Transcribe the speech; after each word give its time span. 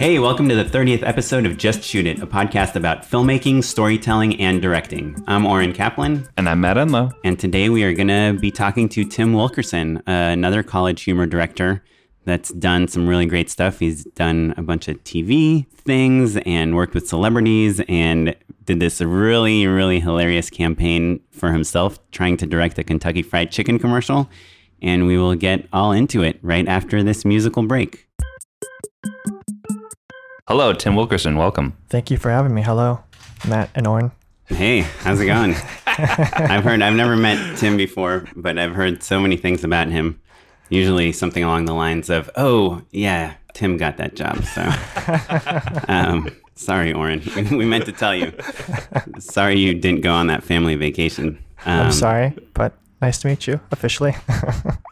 Hey, 0.00 0.18
welcome 0.18 0.48
to 0.48 0.54
the 0.54 0.64
30th 0.64 1.06
episode 1.06 1.44
of 1.44 1.58
Just 1.58 1.82
Shoot 1.82 2.06
It, 2.06 2.22
a 2.22 2.26
podcast 2.26 2.74
about 2.74 3.02
filmmaking, 3.02 3.62
storytelling, 3.62 4.40
and 4.40 4.62
directing. 4.62 5.22
I'm 5.26 5.44
Oren 5.44 5.74
Kaplan, 5.74 6.26
And 6.38 6.48
I'm 6.48 6.62
Matt 6.62 6.78
Enlow. 6.78 7.12
and 7.22 7.38
today 7.38 7.68
we 7.68 7.84
are 7.84 7.92
going 7.92 8.08
to 8.08 8.38
be 8.40 8.50
talking 8.50 8.88
to 8.88 9.04
Tim 9.04 9.34
Wilkerson, 9.34 9.98
uh, 9.98 10.02
another 10.06 10.62
college 10.62 11.02
humor 11.02 11.26
director 11.26 11.84
that's 12.24 12.50
done 12.54 12.88
some 12.88 13.06
really 13.06 13.26
great 13.26 13.50
stuff. 13.50 13.78
He's 13.78 14.04
done 14.04 14.54
a 14.56 14.62
bunch 14.62 14.88
of 14.88 15.04
TV 15.04 15.66
things 15.68 16.38
and 16.46 16.74
worked 16.74 16.94
with 16.94 17.06
celebrities 17.06 17.82
and 17.86 18.34
did 18.64 18.80
this 18.80 19.02
really, 19.02 19.66
really 19.66 20.00
hilarious 20.00 20.48
campaign 20.48 21.20
for 21.30 21.52
himself 21.52 21.98
trying 22.10 22.38
to 22.38 22.46
direct 22.46 22.78
a 22.78 22.84
Kentucky 22.84 23.20
Fried 23.20 23.52
Chicken 23.52 23.78
commercial. 23.78 24.30
And 24.80 25.06
we 25.06 25.18
will 25.18 25.34
get 25.34 25.68
all 25.74 25.92
into 25.92 26.22
it 26.22 26.38
right 26.40 26.66
after 26.66 27.02
this 27.02 27.26
musical 27.26 27.64
break. 27.64 28.06
Hello, 30.50 30.72
Tim 30.72 30.96
Wilkerson. 30.96 31.36
Welcome. 31.36 31.76
Thank 31.90 32.10
you 32.10 32.16
for 32.16 32.28
having 32.28 32.52
me. 32.52 32.60
Hello, 32.60 33.04
Matt 33.46 33.70
and 33.76 33.86
Oren. 33.86 34.10
Hey, 34.46 34.80
how's 34.80 35.20
it 35.20 35.26
going? 35.26 35.54
I've 35.86 36.64
heard, 36.64 36.82
I've 36.82 36.96
never 36.96 37.14
met 37.14 37.56
Tim 37.56 37.76
before, 37.76 38.24
but 38.34 38.58
I've 38.58 38.74
heard 38.74 39.04
so 39.04 39.20
many 39.20 39.36
things 39.36 39.62
about 39.62 39.86
him. 39.86 40.20
Usually 40.68 41.12
something 41.12 41.44
along 41.44 41.66
the 41.66 41.72
lines 41.72 42.10
of, 42.10 42.28
oh, 42.34 42.82
yeah, 42.90 43.34
Tim 43.54 43.76
got 43.76 43.96
that 43.98 44.16
job. 44.16 44.42
So, 44.42 44.68
um, 45.88 46.28
sorry, 46.56 46.92
Oren. 46.92 47.22
We 47.56 47.64
meant 47.64 47.86
to 47.86 47.92
tell 47.92 48.16
you. 48.16 48.32
Sorry 49.20 49.56
you 49.56 49.74
didn't 49.74 50.00
go 50.00 50.12
on 50.12 50.26
that 50.26 50.42
family 50.42 50.74
vacation. 50.74 51.38
Um, 51.64 51.80
I'm 51.80 51.92
sorry, 51.92 52.36
but 52.54 52.72
nice 53.00 53.18
to 53.18 53.28
meet 53.28 53.46
you 53.46 53.60
officially. 53.70 54.16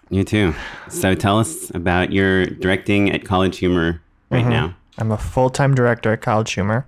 You 0.08 0.22
too. 0.22 0.54
So 0.88 1.16
tell 1.16 1.40
us 1.40 1.70
about 1.74 2.12
your 2.12 2.46
directing 2.46 3.10
at 3.10 3.24
College 3.24 3.58
Humor 3.58 4.00
right 4.30 4.46
now. 4.46 4.77
I'm 4.98 5.10
a 5.12 5.16
full 5.18 5.50
time 5.50 5.74
director 5.74 6.12
at 6.12 6.20
College 6.22 6.52
Humor. 6.52 6.86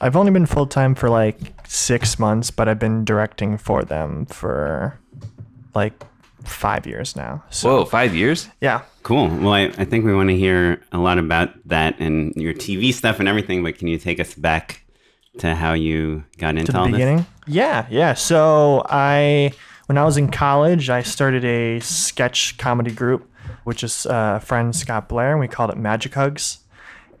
I've 0.00 0.16
only 0.16 0.32
been 0.32 0.46
full 0.46 0.66
time 0.66 0.94
for 0.94 1.08
like 1.08 1.36
six 1.66 2.18
months, 2.18 2.50
but 2.50 2.68
I've 2.68 2.78
been 2.78 3.04
directing 3.04 3.58
for 3.58 3.84
them 3.84 4.26
for 4.26 4.98
like 5.74 5.92
five 6.44 6.86
years 6.86 7.16
now. 7.16 7.42
So, 7.50 7.68
Whoa, 7.68 7.84
five 7.84 8.14
years? 8.14 8.48
yeah. 8.60 8.82
Cool. 9.02 9.28
Well, 9.28 9.52
I, 9.52 9.62
I 9.78 9.84
think 9.84 10.04
we 10.04 10.14
want 10.14 10.30
to 10.30 10.36
hear 10.36 10.80
a 10.92 10.98
lot 10.98 11.18
about 11.18 11.50
that 11.68 11.98
and 12.00 12.34
your 12.36 12.54
TV 12.54 12.92
stuff 12.92 13.18
and 13.20 13.28
everything, 13.28 13.62
but 13.62 13.78
can 13.78 13.88
you 13.88 13.98
take 13.98 14.18
us 14.18 14.34
back 14.34 14.82
to 15.38 15.54
how 15.54 15.74
you 15.74 16.24
got 16.38 16.50
into 16.56 16.66
to 16.66 16.72
the 16.72 16.78
all 16.78 16.90
beginning? 16.90 17.26
Yeah, 17.46 17.86
yeah. 17.90 18.14
So 18.14 18.82
I, 18.88 19.52
when 19.86 19.98
I 19.98 20.04
was 20.04 20.16
in 20.16 20.30
college, 20.30 20.88
I 20.88 21.02
started 21.02 21.44
a 21.44 21.80
sketch 21.80 22.56
comedy 22.56 22.92
group, 22.92 23.30
which 23.64 23.84
is 23.84 24.06
uh, 24.06 24.38
a 24.38 24.44
friend 24.44 24.74
Scott 24.74 25.08
Blair, 25.08 25.32
and 25.32 25.40
we 25.40 25.48
called 25.48 25.70
it 25.70 25.76
Magic 25.76 26.14
Hugs, 26.14 26.60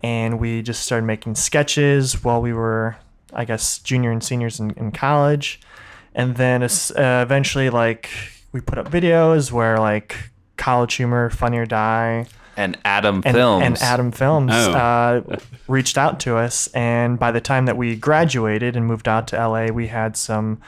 and 0.04 0.38
we 0.38 0.60
just 0.60 0.82
started 0.82 1.06
making 1.06 1.34
sketches 1.34 2.22
while 2.22 2.42
we 2.42 2.52
were, 2.52 2.96
I 3.32 3.44
guess, 3.46 3.78
junior 3.78 4.10
and 4.12 4.22
seniors 4.22 4.60
in, 4.60 4.70
in 4.72 4.92
college, 4.92 5.60
and 6.14 6.36
then 6.36 6.62
uh, 6.62 6.68
eventually 7.24 7.70
like 7.70 8.10
we 8.52 8.60
put 8.60 8.76
up 8.78 8.90
videos 8.90 9.50
where 9.50 9.78
like 9.78 10.30
college 10.58 10.94
humor, 10.94 11.30
Funny 11.30 11.56
or 11.58 11.66
Die, 11.66 12.26
And 12.56 12.76
Adam 12.84 13.22
and, 13.24 13.34
Films. 13.34 13.64
and 13.64 13.78
Atom 13.82 14.12
Films 14.12 14.52
Oh. 14.54 14.72
uh, 14.72 15.36
reached 15.68 15.96
out 15.98 16.20
to 16.20 16.36
us. 16.36 16.68
And 16.74 17.18
by 17.18 17.32
the 17.32 17.40
time 17.40 17.64
that 17.66 17.76
we 17.76 17.96
graduated 17.96 18.76
and 18.76 18.86
moved 18.86 19.08
out 19.08 19.26
to 19.28 19.36
LA, 19.48 19.66
we 19.72 19.88
had 19.88 20.16
some, 20.16 20.60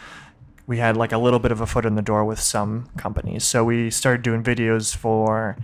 we 0.67 0.79
had 0.79 0.97
like 0.97 1.13
a 1.13 1.19
little 1.19 1.39
bit 1.39 1.53
of 1.53 1.61
a 1.61 1.67
foot 1.67 1.85
in 1.87 1.95
the 1.95 2.03
door 2.03 2.25
with 2.25 2.41
some 2.41 2.89
companies. 2.97 3.45
So 3.45 3.63
we 3.65 3.91
started 3.91 4.23
doing 4.23 4.43
videos 4.43 4.97
for 4.97 5.57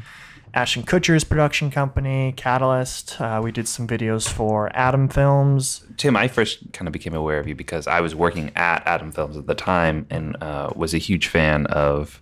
Ashton 0.54 0.82
Kutcher's 0.82 1.24
production 1.24 1.70
company, 1.70 2.34
Katalyst. 2.36 3.18
Uh, 3.20 3.40
we 3.40 3.52
did 3.52 3.66
some 3.66 3.86
videos 3.86 4.28
for 4.28 4.74
Atom 4.76 5.08
Films. 5.08 5.82
Tim, 5.96 6.14
I 6.14 6.28
first 6.28 6.72
kind 6.74 6.86
of 6.86 6.92
became 6.92 7.14
aware 7.14 7.38
of 7.38 7.48
you 7.48 7.54
because 7.54 7.86
I 7.86 8.00
was 8.02 8.14
working 8.14 8.52
at 8.54 8.86
Atom 8.86 9.12
Films 9.12 9.36
at 9.38 9.46
the 9.46 9.54
time 9.54 10.06
and 10.10 10.36
uh, 10.42 10.70
was 10.76 10.92
a 10.94 10.98
huge 10.98 11.28
fan 11.28 11.66
of. 11.66 12.20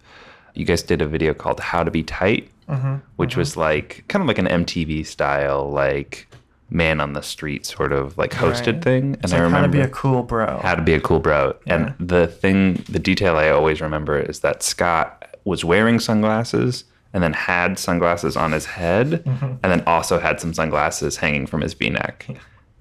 You 0.52 0.64
guys 0.64 0.82
did 0.82 1.00
a 1.00 1.06
video 1.06 1.32
called 1.32 1.60
"How 1.60 1.84
to 1.84 1.90
Be 1.92 2.02
Tight," 2.02 2.50
Mm-hmm, 2.68 2.96
which 3.16 3.36
was 3.36 3.56
like 3.56 4.04
kind 4.08 4.20
of 4.22 4.26
like 4.28 4.38
an 4.38 4.46
MTV 4.46 5.06
style, 5.06 5.68
like 5.70 6.26
man 6.70 7.00
on 7.00 7.12
the 7.14 7.22
street 7.22 7.66
sort 7.66 7.92
of 7.92 8.16
like 8.18 8.30
hosted 8.32 8.74
Right. 8.74 8.82
thing. 8.84 9.04
And 9.14 9.24
It's 9.24 9.32
I 9.32 9.40
like 9.42 9.50
how 9.52 9.62
to 9.62 9.68
be 9.68 9.80
a 9.80 9.88
cool 9.88 10.22
bro. 10.22 10.58
how 10.62 10.74
to 10.76 10.82
be 10.82 10.94
a 10.94 11.00
cool 11.00 11.18
bro. 11.20 11.56
Yeah. 11.66 11.74
And 11.98 12.08
the 12.08 12.26
thing, 12.28 12.84
the 12.88 12.98
detail 13.00 13.36
I 13.36 13.48
always 13.50 13.80
remember 13.80 14.18
is 14.20 14.40
that 14.40 14.62
Scott 14.62 15.36
was 15.44 15.64
wearing 15.64 15.98
sunglasses 15.98 16.84
and 17.12 17.22
then 17.22 17.32
had 17.32 17.78
sunglasses 17.78 18.36
on 18.36 18.52
his 18.52 18.66
head 18.66 19.24
Mm-hmm. 19.24 19.46
and 19.62 19.72
then 19.72 19.82
also 19.86 20.18
had 20.18 20.40
some 20.40 20.52
sunglasses 20.54 21.16
hanging 21.16 21.46
from 21.46 21.60
his 21.60 21.74
v-neck. 21.74 22.26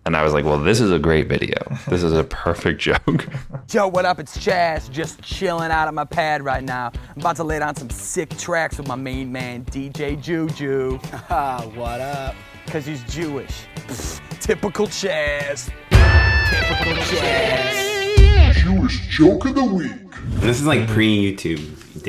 And 0.05 0.15
I 0.15 0.23
was 0.23 0.33
like, 0.33 0.45
well, 0.45 0.57
this 0.57 0.79
is 0.79 0.91
a 0.91 0.97
great 0.97 1.27
video. 1.27 1.57
This 1.87 2.01
is 2.03 2.13
a 2.13 2.23
perfect 2.23 2.79
joke. 2.81 3.27
Yo, 3.71 3.87
what 3.87 4.05
up? 4.05 4.19
It's 4.19 4.37
Chaz, 4.37 4.89
just 4.89 5.21
chilling 5.21 5.71
out 5.71 5.87
at 5.87 5.93
my 5.93 6.05
pad 6.05 6.41
right 6.43 6.63
now. 6.63 6.91
I'm 7.15 7.21
about 7.21 7.35
to 7.35 7.43
lay 7.43 7.59
down 7.59 7.75
some 7.75 7.89
sick 7.89 8.29
tracks 8.37 8.77
with 8.77 8.87
my 8.87 8.95
main 8.95 9.31
man, 9.31 9.65
DJ 9.65 10.19
Juju. 10.19 10.97
Haha, 11.27 11.61
what 11.75 11.99
up? 12.01 12.33
Cause 12.67 12.85
he's 12.85 13.03
Jewish. 13.03 13.65
Pfft, 13.75 14.39
typical 14.39 14.87
Chaz. 14.87 15.69
Typical 15.89 16.93
Chaz. 17.03 18.53
Jewish 18.53 19.07
joke 19.15 19.45
of 19.45 19.55
the 19.55 19.63
week. 19.63 19.91
This 20.41 20.59
is 20.59 20.65
like 20.65 20.87
pre 20.87 21.35
YouTube 21.35 21.59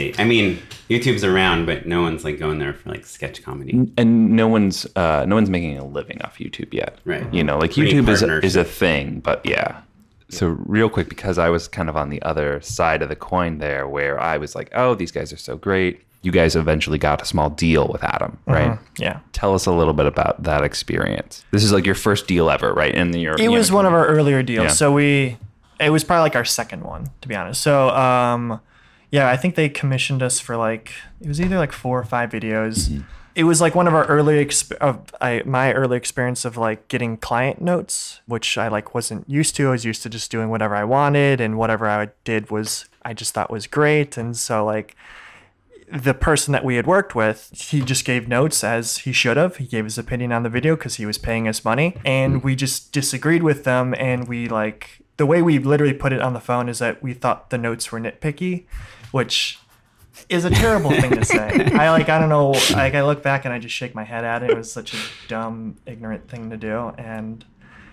date. 0.01 0.21
I 0.21 0.25
mean, 0.25 0.61
YouTube's 0.89 1.25
around, 1.25 1.67
but 1.67 1.87
no 1.87 2.03
one's 2.03 2.25
like 2.25 2.39
going 2.39 2.59
there 2.59 2.73
for 2.75 2.89
like 2.91 3.05
sketch 3.07 3.43
comedy. 3.43 3.91
and 3.97 4.31
no 4.33 4.49
one's 4.49 4.87
uh, 4.97 5.25
no 5.27 5.35
one's 5.35 5.51
making 5.51 5.79
a 5.79 5.85
living 5.85 6.21
off 6.23 6.39
YouTube 6.39 6.73
yet. 6.73 6.99
Right. 7.05 7.33
You 7.33 7.45
know, 7.45 7.59
like 7.59 7.75
Great 7.75 7.93
YouTube 7.95 8.09
is 8.09 8.23
a, 8.23 8.45
is 8.45 8.57
a 8.57 8.65
thing, 8.65 9.21
but 9.21 9.45
yeah. 9.45 9.83
So 10.29 10.47
real 10.47 10.89
quick, 10.89 11.09
because 11.09 11.39
I 11.39 11.49
was 11.49 11.67
kind 11.67 11.89
of 11.89 11.97
on 11.97 12.09
the 12.09 12.23
other 12.23 12.61
side 12.61 13.03
of 13.03 13.09
the 13.09 13.17
coin 13.17 13.59
there, 13.59 13.89
where 13.89 14.21
I 14.21 14.37
was 14.37 14.55
like, 14.55 14.71
"Oh, 14.75 14.95
these 14.95 15.11
guys 15.11 15.33
are 15.33 15.37
so 15.37 15.57
great." 15.57 16.03
You 16.23 16.31
guys 16.31 16.55
eventually 16.55 16.99
got 16.99 17.21
a 17.23 17.25
small 17.25 17.49
deal 17.51 17.89
with 17.89 18.05
Atom, 18.05 18.39
right? 18.47 18.79
yeah. 18.99 19.21
Tell 19.33 19.55
us 19.55 19.65
a 19.67 19.73
little 19.73 19.95
bit 19.95 20.05
about 20.07 20.43
that 20.43 20.63
experience. 20.63 21.45
This 21.51 21.65
is 21.65 21.73
like 21.73 21.87
your 21.87 21.95
first 21.95 22.29
deal 22.29 22.51
ever, 22.51 22.75
right? 22.75 22.95
And 22.95 23.15
your 23.15 23.37
It 23.41 23.49
was 23.49 23.73
one 23.73 23.87
of 23.87 23.95
our 23.95 24.07
earlier 24.07 24.43
deals. 24.43 24.65
Yeah. 24.65 24.71
So 24.71 24.93
we, 24.93 25.39
it 25.81 25.89
was 25.89 26.05
probably 26.05 26.25
like 26.25 26.37
our 26.37 26.45
second 26.45 26.85
one, 26.85 27.09
to 27.23 27.27
be 27.29 27.35
honest. 27.35 27.63
So, 27.63 27.89
um, 27.89 28.61
yeah, 29.11 29.29
I 29.29 29.37
think 29.37 29.55
they 29.55 29.69
commissioned 29.69 30.23
us 30.23 30.41
for 30.41 30.57
like 30.57 30.93
it 31.21 31.29
was 31.29 31.41
either 31.41 31.59
like 31.59 31.73
four 31.73 31.99
or 31.99 32.05
five 32.05 32.31
videos. 32.31 32.89
Mm-hmm. 32.89 33.03
It 33.37 33.45
was 33.45 33.61
like 33.61 33.75
one 33.75 33.87
of 33.87 33.95
our 33.95 34.07
early 34.07 34.45
exp- 34.45 34.77
of 34.77 35.15
I 35.21 35.43
my 35.45 35.73
early 35.73 35.97
experience 35.97 36.45
of 36.45 36.57
like 36.57 36.89
getting 36.89 37.17
client 37.17 37.61
notes, 37.61 38.21
which 38.27 38.59
I 38.59 38.69
like 38.69 38.95
wasn't 38.95 39.29
used 39.29 39.57
to. 39.57 39.69
I 39.69 39.71
was 39.71 39.85
used 39.85 40.03
to 40.03 40.09
just 40.09 40.31
doing 40.31 40.49
whatever 40.51 40.75
I 40.75 40.85
wanted, 40.85 41.41
and 41.41 41.57
whatever 41.57 41.89
I 41.89 42.09
did 42.25 42.51
was 42.51 42.87
I 43.03 43.15
just 43.15 43.35
thought 43.35 43.51
was 43.51 43.67
great. 43.67 44.17
And 44.17 44.37
so 44.37 44.65
like 44.65 44.97
the 45.93 46.15
person 46.15 46.53
that 46.53 46.65
we 46.65 46.77
had 46.77 46.87
worked 46.87 47.15
with, 47.15 47.51
he 47.53 47.81
just 47.81 48.05
gave 48.05 48.29
notes 48.29 48.63
as 48.63 48.99
he 48.99 49.13
should 49.13 49.37
have. 49.37 49.57
He 49.57 49.67
gave 49.67 49.85
his 49.85 49.99
opinion 49.99 50.33
on 50.33 50.43
the 50.43 50.49
video 50.49 50.77
because 50.77 50.97
he 50.97 51.07
was 51.07 51.19
paying 51.19 51.49
us 51.49 51.65
money. 51.65 51.97
And 52.05 52.37
mm-hmm. 52.37 52.47
we 52.47 52.55
just 52.55 52.93
disagreed 52.93 53.43
with 53.43 53.65
them. 53.65 53.95
And 53.99 54.29
we 54.29 54.49
like, 54.49 55.01
the 55.21 55.27
way 55.27 55.43
we 55.43 55.59
literally 55.59 55.93
put 55.93 56.15
it 56.15 56.23
on 56.23 56.33
the 56.33 56.41
phone 56.41 56.67
is 56.67 56.79
that 56.79 57.03
we 57.03 57.13
thought 57.13 57.51
the 57.51 57.59
notes 57.59 57.93
were 57.93 58.01
nitpicky, 58.01 58.65
which 59.11 59.59
is 60.31 60.47
a 60.47 60.51
terrible 60.51 60.89
thing 60.93 61.11
to 61.11 61.23
say. 61.27 61.71
I 61.75 61.91
like, 61.91 62.09
I 62.09 62.19
don't 62.19 62.31
know. 62.31 62.53
Like, 62.73 62.95
I 62.95 63.03
look 63.03 63.23
back 63.23 63.45
and 63.45 63.53
I 63.53 63.59
just 63.59 63.75
shake 63.75 63.95
my 63.95 64.05
head 64.05 64.25
at 64.25 64.43
it. 64.43 64.49
It 64.49 64.57
was 64.57 64.73
such 64.73 64.95
a 64.95 64.97
dumb, 65.29 65.77
ignorant 65.85 66.31
thing 66.31 66.49
to 66.49 66.57
do. 66.57 66.95
And 66.97 67.45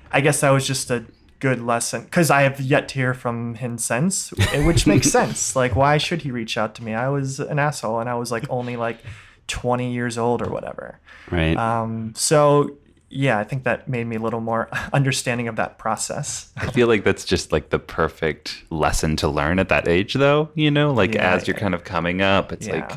I 0.10 0.22
guess 0.22 0.40
that 0.40 0.52
was 0.52 0.66
just 0.66 0.90
a 0.90 1.04
good 1.42 1.62
lesson 1.62 2.06
because 2.06 2.32
I 2.32 2.44
have 2.44 2.62
yet 2.62 2.88
to 2.88 2.96
hear 2.96 3.14
from 3.14 3.56
him 3.56 3.78
since, 3.78 4.30
which 4.64 4.88
makes 4.88 5.12
sense. 5.12 5.54
Like, 5.54 5.76
why 5.76 5.98
should 5.98 6.22
he 6.22 6.32
reach 6.32 6.58
out 6.58 6.76
to 6.76 6.84
me? 6.86 6.94
I 6.94 7.10
was 7.10 7.42
an 7.42 7.60
asshole 7.60 8.00
and 8.00 8.10
I 8.10 8.16
was 8.16 8.32
like 8.32 8.46
only 8.50 8.78
like 8.78 9.00
20 9.48 9.92
years 9.92 10.18
old 10.18 10.42
or 10.42 10.50
whatever. 10.50 11.02
Right. 11.30 11.58
Um, 11.58 12.14
so, 12.16 12.78
yeah, 13.10 13.40
I 13.40 13.44
think 13.44 13.64
that 13.64 13.88
made 13.88 14.06
me 14.06 14.16
a 14.18 14.20
little 14.20 14.42
more 14.42 14.70
understanding 14.94 15.48
of 15.48 15.56
that 15.56 15.78
process. 15.78 16.52
I 16.58 16.70
feel 16.72 16.88
like 16.88 17.04
that's 17.04 17.24
just 17.26 17.52
like 17.52 17.70
the 17.70 17.80
perfect 17.80 18.64
lesson 18.70 19.16
to 19.18 19.28
learn 19.28 19.60
at 19.60 19.70
that 19.70 19.88
age, 19.88 20.14
though. 20.16 20.50
You 20.56 20.72
know, 20.72 20.92
like 20.94 21.14
Yeah, 21.16 21.34
as 21.34 21.48
you're 21.48 21.56
yeah. 21.56 21.62
kind 21.62 21.74
of 21.76 21.84
coming 21.84 22.22
up, 22.22 22.52
it's 22.52 22.68
like, 22.68 22.92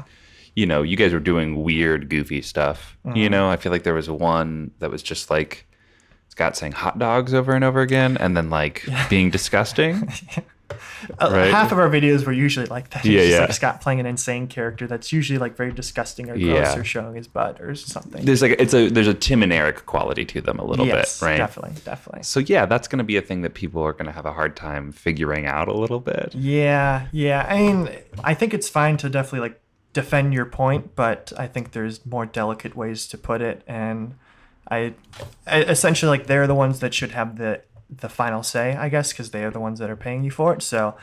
you 0.57 0.67
know, 0.67 0.83
you 0.83 0.97
guys 0.97 1.13
were 1.13 1.21
doing 1.21 1.63
weird, 1.63 2.09
goofy 2.09 2.43
stuff. 2.43 2.97
You 3.05 3.11
Mm-hmm. 3.13 3.31
know, 3.31 3.49
I 3.51 3.57
feel 3.57 3.71
like 3.73 3.85
there 3.85 3.95
was 3.95 4.11
one 4.11 4.73
that 4.81 4.91
was 4.91 5.03
just 5.03 5.31
like 5.31 5.67
Scott 6.29 6.57
saying 6.57 6.73
hot 6.73 6.99
dogs 6.99 7.33
over 7.35 7.53
and 7.55 7.65
over 7.65 7.81
again 7.81 8.17
and 8.17 8.37
then 8.37 8.51
like 8.51 8.85
being 9.09 9.31
disgusting. 9.31 10.13
Right. 11.21 11.51
Half 11.51 11.73
of 11.73 11.79
our 11.79 11.89
videos 11.89 12.27
were 12.27 12.33
usually 12.33 12.67
like 12.67 12.91
that. 12.91 13.05
Yeah, 13.05 13.21
just 13.21 13.31
yeah. 13.31 13.41
like 13.41 13.53
Scott 13.53 13.81
playing 13.81 14.01
an 14.01 14.07
insane 14.07 14.47
character 14.47 14.87
that's 14.87 15.13
usually 15.13 15.39
like 15.39 15.57
very 15.57 15.73
disgusting 15.73 16.31
or 16.31 16.37
gross 16.37 16.47
Yeah. 16.47 16.77
or 16.77 16.85
showing 16.85 17.15
his 17.15 17.27
butt 17.29 17.61
or 17.61 17.75
something. 17.75 18.25
There's 18.25 18.43
like 18.43 18.57
it's 18.59 18.75
a 18.75 18.89
there's 18.89 19.09
a 19.09 19.15
Tim 19.15 19.43
and 19.43 19.53
Eric 19.53 19.87
quality 19.87 20.25
to 20.27 20.41
them 20.41 20.59
a 20.59 20.65
little 20.65 20.87
yes, 20.87 21.21
bit, 21.21 21.27
right? 21.27 21.37
definitely, 21.39 21.81
definitely. 21.85 22.23
So 22.23 22.41
yeah, 22.41 22.67
that's 22.67 22.89
going 22.89 22.99
to 22.99 23.05
be 23.05 23.17
a 23.17 23.23
thing 23.23 23.43
that 23.43 23.55
people 23.55 23.83
are 23.83 23.93
going 23.93 24.07
to 24.07 24.13
have 24.13 24.27
a 24.27 24.33
hard 24.33 24.57
time 24.57 24.93
figuring 24.93 25.47
out 25.47 25.69
a 25.69 25.75
little 25.75 26.01
bit. 26.01 26.35
Yeah, 26.35 27.07
yeah. 27.13 27.47
I 27.49 27.59
mean, 27.59 27.91
I 28.23 28.35
think 28.35 28.55
it's 28.55 28.69
fine 28.69 28.97
to 28.99 29.09
definitely 29.09 29.49
like 29.49 29.61
defend 29.93 30.33
your 30.35 30.47
point, 30.47 30.95
but 30.95 31.33
I 31.37 31.47
think 31.47 31.73
there's 31.73 32.05
more 32.07 32.27
delicate 32.27 32.77
ways 32.77 33.07
to 33.09 33.19
put 33.19 33.43
it, 33.43 33.63
and 33.67 34.15
I, 34.71 34.95
I 35.47 35.63
essentially 35.63 36.09
like 36.11 36.27
they're 36.27 36.47
the 36.47 36.55
ones 36.55 36.81
that 36.81 36.95
should 36.95 37.11
have 37.11 37.39
the 37.39 37.63
the 37.91 38.09
final 38.09 38.43
say, 38.43 38.77
I 38.77 38.89
guess, 38.89 39.13
because 39.13 39.31
they 39.31 39.45
are 39.45 39.51
the 39.51 39.61
ones 39.61 39.79
that 39.81 39.91
are 39.91 39.97
paying 39.97 40.23
you 40.25 40.31
for 40.31 40.53
it. 40.55 40.63
So 40.63 40.97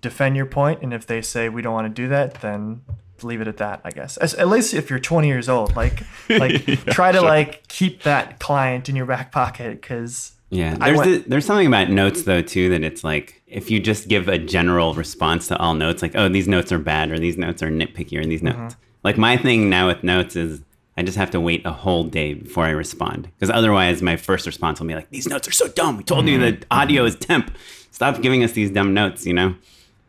defend 0.00 0.36
your 0.36 0.46
point, 0.46 0.82
and 0.82 0.92
if 0.92 1.06
they 1.06 1.22
say 1.22 1.48
we 1.48 1.62
don't 1.62 1.72
want 1.74 1.86
to 1.94 2.02
do 2.02 2.08
that, 2.08 2.34
then 2.40 2.82
leave 3.22 3.40
it 3.40 3.48
at 3.48 3.56
that, 3.58 3.80
I 3.84 3.90
guess. 3.90 4.16
As, 4.18 4.34
at 4.34 4.48
least 4.48 4.74
if 4.74 4.90
you're 4.90 4.98
20 4.98 5.26
years 5.28 5.48
old, 5.48 5.74
like 5.76 6.02
like 6.28 6.64
try 6.86 7.12
to 7.12 7.22
like 7.22 7.66
keep 7.68 8.02
that 8.02 8.38
client 8.40 8.88
in 8.88 8.96
your 8.96 9.06
back 9.06 9.32
pocket 9.32 9.80
because 9.80 10.32
Yeah, 10.50 10.74
there's 10.74 10.98
went- 10.98 11.24
the- 11.24 11.30
there's 11.30 11.46
something 11.46 11.66
about 11.66 11.90
notes 11.90 12.22
though 12.24 12.42
too 12.42 12.68
that 12.70 12.82
it's 12.82 13.02
like 13.04 13.42
if 13.46 13.70
you 13.70 13.80
just 13.80 14.08
give 14.08 14.28
a 14.28 14.36
general 14.38 14.94
response 14.94 15.48
to 15.48 15.56
all 15.58 15.74
notes, 15.74 16.02
like 16.02 16.14
oh 16.16 16.28
these 16.28 16.48
notes 16.48 16.72
are 16.72 16.78
bad 16.78 17.10
or 17.10 17.18
these 17.18 17.38
notes 17.38 17.62
are 17.62 17.70
nitpicky 17.70 18.18
or 18.20 18.24
these 18.26 18.42
Mm-hmm. 18.42 18.62
notes. 18.62 18.76
Like 19.04 19.16
my 19.16 19.36
thing 19.36 19.70
now 19.70 19.86
with 19.86 20.02
notes 20.02 20.34
is 20.36 20.60
I 20.96 21.02
just 21.02 21.16
have 21.16 21.30
to 21.32 21.40
wait 21.40 21.66
a 21.66 21.72
whole 21.72 22.04
day 22.04 22.34
before 22.34 22.64
I 22.64 22.70
respond 22.70 23.28
because 23.34 23.50
otherwise 23.50 24.00
my 24.00 24.16
first 24.16 24.46
response 24.46 24.78
will 24.80 24.86
be 24.86 24.94
like 24.94 25.10
these 25.10 25.26
notes 25.26 25.48
are 25.48 25.52
so 25.52 25.68
dumb. 25.68 25.96
We 25.96 26.04
told 26.04 26.26
you 26.28 26.38
Mm-hmm. 26.38 26.60
the 26.60 26.66
audio 26.70 27.04
is 27.04 27.16
temp. 27.16 27.56
Stop 27.90 28.20
giving 28.22 28.42
us 28.44 28.52
these 28.52 28.70
dumb 28.70 28.94
notes, 28.94 29.26
you 29.26 29.32
know. 29.34 29.54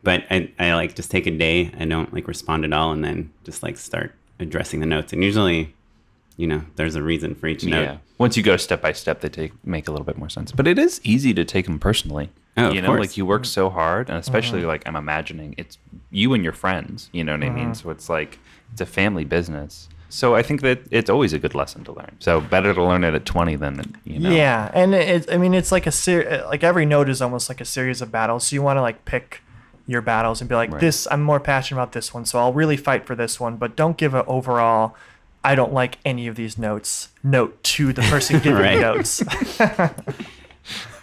But 0.02 0.24
I, 0.30 0.52
I 0.58 0.74
like 0.74 0.94
just 0.94 1.10
take 1.10 1.26
a 1.26 1.30
day. 1.32 1.72
I 1.78 1.84
don't 1.84 2.12
like 2.14 2.28
respond 2.28 2.64
at 2.64 2.72
all, 2.72 2.92
and 2.92 3.02
then 3.04 3.32
just 3.44 3.62
like 3.64 3.76
start 3.76 4.14
addressing 4.38 4.78
the 4.80 4.86
notes. 4.86 5.12
And 5.12 5.24
usually, 5.24 5.74
you 6.36 6.46
know, 6.46 6.62
there's 6.76 6.94
a 6.94 7.02
reason 7.02 7.34
for 7.34 7.48
each 7.48 7.64
note. 7.64 7.82
Yeah. 7.82 7.96
Once 8.18 8.36
you 8.36 8.42
go 8.44 8.56
step 8.56 8.80
by 8.80 8.92
step, 8.92 9.20
they 9.20 9.28
take 9.28 9.52
make 9.66 9.88
a 9.88 9.90
little 9.90 10.04
bit 10.06 10.16
more 10.16 10.28
sense. 10.28 10.52
But 10.52 10.68
it 10.68 10.78
is 10.78 11.00
easy 11.02 11.34
to 11.34 11.44
take 11.44 11.66
them 11.66 11.78
personally. 11.80 12.30
Oh, 12.56 12.70
you 12.72 12.80
know, 12.80 12.88
course. 12.88 13.00
like 13.00 13.16
you 13.16 13.26
work 13.26 13.44
so 13.44 13.68
hard, 13.68 14.08
and 14.08 14.18
especially 14.18 14.64
like 14.64 14.86
I'm 14.86 14.94
imagining 14.96 15.54
it's 15.58 15.78
you 16.10 16.32
and 16.34 16.44
your 16.44 16.52
friends. 16.52 17.10
You 17.12 17.24
know 17.24 17.32
what 17.32 17.42
I 17.42 17.50
mean? 17.50 17.74
So 17.74 17.90
it's 17.90 18.08
like 18.08 18.38
it's 18.72 18.80
a 18.80 18.86
family 18.86 19.24
business. 19.24 19.88
So 20.08 20.34
I 20.36 20.42
think 20.42 20.60
that 20.62 20.80
it's 20.90 21.10
always 21.10 21.32
a 21.32 21.38
good 21.38 21.54
lesson 21.54 21.84
to 21.84 21.92
learn. 21.92 22.16
So 22.20 22.40
better 22.40 22.72
to 22.72 22.82
learn 22.82 23.02
it 23.04 23.14
at 23.14 23.24
20 23.24 23.56
than 23.56 23.96
you 24.04 24.18
know. 24.20 24.30
Yeah, 24.30 24.70
and 24.72 24.94
it, 24.94 25.30
I 25.32 25.36
mean, 25.36 25.52
it's 25.54 25.72
like 25.72 25.86
a 25.86 25.92
ser- 25.92 26.44
like 26.46 26.62
every 26.62 26.86
note 26.86 27.08
is 27.08 27.20
almost 27.20 27.48
like 27.48 27.60
a 27.60 27.64
series 27.64 28.00
of 28.00 28.12
battles. 28.12 28.46
So 28.46 28.54
you 28.54 28.62
want 28.62 28.76
to 28.76 28.82
like 28.82 29.04
pick 29.04 29.42
your 29.86 30.02
battles 30.02 30.40
and 30.40 30.48
be 30.48 30.54
like, 30.54 30.70
Right. 30.72 30.80
this 30.80 31.06
I'm 31.10 31.22
more 31.22 31.40
passionate 31.40 31.80
about 31.80 31.92
this 31.92 32.14
one, 32.14 32.24
so 32.24 32.38
I'll 32.38 32.52
really 32.52 32.76
fight 32.76 33.06
for 33.06 33.14
this 33.14 33.38
one. 33.40 33.56
But 33.56 33.76
don't 33.76 33.96
give 33.96 34.14
an 34.14 34.24
overall. 34.26 34.94
I 35.44 35.54
don't 35.54 35.72
like 35.72 35.98
any 36.04 36.26
of 36.26 36.34
these 36.34 36.58
notes. 36.58 37.10
Note 37.22 37.62
to 37.64 37.92
the 37.92 38.02
person 38.02 38.38
giving 38.42 38.62
Right. 38.62 38.80
notes. 38.80 39.22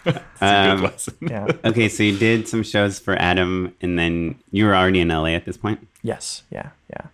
It's 0.06 0.18
a 0.42 0.44
Um, 0.44 0.76
good 0.76 0.84
lesson. 0.84 1.14
yeah. 1.22 1.46
Okay, 1.64 1.88
so 1.88 2.02
you 2.02 2.18
did 2.18 2.46
some 2.46 2.62
shows 2.62 2.98
for 2.98 3.14
Atom, 3.14 3.74
and 3.80 3.98
then 3.98 4.34
you 4.50 4.66
were 4.66 4.76
already 4.76 5.00
in 5.00 5.08
LA 5.08 5.28
at 5.28 5.46
this 5.46 5.56
point. 5.56 5.86
Yes. 6.02 6.42
Yeah. 6.50 6.70
Yeah. 6.90 7.06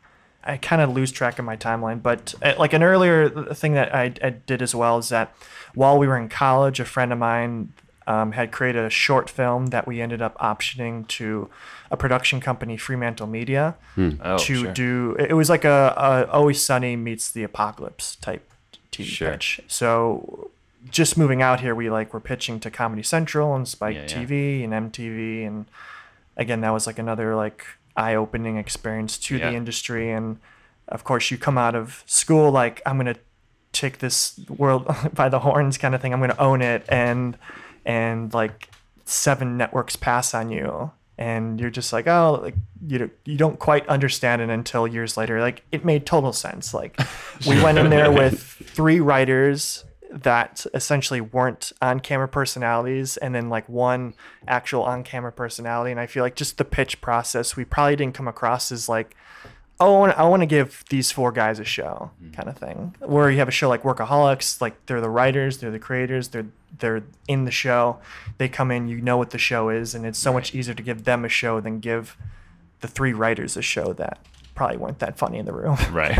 I 0.44 0.56
kind 0.56 0.80
of 0.82 0.90
lose 0.90 1.12
track 1.12 1.38
of 1.38 1.44
my 1.44 1.56
timeline, 1.56 2.02
but 2.02 2.34
uh, 2.42 2.54
like 2.58 2.72
an 2.72 2.82
earlier 2.82 3.28
thing 3.54 3.74
that 3.74 3.94
I, 3.94 4.12
I 4.22 4.30
did 4.30 4.62
as 4.62 4.74
well 4.74 4.98
is 4.98 5.10
that 5.10 5.34
while 5.74 5.98
we 5.98 6.06
were 6.06 6.16
in 6.16 6.28
college, 6.28 6.80
a 6.80 6.84
friend 6.84 7.12
of 7.12 7.18
mine 7.18 7.72
um, 8.06 8.32
had 8.32 8.50
created 8.50 8.84
a 8.84 8.90
short 8.90 9.28
film 9.30 9.66
that 9.68 9.86
we 9.86 10.00
ended 10.00 10.22
up 10.22 10.36
optioning 10.38 11.06
to 11.08 11.48
a 11.90 11.96
production 11.96 12.40
company, 12.40 12.76
Fremantle 12.76 13.26
Media, 13.26 13.74
Oh, 13.98 14.38
to 14.38 14.62
sure. 14.62 14.72
do. 14.72 15.16
It 15.18 15.34
was 15.34 15.50
like 15.50 15.64
a, 15.64 15.94
a 15.96 16.30
Always 16.32 16.60
Sunny 16.62 16.96
meets 16.96 17.30
the 17.30 17.42
Apocalypse 17.42 18.16
type 18.16 18.48
TV 18.90 19.04
Sure. 19.04 19.30
pitch. 19.32 19.60
So 19.68 20.50
just 20.90 21.18
moving 21.18 21.42
out 21.42 21.60
here, 21.60 21.74
we 21.74 21.90
like 21.90 22.14
were 22.14 22.20
pitching 22.20 22.58
to 22.60 22.70
Comedy 22.70 23.02
Central 23.02 23.54
and 23.54 23.68
Spike 23.68 23.94
Yeah, 23.94 24.02
yeah. 24.02 24.24
TV 24.26 24.64
and 24.64 24.72
MTV, 24.92 25.46
and 25.46 25.66
again, 26.36 26.62
that 26.62 26.70
was 26.70 26.86
like 26.86 26.98
another 26.98 27.36
like 27.36 27.64
eye-opening 27.96 28.56
experience 28.56 29.18
to 29.18 29.36
Yeah. 29.36 29.50
the 29.50 29.56
industry. 29.56 30.10
And 30.10 30.38
of 30.88 31.04
course, 31.04 31.30
you 31.30 31.38
come 31.38 31.58
out 31.58 31.74
of 31.74 32.02
school 32.06 32.50
like 32.50 32.82
I'm 32.86 32.96
gonna 32.96 33.16
take 33.72 33.98
this 33.98 34.38
world 34.48 34.86
by 35.14 35.28
the 35.28 35.40
horns 35.40 35.78
kind 35.78 35.94
of 35.94 36.00
thing. 36.02 36.12
I'm 36.12 36.20
gonna 36.20 36.34
own 36.38 36.62
it, 36.62 36.84
and 36.88 37.36
and 37.84 38.32
like 38.34 38.68
seven 39.04 39.56
networks 39.56 39.96
pass 39.96 40.34
on 40.34 40.50
you. 40.50 40.90
And 41.18 41.60
you're 41.60 41.68
just 41.70 41.92
like, 41.92 42.06
oh, 42.06 42.40
like 42.42 42.54
you 42.86 42.96
don't, 42.98 43.12
you 43.26 43.36
don't 43.36 43.58
quite 43.58 43.86
understand 43.88 44.40
it 44.40 44.48
until 44.48 44.86
years 44.88 45.18
later. 45.18 45.38
Like 45.40 45.62
it 45.70 45.84
made 45.84 46.06
total 46.06 46.32
sense. 46.32 46.72
Like 46.72 46.98
we 47.46 47.62
went 47.62 47.76
in 47.76 47.90
there 47.90 48.10
with 48.10 48.40
three 48.42 49.00
writers 49.00 49.84
that 50.10 50.66
essentially 50.74 51.20
weren't 51.20 51.72
on 51.80 52.00
camera 52.00 52.28
personalities 52.28 53.16
and 53.16 53.34
then 53.34 53.48
like 53.48 53.68
one 53.68 54.14
actual 54.48 54.82
on 54.82 55.04
camera 55.04 55.32
personality. 55.32 55.90
And 55.90 56.00
i 56.00 56.06
feel 56.06 56.22
like 56.22 56.36
just 56.36 56.58
the 56.58 56.64
pitch 56.64 57.00
process 57.00 57.56
we 57.56 57.64
probably 57.64 57.96
didn't 57.96 58.14
come 58.14 58.28
across 58.28 58.72
as 58.72 58.88
like 58.88 59.16
oh 59.78 60.02
i 60.02 60.22
want, 60.24 60.42
to 60.42 60.46
give 60.46 60.84
these 60.90 61.10
four 61.10 61.32
guys 61.32 61.58
a 61.58 61.64
show 61.64 62.10
mm. 62.22 62.34
kind 62.34 62.48
of 62.48 62.58
thing. 62.58 62.94
Where 63.00 63.30
you 63.30 63.38
have 63.38 63.48
a 63.48 63.52
show 63.52 63.68
like 63.68 63.82
workaholics 63.82 64.60
like 64.60 64.86
they're 64.86 65.00
the 65.00 65.10
writers 65.10 65.58
they're 65.58 65.70
the 65.70 65.78
creators 65.78 66.28
they're 66.28 66.46
they're 66.78 67.02
in 67.28 67.44
the 67.44 67.50
show. 67.50 67.98
They 68.38 68.48
come 68.48 68.70
in 68.70 68.88
you 68.88 69.00
know 69.00 69.16
what 69.16 69.30
the 69.30 69.38
show 69.38 69.68
is 69.68 69.94
and 69.94 70.04
it's 70.04 70.18
so 70.18 70.32
much 70.32 70.54
easier 70.54 70.74
to 70.74 70.82
give 70.82 71.04
them 71.04 71.24
a 71.24 71.28
show 71.28 71.60
than 71.60 71.80
give 71.80 72.16
the 72.80 72.88
three 72.88 73.12
writers 73.12 73.56
a 73.56 73.62
show 73.62 73.92
that 73.94 74.18
probably 74.60 74.76
weren't 74.76 74.98
that 74.98 75.16
funny 75.16 75.38
in 75.38 75.46
the 75.46 75.54
room 75.54 75.74
Right. 75.90 76.14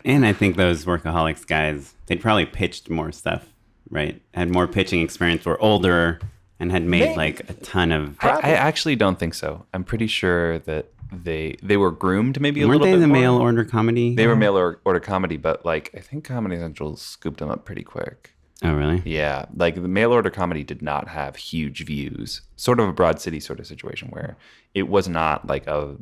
And 0.06 0.24
I 0.24 0.32
think 0.32 0.56
those 0.56 0.86
workaholics 0.86 1.46
guys, 1.46 1.92
they'd 2.06 2.22
probably 2.22 2.46
pitched 2.46 2.88
more 2.88 3.12
stuff, 3.12 3.46
right? 3.90 4.18
Had 4.32 4.48
more 4.48 4.66
pitching 4.66 5.02
experience, 5.02 5.44
were 5.44 5.60
older, 5.60 6.20
and 6.58 6.72
had 6.72 6.84
made 6.84 7.00
Maybe. 7.00 7.16
like 7.16 7.50
a 7.50 7.52
ton 7.52 7.92
of. 7.92 8.16
I, 8.22 8.28
I 8.30 8.50
actually 8.52 8.96
don't 8.96 9.18
think 9.18 9.34
so. 9.34 9.66
I'm 9.74 9.84
pretty 9.84 10.06
sure 10.06 10.60
that 10.60 10.86
they 11.12 11.56
they 11.62 11.76
were 11.76 11.90
groomed 11.90 12.40
maybe 12.40 12.62
a 12.62 12.66
Weren't 12.66 12.80
little 12.80 12.92
they 12.92 12.96
bit 12.96 13.00
the 13.02 13.08
more. 13.08 13.20
mail 13.20 13.36
order 13.36 13.64
comedy? 13.66 14.14
They 14.14 14.26
were 14.26 14.36
mail 14.36 14.56
order 14.84 15.00
comedy, 15.00 15.36
but 15.36 15.66
like 15.66 15.90
I 15.94 16.00
think 16.00 16.24
Comedy 16.24 16.56
Central 16.56 16.96
scooped 16.96 17.40
them 17.40 17.50
up 17.50 17.66
pretty 17.66 17.82
quick. 17.82 18.32
Oh, 18.62 18.72
really? 18.74 19.02
Yeah, 19.04 19.44
like 19.54 19.74
the 19.74 19.82
mail 19.88 20.12
order 20.12 20.30
comedy 20.30 20.64
did 20.64 20.80
not 20.80 21.08
have 21.08 21.36
huge 21.36 21.84
views. 21.84 22.40
Sort 22.56 22.80
of 22.80 22.88
a 22.88 22.92
Broad 22.92 23.20
City 23.20 23.38
sort 23.38 23.60
of 23.60 23.66
situation 23.66 24.08
where 24.08 24.38
it 24.72 24.88
was 24.88 25.08
not 25.08 25.46
like 25.46 25.66
a 25.66 25.96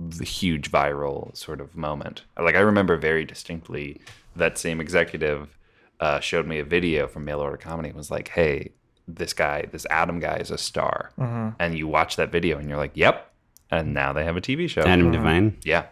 the 0.00 0.24
huge 0.24 0.70
viral 0.70 1.36
sort 1.36 1.60
of 1.60 1.76
moment. 1.76 2.22
Like 2.38 2.54
I 2.54 2.60
remember 2.60 2.96
very 2.96 3.24
distinctly 3.24 4.00
that 4.34 4.56
same 4.58 4.80
executive 4.80 5.58
uh, 6.00 6.20
showed 6.20 6.46
me 6.46 6.58
a 6.58 6.64
video 6.64 7.06
from 7.06 7.24
mail 7.26 7.40
order 7.40 7.58
comedy 7.58 7.90
and 7.90 7.96
was 7.98 8.10
like, 8.10 8.28
"Hey, 8.28 8.70
this 9.06 9.34
guy, 9.34 9.66
this 9.70 9.86
Adam 9.90 10.18
guy, 10.18 10.36
is 10.36 10.50
a 10.50 10.58
star." 10.58 11.10
And 11.58 11.76
you 11.76 11.86
watch 11.86 12.16
that 12.16 12.32
video 12.32 12.58
and 12.58 12.68
you're 12.68 12.78
like, 12.78 12.92
"Yep." 12.94 13.30
And 13.70 13.92
now 13.94 14.12
they 14.12 14.24
have 14.24 14.36
a 14.36 14.40
TV 14.40 14.68
show. 14.68 14.80
Adam 14.82 15.12
Devine. 15.12 15.58
Yeah. 15.62 15.86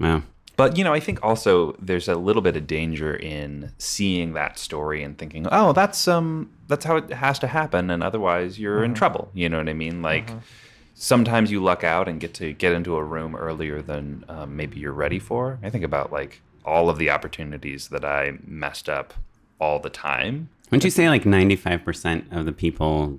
Wow. 0.00 0.22
But 0.56 0.76
you 0.76 0.84
know, 0.84 0.92
I 0.92 1.00
think 1.00 1.22
also 1.22 1.72
there's 1.80 2.08
a 2.08 2.14
little 2.14 2.42
bit 2.42 2.56
of 2.56 2.66
danger 2.66 3.14
in 3.14 3.72
seeing 3.78 4.32
that 4.34 4.58
story 4.58 5.02
and 5.02 5.16
thinking, 5.18 5.46
"Oh, 5.52 5.72
that's 5.72 6.08
um 6.08 6.50
that's 6.68 6.84
how 6.84 6.96
it 6.96 7.10
has 7.12 7.38
to 7.40 7.46
happen 7.46 7.90
and 7.90 8.02
otherwise 8.02 8.58
you're 8.58 8.82
in 8.84 8.94
trouble." 8.94 9.30
You 9.34 9.48
know 9.48 9.58
what 9.58 9.68
I 9.68 9.72
mean? 9.74 10.02
Like 10.02 10.30
sometimes 11.02 11.50
you 11.50 11.60
luck 11.62 11.82
out 11.82 12.06
and 12.08 12.20
get 12.20 12.32
to 12.34 12.52
get 12.52 12.72
into 12.72 12.94
a 12.96 13.02
room 13.02 13.34
earlier 13.34 13.82
than 13.82 14.24
um, 14.28 14.56
maybe 14.56 14.78
you're 14.78 14.92
ready 14.92 15.18
for. 15.18 15.58
I 15.62 15.68
think 15.68 15.82
about 15.84 16.12
like 16.12 16.40
all 16.64 16.88
of 16.88 16.96
the 16.98 17.10
opportunities 17.10 17.88
that 17.88 18.04
I 18.04 18.34
messed 18.46 18.88
up 18.88 19.12
all 19.58 19.80
the 19.80 19.90
time. 19.90 20.48
Wouldn't 20.70 20.84
you 20.84 20.90
say 20.90 21.08
like 21.08 21.24
95% 21.24 22.30
of 22.32 22.44
the 22.46 22.52
people 22.52 23.18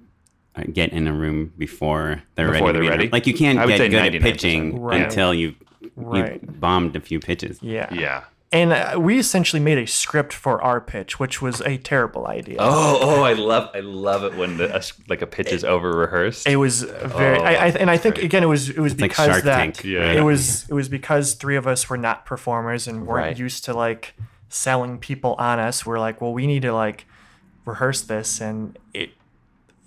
uh, 0.56 0.64
get 0.72 0.94
in 0.94 1.08
a 1.08 1.14
room 1.14 1.52
before 1.58 2.24
they're 2.36 2.52
Before 2.52 2.68
ready? 2.68 2.74
they're 2.74 2.82
be 2.82 2.88
in 2.88 2.94
a- 2.94 2.98
ready? 2.98 3.10
Like 3.10 3.28
you 3.28 3.34
can't 3.34 3.60
get 3.68 3.78
good 3.90 3.94
at 3.94 4.14
99%. 4.14 4.22
pitching 4.22 4.82
Right. 4.82 5.02
until 5.02 5.34
you've, 5.34 5.56
Right. 5.98 6.42
you've 6.42 6.60
bombed 6.62 6.96
a 6.96 7.02
few 7.02 7.20
pitches. 7.20 7.60
yeah 7.62 7.94
Yeah. 7.94 8.24
And 8.54 8.72
uh, 8.72 8.98
we 8.98 9.20
essentially 9.20 9.60
made 9.60 9.78
a 9.78 9.86
script 9.88 10.32
for 10.32 10.62
our 10.62 10.80
pitch 10.80 11.20
which 11.20 11.42
was 11.42 11.60
a 11.62 11.78
terrible 11.78 12.28
idea 12.28 12.56
Oh, 12.60 13.00
oh, 13.02 13.24
I 13.24 13.34
love 13.34 13.70
I 13.74 13.80
love 13.82 14.24
it 14.24 14.36
when 14.38 14.56
the, 14.58 14.74
a, 14.78 14.82
like 15.10 15.22
a 15.22 15.28
pitch 15.28 15.52
is 15.52 15.64
over 15.66 15.92
rehearsed. 15.98 16.48
It 16.48 16.56
was 16.58 16.84
very, 16.84 17.40
Oh, 17.40 17.44
I, 17.44 17.54
I, 17.54 17.68
and 17.72 17.90
I 17.90 17.98
think 17.98 18.16
great. 18.16 18.26
again, 18.26 18.44
it 18.44 18.48
was 18.48 18.70
it 18.70 18.80
was 18.80 18.94
like 18.94 19.10
because 19.12 19.28
Shark 19.28 19.44
that 19.44 19.58
Tank. 19.58 19.84
Yeah. 19.84 20.14
it 20.14 20.22
was 20.22 20.70
it 20.70 20.74
was 20.74 20.88
because 20.88 21.34
three 21.34 21.56
of 21.58 21.68
us 21.68 21.90
were 21.90 21.98
not 21.98 22.26
performers 22.26 22.88
and 22.88 23.06
weren't 23.08 23.26
Right. 23.26 23.38
used 23.40 23.66
to 23.66 23.74
like 23.74 24.14
selling 24.50 25.00
people 25.00 25.34
on 25.40 25.60
us. 25.60 25.86
We're 25.86 26.00
like, 26.00 26.22
well, 26.22 26.32
we 26.32 26.46
need 26.48 26.62
to 26.62 26.72
like 26.74 27.06
rehearse 27.66 28.02
this, 28.02 28.40
and 28.40 28.78
it 28.94 29.10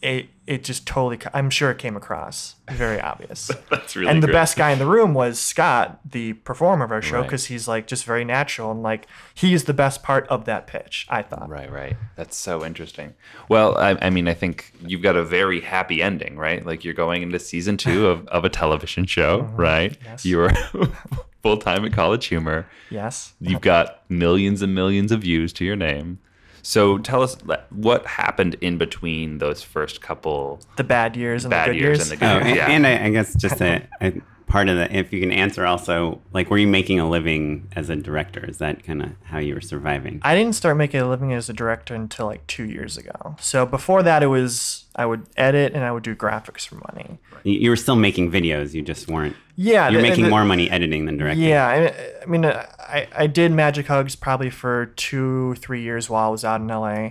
it 0.03 0.29
it 0.47 0.63
just 0.63 0.87
totally. 0.87 1.19
I'm 1.35 1.51
sure 1.51 1.71
it 1.71 1.79
came 1.79 1.97
across 1.97 2.57
very 2.71 3.01
obvious. 3.01 3.51
That's 3.71 3.97
really 3.97 4.11
and 4.11 4.23
the 4.23 4.27
great. 4.29 4.35
best 4.35 4.57
guy 4.57 4.71
in 4.71 4.79
the 4.79 4.87
room 4.87 5.13
was 5.15 5.39
Scott, 5.41 5.99
the 6.09 6.35
performer 6.35 6.85
of 6.85 6.93
our 6.93 7.03
show, 7.03 7.17
Right. 7.19 7.23
because 7.25 7.47
he's 7.47 7.67
like 7.67 7.87
just 7.87 8.05
very 8.05 8.25
natural 8.25 8.71
and 8.71 8.83
like 8.83 9.07
he's 9.35 9.65
the 9.65 9.75
best 9.75 10.03
part 10.03 10.27
of 10.29 10.45
that 10.45 10.67
pitch. 10.67 11.07
I 11.09 11.23
thought. 11.23 11.49
Right, 11.49 11.71
right. 11.73 11.97
That's 12.15 12.37
so 12.37 12.65
interesting. 12.65 13.15
Well, 13.49 13.77
I, 13.79 13.97
I 14.03 14.11
mean, 14.11 14.29
I 14.29 14.35
think 14.35 14.73
you've 14.87 15.03
got 15.03 15.17
a 15.17 15.25
very 15.25 15.61
happy 15.61 16.01
ending, 16.03 16.37
right? 16.37 16.65
Like 16.65 16.85
you're 16.85 16.95
going 16.95 17.23
into 17.23 17.39
season 17.39 17.77
two 17.77 18.07
of, 18.07 18.27
of 18.29 18.45
a 18.45 18.49
television 18.49 19.07
show, 19.07 19.41
right? 19.55 19.93
Mm-hmm. 19.93 20.05
Yes. 20.05 20.25
You're 20.27 20.51
full 21.43 21.57
time 21.57 21.85
at 21.85 21.93
College 21.93 22.27
Humor. 22.27 22.67
Yes. 22.91 23.33
You've 23.41 23.61
got 23.63 24.03
millions 24.09 24.63
and 24.63 24.75
millions 24.75 25.11
of 25.13 25.23
views 25.23 25.53
to 25.55 25.65
your 25.65 25.77
name. 25.77 26.19
So 26.67 26.99
tell 26.99 27.23
us 27.23 27.37
what 27.71 28.05
happened 28.07 28.57
in 28.61 28.77
between 28.77 29.39
those 29.39 29.63
first 29.63 30.01
couple 30.01 30.59
The 30.77 30.83
bad 30.83 31.15
years 31.17 31.45
and 31.45 31.51
bad 31.53 31.69
the 31.69 31.75
good 31.75 31.81
years 31.81 31.99
years. 31.99 32.11
and 32.11 32.21
the 32.21 32.27
Oh, 32.27 32.39
good 32.39 32.47
and, 32.49 32.57
years. 32.57 32.57
Yeah. 32.69 32.71
and 32.75 32.87
I, 32.89 33.05
I 33.05 33.11
guess 33.11 33.37
just 33.37 33.59
to, 33.59 33.87
I, 34.01 34.21
part 34.47 34.69
of 34.69 34.77
the 34.77 34.97
if 34.97 35.13
you 35.13 35.21
can 35.21 35.33
answer 35.33 35.67
also 35.67 36.21
like 36.33 36.49
were 36.51 36.59
you 36.59 36.69
making 36.69 37.01
a 37.01 37.09
living 37.09 37.67
as 37.75 37.91
a 37.91 37.97
director 37.97 38.45
is 38.49 38.59
that 38.59 38.85
kind 38.85 39.03
of 39.03 39.11
how 39.25 39.39
you 39.39 39.53
were 39.55 39.61
surviving 39.61 40.21
I 40.23 40.37
didn't 40.37 40.55
start 40.55 40.77
making 40.77 41.01
a 41.01 41.09
living 41.09 41.33
as 41.33 41.49
a 41.49 41.53
director 41.53 41.95
until 41.97 42.27
like 42.27 42.47
two 42.47 42.65
years 42.65 42.97
ago. 42.97 43.35
So 43.41 43.67
before 43.67 44.03
that, 44.05 44.23
it 44.23 44.29
was 44.29 44.85
I 44.95 45.05
would 45.05 45.27
edit 45.37 45.73
and 45.75 45.85
I 45.85 45.91
would 45.91 46.05
do 46.05 46.15
graphics 46.15 46.67
for 46.67 46.77
money. 46.93 47.19
you, 47.43 47.69
were 47.71 47.77
still 47.77 47.97
making 47.97 48.31
videos 48.31 48.73
you 48.73 48.83
just 48.83 49.09
weren't 49.09 49.35
Yeah, 49.57 49.89
you're 49.89 50.01
the- 50.01 50.09
making 50.09 50.25
the- 50.25 50.31
more 50.31 50.45
money 50.45 50.71
editing 50.71 51.07
than 51.07 51.17
directing 51.19 51.45
Yeah, 51.49 51.67
I, 51.67 52.23
I 52.23 52.27
mean, 52.27 52.45
uh, 52.45 52.67
I, 52.79 53.09
I 53.17 53.27
did 53.27 53.51
Magic 53.53 53.87
Hugs 53.89 54.15
probably 54.17 54.51
for 54.51 54.87
two, 54.97 55.55
three 55.57 55.83
years 55.83 56.09
while 56.09 56.29
I 56.29 56.31
was 56.31 56.45
out 56.45 56.61
in 56.61 56.69
LA. 56.69 57.11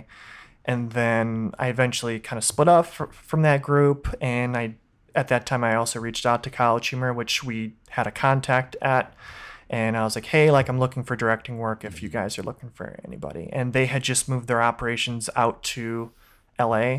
And 0.64 0.90
then 0.92 1.52
I 1.60 1.68
eventually 1.68 2.18
kind 2.18 2.38
of 2.38 2.44
split 2.44 2.66
up 2.66 2.86
fr- 2.86 3.04
from 3.12 3.42
that 3.42 3.62
group. 3.62 4.12
And 4.20 4.56
I, 4.56 4.74
at 5.16 5.28
that 5.28 5.46
time, 5.46 5.64
I 5.64 5.74
also 5.74 5.98
reached 5.98 6.26
out 6.26 6.42
to 6.44 6.50
College 6.50 6.88
Humor, 6.88 7.12
which 7.12 7.42
we 7.42 7.72
had 7.90 8.06
a 8.06 8.10
contact 8.10 8.76
at. 8.82 9.14
And 9.68 9.96
I 9.96 10.04
was 10.04 10.14
like, 10.14 10.26
hey, 10.26 10.50
like, 10.50 10.68
I'm 10.68 10.78
looking 10.78 11.02
for 11.02 11.16
directing 11.16 11.58
work 11.58 11.84
if 11.84 12.02
you 12.02 12.08
guys 12.08 12.38
are 12.38 12.42
looking 12.42 12.70
for 12.70 13.00
anybody. 13.04 13.48
And 13.52 13.72
they 13.72 13.86
had 13.86 14.02
just 14.02 14.28
moved 14.28 14.46
their 14.46 14.62
operations 14.62 15.28
out 15.34 15.62
to 15.64 16.12
LA. 16.60 16.98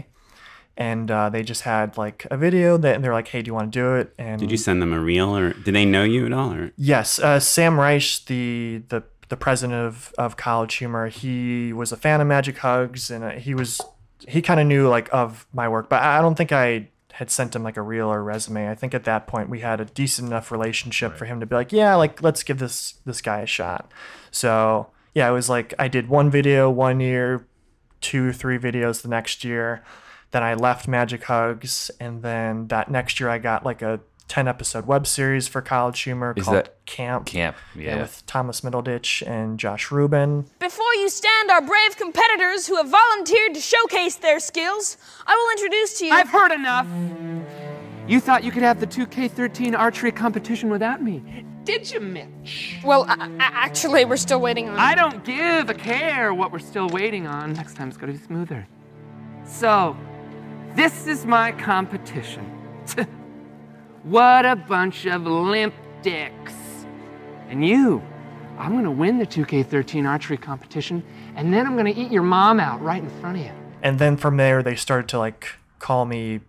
And 0.75 1.09
uh, 1.09 1.29
they 1.29 1.43
just 1.43 1.61
had 1.61 1.97
like 1.97 2.27
a 2.29 2.37
video 2.37 2.77
that 2.77 2.95
and 2.95 3.03
they're 3.03 3.13
like, 3.13 3.29
hey, 3.29 3.41
do 3.41 3.49
you 3.49 3.53
want 3.53 3.71
to 3.71 3.79
do 3.79 3.95
it? 3.95 4.13
And 4.17 4.39
did 4.39 4.51
you 4.51 4.57
send 4.57 4.81
them 4.81 4.93
a 4.93 4.99
reel 4.99 5.35
or 5.35 5.53
did 5.53 5.73
they 5.73 5.85
know 5.85 6.03
you 6.03 6.25
at 6.25 6.33
all 6.33 6.53
or 6.53 6.71
Yes, 6.77 7.17
uh, 7.17 7.39
Sam 7.39 7.79
Reich, 7.79 8.25
the 8.27 8.83
the 8.89 9.03
the 9.29 9.37
president 9.37 9.79
of, 9.79 10.13
of 10.17 10.37
College 10.37 10.75
Humor, 10.75 11.07
he 11.07 11.73
was 11.73 11.91
a 11.91 11.97
fan 11.97 12.21
of 12.21 12.27
Magic 12.27 12.59
Hugs, 12.59 13.09
and 13.09 13.23
uh, 13.23 13.31
he 13.31 13.55
was 13.55 13.81
he 14.27 14.41
kind 14.41 14.59
of 14.59 14.67
knew 14.67 14.87
like 14.87 15.09
of 15.11 15.47
my 15.51 15.67
work, 15.67 15.89
but 15.89 16.01
I 16.01 16.21
don't 16.21 16.35
think 16.35 16.51
I 16.51 16.89
had 17.17 17.31
sent 17.31 17.55
him 17.55 17.63
like 17.63 17.77
a 17.77 17.81
reel 17.81 18.13
or 18.13 18.23
resume. 18.23 18.69
I 18.69 18.75
think 18.75 18.93
at 18.93 19.03
that 19.05 19.25
point 19.25 19.49
we 19.49 19.61
had 19.61 19.81
a 19.81 19.85
decent 19.85 20.27
enough 20.27 20.51
relationship 20.51 21.17
for 21.17 21.25
him 21.25 21.39
to 21.39 21.47
be 21.47 21.55
like, 21.55 21.71
yeah, 21.71 21.95
like 21.95 22.21
let's 22.21 22.43
give 22.43 22.59
this 22.59 22.93
this 23.05 23.21
guy 23.21 23.39
a 23.39 23.47
shot. 23.47 23.91
So 24.29 24.91
yeah, 25.15 25.27
it 25.27 25.31
was 25.31 25.49
like 25.49 25.73
I 25.79 25.87
did 25.87 26.09
one 26.09 26.29
video 26.29 26.69
one 26.69 26.99
year, 26.99 27.47
two 28.01 28.31
three 28.31 28.59
videos 28.59 29.01
the 29.01 29.07
next 29.07 29.43
year. 29.43 29.83
Then 30.29 30.43
I 30.43 30.53
left 30.53 30.87
Magic 30.87 31.23
Hugs, 31.23 31.89
and 31.99 32.21
then 32.21 32.67
that 32.67 32.91
next 32.91 33.19
year 33.19 33.29
I 33.29 33.39
got 33.39 33.65
like 33.65 33.81
a 33.81 33.99
ten 34.27 34.47
episode 34.47 34.85
web 34.85 35.07
series 35.07 35.47
for 35.47 35.61
College 35.61 35.99
Humor 36.01 36.33
Is 36.35 36.45
called 36.45 36.57
that- 36.57 36.85
Camp. 36.85 37.25
Camp, 37.25 37.55
yeah. 37.75 38.01
with 38.01 38.23
Thomas 38.25 38.61
Middleditch 38.61 39.25
and 39.27 39.59
Josh 39.59 39.91
Rubin. 39.91 40.45
Before 40.59 40.93
you 40.95 41.09
stand 41.09 41.49
our 41.51 41.61
brave 41.61 41.97
competitors 41.97 42.67
who 42.67 42.75
have 42.77 42.89
volunteered 42.89 43.53
to 43.55 43.59
showcase 43.61 44.15
their 44.15 44.39
skills, 44.39 44.97
I 45.25 45.35
will 45.35 45.51
introduce 45.51 45.99
to 45.99 46.05
you. 46.05 46.13
I've 46.13 46.29
heard 46.29 46.51
enough. 46.51 46.87
You 48.07 48.19
thought 48.21 48.43
you 48.45 48.51
could 48.51 48.63
have 48.63 48.79
the 48.79 48.87
2K13 48.87 49.77
archery 49.77 50.11
competition 50.13 50.69
without 50.69 51.01
me. 51.03 51.45
Did 51.65 51.91
you, 51.91 51.99
Mitch? 51.99 52.77
well, 52.85 53.03
a- 53.03 53.11
a- 53.11 53.37
actually, 53.39 54.05
we're 54.05 54.15
still 54.15 54.39
waiting 54.39 54.69
on. 54.69 54.79
I 54.79 54.95
don't 54.95 55.25
give 55.25 55.69
a 55.69 55.73
care 55.73 56.33
what 56.33 56.53
we're 56.53 56.59
still 56.59 56.87
waiting 56.87 57.27
on. 57.27 57.51
Next 57.53 57.75
time 57.75 57.89
it's 57.89 57.97
gonna 57.97 58.13
be 58.13 58.19
smoother. 58.19 58.65
So, 59.45 59.95
this 60.75 61.05
is 61.07 61.25
my 61.25 61.51
competition. 61.51 62.49
what 64.09 64.45
a 64.45 64.55
bunch 64.55 65.05
of 65.05 65.23
limp 65.23 65.73
dicks. 66.01 66.53
And 67.49 67.65
you, 67.65 68.01
I'm 68.57 68.73
gonna 68.73 68.91
win 68.91 69.17
the 69.17 69.25
2K13 69.25 70.07
archery 70.07 70.37
competition, 70.37 71.03
and 71.35 71.53
then 71.53 71.67
I'm 71.67 71.75
gonna 71.75 71.93
eat 71.95 72.11
your 72.11 72.23
mom 72.23 72.59
out 72.59 72.81
right 72.81 73.03
in 73.03 73.09
front 73.21 73.37
of 73.37 73.43
you. 73.43 73.51
And 73.81 73.99
then 73.99 74.15
from 74.15 74.37
there, 74.37 74.63
they 74.63 74.75
started 74.75 75.09
to 75.09 75.19
like 75.19 75.55
call 75.79 76.05
me 76.05 76.39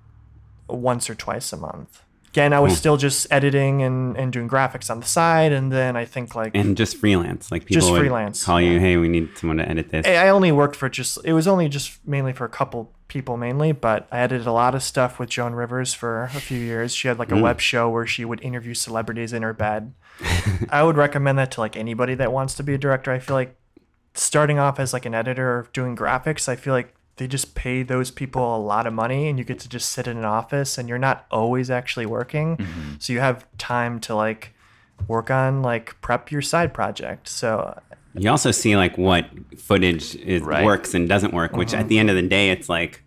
once 0.69 1.11
or 1.11 1.15
twice 1.15 1.53
a 1.53 1.57
month. 1.57 2.03
Again, 2.29 2.53
I 2.53 2.61
was 2.61 2.77
still 2.77 2.97
just 2.97 3.27
editing 3.31 3.83
and, 3.83 4.17
and 4.17 4.33
doing 4.33 4.49
graphics 4.49 4.91
on 4.91 5.01
the 5.01 5.07
side. 5.07 5.53
And 5.53 5.73
then 5.73 5.97
I 5.97 6.05
think 6.05 6.35
like 6.35 6.55
and 6.55 6.77
just 6.77 6.97
freelance 6.97 7.51
like 7.51 7.65
people 7.65 7.81
Just 7.81 7.93
would 7.93 8.01
freelance, 8.01 8.45
call 8.45 8.61
you 8.61 8.79
hey 8.79 8.97
we 8.97 9.09
need 9.09 9.37
someone 9.37 9.57
to 9.57 9.69
edit 9.69 9.91
this 9.91 10.07
I 10.07 10.29
I 10.29 10.31
only 10.31 10.53
worked 10.53 10.77
for 10.77 10.89
just, 10.89 11.19
it 11.25 11.33
was 11.33 11.49
only 11.49 11.69
just 11.69 12.07
mainly 12.07 12.33
for 12.35 12.45
a 12.45 12.51
couple 12.51 12.93
people 13.09 13.39
mainly, 13.39 13.73
but 13.73 14.07
I 14.13 14.19
edited 14.21 14.47
a 14.47 14.53
lot 14.53 14.75
of 14.75 14.83
stuff 14.83 15.19
with 15.19 15.31
Joan 15.31 15.55
Rivers 15.55 15.95
for 15.95 16.25
a 16.25 16.29
few 16.41 16.59
years. 16.59 16.95
She 16.95 17.09
had 17.09 17.19
like 17.19 17.33
a 17.33 17.35
mm. 17.35 17.43
web 17.43 17.61
show 17.61 17.89
where 17.89 18.07
she 18.07 18.25
would 18.25 18.43
interview 18.43 18.75
celebrities 18.75 19.33
in 19.33 19.43
her 19.43 19.55
bed. 19.55 19.95
I 20.69 20.83
would 20.83 20.97
recommend 20.97 21.39
that 21.39 21.51
to 21.53 21.61
like 21.61 21.77
anybody 21.77 22.15
that 22.17 22.33
wants 22.33 22.55
to 22.55 22.63
be 22.63 22.75
a 22.75 22.79
director. 22.79 23.11
I 23.11 23.19
feel 23.19 23.37
like 23.37 23.57
starting 24.15 24.59
off 24.59 24.79
as 24.79 24.93
like 24.93 25.07
an 25.07 25.15
editor 25.15 25.49
or 25.49 25.69
doing 25.73 25.97
graphics, 25.97 26.49
I 26.49 26.57
feel 26.57 26.75
like 26.75 26.95
they 27.19 27.27
just 27.27 27.55
pay 27.55 27.83
those 27.83 28.11
people 28.11 28.57
a 28.57 28.59
lot 28.59 28.87
of 28.87 28.93
money 28.93 29.29
and 29.29 29.39
you 29.39 29.45
get 29.45 29.59
to 29.61 29.69
just 29.69 29.91
sit 29.91 30.07
in 30.07 30.17
an 30.17 30.25
office 30.25 30.79
and 30.79 30.89
you're 30.89 30.99
not 30.99 31.27
always 31.31 31.71
actually 31.71 32.07
working. 32.07 32.57
Mm-hmm. 32.57 32.95
So 32.99 33.13
you 33.13 33.21
have 33.21 33.45
time 33.59 34.01
to 34.01 34.15
like 34.15 34.55
work 35.07 35.31
on 35.31 35.63
like 35.63 36.01
prep 36.01 36.31
your 36.31 36.43
side 36.43 36.73
project. 36.73 37.29
So 37.29 37.79
You 38.15 38.31
also 38.31 38.51
see 38.51 38.77
like 38.77 38.97
what 38.97 39.27
footage 39.59 40.17
is 40.17 40.43
Right. 40.43 40.65
works 40.65 40.95
and 40.95 41.09
doesn't 41.09 41.35
work, 41.35 41.53
which 41.57 41.73
at 41.75 41.81
uh-huh. 41.81 41.89
the 41.89 41.99
end 41.99 42.11
of 42.11 42.17
the 42.17 42.23
day, 42.23 42.51
it's 42.51 42.69
like 42.69 43.03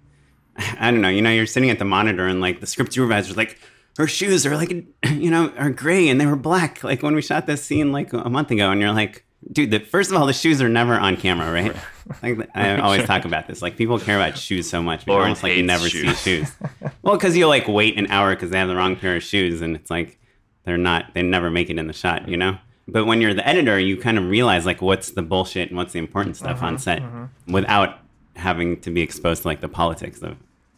I 0.80 0.92
don't 0.92 1.02
know. 1.02 1.10
You 1.10 1.22
know, 1.22 1.32
you're 1.32 1.46
sitting 1.46 1.70
at 1.70 1.80
the 1.80 1.86
monitor 1.86 2.28
and 2.28 2.42
like 2.42 2.60
the 2.60 2.68
script 2.68 2.94
supervisor's 2.94 3.38
like, 3.38 3.60
her 3.98 4.08
shoes 4.08 4.46
are 4.46 4.56
like, 4.56 4.72
you 5.10 5.32
know, 5.32 5.52
are 5.58 5.70
gray 5.70 6.08
and 6.08 6.20
they 6.20 6.26
were 6.26 6.36
black. 6.36 6.84
Like 6.84 7.04
when 7.04 7.16
we 7.16 7.22
shot 7.22 7.48
this 7.48 7.64
scene 7.64 7.92
like 7.92 8.14
a 8.14 8.30
month 8.30 8.52
ago, 8.52 8.72
and 8.72 8.82
you're 8.82 8.92
like, 8.92 9.26
dude, 9.52 9.72
the, 9.72 9.80
first 9.80 10.12
of 10.12 10.18
all, 10.18 10.26
the 10.26 10.34
shoes 10.34 10.62
are 10.62 10.70
never 10.70 10.94
on 10.94 11.18
camera, 11.18 11.52
right? 11.52 11.76
Like 12.24 12.50
I 12.56 12.78
always 12.78 13.06
talk 13.06 13.26
about 13.32 13.48
this. 13.48 13.62
Like 13.62 13.78
people 13.78 14.00
care 14.00 14.18
about 14.18 14.38
shoes 14.38 14.70
so 14.70 14.82
much, 14.82 15.06
but 15.06 15.14
almost 15.14 15.44
like 15.44 15.56
you 15.56 15.64
never 15.64 15.90
shoes. 15.90 16.18
see 16.20 16.38
shoes. 16.38 16.52
well, 17.02 17.16
because 17.16 17.36
you'll 17.36 17.50
like 17.50 17.68
wait 17.68 17.98
an 17.98 18.08
hour 18.08 18.36
because 18.36 18.50
they 18.50 18.60
have 18.60 18.68
the 18.68 18.76
wrong 18.76 18.96
pair 18.96 19.16
of 19.16 19.24
shoes, 19.24 19.62
and 19.62 19.76
it's 19.76 19.90
like 19.90 20.20
they're 20.64 20.78
not, 20.78 21.14
they 21.14 21.22
never 21.22 21.50
make 21.50 21.70
it 21.70 21.78
in 21.78 21.88
the 21.88 21.94
shot, 21.94 22.28
you 22.28 22.38
know. 22.38 22.58
But 22.88 23.06
when 23.06 23.22
you're 23.22 23.34
the 23.34 23.48
editor, 23.48 23.80
you 23.80 23.98
kind 23.98 24.18
of 24.18 24.28
realize 24.28 24.66
like 24.66 24.82
what's 24.82 25.12
the 25.12 25.22
bullshit 25.22 25.70
and 25.70 25.78
what's 25.78 25.94
the 25.94 26.00
important 26.00 26.38
stuff 26.38 26.62
on 26.62 26.74
mm-hmm, 26.74 26.82
set, 26.82 27.02
mm-hmm. 27.02 27.52
without 27.52 28.00
having 28.36 28.80
to 28.82 28.92
be 28.92 29.02
exposed 29.02 29.44
to 29.44 29.48
like 29.48 29.62
the 29.62 29.70
politics 29.70 30.22
of 30.22 30.38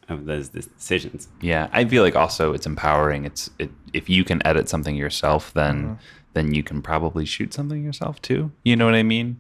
of 0.10 0.26
those 0.26 0.50
decisions. 0.50 1.30
Yeah, 1.42 1.70
I 1.72 1.86
feel 1.86 2.04
like 2.04 2.16
also 2.16 2.54
it's 2.54 2.66
empowering. 2.66 3.26
It's 3.26 3.50
it, 3.60 3.72
if 3.94 4.10
you 4.10 4.24
can 4.24 4.46
edit 4.46 4.70
something 4.70 4.96
yourself, 4.96 5.54
then 5.54 5.84
mm-hmm. 5.84 5.94
then 6.34 6.54
you 6.54 6.64
can 6.64 6.82
probably 6.82 7.26
shoot 7.26 7.54
something 7.54 7.84
yourself 7.84 8.22
too. 8.22 8.52
You 8.64 8.76
know 8.76 8.86
what 8.86 8.96
I 8.96 9.04
mean? 9.04 9.40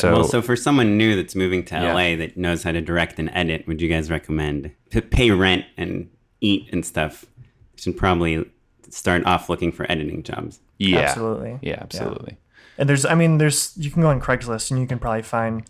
So, 0.00 0.12
well, 0.12 0.24
so 0.24 0.42
for 0.42 0.56
someone 0.56 0.96
new 0.96 1.16
that's 1.16 1.34
moving 1.34 1.64
to 1.66 1.74
Yeah. 1.74 1.92
LA 1.94 2.16
that 2.16 2.36
knows 2.36 2.62
how 2.62 2.72
to 2.72 2.80
direct 2.80 3.18
and 3.18 3.30
edit, 3.32 3.66
would 3.66 3.80
you 3.80 3.88
guys 3.88 4.10
recommend 4.10 4.70
to 4.90 5.00
pay 5.02 5.30
rent 5.30 5.64
and 5.76 6.08
eat 6.40 6.68
and 6.72 6.84
stuff? 6.84 7.24
Should 7.76 7.96
probably 7.96 8.44
start 8.88 9.24
off 9.26 9.48
looking 9.48 9.72
for 9.72 9.90
editing 9.90 10.22
jobs. 10.22 10.60
yeah, 10.78 11.00
Absolutely. 11.00 11.58
yeah, 11.62 11.78
absolutely. 11.80 12.36
And 12.78 12.88
there's, 12.88 13.04
I 13.04 13.14
mean, 13.14 13.38
there's, 13.38 13.72
you 13.76 13.90
can 13.90 14.02
go 14.02 14.08
on 14.08 14.20
Craigslist 14.20 14.70
and 14.70 14.80
you 14.80 14.86
can 14.86 14.98
probably 14.98 15.22
find 15.22 15.64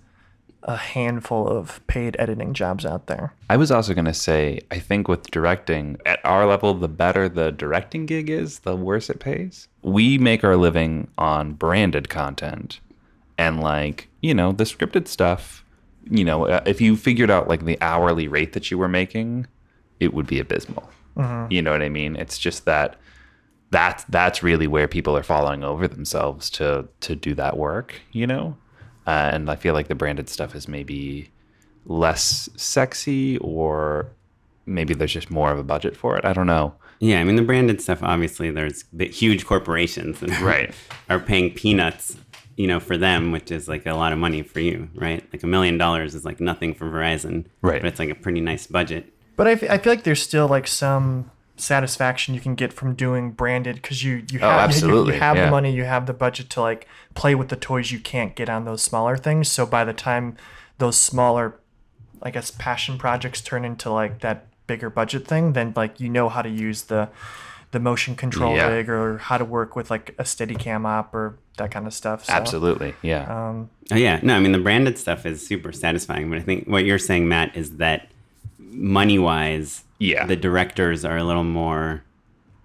a 0.63 0.77
handful 0.77 1.47
of 1.47 1.87
paid 1.87 2.17
editing 2.19 2.55
jobs 2.55 2.87
out 2.87 3.07
there. 3.07 3.35
I 3.51 3.57
was 3.59 3.71
also 3.71 3.93
gonna 3.93 4.15
say, 4.15 4.61
I 4.71 4.79
think 4.79 5.09
with 5.09 5.31
directing 5.31 5.99
at 6.07 6.21
our 6.25 6.47
level, 6.47 6.73
the 6.73 6.89
better 6.89 7.29
the 7.29 7.53
directing 7.53 8.07
gig 8.07 8.31
is, 8.31 8.61
the 8.61 8.75
worse 8.75 9.11
it 9.11 9.21
pays. 9.21 9.69
We 9.83 10.17
make 10.17 10.43
our 10.43 10.57
living 10.57 11.09
on 11.19 11.53
branded 11.53 12.09
content, 12.09 12.81
and 13.39 13.61
like 13.61 14.09
you 14.23 14.35
know 14.35 14.53
the 14.53 14.65
scripted 14.65 15.09
stuff. 15.09 15.65
You 16.11 16.25
know, 16.25 16.47
uh, 16.47 16.63
if 16.67 16.81
you 16.81 16.97
figured 16.97 17.31
out 17.31 17.49
like 17.49 17.65
the 17.65 17.79
hourly 17.81 18.29
rate 18.29 18.53
that 18.53 18.71
you 18.71 18.77
were 18.79 18.89
making, 18.89 19.47
it 20.01 20.13
would 20.13 20.27
be 20.27 20.39
abysmal. 20.39 20.89
You 21.49 21.63
know 21.63 21.71
what 21.71 21.81
I 21.83 21.89
mean? 21.89 22.17
It's 22.17 22.39
just 22.39 22.65
that 22.65 22.97
that's 23.71 24.03
that's 24.05 24.43
really 24.43 24.67
where 24.67 24.89
people 24.89 25.17
are 25.17 25.23
falling 25.23 25.63
over 25.65 25.87
themselves 25.89 26.51
to 26.51 26.89
to 27.01 27.15
do 27.15 27.35
that 27.37 27.57
work. 27.57 27.95
You 28.13 28.27
know, 28.27 28.57
uh, 29.07 29.31
and 29.33 29.49
I 29.51 29.57
feel 29.57 29.75
like 29.75 29.89
the 29.89 29.95
branded 29.95 30.29
stuff 30.29 30.55
is 30.57 30.67
maybe 30.69 31.31
less 31.87 32.49
sexy 32.57 33.39
or 33.39 34.09
maybe 34.67 34.95
there's 34.95 35.13
just 35.13 35.31
more 35.31 35.51
of 35.53 35.59
a 35.59 35.63
budget 35.65 35.97
for 35.97 36.17
it. 36.17 36.25
I 36.25 36.33
don't 36.33 36.47
know. 36.47 36.75
Yeah, 37.01 37.21
I 37.21 37.25
mean 37.25 37.37
the 37.37 37.43
branded 37.43 37.81
stuff. 37.81 38.03
Obviously, 38.03 38.51
there's 38.51 38.85
the 38.93 39.07
huge 39.07 39.47
corporations 39.47 40.21
that 40.21 40.41
Right. 40.41 40.75
are 41.11 41.21
paying 41.21 41.53
peanuts, 41.53 42.17
you 42.57 42.67
know, 42.67 42.81
for 42.81 42.97
them, 42.97 43.33
which 43.33 43.51
is 43.51 43.69
like 43.69 43.85
a 43.87 43.95
lot 43.95 44.13
of 44.13 44.19
money 44.19 44.43
for 44.43 44.61
you, 44.61 44.89
right? 44.95 45.25
Like 45.33 45.43
a 45.43 45.47
million 45.47 45.77
dollars 45.79 46.15
is 46.15 46.25
like 46.25 46.41
nothing 46.41 46.75
for 46.75 46.87
Verizon, 46.91 47.47
Right. 47.63 47.81
But 47.83 47.89
it's 47.89 47.99
like 47.99 48.11
a 48.11 48.15
pretty 48.15 48.41
nice 48.41 48.67
budget. 48.67 49.13
But 49.37 49.49
I, 49.49 49.53
f- 49.53 49.71
I 49.71 49.79
feel 49.79 49.93
like 49.93 50.05
there's 50.05 50.23
still 50.23 50.47
like 50.47 50.67
some 50.69 51.31
satisfaction 51.57 52.35
you 52.35 52.41
can 52.41 52.55
get 52.57 52.73
from 52.73 52.95
doing 52.95 53.31
branded 53.31 53.77
because 53.77 54.03
you 54.05 54.25
you 54.31 54.39
Oh, 54.43 54.49
have 54.49 54.77
you- 54.83 55.07
you, 55.07 55.13
have 55.13 55.37
yeah. 55.37 55.45
the 55.47 55.51
money, 55.51 55.73
you 55.73 55.85
have 55.85 56.07
the 56.07 56.13
budget 56.13 56.51
to 56.51 56.61
like 56.61 56.87
play 57.15 57.35
with 57.35 57.49
the 57.49 57.57
toys 57.57 57.91
you 57.93 57.99
can't 58.01 58.35
get 58.37 58.49
on 58.49 58.65
those 58.65 58.83
smaller 58.83 59.17
things. 59.17 59.49
So 59.49 59.65
by 59.67 59.85
the 59.85 59.93
time 59.93 60.37
those 60.79 60.97
smaller, 60.97 61.59
I 62.23 62.31
guess, 62.31 62.51
passion 62.51 62.99
projects 62.99 63.41
turn 63.41 63.65
into 63.65 63.91
like 63.91 64.21
that 64.21 64.47
bigger 64.67 64.91
budget 64.91 65.27
thing, 65.27 65.53
then 65.53 65.73
like 65.77 66.01
you 66.01 66.09
know 66.09 66.29
how 66.29 66.43
to 66.43 66.49
use 66.49 66.83
the 66.85 67.09
the 67.75 67.81
motion 67.81 68.15
control 68.17 68.57
Yeah. 68.57 68.69
rig 68.69 68.89
or 68.89 69.19
how 69.19 69.37
to 69.37 69.45
work 69.45 69.77
with 69.77 69.91
like 69.91 70.15
a 70.19 70.25
steady 70.25 70.55
cam 70.55 70.87
op 70.87 71.13
or 71.13 71.37
that 71.59 71.71
kind 71.71 71.87
of 71.87 71.93
stuff. 71.93 72.25
So, 72.25 72.33
Absolutely. 72.33 72.95
Yeah. 73.03 73.25
Um, 73.51 73.69
oh 73.93 73.97
yeah, 73.97 74.21
no, 74.23 74.35
I 74.37 74.41
mean 74.41 74.53
the 74.53 74.59
branded 74.59 74.97
stuff 74.97 75.27
is 75.27 75.47
super 75.47 75.73
satisfying, 75.73 76.31
but 76.31 76.39
I 76.39 76.43
think 76.43 76.67
what 76.67 76.85
you're 76.85 76.99
saying, 76.99 77.29
Matt, 77.29 77.55
is 77.57 77.77
that 77.79 78.09
money 78.59 79.19
wise, 79.19 79.85
Yeah. 79.99 80.25
the 80.27 80.37
directors 80.37 81.05
are 81.05 81.17
a 81.17 81.25
little 81.25 81.45
more 81.45 82.03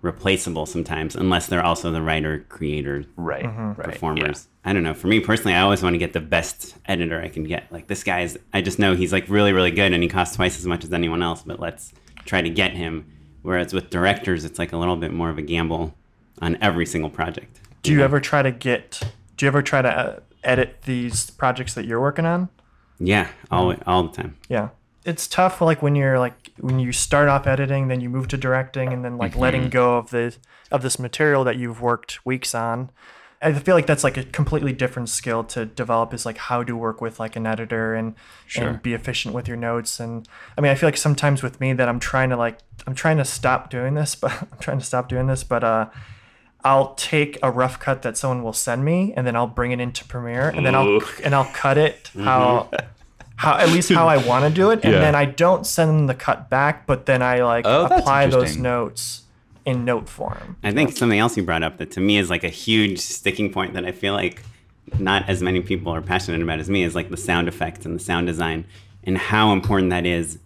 replaceable 0.01 0.65
sometimes, 0.65 1.15
unless 1.15 1.47
they're 1.47 1.63
also 1.65 1.91
the 1.91 2.01
writer, 2.01 2.45
creator, 2.47 3.03
Right. 3.17 3.43
Mm-hmm. 3.43 3.67
Right. 3.73 3.83
performers. 3.83 4.47
I 4.63 4.71
don't 4.73 4.83
know. 4.83 4.93
For 4.93 5.07
me 5.07 5.19
personally, 5.19 5.55
I 5.55 5.61
always 5.61 5.81
want 5.83 5.95
to 5.95 5.97
get 5.97 6.13
the 6.13 6.21
best 6.21 6.75
editor 6.85 7.19
I 7.21 7.27
can 7.29 7.43
get. 7.43 7.69
Like 7.71 7.87
this 7.87 8.03
guy's, 8.03 8.37
I 8.53 8.61
just 8.61 8.79
know 8.79 8.95
he's 8.95 9.11
like 9.11 9.27
really, 9.27 9.53
really 9.53 9.71
good 9.71 9.91
and 9.91 10.01
he 10.03 10.07
costs 10.09 10.35
twice 10.35 10.57
as 10.57 10.65
much 10.65 10.83
as 10.83 10.93
anyone 10.93 11.21
else, 11.23 11.41
but 11.43 11.59
let's 11.59 11.93
try 12.25 12.41
to 12.41 12.49
get 12.49 12.73
him. 12.73 13.05
Whereas 13.41 13.74
with 13.74 13.89
directors, 13.89 14.46
it's 14.46 14.60
like 14.60 14.74
a 14.74 14.77
little 14.77 14.98
bit 14.98 15.13
more 15.13 15.29
of 15.29 15.38
a 15.38 15.41
gamble 15.41 15.96
on 16.41 16.58
every 16.62 16.86
single 16.86 17.10
project. 17.10 17.60
Do 17.84 17.91
you 17.91 18.01
ever 18.01 18.19
try 18.19 18.41
to 18.41 18.51
get? 18.51 19.01
Do 19.38 19.46
you 19.46 19.48
ever 19.48 19.62
try 19.62 19.81
to 19.81 19.89
uh, 19.89 20.19
edit 20.43 20.81
these 20.84 21.29
projects 21.29 21.74
that 21.74 21.86
you're 21.86 22.01
working 22.01 22.25
on? 22.25 22.50
Yeah, 23.00 23.29
all, 23.50 23.74
all 23.86 24.03
the 24.03 24.12
time. 24.12 24.38
Yeah. 24.50 24.69
It's 25.05 25.27
tough 25.27 25.62
like 25.62 25.81
when 25.81 25.96
you're 25.96 26.19
like 26.19 26.51
when 26.60 26.79
you 26.79 26.91
start 26.91 27.29
off 27.29 27.48
editing, 27.48 27.88
then 27.88 28.01
you 28.01 28.10
move 28.10 28.27
to 28.29 28.38
directing 28.38 28.91
and 28.91 29.03
then 29.03 29.17
like 29.17 29.36
letting 29.36 29.69
go 29.69 29.98
of 29.98 30.10
the 30.10 30.36
of 30.72 30.81
this 30.81 31.00
material 31.00 31.43
that 31.46 31.55
you've 31.55 31.81
worked 31.81 32.25
weeks 32.25 32.53
on. 32.53 32.91
I 33.41 33.53
feel 33.53 33.74
like 33.74 33.88
that's 33.88 34.03
like 34.03 34.17
a 34.17 34.24
completely 34.25 34.74
different 34.74 35.08
skill 35.08 35.46
to 35.46 35.65
develop 35.65 36.13
is 36.13 36.25
like 36.25 36.38
how 36.38 36.62
to 36.63 36.75
work 36.75 37.00
with 37.00 37.19
like 37.22 37.38
an 37.38 37.48
editor 37.48 37.96
and 37.96 38.15
and 38.58 38.81
be 38.81 38.93
efficient 38.93 39.34
with 39.34 39.48
your 39.48 39.55
notes. 39.55 40.00
And 40.00 40.27
I 40.58 40.62
mean 40.62 40.72
I 40.72 40.75
feel 40.75 40.88
like 40.88 40.98
sometimes 40.98 41.41
with 41.41 41.60
me 41.62 41.72
that 41.74 41.88
I'm 41.88 42.00
trying 42.00 42.29
to 42.31 42.38
like 42.38 42.58
I'm 42.86 42.96
trying 42.96 43.17
to 43.17 43.25
stop 43.25 43.69
doing 43.69 43.93
this 43.93 44.13
but 44.15 44.31
I'm 44.51 44.60
trying 44.60 44.79
to 44.79 44.86
stop 44.86 45.08
doing 45.08 45.27
this 45.27 45.43
but 45.43 45.63
uh 45.63 45.89
I'll 46.65 46.93
take 46.96 47.38
a 47.41 47.50
rough 47.50 47.79
cut 47.79 48.01
that 48.01 48.17
someone 48.17 48.43
will 48.43 48.51
send 48.51 48.84
me 48.84 49.13
and 49.15 49.25
then 49.25 49.34
I'll 49.38 49.48
bring 49.48 49.72
it 49.72 49.79
into 49.79 50.03
Premiere 50.03 50.50
and 50.50 50.65
then 50.65 50.75
I'll 50.75 51.01
and 51.24 51.34
I'll 51.34 51.50
cut 51.53 51.77
it 51.77 52.12
how 52.15 52.69
how 53.38 53.53
at 53.58 53.69
least 53.69 53.89
how 53.89 54.10
I 54.10 54.17
want 54.17 54.43
to 54.43 54.51
do 54.51 54.72
it. 54.72 54.84
And 54.84 54.96
Yeah. 54.96 55.00
then 55.00 55.15
I 55.15 55.24
don't 55.24 55.65
send 55.65 55.89
them 55.91 56.08
the 56.08 56.13
cut 56.13 56.50
back 56.50 56.86
but 56.86 57.05
then 57.05 57.22
I 57.22 57.41
like 57.43 57.65
Oh, 57.65 57.86
apply 57.86 58.27
those 58.27 58.58
notes 58.58 59.24
in 59.69 59.85
note 59.85 60.09
form. 60.09 60.57
I 60.63 60.71
think 60.71 60.95
something 60.95 61.19
else 61.19 61.38
you 61.38 61.43
brought 61.43 61.63
up 61.63 61.77
that 61.77 61.91
to 61.91 61.99
me 61.99 62.17
is 62.17 62.29
like 62.29 62.43
a 62.43 62.49
huge 62.49 62.99
sticking 62.99 63.51
point 63.51 63.73
that 63.73 63.85
I 63.85 63.91
feel 63.91 64.13
like 64.13 64.43
not 64.97 65.29
as 65.29 65.41
many 65.41 65.61
people 65.61 65.93
are 65.93 66.01
passionate 66.01 66.41
about 66.41 66.59
as 66.59 66.69
me 66.69 66.83
is 66.83 66.95
like 66.95 67.09
the 67.09 67.17
sound 67.17 67.47
effects 67.47 67.85
and 67.85 67.95
the 67.95 68.03
sound 68.03 68.27
design 68.27 68.65
and 69.03 69.17
how 69.17 69.53
important 69.53 69.91
that 69.91 70.05
is 70.05 70.39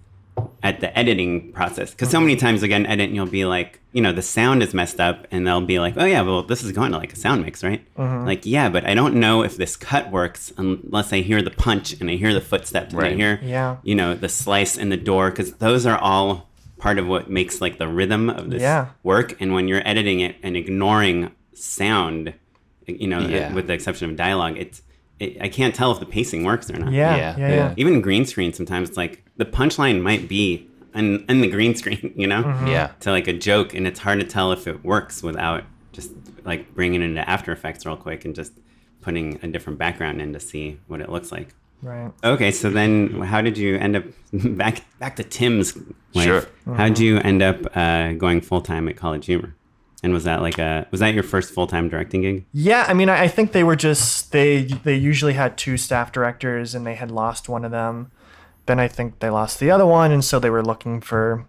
at 0.63 0.79
the 0.79 0.97
editing 0.97 1.51
process. 1.51 1.91
Because 1.91 2.09
so 2.09 2.17
mm-hmm. 2.17 2.27
many 2.27 2.35
times 2.37 2.63
again, 2.63 2.85
edit 2.85 3.07
and 3.07 3.15
you'll 3.15 3.25
be 3.25 3.45
like, 3.45 3.79
you 3.91 4.01
know, 4.01 4.11
the 4.11 4.21
sound 4.21 4.63
is 4.63 4.73
messed 4.73 4.99
up, 4.99 5.27
and 5.29 5.45
they'll 5.45 5.61
be 5.61 5.79
like, 5.79 5.93
oh 5.97 6.05
yeah, 6.05 6.21
well 6.21 6.41
this 6.43 6.63
is 6.63 6.71
going 6.71 6.91
to 6.91 6.97
like 6.97 7.13
a 7.13 7.15
sound 7.15 7.43
mix, 7.43 7.63
right? 7.63 7.85
Mm-hmm. 7.95 8.25
Like 8.25 8.45
yeah, 8.45 8.69
but 8.69 8.85
I 8.85 8.95
don't 8.95 9.15
know 9.15 9.43
if 9.43 9.57
this 9.57 9.75
cut 9.75 10.11
works 10.11 10.51
unless 10.57 11.13
I 11.13 11.19
hear 11.21 11.41
the 11.41 11.51
punch 11.51 11.93
and 11.99 12.09
I 12.09 12.15
hear 12.15 12.33
the 12.33 12.41
footsteps 12.41 12.93
and 12.93 13.01
I 13.01 13.07
Right. 13.07 13.15
hear, 13.15 13.39
Yeah. 13.43 13.77
you 13.83 13.95
know, 13.95 14.15
the 14.15 14.29
slice 14.29 14.77
in 14.77 14.89
the 14.89 14.97
door, 14.97 15.29
because 15.29 15.53
those 15.53 15.85
are 15.85 15.97
all 15.97 16.49
part 16.83 16.99
of 16.99 17.07
what 17.07 17.29
makes 17.29 17.61
like 17.61 17.77
the 17.77 17.87
rhythm 17.87 18.29
of 18.29 18.49
this 18.49 18.61
Yeah. 18.61 18.87
work. 19.03 19.37
And 19.39 19.53
when 19.53 19.69
you're 19.69 19.81
editing 19.87 20.19
it 20.19 20.35
and 20.43 20.57
ignoring 20.57 21.31
sound, 21.53 22.33
you 22.85 23.07
know, 23.07 23.21
Yeah. 23.21 23.53
with 23.53 23.67
the 23.67 23.73
exception 23.73 24.09
of 24.09 24.17
dialogue, 24.17 24.57
it's 24.57 24.81
it, 25.19 25.37
I 25.39 25.47
can't 25.47 25.73
tell 25.73 25.91
if 25.93 25.99
the 26.01 26.05
pacing 26.05 26.43
works 26.43 26.69
or 26.69 26.77
not. 26.77 26.91
Yeah, 26.91 27.15
Yeah, 27.15 27.35
yeah, 27.37 27.47
yeah. 27.47 27.55
yeah. 27.55 27.73
Even 27.77 28.01
green 28.01 28.25
screen, 28.25 28.51
sometimes 28.51 28.89
it's 28.89 28.97
like 28.97 29.23
the 29.37 29.45
punchline 29.45 30.01
might 30.01 30.27
be 30.27 30.67
in, 30.93 31.23
in 31.29 31.39
the 31.39 31.47
green 31.47 31.73
screen, 31.81 32.11
you 32.17 32.27
know, 32.27 32.43
mm-hmm. 32.43 32.67
Yeah. 32.67 32.87
to 33.01 33.11
like 33.11 33.27
a 33.29 33.33
joke, 33.33 33.73
and 33.73 33.87
it's 33.87 33.99
hard 34.01 34.19
to 34.19 34.25
tell 34.25 34.51
if 34.51 34.67
it 34.67 34.83
works 34.83 35.23
without 35.23 35.63
just 35.93 36.11
like 36.43 36.73
bringing 36.75 37.01
it 37.01 37.05
into 37.05 37.27
After 37.29 37.53
Effects 37.53 37.85
real 37.85 37.95
quick 37.95 38.25
and 38.25 38.35
just 38.35 38.51
putting 39.01 39.39
a 39.41 39.47
different 39.47 39.79
background 39.79 40.19
in 40.21 40.33
to 40.33 40.39
see 40.41 40.79
what 40.87 40.99
it 40.99 41.09
looks 41.09 41.31
like. 41.31 41.49
Right. 41.83 42.11
Okay, 42.23 42.51
so 42.51 42.69
then 42.69 43.21
how 43.21 43.41
did 43.41 43.57
you 43.57 43.77
end 43.77 43.97
up 43.97 44.05
back 44.33 44.83
back 44.99 45.17
to 45.17 45.23
Tim's 45.23 45.75
life? 46.13 46.25
Sure. 46.25 46.47
How 46.75 46.87
did 46.87 46.99
you 46.99 47.17
end 47.19 47.41
up 47.41 47.75
uh, 47.75 48.13
going 48.13 48.41
full 48.41 48.61
time 48.61 48.87
at 48.87 48.95
College 48.95 49.25
Humor? 49.25 49.53
And 50.01 50.13
was 50.13 50.23
that 50.23 50.41
like 50.41 50.57
a 50.59 50.87
was 50.91 50.99
that 51.01 51.13
your 51.13 51.23
first 51.23 51.53
full 51.53 51.67
time 51.67 51.89
directing 51.89 52.21
gig? 52.21 52.45
Yeah, 52.53 52.85
I 52.87 52.93
mean, 52.93 53.09
I 53.09 53.23
I 53.23 53.27
think 53.27 53.51
they 53.51 53.63
were 53.63 53.75
just 53.75 54.31
they 54.31 54.63
they 54.63 54.95
usually 54.95 55.33
had 55.33 55.57
two 55.57 55.77
staff 55.77 56.11
directors, 56.11 56.73
and 56.73 56.85
they 56.85 56.95
had 56.95 57.11
lost 57.11 57.47
one 57.49 57.63
of 57.65 57.71
them. 57.71 58.11
Then 58.65 58.79
I 58.79 58.87
think 58.87 59.19
they 59.19 59.29
lost 59.29 59.59
the 59.59 59.71
other 59.71 59.85
one, 59.85 60.11
and 60.11 60.23
so 60.23 60.39
they 60.39 60.49
were 60.49 60.63
looking 60.63 61.01
for 61.01 61.45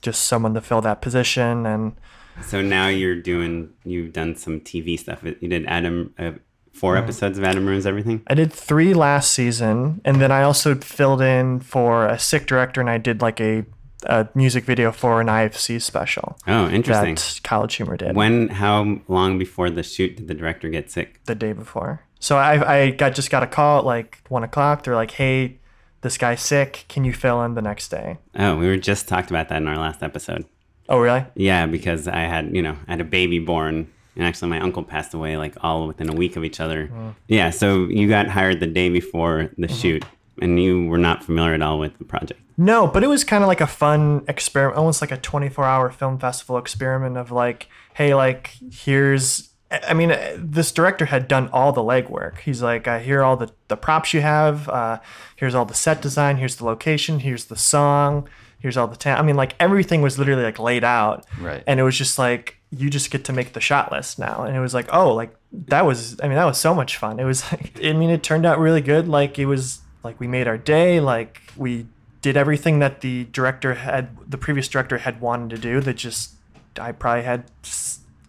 just 0.00 0.24
someone 0.24 0.54
to 0.54 0.60
fill 0.60 0.80
that 0.82 1.00
position. 1.00 1.66
And 1.66 1.96
So 2.42 2.60
now 2.62 2.88
you're 2.88 3.20
doing 3.20 3.70
you've 3.84 4.12
done 4.12 4.36
some 4.36 4.60
TV 4.60 4.98
stuff. 4.98 5.22
You 5.22 5.48
did 5.48 5.66
Adam 5.66 6.14
uh, 6.18 6.32
four 6.78 6.96
episodes 6.96 7.38
of 7.38 7.44
Adam 7.44 7.66
ruins 7.66 7.86
everything. 7.86 8.22
I 8.26 8.34
did 8.34 8.52
three 8.52 8.94
last 8.94 9.32
season, 9.32 10.00
and 10.04 10.20
then 10.20 10.30
I 10.32 10.42
also 10.42 10.74
filled 10.76 11.20
in 11.22 11.60
for 11.60 12.06
a 12.06 12.18
sick 12.18 12.46
director, 12.46 12.80
and 12.80 12.88
I 12.90 12.98
did 12.98 13.20
like 13.20 13.40
a, 13.40 13.64
a 14.04 14.28
music 14.34 14.64
video 14.64 14.92
for 14.92 15.20
an 15.20 15.26
IFC 15.26 15.80
special 15.82 16.38
Oh, 16.46 16.68
interesting. 16.68 17.16
that 17.16 17.40
College 17.42 17.74
Humor 17.76 17.96
did 17.96 18.14
When 18.16 18.48
how 18.48 19.00
long 19.08 19.38
before 19.38 19.70
the 19.70 19.82
shoot 19.82 20.16
did 20.16 20.28
the 20.28 20.34
director 20.34 20.68
get 20.68 20.90
sick? 20.90 21.20
the 21.24 21.34
day 21.34 21.52
before. 21.52 22.00
So 22.20 22.36
I 22.36 22.54
I 22.76 22.90
got 22.90 23.14
just 23.14 23.30
got 23.30 23.42
a 23.42 23.46
call 23.46 23.78
at 23.80 23.84
like 23.84 24.22
one 24.28 24.42
o'clock. 24.44 24.82
They're 24.84 24.96
like, 24.96 25.12
"Hey, 25.12 25.58
this 26.00 26.18
guy's 26.18 26.40
sick. 26.40 26.84
Can 26.88 27.04
you 27.04 27.12
fill 27.12 27.42
in 27.44 27.54
the 27.54 27.62
next 27.62 27.88
day?" 27.90 28.18
Oh, 28.36 28.56
we 28.56 28.66
were 28.66 28.76
just 28.76 29.06
talked 29.08 29.30
about 29.30 29.48
that 29.50 29.58
in 29.62 29.68
our 29.68 29.76
last 29.78 30.02
episode. 30.02 30.44
Oh, 30.88 30.98
really? 30.98 31.24
Yeah, 31.36 31.66
because 31.66 32.08
I 32.08 32.20
had, 32.20 32.54
you 32.56 32.62
know, 32.62 32.76
I 32.88 32.92
had 32.92 33.00
a 33.00 33.04
baby 33.04 33.38
born 33.38 33.88
and 34.18 34.26
actually 34.26 34.50
my 34.50 34.60
uncle 34.60 34.82
passed 34.82 35.14
away 35.14 35.36
like 35.38 35.56
all 35.62 35.86
within 35.86 36.10
a 36.10 36.14
week 36.14 36.36
of 36.36 36.44
each 36.44 36.60
other. 36.60 36.90
Yeah, 37.28 37.50
so 37.50 37.84
you 37.86 38.08
got 38.08 38.28
hired 38.28 38.60
the 38.60 38.66
day 38.66 38.90
before 38.90 39.50
the 39.56 39.68
shoot 39.68 40.04
and 40.40 40.62
you 40.62 40.86
were 40.86 40.98
not 40.98 41.24
familiar 41.24 41.54
at 41.54 41.62
all 41.62 41.78
with 41.78 41.96
the 41.98 42.04
project. 42.04 42.40
No, 42.56 42.86
but 42.88 43.04
it 43.04 43.06
was 43.06 43.22
kind 43.22 43.44
of 43.44 43.48
like 43.48 43.60
a 43.60 43.66
fun 43.66 44.24
experiment, 44.26 44.78
almost 44.78 45.00
like 45.00 45.12
a 45.12 45.16
24 45.16 45.64
hour 45.64 45.90
film 45.90 46.18
festival 46.18 46.58
experiment 46.58 47.16
of 47.16 47.30
like, 47.30 47.68
hey, 47.94 48.14
like, 48.14 48.56
here's, 48.72 49.50
I 49.70 49.94
mean, 49.94 50.10
uh, 50.10 50.36
this 50.36 50.72
director 50.72 51.06
had 51.06 51.28
done 51.28 51.48
all 51.52 51.72
the 51.72 51.82
legwork. 51.82 52.38
He's 52.38 52.60
like, 52.60 52.88
I 52.88 52.98
hear 52.98 53.22
all 53.22 53.36
the, 53.36 53.52
the 53.68 53.76
props 53.76 54.12
you 54.12 54.22
have. 54.22 54.68
Uh, 54.68 54.98
here's 55.36 55.54
all 55.54 55.66
the 55.66 55.74
set 55.74 56.02
design. 56.02 56.38
Here's 56.38 56.56
the 56.56 56.64
location. 56.64 57.20
Here's 57.20 57.44
the 57.44 57.56
song. 57.56 58.28
Here's 58.58 58.76
all 58.76 58.88
the 58.88 58.96
town. 58.96 59.18
I 59.18 59.22
mean, 59.22 59.36
like, 59.36 59.54
everything 59.60 60.02
was 60.02 60.18
literally 60.18 60.42
like 60.42 60.58
laid 60.58 60.82
out. 60.82 61.26
Right. 61.40 61.62
And 61.64 61.78
it 61.78 61.84
was 61.84 61.96
just 61.96 62.18
like, 62.18 62.57
you 62.70 62.90
just 62.90 63.10
get 63.10 63.24
to 63.24 63.32
make 63.32 63.52
the 63.54 63.60
shot 63.60 63.90
list 63.90 64.18
now. 64.18 64.42
And 64.42 64.54
it 64.56 64.60
was 64.60 64.74
like, 64.74 64.88
oh, 64.92 65.14
like, 65.14 65.34
that 65.52 65.86
was, 65.86 66.20
I 66.20 66.28
mean, 66.28 66.36
that 66.36 66.44
was 66.44 66.58
so 66.58 66.74
much 66.74 66.96
fun. 66.96 67.18
It 67.18 67.24
was 67.24 67.42
like, 67.52 67.78
I 67.82 67.92
mean, 67.92 68.10
it 68.10 68.22
turned 68.22 68.46
out 68.46 68.58
really 68.58 68.80
good. 68.80 69.08
Like, 69.08 69.38
it 69.38 69.46
was 69.46 69.80
like, 70.02 70.20
we 70.20 70.26
made 70.26 70.46
our 70.46 70.58
day. 70.58 71.00
Like, 71.00 71.40
we 71.56 71.86
did 72.20 72.36
everything 72.36 72.80
that 72.80 73.00
the 73.00 73.24
director 73.32 73.74
had, 73.74 74.08
the 74.30 74.38
previous 74.38 74.68
director 74.68 74.98
had 74.98 75.20
wanted 75.20 75.50
to 75.50 75.58
do. 75.58 75.80
That 75.80 75.94
just, 75.94 76.32
I 76.78 76.92
probably 76.92 77.24
had 77.24 77.44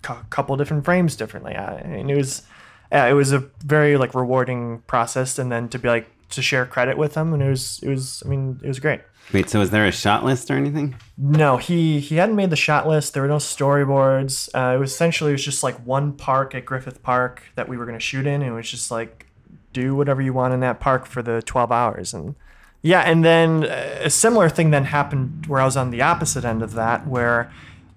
a 0.08 0.16
couple 0.30 0.56
different 0.56 0.86
frames 0.86 1.16
differently. 1.16 1.56
I 1.56 1.86
mean, 1.86 2.10
it 2.10 2.16
was, 2.16 2.44
yeah, 2.92 3.06
it 3.08 3.14
was 3.14 3.32
a 3.34 3.40
very 3.66 3.98
like 3.98 4.16
rewarding 4.16 4.80
process. 4.88 5.38
And 5.38 5.52
then 5.52 5.68
to 5.70 5.80
be 5.80 5.90
like, 5.90 6.10
to 6.30 6.42
share 6.42 6.66
credit 6.66 6.98
with 6.98 7.16
them. 7.16 7.34
And 7.34 7.42
it 7.42 7.50
was, 7.50 7.80
it 7.84 7.90
was, 7.90 8.24
I 8.26 8.30
mean, 8.30 8.60
it 8.64 8.68
was 8.68 8.80
great. 8.80 9.02
Wait, 9.32 9.48
so 9.50 9.60
was 9.60 9.70
there 9.70 9.86
a 9.86 9.92
shot 9.92 10.26
list 10.26 10.50
or 10.50 10.56
anything? 10.56 10.96
No, 11.18 11.58
he 11.58 12.00
he 12.00 12.16
hadn't 12.16 12.36
made 12.36 12.50
the 12.50 12.56
shot 12.56 12.88
list. 12.88 13.14
There 13.14 13.22
were 13.22 13.30
no 13.30 13.38
storyboards. 13.38 14.50
Uh, 14.56 14.76
it 14.76 14.80
was 14.80 14.92
essentially 14.92 15.32
it 15.32 15.34
was 15.34 15.46
just 15.46 15.62
like 15.62 15.76
one 15.86 16.14
park 16.14 16.56
at 16.56 16.66
Griffith 16.66 17.04
Park 17.04 17.44
that 17.56 17.70
we 17.70 17.78
were 17.78 17.86
gonna 17.86 18.00
shoot 18.00 18.26
in. 18.26 18.42
And 18.42 18.52
it 18.52 18.54
was 18.54 18.70
just 18.70 18.90
like 18.90 19.28
do 19.72 19.96
whatever 19.96 20.22
you 20.22 20.34
want 20.34 20.54
in 20.56 20.62
that 20.62 20.80
park 20.80 21.06
for 21.06 21.22
the 21.22 21.44
twelve 21.44 21.72
hours. 21.72 22.14
And 22.14 22.36
yeah, 22.82 23.02
and 23.02 23.24
then 23.24 23.66
uh, 23.66 24.00
a 24.02 24.10
similar 24.10 24.50
thing 24.50 24.72
then 24.72 24.86
happened 24.86 25.46
where 25.46 25.62
I 25.62 25.66
was 25.66 25.78
on 25.78 25.92
the 25.92 26.02
opposite 26.02 26.44
end 26.44 26.64
of 26.64 26.74
that, 26.74 27.06
where 27.06 27.52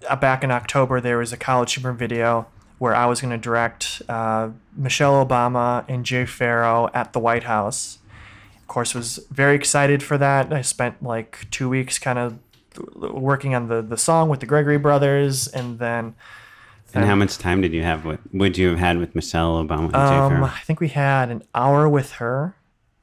uh, 0.08 0.16
back 0.16 0.44
in 0.44 0.50
October 0.50 1.00
there 1.00 1.16
was 1.16 1.32
a 1.32 1.38
college 1.38 1.72
humor 1.72 1.92
video 1.94 2.46
where 2.78 2.94
I 2.94 3.06
was 3.06 3.22
gonna 3.22 3.38
direct 3.38 4.02
uh, 4.06 4.50
Michelle 4.76 5.24
Obama 5.24 5.86
and 5.88 6.04
Jay 6.04 6.26
Pharoah 6.26 6.90
at 6.92 7.14
the 7.14 7.20
White 7.20 7.44
House 7.44 7.98
of 8.62 8.68
course 8.68 8.94
was 8.94 9.18
very 9.30 9.56
excited 9.56 10.02
for 10.02 10.16
that. 10.18 10.52
I 10.52 10.62
spent 10.62 11.02
like 11.02 11.46
two 11.50 11.68
weeks 11.68 11.98
kind 11.98 12.18
of 12.18 12.38
working 12.96 13.54
on 13.54 13.68
the 13.68 13.82
the 13.82 13.98
song 13.98 14.28
with 14.28 14.40
the 14.40 14.46
gregory 14.46 14.78
brothers 14.78 15.48
and 15.48 15.78
then 15.78 16.14
And 16.94 17.04
how 17.04 17.14
much 17.14 17.38
time 17.38 17.60
did 17.60 17.72
you 17.72 17.82
have 17.82 18.04
with 18.04 18.20
would 18.32 18.56
you 18.56 18.70
have 18.70 18.78
had 18.78 18.98
with 18.98 19.14
Michelle 19.14 19.62
Obama 19.62 19.84
and 19.84 19.92
Jay 19.92 20.36
um, 20.36 20.44
i 20.44 20.60
think 20.60 20.80
we 20.80 20.88
had 20.88 21.30
an 21.30 21.42
hour 21.54 21.88
with 21.88 22.12
her 22.12 22.54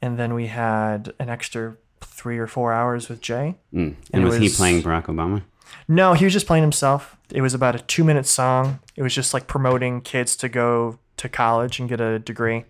and 0.01 0.17
then 0.17 0.33
we 0.33 0.47
had 0.47 1.13
an 1.19 1.29
extra 1.29 1.75
three 2.01 2.37
or 2.37 2.47
four 2.47 2.73
hours 2.73 3.09
with 3.09 3.21
jay. 3.21 3.55
Mm. 3.73 3.79
and 3.79 3.95
And 4.13 4.23
it 4.23 4.25
was, 4.25 4.37
he 4.37 4.49
playing 4.49 4.81
Barack 4.81 5.05
Obama? 5.05 5.43
no 5.87 6.13
he 6.13 6.25
was 6.25 6.33
just 6.33 6.47
playing 6.47 6.63
himself. 6.63 7.15
It 7.31 7.41
was 7.41 7.53
about 7.53 7.75
a 7.75 7.79
two 7.79 8.03
minute 8.03 8.25
song. 8.25 8.79
It 8.95 9.03
was 9.03 9.13
just 9.13 9.33
like 9.33 9.45
promoting 9.45 10.01
kids 10.01 10.35
to 10.37 10.49
go 10.49 10.97
to 11.17 11.29
college 11.29 11.79
and 11.79 11.87
get 11.87 12.01
a 12.01 12.17
degree 12.17 12.65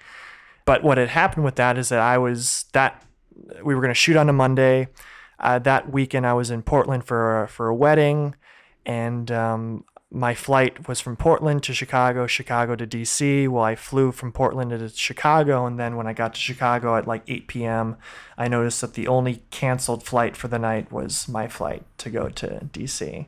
but 0.69 0.83
what 0.83 0.99
had 0.99 1.09
happened 1.09 1.43
with 1.43 1.55
that 1.55 1.79
is 1.79 1.89
that 1.89 1.97
i 1.99 2.15
was 2.15 2.65
that 2.73 3.03
we 3.63 3.73
were 3.73 3.81
going 3.81 3.89
to 3.89 3.95
shoot 3.95 4.15
on 4.15 4.29
a 4.29 4.33
monday. 4.33 4.87
Uh, 5.39 5.57
that 5.57 5.91
weekend 5.91 6.27
i 6.27 6.33
was 6.33 6.51
in 6.51 6.61
portland 6.61 7.03
for 7.03 7.41
a, 7.41 7.47
for 7.47 7.69
a 7.69 7.75
wedding. 7.75 8.35
And 8.85 9.31
um, 9.31 9.83
my 10.11 10.35
flight 10.35 10.87
was 10.87 11.01
from 11.01 11.15
portland 11.15 11.63
to 11.63 11.73
chicago 11.73 12.27
chicago 12.27 12.75
to 12.75 12.85
dc 12.85 13.47
well 13.47 13.63
i 13.63 13.75
flew 13.75 14.11
from 14.11 14.31
portland 14.31 14.69
to 14.69 14.89
chicago. 14.89 15.65
And 15.65 15.79
then 15.79 15.95
when 15.95 16.05
i 16.05 16.13
got 16.13 16.35
to 16.35 16.39
chicago 16.39 16.95
at 16.97 17.07
like 17.07 17.23
8 17.27 17.47
p.m 17.47 17.97
i 18.37 18.47
noticed 18.47 18.81
that 18.81 18.93
the 18.93 19.07
only 19.07 19.41
canceled 19.49 20.03
flight 20.03 20.37
for 20.37 20.49
the 20.49 20.59
night 20.59 20.91
was 20.91 21.27
my 21.27 21.47
flight 21.47 21.83
to 21.97 22.11
go 22.11 22.29
to 22.29 22.69
dc 22.71 23.25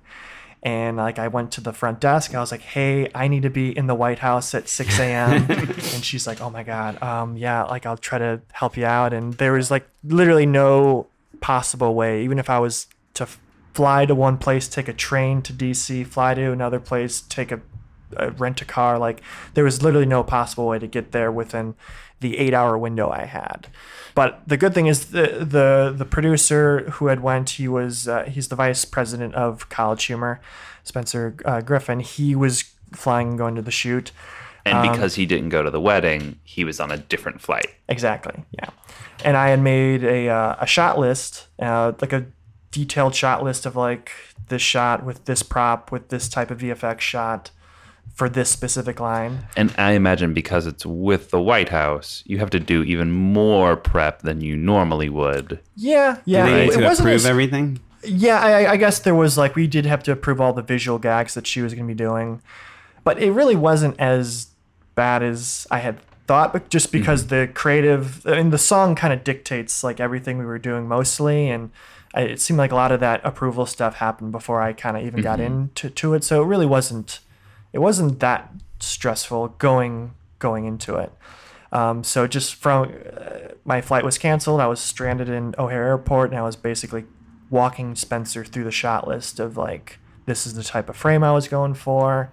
And 0.64 0.98
like 0.98 1.18
I 1.18 1.28
went 1.28 1.52
to 1.54 1.62
the 1.62 1.74
front 1.74 2.00
desk, 2.00 2.36
I 2.36 2.40
was 2.40 2.52
like, 2.52 2.62
"Hey, 2.62 3.10
I 3.16 3.28
need 3.28 3.42
to 3.44 3.50
be 3.50 3.76
in 3.76 3.88
the 3.88 3.96
White 3.96 4.20
House 4.20 4.54
at 4.54 4.70
6 4.70 5.00
a.m." 5.00 5.48
and 5.50 6.06
she's 6.06 6.28
like, 6.28 6.40
"Oh 6.40 6.52
my 6.52 6.62
God, 6.64 7.02
um, 7.02 7.36
yeah, 7.36 7.64
like 7.64 7.86
I'll 7.86 7.98
try 7.98 8.20
to 8.20 8.42
help 8.52 8.78
you 8.78 8.86
out." 8.86 9.12
And 9.12 9.34
there 9.36 9.54
was 9.54 9.72
like 9.72 9.88
literally 10.04 10.46
no 10.46 11.08
possible 11.40 11.96
way, 11.96 12.24
even 12.24 12.38
if 12.38 12.50
I 12.50 12.60
was 12.60 12.88
to 13.16 13.28
fly 13.74 14.06
to 14.06 14.14
one 14.14 14.38
place, 14.38 14.68
take 14.68 14.88
a 14.88 14.94
train 14.94 15.42
to 15.42 15.54
DC, 15.54 16.06
fly 16.06 16.34
to 16.36 16.52
another 16.52 16.80
place, 16.80 17.22
take 17.22 17.52
a, 17.52 17.62
a 18.18 18.32
rent 18.32 18.62
a 18.62 18.66
car, 18.66 19.00
like 19.00 19.22
there 19.54 19.64
was 19.64 19.82
literally 19.82 20.06
no 20.06 20.24
possible 20.24 20.68
way 20.68 20.78
to 20.78 20.88
get 20.88 21.12
there 21.12 21.32
within 21.32 21.76
the 22.22 22.38
eight 22.38 22.54
hour 22.54 22.78
window 22.78 23.10
I 23.10 23.26
had. 23.26 23.68
But 24.16 24.42
the 24.48 24.58
good 24.58 24.74
thing 24.74 24.88
is 24.88 25.12
the 25.12 25.46
the 25.46 25.94
the 25.96 26.06
producer 26.06 26.90
who 26.92 27.08
had 27.08 27.22
went, 27.22 27.52
he 27.52 27.68
was 27.68 28.08
uh, 28.08 28.24
he's 28.24 28.48
the 28.48 28.56
vice 28.56 28.86
president 28.86 29.36
of 29.36 29.70
College 29.70 30.06
Humor, 30.06 30.42
Spencer 30.84 31.36
uh, 31.46 31.62
Griffin. 31.62 32.00
He 32.00 32.36
was 32.36 32.64
flying 32.94 33.30
and 33.30 33.38
going 33.38 33.56
to 33.56 33.62
the 33.62 33.72
shoot. 33.72 34.12
And 34.66 34.78
Um, 34.78 34.92
because 34.92 35.16
he 35.16 35.26
didn't 35.26 35.50
go 35.50 35.64
to 35.64 35.72
the 35.72 35.82
wedding, 35.82 36.40
he 36.44 36.64
was 36.64 36.80
on 36.80 36.92
a 36.92 36.98
different 36.98 37.42
flight. 37.42 37.68
Exactly. 37.90 38.44
Yeah. 38.52 38.70
And 39.24 39.36
I 39.38 39.50
had 39.50 39.60
made 39.60 40.04
a 40.04 40.30
uh, 40.30 40.56
a 40.60 40.68
shot 40.68 41.00
list, 41.00 41.48
uh, 41.60 41.94
like 42.02 42.14
a 42.14 42.26
detailed 42.72 43.16
shot 43.16 43.44
list 43.44 43.66
of 43.66 43.76
like 43.76 44.12
this 44.48 44.62
shot 44.62 45.04
with 45.04 45.26
this 45.26 45.44
prop 45.44 45.92
with 45.92 46.10
this 46.10 46.30
type 46.30 46.52
of 46.52 46.60
VFX 46.60 47.00
shot 47.00 47.52
for 48.14 48.30
this 48.30 48.50
specific 48.50 49.00
line. 49.00 49.48
And 49.56 49.74
I 49.78 49.92
imagine 49.92 50.34
because 50.34 50.68
it's 50.68 50.86
with 50.86 51.32
the 51.32 51.42
White 51.42 51.70
House, 51.70 52.24
you 52.26 52.38
have 52.40 52.50
to 52.52 52.60
do 52.60 52.84
even 52.84 53.12
more 53.12 53.76
prep 53.76 54.22
than 54.22 54.42
you 54.42 54.56
normally 54.56 55.10
would. 55.10 55.60
Yeah. 55.76 56.18
Yeah. 56.26 56.46
They 56.46 56.52
it, 56.52 56.66
need 56.66 56.74
it 56.74 56.78
to 56.78 56.84
wasn't 56.84 57.08
approve 57.08 57.16
as- 57.16 57.26
everything. 57.26 57.80
Yeah, 58.04 58.40
I, 58.40 58.72
I 58.72 58.78
guess 58.78 58.98
there 58.98 59.14
was 59.14 59.38
like 59.38 59.56
we 59.56 59.68
did 59.68 59.86
have 59.86 60.02
to 60.06 60.12
approve 60.12 60.42
all 60.42 60.54
the 60.54 60.64
visual 60.64 60.98
gags 60.98 61.36
that 61.36 61.46
she 61.46 61.62
was 61.62 61.76
going 61.76 61.86
to 61.88 61.94
be 61.94 61.96
doing, 61.96 62.42
but 63.04 63.22
it 63.22 63.30
really 63.32 63.56
wasn't 63.56 64.00
as 64.00 64.48
bad 64.96 65.22
as 65.22 65.68
I 65.70 65.78
had 65.82 66.00
thought. 66.26 66.52
But 66.52 66.70
just 66.70 66.88
mm-hmm. 66.88 66.98
because 66.98 67.28
the 67.28 67.52
creative, 67.54 68.26
I 68.26 68.38
mean, 68.38 68.50
the 68.50 68.58
song 68.58 68.96
kind 68.96 69.14
of 69.14 69.24
dictates 69.24 69.84
like 69.84 70.00
everything 70.00 70.40
we 70.40 70.46
were 70.46 70.58
doing 70.58 70.88
mostly, 70.88 71.48
and 71.48 71.70
it 72.16 72.42
seemed 72.42 72.58
like 72.58 72.72
a 72.72 72.76
lot 72.76 72.92
of 72.92 73.02
that 73.02 73.22
approval 73.24 73.68
stuff 73.68 73.98
happened 73.98 74.32
before 74.32 74.64
I 74.64 74.74
kind 74.74 74.98
of 74.98 75.04
even 75.06 75.22
got 75.22 75.38
mm-hmm. 75.38 75.54
into 75.54 75.92
to 75.92 76.16
it. 76.16 76.24
So 76.24 76.42
it 76.42 76.48
really 76.48 76.66
wasn't, 76.66 77.20
it 77.74 77.80
wasn't 77.80 78.20
that 78.20 78.52
stressful 78.80 79.50
going 79.60 80.14
going 80.40 80.66
into 80.66 80.96
it. 80.96 81.12
Um, 81.72 82.04
so 82.04 82.28
just 82.28 82.56
from 82.56 82.94
uh, 83.18 83.54
my 83.64 83.80
flight 83.82 84.04
was 84.04 84.18
canceled, 84.18 84.60
I 84.60 84.68
was 84.68 84.80
stranded 84.80 85.30
in 85.30 85.56
O'Hare 85.58 85.86
Airport, 85.86 86.32
and 86.32 86.40
I 86.40 86.42
was 86.44 86.56
basically 86.56 87.06
walking 87.50 87.96
Spencer 87.96 88.44
through 88.44 88.64
the 88.64 88.72
shot 88.72 89.08
list 89.08 89.40
of 89.40 89.58
like 89.58 90.00
this 90.26 90.46
is 90.46 90.54
the 90.54 90.64
type 90.64 90.90
of 90.90 90.96
frame 90.98 91.24
I 91.24 91.32
was 91.32 91.48
going 91.48 91.74
for. 91.74 92.32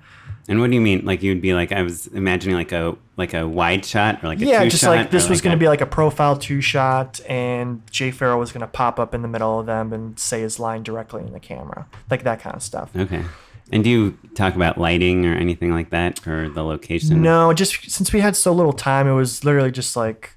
And 0.48 0.60
what 0.60 0.70
do 0.70 0.74
you 0.74 0.80
mean? 0.80 1.04
Like 1.04 1.22
you'd 1.22 1.42
be 1.42 1.52
like 1.54 1.72
I 1.72 1.82
was 1.82 2.06
imagining 2.08 2.56
like 2.56 2.72
a 2.72 2.96
like 3.16 3.34
a 3.34 3.46
wide 3.46 3.84
shot 3.84 4.24
or 4.24 4.28
like 4.28 4.40
a 4.40 4.46
yeah, 4.46 4.64
two 4.64 4.70
just 4.70 4.82
shot. 4.82 4.96
like 4.96 5.10
this 5.10 5.28
was 5.28 5.40
going 5.40 5.52
a- 5.52 5.56
to 5.56 5.60
be 5.60 5.68
like 5.68 5.82
a 5.82 5.86
profile 5.86 6.36
two 6.36 6.60
shot, 6.60 7.20
and 7.28 7.82
Jay 7.90 8.10
Pharoah 8.10 8.38
was 8.38 8.50
going 8.50 8.62
to 8.62 8.66
pop 8.66 8.98
up 8.98 9.14
in 9.14 9.22
the 9.22 9.28
middle 9.28 9.60
of 9.60 9.66
them 9.66 9.92
and 9.92 10.18
say 10.18 10.40
his 10.40 10.58
line 10.58 10.82
directly 10.82 11.22
in 11.22 11.32
the 11.32 11.40
camera, 11.40 11.86
like 12.10 12.22
that 12.24 12.40
kind 12.40 12.56
of 12.56 12.62
stuff. 12.62 12.90
Okay. 12.96 13.22
And 13.70 13.84
do 13.84 13.90
you 13.90 14.18
talk 14.34 14.54
about 14.54 14.78
lighting 14.78 15.26
or 15.26 15.34
anything 15.34 15.72
like 15.72 15.90
that 15.90 16.26
or 16.26 16.48
the 16.48 16.64
location? 16.64 17.22
No, 17.22 17.52
just 17.52 17.90
since 17.90 18.12
we 18.12 18.20
had 18.20 18.34
so 18.36 18.52
little 18.52 18.72
time, 18.72 19.06
it 19.06 19.12
was 19.12 19.44
literally 19.44 19.70
just 19.70 19.96
like 19.96 20.32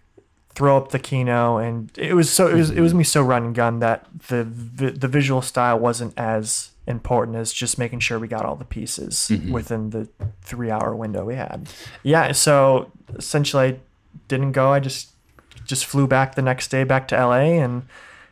throw 0.54 0.76
up 0.76 0.89
the 0.89 1.00
kino, 1.00 1.58
and 1.58 1.91
it 1.98 2.13
was 2.13 2.32
so 2.32 2.48
it 2.48 2.56
was 2.56 2.70
it 2.72 2.82
was 2.82 2.94
me 2.94 3.04
so 3.04 3.22
run 3.22 3.46
and 3.46 3.56
gun 3.56 3.80
that 3.80 4.06
the 4.28 4.44
the, 4.44 4.91
the 4.91 5.08
visual 5.08 5.41
style 5.41 5.80
wasn't 5.80 6.13
as 6.17 6.72
important 6.88 7.38
as 7.38 7.54
just 7.54 7.78
making 7.78 8.00
sure 8.00 8.20
we 8.20 8.28
got 8.28 8.46
all 8.46 8.56
the 8.56 8.65
pieces 8.65 9.30
mm-hmm. 9.32 9.52
within 9.52 9.91
the 9.91 10.10
three 10.41 10.70
hour 10.70 10.96
window 10.96 11.24
we 11.24 11.36
had. 11.36 11.70
Yeah, 12.04 12.34
so 12.34 12.91
essentially, 13.15 13.63
I 13.63 13.80
didn't 14.28 14.52
go. 14.52 14.72
I 14.72 14.80
just 14.80 15.10
just 15.65 15.86
flew 15.86 16.08
back 16.08 16.36
the 16.36 16.41
next 16.41 16.70
day 16.70 16.84
back 16.84 17.08
to 17.10 17.15
LA 17.15 17.62
and. 17.63 17.84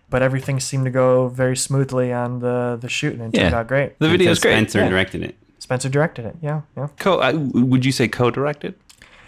But 0.10 0.22
everything 0.24 0.60
seemed 0.60 0.86
to 0.86 0.92
go 0.92 1.28
very 1.28 1.56
smoothly 1.56 2.12
on 2.12 2.40
the 2.40 2.78
the 2.82 2.90
shoot, 2.90 3.14
and 3.14 3.34
it 3.34 3.38
turned 3.40 3.54
out 3.56 3.68
great. 3.68 4.00
The 4.00 4.06
And 4.06 4.12
so 4.14 4.18
video's 4.18 4.40
great. 4.40 4.52
Spencer 4.54 4.80
Yeah. 4.80 4.90
directed 4.90 5.24
it. 5.24 5.36
Spencer 5.60 5.90
directed 5.90 6.26
it. 6.26 6.36
Yeah, 6.42 6.62
yeah. 6.76 6.88
Co- 6.98 7.20
I, 7.20 7.34
would 7.34 7.86
you 7.86 7.92
say 7.92 8.08
co-directed? 8.08 8.74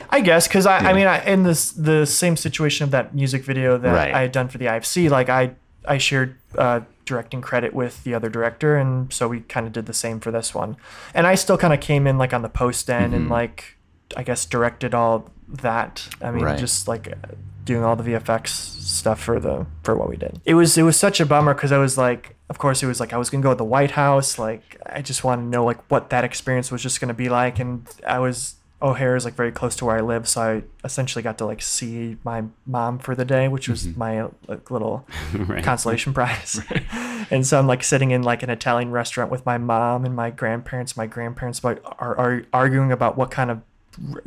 I 0.10 0.22
guess 0.22 0.48
because 0.48 0.66
I, 0.66 0.78
I 0.90 0.94
mean, 0.94 1.08
I, 1.08 1.24
in 1.26 1.44
this 1.44 1.72
the 1.72 2.06
same 2.06 2.36
situation 2.36 2.84
of 2.84 2.92
that 2.92 3.14
music 3.14 3.44
video 3.44 3.78
that 3.78 3.94
Right. 3.94 4.14
I 4.14 4.22
had 4.22 4.32
done 4.32 4.48
for 4.50 4.58
the 4.58 4.66
IFC, 4.66 5.10
like 5.10 5.30
I 5.30 5.52
I 5.88 5.98
shared 6.00 6.36
uh, 6.58 6.82
directing 7.06 7.42
credit 7.42 7.74
with 7.74 8.04
the 8.04 8.14
other 8.16 8.30
director, 8.30 8.76
and 8.76 9.12
so 9.14 9.28
we 9.28 9.42
kind 9.42 9.68
of 9.68 9.74
did 9.74 9.86
the 9.86 9.94
same 9.94 10.20
for 10.20 10.32
this 10.32 10.54
one. 10.56 10.78
And 11.14 11.28
I 11.28 11.36
still 11.36 11.58
kind 11.58 11.74
of 11.74 11.80
came 11.80 12.08
in 12.08 12.18
like 12.18 12.34
on 12.34 12.42
the 12.42 12.50
post 12.50 12.90
end 12.90 13.14
and 13.14 13.30
like 13.30 13.78
I 14.18 14.24
guess 14.24 14.46
directed 14.46 14.94
all 14.96 15.30
that. 15.48 16.08
I 16.22 16.32
mean, 16.32 16.44
Right. 16.44 16.60
just 16.60 16.88
like 16.88 17.08
uh, 17.08 17.36
doing 17.66 17.84
all 17.84 17.96
the 17.96 18.04
VFX 18.04 18.48
stuff 18.50 19.22
for 19.22 19.40
the 19.40 19.66
for 19.84 19.96
what 19.96 20.10
we 20.10 20.18
did. 20.18 20.40
It 20.46 20.56
was 20.56 20.78
it 20.78 20.84
was 20.84 20.98
such 20.98 21.20
a 21.20 21.26
bummer 21.26 21.54
because 21.54 21.72
I 21.72 21.78
was 21.78 21.98
like, 21.98 22.36
of 22.50 22.58
course, 22.58 22.84
it 22.84 22.88
was 22.88 23.00
like 23.00 23.14
I 23.14 23.18
was 23.18 23.30
gonna 23.30 23.44
go 23.44 23.52
to 23.52 23.56
the 23.56 23.64
White 23.64 23.92
House. 23.92 24.38
Like 24.38 24.78
I 24.86 25.02
just 25.02 25.24
wanted 25.24 25.44
to 25.44 25.48
know 25.48 25.66
like 25.66 25.80
what 25.90 26.10
that 26.10 26.24
experience 26.24 26.72
was 26.72 26.82
just 26.82 27.00
gonna 27.00 27.14
be 27.14 27.30
like, 27.30 27.60
and 27.60 27.88
I 28.06 28.20
was 28.20 28.56
O'Hare 28.82 29.16
is 29.16 29.26
like 29.26 29.36
very 29.36 29.52
close 29.52 29.76
to 29.78 29.86
where 29.86 29.96
I 29.96 30.02
live, 30.02 30.28
so 30.28 30.42
I 30.42 30.64
essentially 30.84 31.22
got 31.22 31.38
to 31.38 31.46
like 31.46 31.62
see 31.62 32.18
my 32.24 32.46
mom 32.66 32.98
for 32.98 33.14
the 33.14 33.26
day, 33.26 33.48
which 33.48 33.70
was 33.70 33.86
mm-hmm. 33.86 34.00
my 34.00 34.28
like 34.48 34.72
little 34.72 35.08
Right. 35.34 35.64
consolation 35.64 36.14
prize. 36.14 36.60
and 37.30 37.46
so 37.46 37.60
I'm 37.60 37.68
like 37.68 37.84
sitting 37.84 38.12
in 38.12 38.24
like 38.24 38.42
an 38.42 38.50
Italian 38.50 38.92
restaurant 38.92 39.30
with 39.30 39.46
my 39.46 39.60
mom 39.60 40.04
and 40.04 40.16
my 40.16 40.32
grandparents. 40.32 40.98
My 40.98 41.06
grandparents 41.06 41.64
like, 41.64 41.80
are, 42.00 42.18
are 42.18 42.44
arguing 42.52 42.92
about 42.92 43.18
what 43.18 43.30
kind 43.30 43.52
of 43.52 43.62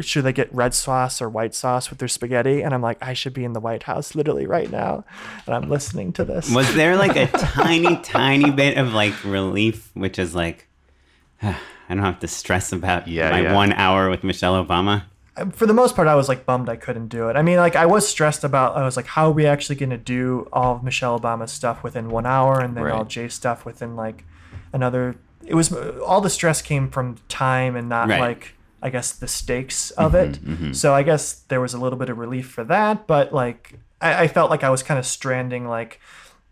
should 0.01 0.25
they 0.25 0.33
get 0.33 0.55
red 0.55 0.75
sauce 0.75 1.23
or 1.23 1.29
white 1.29 1.55
sauce 1.55 1.91
with 1.91 1.99
their 1.99 2.09
spaghetti, 2.09 2.63
and 2.63 2.75
I'm 2.75 2.83
like, 2.83 2.99
I 3.03 3.13
should 3.15 3.33
be 3.35 3.45
in 3.45 3.53
the 3.55 3.61
White 3.61 3.85
House 3.85 4.15
literally 4.15 4.47
right 4.47 4.71
now, 4.71 5.05
and 5.47 5.55
I'm 5.55 5.69
listening 5.69 6.13
to 6.15 6.25
this. 6.25 6.51
Was 6.51 6.73
there 6.75 6.97
like 6.97 7.17
a 7.17 7.27
tiny, 7.39 7.97
tiny 8.03 8.51
bit 8.51 8.77
of 8.79 8.93
like 8.93 9.15
relief, 9.25 9.91
which 9.95 10.19
is 10.19 10.35
like, 10.35 10.69
I 11.43 11.57
don't 11.89 11.99
have 11.99 12.21
to 12.21 12.29
stress 12.29 12.73
about 12.73 13.09
Yeah, 13.09 13.31
my 13.31 13.41
yeah. 13.43 13.55
one 13.55 13.73
hour 13.73 14.11
with 14.11 14.25
Michelle 14.25 14.63
Obama. 14.65 15.05
Uh, 15.37 15.47
for 15.47 15.67
the 15.67 15.75
most 15.75 15.97
part, 15.97 16.09
I 16.09 16.15
was 16.15 16.29
like 16.29 16.47
bummed 16.47 16.69
I 16.69 16.77
couldn't 16.77 17.09
do 17.09 17.29
it. 17.29 17.37
I 17.37 17.43
mean, 17.43 17.57
like 17.59 17.75
I 17.77 17.87
was 17.87 18.07
stressed 18.07 18.45
about. 18.45 18.77
I 18.77 18.85
was 18.85 18.97
like, 18.97 19.07
how 19.07 19.27
are 19.29 19.33
we 19.33 19.47
actually 19.47 19.77
going 19.77 19.91
to 19.91 19.99
do 19.99 20.49
all 20.53 20.77
of 20.77 20.83
Michelle 20.85 21.19
Obama's 21.19 21.51
stuff 21.53 21.83
within 21.83 22.09
one 22.11 22.25
hour, 22.27 22.61
and 22.61 22.77
then 22.77 22.87
all 22.91 23.05
Jay's 23.05 23.35
stuff 23.35 23.65
within 23.65 23.97
like 23.97 24.25
another. 24.73 25.17
It 25.47 25.55
was 25.55 25.73
all 25.73 26.21
the 26.21 26.31
stress 26.31 26.63
came 26.63 26.89
from 26.89 27.17
time 27.29 27.77
and 27.77 27.89
not 27.89 28.09
Right. 28.09 28.21
like 28.21 28.55
I 28.85 28.91
guess 28.91 29.13
the 29.13 29.27
stakes 29.27 29.91
of 29.93 30.13
mm-hmm, 30.13 30.31
it. 30.31 30.45
Mm-hmm. 30.45 30.73
So 30.75 30.95
I 30.95 31.03
guess 31.03 31.33
there 31.49 31.61
was 31.61 31.73
a 31.73 31.79
little 31.79 31.99
bit 31.99 32.11
of 32.11 32.19
relief 32.19 32.51
for 32.51 32.65
that, 32.65 33.07
but 33.07 33.33
like 33.33 33.79
I, 34.01 34.25
I 34.25 34.29
felt 34.29 34.51
like 34.51 34.63
I 34.63 34.69
was 34.69 34.83
kind 34.83 34.99
of 34.99 35.07
stranding 35.07 35.67
like 35.67 36.01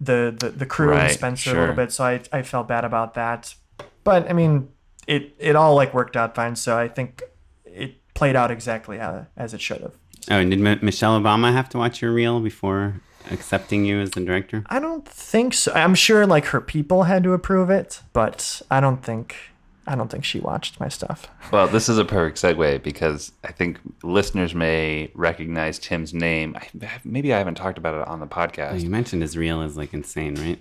the 0.00 0.34
the, 0.36 0.48
the 0.48 0.66
crew 0.66 0.90
and 0.92 0.98
Right, 0.98 1.12
Spencer 1.12 1.56
a 1.56 1.60
little 1.60 1.76
bit. 1.76 1.92
So 1.92 2.04
I 2.04 2.20
I 2.32 2.42
felt 2.42 2.66
bad 2.66 2.84
about 2.84 3.14
that, 3.14 3.54
but 4.02 4.28
I 4.30 4.32
mean 4.32 4.70
it 5.06 5.34
it 5.38 5.56
all 5.56 5.74
like 5.74 5.92
worked 5.92 6.16
out 6.16 6.34
fine. 6.34 6.56
So 6.56 6.78
I 6.78 6.88
think 6.88 7.22
it 7.66 7.96
played 8.14 8.34
out 8.34 8.50
exactly 8.50 8.98
how, 8.98 9.26
as 9.36 9.54
it 9.54 9.60
should 9.60 9.82
have. 9.82 9.94
Oh, 10.30 10.38
and 10.38 10.50
did 10.50 10.64
M- 10.64 10.78
Michelle 10.82 11.20
Obama 11.20 11.52
have 11.52 11.68
to 11.70 11.78
watch 11.78 12.00
your 12.00 12.12
reel 12.12 12.40
before 12.40 13.00
accepting 13.30 13.84
you 13.84 14.00
as 14.00 14.12
the 14.12 14.20
director? 14.20 14.64
I 14.66 14.78
don't 14.78 15.06
think 15.06 15.54
so. 15.54 15.72
I'm 15.74 15.94
sure 15.94 16.26
like 16.26 16.46
her 16.46 16.60
people 16.60 17.04
had 17.04 17.22
to 17.24 17.32
approve 17.32 17.70
it, 17.70 18.00
but 18.12 18.62
I 18.70 18.80
don't 18.80 19.02
think 19.04 19.36
I 19.86 19.94
don't 19.96 20.10
think 20.10 20.24
she 20.24 20.38
watched 20.40 20.78
my 20.78 20.88
stuff. 20.88 21.26
Well, 21.50 21.66
this 21.66 21.88
is 21.88 21.98
a 21.98 22.04
perfect 22.04 22.38
segue 22.38 22.82
because 22.82 23.32
I 23.42 23.52
think 23.52 23.78
listeners 24.02 24.54
may 24.54 25.10
recognize 25.14 25.78
Tim's 25.78 26.14
name. 26.14 26.56
I, 26.56 26.68
maybe 27.04 27.34
I 27.34 27.38
haven't 27.38 27.56
talked 27.56 27.78
about 27.78 28.00
it 28.00 28.06
on 28.08 28.20
the 28.20 28.26
Oh, 28.26 28.28
podcast. 28.28 28.80
you 28.82 28.90
mentioned 28.90 29.22
his 29.22 29.36
reel 29.36 29.60
is 29.62 29.76
like 29.76 29.92
insane, 29.92 30.34
right? 30.36 30.58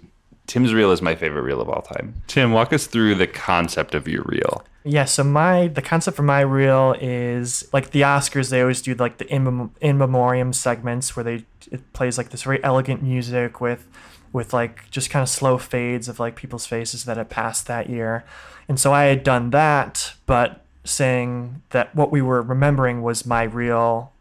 Tim's 0.48 0.74
reel 0.74 0.92
is 0.92 1.02
my 1.02 1.16
favorite 1.16 1.44
reel 1.44 1.62
of 1.62 1.70
all 1.70 1.82
time. 1.82 2.22
Tim, 2.28 2.52
walk 2.52 2.74
us 2.74 2.88
through 2.88 3.16
the 3.16 3.28
concept 3.28 3.94
of 3.96 4.08
your 4.08 4.24
reel. 4.24 4.64
Yeah, 4.84 5.06
so 5.06 5.24
my 5.24 5.68
the 5.68 5.84
concept 5.84 6.18
for 6.18 6.24
my 6.24 6.42
reel 6.42 6.96
is 7.00 7.70
like 7.72 7.92
the 7.92 8.02
Oscars. 8.02 8.50
They 8.50 8.62
always 8.62 8.82
do 8.82 8.96
like 8.96 9.20
the 9.20 9.28
in, 9.34 9.44
mem- 9.44 9.76
in 9.80 10.00
memoriam 10.00 10.52
segments 10.52 11.16
where 11.16 11.24
they 11.24 11.46
it 11.72 11.94
plays 11.94 12.18
like 12.18 12.30
this 12.32 12.42
very 12.44 12.62
elegant 12.64 13.04
music 13.04 13.62
with 13.62 13.88
with 14.34 14.54
like 14.54 14.90
just 14.92 15.10
kind 15.10 15.24
of 15.24 15.30
slow 15.30 15.58
fades 15.58 16.08
of 16.08 16.20
like 16.20 16.36
people's 16.36 16.66
faces 16.66 17.06
that 17.06 17.18
had 17.18 17.30
passed 17.30 17.68
that 17.68 17.90
year, 17.90 18.24
and 18.68 18.80
so 18.80 18.94
I 18.94 19.06
had 19.06 19.24
done 19.24 19.50
that, 19.52 20.14
but 20.26 20.66
saying 20.84 21.62
that 21.70 21.94
what 21.96 22.12
we 22.12 22.22
were 22.22 22.42
remembering 22.42 23.02
was 23.02 23.26
my 23.26 23.44
reel 23.44 24.12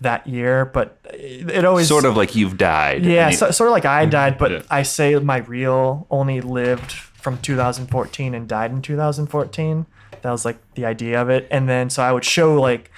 that 0.00 0.26
year, 0.26 0.64
but 0.64 0.98
it, 1.04 1.64
always 1.64 1.88
Sort 1.88 2.04
of 2.04 2.16
like 2.16 2.34
you've 2.34 2.56
died. 2.56 3.04
yeah, 3.04 3.30
you- 3.30 3.36
so, 3.36 3.50
sort 3.50 3.68
of 3.68 3.72
like 3.72 3.84
I 3.84 4.02
mm-hmm. 4.02 4.10
died, 4.10 4.38
but 4.38 4.50
Yeah. 4.50 4.62
I 4.70 4.82
say 4.82 5.14
my 5.16 5.38
reel 5.38 6.06
only 6.10 6.40
lived 6.40 6.92
from 6.92 7.38
2014 7.38 8.34
and 8.34 8.48
died 8.48 8.70
in 8.70 8.80
2014. 8.82 9.86
That 10.22 10.30
was 10.30 10.44
like 10.44 10.58
the 10.74 10.86
idea 10.86 11.20
of 11.20 11.28
it. 11.30 11.46
And 11.50 11.68
then 11.68 11.90
so 11.90 12.02
I 12.02 12.12
would 12.12 12.24
show 12.24 12.60
like 12.60 12.90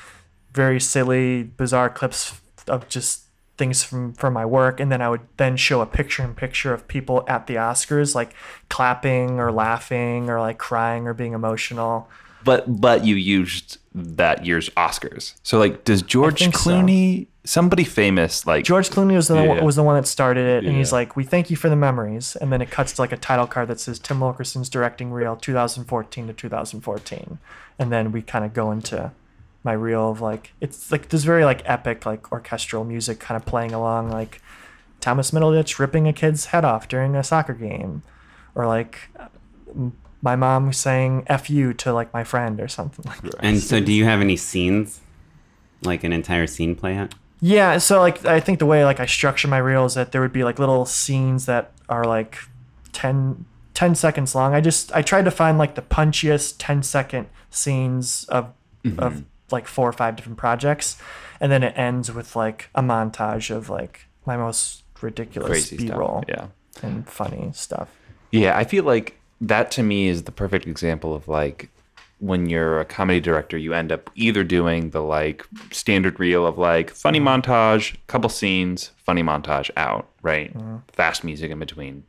very 0.53 0.81
silly, 0.81 1.43
bizarre 1.43 1.91
clips 1.91 2.41
of 2.69 2.89
just 2.89 3.23
things 3.59 3.85
from 3.85 4.13
from 4.15 4.33
my 4.33 4.47
work 4.47 4.81
and 4.81 4.91
then 4.91 5.03
I 5.03 5.09
would 5.09 5.21
then 5.37 5.57
show 5.57 5.83
a 5.83 5.87
picture 5.87 6.23
in 6.25 6.35
picture 6.35 6.73
of 6.73 6.89
people 6.89 7.25
at 7.29 7.47
the 7.47 7.57
Oscars 7.57 8.15
like 8.15 8.35
clapping 8.71 9.39
or 9.39 9.53
laughing 9.53 10.31
or 10.31 10.41
like 10.41 10.59
crying 10.59 11.07
or 11.07 11.15
being 11.15 11.35
emotional. 11.35 12.09
But 12.45 12.81
but 12.81 13.05
you 13.05 13.15
used 13.15 13.79
that 13.95 14.47
year's 14.47 14.69
Oscars. 14.71 15.35
So 15.43 15.59
like, 15.59 15.85
does 15.85 16.03
George 16.03 16.41
think 16.41 16.57
so. 16.57 16.71
Clooney, 16.71 17.27
somebody 17.45 17.85
famous, 17.85 18.47
like 18.47 18.65
George 18.65 18.89
Clooney 18.91 19.15
was 19.15 19.29
the 19.29 19.35
Yeah. 19.37 19.63
was 19.63 19.77
the 19.77 19.83
one 19.83 19.97
that 19.97 20.07
started 20.07 20.47
it, 20.47 20.67
and 20.67 20.77
he's 20.77 20.93
like, 20.93 21.15
"We 21.15 21.25
thank 21.25 21.51
you 21.51 21.57
for 21.57 21.69
the 21.69 21.77
memories," 21.77 22.37
and 22.41 22.53
then 22.53 22.63
it 22.63 22.71
cuts 22.71 22.95
to 22.95 23.03
like 23.03 23.13
a 23.13 23.17
title 23.17 23.47
card 23.47 23.69
that 23.69 23.79
says 23.79 23.99
Tim 23.99 24.21
Wilkerson's 24.21 24.69
directing 24.69 25.13
reel 25.13 25.37
2014 25.37 26.27
to 26.27 26.33
2014, 26.33 27.39
and 27.79 27.93
then 27.93 28.11
we 28.13 28.23
kind 28.23 28.45
of 28.45 28.55
go 28.55 28.73
into 28.73 29.13
my 29.65 29.73
reel 29.73 30.11
of 30.11 30.21
like 30.21 30.53
it's 30.61 30.91
like 30.91 31.09
this 31.09 31.25
very 31.25 31.45
like 31.45 31.63
epic 31.65 32.05
like 32.05 32.33
orchestral 32.33 32.85
music 32.85 33.21
kind 33.21 33.41
of 33.41 33.47
playing 33.47 33.73
along 33.73 34.11
like 34.11 34.41
Thomas 35.03 35.33
Middleditch 35.33 35.79
ripping 35.79 36.07
a 36.09 36.13
kid's 36.13 36.47
head 36.47 36.65
off 36.65 36.89
during 36.89 37.15
a 37.17 37.25
soccer 37.25 37.53
game, 37.53 38.03
or 38.55 38.67
like 38.67 39.11
my 40.23 40.37
mom 40.37 40.73
saying 40.73 41.25
"f 41.27 41.51
you" 41.51 41.75
to 41.75 41.93
like 41.93 42.15
my 42.15 42.25
friend 42.25 42.61
or 42.61 42.69
something 42.69 43.05
like 43.07 43.21
that. 43.23 43.35
And 43.41 43.59
so, 43.59 43.81
do 43.81 43.93
you 43.93 44.05
have 44.05 44.21
any 44.21 44.37
scenes, 44.37 45.01
like 45.83 46.05
an 46.05 46.13
entire 46.13 46.47
scene 46.47 46.77
play 46.77 46.97
out? 46.97 47.15
Yeah, 47.41 47.79
so 47.79 47.99
like 47.99 48.25
I 48.25 48.39
think 48.39 48.61
the 48.61 48.67
way 48.67 48.85
like 48.85 49.01
I 49.01 49.07
structure 49.07 49.49
my 49.49 49.59
reel 49.59 49.85
is 49.85 49.95
that 49.95 50.13
there 50.13 50.21
would 50.21 50.33
be 50.33 50.45
like 50.45 50.61
little 50.61 50.87
scenes 50.87 51.47
that 51.47 51.73
are 51.89 52.05
like 52.05 52.39
10, 52.93 53.45
10 53.75 53.95
seconds 53.97 54.37
long. 54.37 54.55
I 54.55 54.61
just 54.61 54.93
I 54.95 55.03
tried 55.03 55.25
to 55.25 55.33
find 55.33 55.59
like 55.59 55.75
the 55.75 55.83
punchiest 55.83 56.55
10 56.59 56.85
second 56.85 57.27
scenes 57.51 58.25
of 58.29 58.53
mm-hmm. 58.85 59.01
of 59.01 59.25
like 59.53 59.67
four 59.67 59.89
or 59.89 59.93
five 59.93 60.17
different 60.17 60.39
projects, 60.39 60.97
and 61.41 61.53
then 61.53 61.63
it 61.63 61.75
ends 61.77 62.11
with 62.13 62.35
like 62.37 62.69
a 62.75 62.83
montage 62.83 63.55
of 63.55 63.69
like 63.69 64.07
my 64.27 64.37
most 64.37 64.83
ridiculous 65.01 65.51
crazy 65.51 65.77
B 65.77 65.87
stuff? 65.87 65.99
roll 65.99 66.25
Yeah. 66.29 66.47
and 66.83 67.09
funny 67.09 67.51
stuff. 67.55 67.89
Yeah, 68.31 68.57
I 68.57 68.65
feel 68.65 68.85
like 68.85 69.19
that 69.41 69.71
to 69.73 69.83
me 69.83 70.09
is 70.09 70.23
the 70.23 70.33
perfect 70.33 70.67
example 70.67 71.15
of 71.15 71.29
like 71.29 71.69
when 72.23 72.49
you're 72.49 72.79
a 72.81 72.85
comedy 72.85 73.19
director, 73.19 73.59
you 73.59 73.75
end 73.75 73.91
up 73.91 74.09
either 74.15 74.45
doing 74.45 74.91
the 74.91 75.03
like 75.03 75.45
standard 75.73 76.21
reel 76.21 76.47
of 76.47 76.57
like 76.57 76.91
funny 76.91 77.19
mm-hmm. 77.19 77.43
montage, 77.43 77.97
couple 78.07 78.31
scenes, 78.31 78.93
funny 78.97 79.25
montage 79.25 79.71
out, 79.77 80.09
right? 80.23 80.57
Mm-hmm. 80.57 80.77
Fast 80.93 81.25
music 81.25 81.51
in 81.51 81.59
between, 81.59 82.05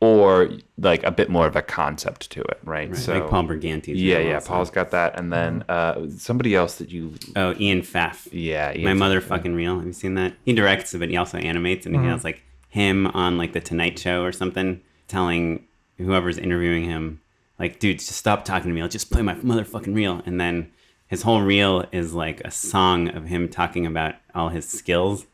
or 0.00 0.48
like 0.78 1.02
a 1.02 1.10
bit 1.10 1.28
more 1.28 1.46
of 1.46 1.56
a 1.56 1.62
concept 1.62 2.30
to 2.30 2.40
it, 2.42 2.58
right? 2.62 2.94
So 2.96 3.18
like 3.18 3.28
Paul 3.30 3.44
Briganti's. 3.44 4.00
yeah, 4.00 4.18
yeah, 4.18 4.34
also. 4.36 4.48
Paul's 4.48 4.70
got 4.70 4.90
that, 4.92 5.18
and 5.18 5.32
then 5.32 5.64
uh, 5.68 6.06
somebody 6.16 6.54
else 6.54 6.76
that 6.76 6.90
you, 6.90 7.14
Oh, 7.34 7.54
Ian 7.58 7.82
Pfaff. 7.82 8.28
yeah, 8.32 8.68
My 8.68 8.90
Ian- 8.90 8.98
motherfucking 8.98 9.54
reel. 9.56 9.76
Have 9.76 9.86
you 9.86 9.92
seen 9.92 10.14
that? 10.14 10.34
He 10.44 10.52
directs, 10.52 10.94
but 10.94 11.08
he 11.08 11.16
also 11.16 11.38
animates, 11.38 11.84
and 11.86 11.96
he 11.96 12.06
has 12.06 12.22
like 12.22 12.42
him 12.68 13.06
on 13.08 13.38
like 13.38 13.52
the 13.54 13.60
Tonight 13.60 13.98
Show 13.98 14.22
or 14.22 14.30
something, 14.32 14.80
telling 15.08 15.64
whoever's 15.96 16.38
interviewing 16.38 16.84
him, 16.84 17.20
like, 17.58 17.80
dude, 17.80 17.98
just 17.98 18.12
stop 18.12 18.44
talking 18.44 18.68
to 18.70 18.74
me. 18.74 18.80
I'll 18.80 18.88
just 18.88 19.10
play 19.10 19.22
my 19.22 19.34
motherfucking 19.34 19.92
reel. 19.94 20.22
And 20.26 20.40
then 20.40 20.70
his 21.08 21.22
whole 21.22 21.40
reel 21.42 21.86
is 21.90 22.14
like 22.14 22.40
a 22.42 22.52
song 22.52 23.08
of 23.08 23.24
him 23.24 23.48
talking 23.48 23.84
about 23.84 24.14
all 24.32 24.50
his 24.50 24.68
skills. 24.68 25.26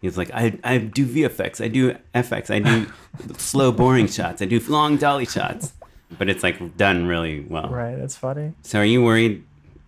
He's 0.00 0.16
like, 0.16 0.30
I, 0.32 0.58
I 0.62 0.78
do 0.78 1.06
VFX, 1.06 1.62
I 1.62 1.68
do 1.68 1.96
FX, 2.14 2.50
I 2.50 2.60
do 2.60 2.86
slow, 3.36 3.72
boring 3.72 4.06
shots, 4.06 4.40
I 4.40 4.44
do 4.44 4.60
long 4.68 4.96
dolly 4.96 5.26
shots. 5.26 5.72
But 6.16 6.30
it's 6.30 6.42
like 6.42 6.76
done 6.76 7.06
really 7.06 7.40
well. 7.40 7.68
Right, 7.68 7.96
that's 7.96 8.16
funny. 8.16 8.54
So 8.62 8.78
are 8.78 8.84
you 8.84 9.02
worried 9.02 9.44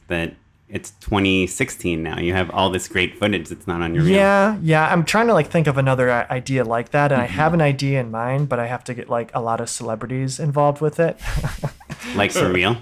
that 0.09 0.35
it's 0.69 0.91
2016 1.01 2.03
now? 2.03 2.19
You 2.19 2.35
have 2.35 2.51
all 2.51 2.69
this 2.71 2.89
great 2.89 3.19
footage 3.19 3.49
that's 3.49 3.67
not 3.67 3.81
on 3.81 3.95
your 3.95 4.05
reel. 4.05 4.17
Yeah, 4.17 4.59
yeah. 4.61 4.93
I'm 4.93 5.05
trying 5.05 5.29
to 5.29 5.33
like 5.33 5.49
think 5.49 5.67
of 5.67 5.79
another 5.79 6.11
uh, 6.11 6.27
idea 6.29 6.65
like 6.65 6.91
that, 6.91 7.11
and 7.11 7.23
I 7.23 7.27
mm-hmm. 7.27 7.35
have 7.35 7.55
an 7.55 7.63
idea 7.63 8.01
in 8.01 8.11
mind, 8.11 8.49
but 8.49 8.59
I 8.59 8.67
have 8.67 8.85
to 8.85 8.95
get 8.95 9.09
like 9.09 9.31
a 9.33 9.41
lot 9.41 9.61
of 9.61 9.71
celebrities 9.71 10.39
involved 10.39 10.81
with 10.81 11.01
it. 11.01 11.19
Like 12.15 12.33
surreal. 12.33 12.81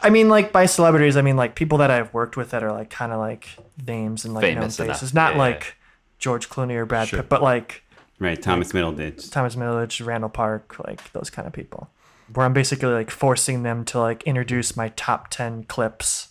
I 0.00 0.10
mean, 0.10 0.28
like 0.28 0.52
by 0.52 0.66
celebrities, 0.66 1.16
I 1.16 1.22
mean 1.22 1.36
like 1.36 1.54
people 1.54 1.78
that 1.78 1.90
I've 1.90 2.12
worked 2.14 2.36
with 2.36 2.50
that 2.50 2.62
are 2.62 2.72
like 2.72 2.88
kind 2.88 3.12
of 3.12 3.18
like 3.18 3.48
names 3.86 4.24
and 4.24 4.32
like 4.32 4.42
Famous 4.42 4.78
known 4.78 4.86
enough. 4.86 4.98
faces, 5.00 5.12
not 5.12 5.34
Yeah. 5.34 5.38
like 5.40 5.76
George 6.20 6.48
Clooney 6.48 6.74
or 6.76 6.86
Brad 6.86 7.08
Pitt, 7.08 7.28
but 7.28 7.42
like 7.42 7.82
Right, 8.20 8.40
Thomas 8.40 8.72
Middleditch. 8.72 9.30
Thomas 9.32 9.56
Middleditch, 9.56 10.04
Randall 10.06 10.28
Park, 10.30 10.76
like 10.86 11.10
those 11.12 11.30
kind 11.30 11.48
of 11.48 11.52
people. 11.54 11.88
Where 12.34 12.46
I'm 12.46 12.52
basically 12.52 12.90
like 12.92 13.10
forcing 13.10 13.62
them 13.64 13.84
to 13.86 13.98
like 13.98 14.22
introduce 14.24 14.76
my 14.76 14.90
top 14.90 15.30
ten 15.30 15.64
clips. 15.64 16.28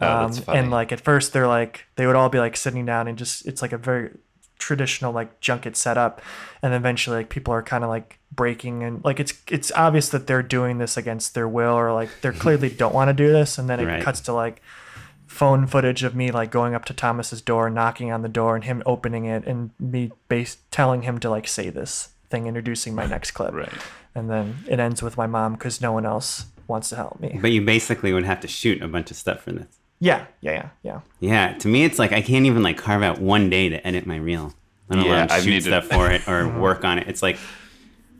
Oh, 0.00 0.06
Um, 0.26 0.32
and 0.48 0.70
like 0.70 0.92
at 0.92 1.00
first 1.00 1.32
they're 1.34 1.48
like 1.48 1.84
they 1.96 2.06
would 2.06 2.16
all 2.16 2.30
be 2.30 2.38
like 2.38 2.56
sitting 2.56 2.86
down 2.86 3.06
and 3.08 3.18
just 3.18 3.44
it's 3.46 3.60
like 3.60 3.72
a 3.72 3.76
very 3.76 4.10
traditional 4.58 5.12
like 5.12 5.40
junket 5.40 5.74
setup 5.76 6.20
and 6.62 6.72
then 6.72 6.80
eventually 6.80 7.16
like 7.16 7.28
people 7.30 7.52
are 7.52 7.62
kind 7.62 7.82
of 7.82 7.88
like 7.90 8.18
breaking 8.30 8.82
and 8.82 9.02
like 9.04 9.18
it's 9.18 9.32
it's 9.48 9.72
obvious 9.72 10.10
that 10.10 10.26
they're 10.26 10.42
doing 10.42 10.78
this 10.78 10.96
against 10.96 11.34
their 11.34 11.48
will 11.48 11.72
or 11.74 11.92
like 11.92 12.08
they 12.22 12.30
clearly 12.44 12.68
don't 12.70 12.94
want 12.94 13.08
to 13.08 13.14
do 13.14 13.30
this 13.32 13.58
and 13.58 13.68
then 13.68 13.80
it 13.80 13.86
Right. 13.86 14.02
cuts 14.02 14.20
to 14.22 14.32
like 14.32 14.62
phone 15.30 15.64
footage 15.66 16.02
of 16.02 16.12
me 16.14 16.30
like 16.32 16.50
going 16.50 16.74
up 16.74 16.84
to 16.86 16.92
Thomas's 16.92 17.40
door 17.40 17.70
knocking 17.70 18.10
on 18.10 18.22
the 18.22 18.28
door 18.28 18.56
and 18.56 18.64
him 18.64 18.82
opening 18.84 19.26
it 19.26 19.46
and 19.46 19.70
me 19.78 20.10
base 20.28 20.56
telling 20.72 21.02
him 21.02 21.18
to 21.20 21.30
like 21.30 21.46
say 21.46 21.70
this 21.70 22.08
thing 22.28 22.46
introducing 22.48 22.94
my 22.96 23.06
next 23.06 23.30
clip 23.30 23.54
Right. 23.54 23.72
and 24.14 24.28
then 24.28 24.58
it 24.68 24.80
ends 24.80 25.02
with 25.02 25.16
my 25.16 25.28
mom 25.28 25.52
because 25.52 25.80
no 25.80 25.92
one 25.92 26.04
else 26.04 26.46
wants 26.66 26.88
to 26.90 26.96
help 26.96 27.20
me 27.20 27.38
But 27.40 27.52
you 27.52 27.62
basically 27.64 28.12
would 28.12 28.24
have 28.24 28.40
to 28.40 28.48
shoot 28.48 28.82
a 28.82 28.88
bunch 28.88 29.10
of 29.12 29.16
stuff 29.16 29.42
for 29.42 29.52
this. 29.52 29.66
yeah 30.00 30.26
yeah 30.40 30.52
yeah 30.52 30.68
yeah 30.82 31.00
Yeah, 31.20 31.52
to 31.58 31.68
me 31.68 31.84
it's 31.84 31.98
like 32.00 32.10
I 32.12 32.22
can't 32.22 32.46
even 32.46 32.62
like 32.64 32.76
carve 32.76 33.02
out 33.04 33.20
one 33.20 33.48
day 33.50 33.68
to 33.68 33.86
edit 33.86 34.06
my 34.06 34.16
reel. 34.16 34.52
Let 34.88 34.98
alone 34.98 35.10
Yeah, 35.10 35.26
I've 35.30 35.44
shoot 35.44 35.62
stuff 35.62 35.86
for 35.86 36.10
it 36.10 36.26
or 36.28 36.48
work 36.60 36.84
on 36.84 36.98
it. 36.98 37.06
It's 37.06 37.22
like, 37.22 37.38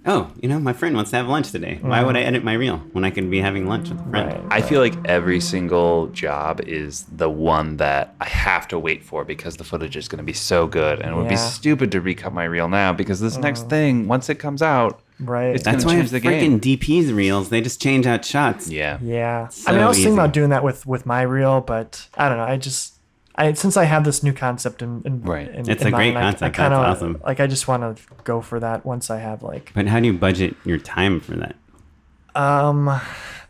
oh, 0.06 0.30
you 0.40 0.48
know, 0.48 0.58
my 0.58 0.72
friend 0.72 0.94
wants 0.94 1.10
to 1.10 1.16
have 1.16 1.28
lunch 1.28 1.50
today. 1.50 1.78
Why 1.82 2.02
would 2.02 2.16
I 2.16 2.20
mm-hmm. 2.20 2.28
edit 2.28 2.44
my 2.44 2.54
reel 2.54 2.78
when 2.92 3.04
I 3.04 3.10
can 3.10 3.30
be 3.30 3.40
having 3.40 3.66
lunch 3.66 3.90
with 3.90 4.00
a 4.00 4.10
friend? 4.10 4.44
Right. 4.44 4.46
I 4.50 4.62
feel 4.62 4.80
like 4.80 4.94
every 5.04 5.40
single 5.40 6.08
job 6.08 6.60
is 6.62 7.04
the 7.04 7.28
one 7.28 7.76
that 7.78 8.14
I 8.20 8.28
have 8.28 8.68
to 8.68 8.78
wait 8.78 9.02
for 9.02 9.24
because 9.24 9.56
the 9.56 9.64
footage 9.64 9.96
is 9.96 10.08
going 10.08 10.18
to 10.18 10.24
be 10.24 10.32
so 10.32 10.66
good, 10.66 11.00
and 11.00 11.12
it 11.12 11.16
would 11.16 11.28
be 11.28 11.36
stupid 11.36 11.92
to 11.92 12.00
recut 12.00 12.32
my 12.32 12.44
reel 12.44 12.68
now 12.68 12.92
because 12.92 13.20
this 13.20 13.36
next 13.36 13.66
mm. 13.66 13.70
thing, 13.70 14.08
once 14.08 14.28
it 14.28 14.36
comes 14.36 14.62
out, 14.62 15.00
Right. 15.20 15.54
it's 15.54 15.64
That's 15.64 15.84
going 15.84 15.98
why 15.98 16.02
to 16.02 16.08
change 16.08 16.22
the 16.22 16.28
freaking 16.28 16.60
game. 16.60 16.78
DP's 16.78 17.12
reels, 17.12 17.50
they 17.50 17.60
just 17.60 17.80
change 17.80 18.06
out 18.06 18.24
shots. 18.24 18.70
Yeah, 18.70 18.98
Yeah. 19.02 19.48
So 19.48 19.70
I 19.70 19.74
mean, 19.74 19.82
I 19.82 19.88
was 19.88 19.98
thinking 19.98 20.14
about 20.14 20.32
doing 20.32 20.50
that 20.50 20.64
with 20.64 20.86
with 20.86 21.04
my 21.04 21.22
reel, 21.22 21.60
but 21.60 22.08
I 22.14 22.28
don't 22.28 22.38
know. 22.38 22.44
I 22.44 22.56
just, 22.56 22.94
I 23.40 23.52
since 23.54 23.76
I 23.76 23.84
have 23.84 24.04
this 24.04 24.22
new 24.22 24.32
concept 24.32 24.82
in, 24.82 25.02
in 25.04 25.22
Right. 25.22 25.48
in- 25.48 25.68
It's 25.70 25.82
in 25.82 25.88
a 25.88 25.90
great 25.90 26.14
mind, 26.14 26.18
I- 26.26 26.28
I, 26.28 26.32
concept. 26.32 26.56
kind 26.56 26.74
of 26.74 26.80
That's 26.82 26.96
awesome. 26.98 27.20
like. 27.24 27.40
I 27.40 27.46
just 27.46 27.66
want 27.68 27.96
to 27.96 28.02
go 28.24 28.40
for 28.40 28.60
that 28.60 28.84
once 28.86 29.10
I 29.10 29.18
have 29.18 29.42
like, 29.42 29.72
But 29.74 29.86
how 29.86 29.98
do 30.00 30.06
you 30.06 30.12
budget 30.12 30.54
your 30.64 30.78
time 30.78 31.20
for 31.20 31.36
that? 31.36 31.56
um, 32.34 32.88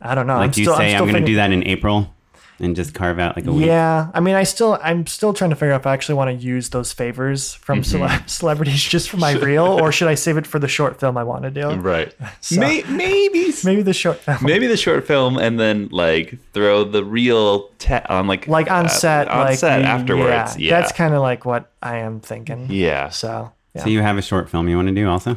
I 0.01 0.15
don't 0.15 0.27
know. 0.27 0.37
Like 0.37 0.45
I'm 0.45 0.51
do 0.53 0.61
you 0.63 0.65
still, 0.67 0.77
say 0.77 0.93
I'm, 0.93 0.97
still 0.99 1.07
going 1.13 1.23
to 1.23 1.27
do 1.27 1.37
that 1.37 1.53
in 1.53 1.67
April 1.67 2.15
and 2.61 2.77
just 2.77 2.95
carve 2.95 3.19
out 3.19 3.37
like 3.37 3.47
a 3.47 3.53
week? 3.53 3.67
Yeah, 3.67 4.11
I 4.15 4.21
mean, 4.21 4.35
I 4.35 4.43
still, 4.45 4.79
I'm 4.83 5.07
still 5.07 5.33
trying 5.33 5.51
to 5.51 5.57
figure 5.57 5.73
out 5.73 5.81
if 5.81 5.87
I 5.87 5.93
actually 5.95 6.15
want 6.17 6.39
to 6.39 6.47
use 6.47 6.69
those 6.71 6.93
favors 6.93 7.55
from 7.55 7.81
Mm-hmm. 7.81 8.05
cele- 8.07 8.23
celebrities 8.27 8.83
just 8.83 9.09
for 9.11 9.17
my 9.17 9.33
reel, 9.33 9.65
or 9.65 9.91
should 9.97 10.09
I 10.09 10.15
save 10.15 10.37
it 10.37 10.47
for 10.47 10.59
the 10.59 10.69
short 10.69 11.01
film 11.01 11.17
I 11.17 11.25
want 11.25 11.43
to 11.45 11.51
do? 11.51 11.71
right. 11.77 12.15
So- 12.41 12.61
May- 12.61 12.83
maybe, 12.89 13.53
Maybe 13.65 13.83
the 13.83 13.93
short 13.93 14.19
film. 14.19 14.39
maybe 14.43 14.67
the 14.67 14.77
short 14.77 15.07
film, 15.07 15.37
and 15.39 15.59
then 15.59 15.89
like 15.91 16.37
throw 16.53 16.85
the 16.85 17.05
reel 17.05 17.69
te- 17.79 17.95
on 18.09 18.27
like 18.27 18.47
like 18.49 18.71
on 18.71 18.87
uh, 18.87 18.89
set, 18.89 19.29
on 19.29 19.47
like 19.47 19.59
set 19.59 19.81
we- 19.81 19.85
afterwards. 19.87 20.57
Yeah, 20.59 20.79
that's 20.81 20.93
kind 20.93 21.15
of 21.15 21.21
like 21.23 21.45
what 21.45 21.71
I 21.83 21.97
am 21.99 22.21
thinking. 22.21 22.67
yeah. 22.71 23.09
So 23.11 23.53
yeah. 23.75 23.85
So 23.85 23.91
you 23.91 24.01
have 24.03 24.19
a 24.19 24.23
short 24.23 24.49
film 24.51 24.69
you 24.69 24.77
want 24.77 24.89
to 24.89 24.95
do 24.95 25.09
also? 25.09 25.37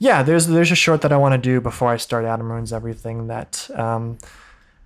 yeah, 0.00 0.22
there's 0.22 0.46
there's 0.46 0.70
a 0.70 0.76
short 0.76 1.00
that 1.02 1.12
I 1.12 1.16
want 1.16 1.32
to 1.34 1.38
do 1.38 1.60
before 1.60 1.88
I 1.88 1.96
start 1.96 2.24
Adam 2.24 2.50
Ruins 2.50 2.72
Everything 2.72 3.26
that 3.28 3.68
um, 3.74 4.18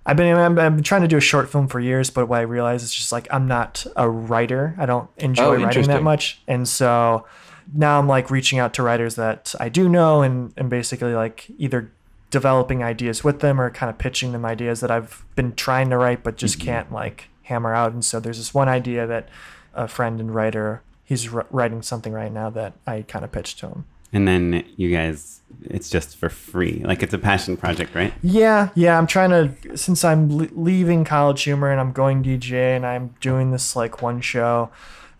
I've 0.05 0.17
been 0.17 0.35
I've 0.35 0.55
been 0.55 0.83
trying 0.83 1.01
to 1.01 1.07
do 1.07 1.17
a 1.17 1.21
short 1.21 1.49
film 1.49 1.67
for 1.67 1.79
years, 1.79 2.09
but 2.09 2.27
what 2.27 2.39
I 2.39 2.41
realize 2.41 2.83
is 2.83 2.93
just 2.93 3.11
like 3.11 3.27
I'm 3.31 3.47
not 3.47 3.85
a 3.95 4.09
writer. 4.09 4.75
I 4.77 4.85
don't 4.85 5.09
enjoy 5.17 5.43
Oh, 5.43 5.63
writing 5.63 5.87
that 5.87 6.03
much, 6.03 6.41
and 6.47 6.67
so 6.67 7.25
now 7.73 7.99
I'm 7.99 8.07
like 8.07 8.29
reaching 8.29 8.59
out 8.59 8.73
to 8.75 8.83
writers 8.83 9.15
that 9.15 9.55
I 9.59 9.69
do 9.69 9.87
know 9.87 10.21
and 10.21 10.53
and 10.57 10.69
basically 10.69 11.13
like 11.13 11.49
either 11.57 11.91
developing 12.31 12.83
ideas 12.83 13.23
with 13.23 13.39
them 13.39 13.61
or 13.61 13.69
kind 13.69 13.89
of 13.89 13.97
pitching 13.97 14.31
them 14.31 14.43
ideas 14.43 14.79
that 14.81 14.91
I've 14.91 15.23
been 15.35 15.53
trying 15.53 15.89
to 15.91 15.97
write 15.97 16.23
but 16.23 16.35
just 16.35 16.57
mm-hmm. 16.57 16.65
can't 16.65 16.91
like 16.91 17.29
hammer 17.43 17.73
out. 17.73 17.93
And 17.93 18.03
so 18.03 18.19
there's 18.19 18.37
this 18.37 18.53
one 18.53 18.67
idea 18.67 19.07
that 19.07 19.29
a 19.73 19.87
friend 19.87 20.19
and 20.19 20.33
writer 20.33 20.81
he's 21.03 21.29
wr- 21.29 21.41
writing 21.51 21.81
something 21.81 22.13
right 22.13 22.31
now 22.31 22.49
that 22.49 22.73
I 22.87 23.03
kind 23.03 23.23
of 23.23 23.31
pitched 23.31 23.59
to 23.59 23.67
him. 23.67 23.85
And 24.13 24.27
then 24.27 24.63
you 24.77 24.91
guys, 24.91 25.41
it's 25.63 25.89
just 25.89 26.15
for 26.17 26.29
free. 26.29 26.81
Like 26.85 27.01
it's 27.01 27.13
a 27.13 27.17
passion 27.17 27.57
project, 27.57 27.95
right? 27.95 28.13
Yeah, 28.21 28.69
yeah. 28.75 28.97
I'm 28.97 29.07
trying 29.07 29.31
to 29.31 29.75
since 29.75 30.05
I'm 30.05 30.37
le- 30.37 30.49
leaving 30.51 31.03
College 31.03 31.43
Humor 31.43 31.71
and 31.71 31.81
I'm 31.81 31.91
going 31.91 32.23
DJ 32.23 32.75
and 32.75 32.85
I'm 32.85 33.15
doing 33.19 33.51
this 33.51 33.75
like 33.75 34.01
one 34.01 34.21
show. 34.21 34.69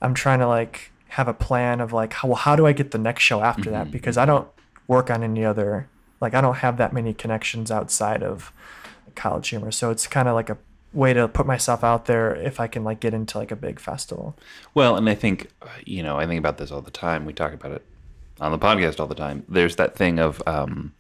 I'm 0.01 0.13
trying 0.13 0.39
to 0.39 0.47
like 0.47 0.91
have 1.09 1.27
a 1.27 1.33
plan 1.33 1.81
of 1.81 1.91
like 1.91 2.13
how 2.13 2.27
well, 2.29 2.37
how 2.37 2.55
do 2.55 2.67
I 2.67 2.73
get 2.73 2.91
the 2.91 2.97
next 2.97 3.23
show 3.23 3.41
after 3.41 3.69
that 3.71 3.91
because 3.91 4.17
I 4.17 4.25
don't 4.25 4.47
work 4.87 5.09
on 5.09 5.23
any 5.23 5.43
other 5.43 5.87
like 6.21 6.33
I 6.33 6.41
don't 6.41 6.55
have 6.55 6.77
that 6.77 6.93
many 6.93 7.13
connections 7.13 7.71
outside 7.71 8.23
of 8.23 8.51
College 9.15 9.49
Humor. 9.49 9.71
So 9.71 9.89
it's 9.91 10.07
kind 10.07 10.27
of 10.27 10.35
like 10.35 10.49
a 10.49 10.57
way 10.93 11.13
to 11.13 11.27
put 11.27 11.47
myself 11.47 11.83
out 11.83 12.05
there 12.05 12.35
if 12.35 12.59
I 12.59 12.67
can 12.67 12.83
like 12.83 12.99
get 12.99 13.13
into 13.13 13.37
like 13.37 13.51
a 13.51 13.55
big 13.55 13.79
festival. 13.79 14.35
Well, 14.73 14.95
and 14.95 15.09
I 15.09 15.15
think, 15.15 15.49
uh, 15.61 15.67
you 15.85 16.03
know, 16.03 16.17
I 16.17 16.27
think 16.27 16.39
about 16.39 16.57
this 16.57 16.71
all 16.71 16.81
the 16.81 16.91
time. 16.91 17.25
We 17.25 17.33
talk 17.33 17.53
about 17.53 17.71
it 17.71 17.83
on 18.43 18.51
the 18.51 18.59
podcast 18.59 18.99
all 18.99 19.07
the 19.07 19.15
time. 19.15 19.43
There's 19.49 19.75
that 19.77 19.95
thing 19.95 20.19
of, 20.19 20.41
um, 20.45 20.93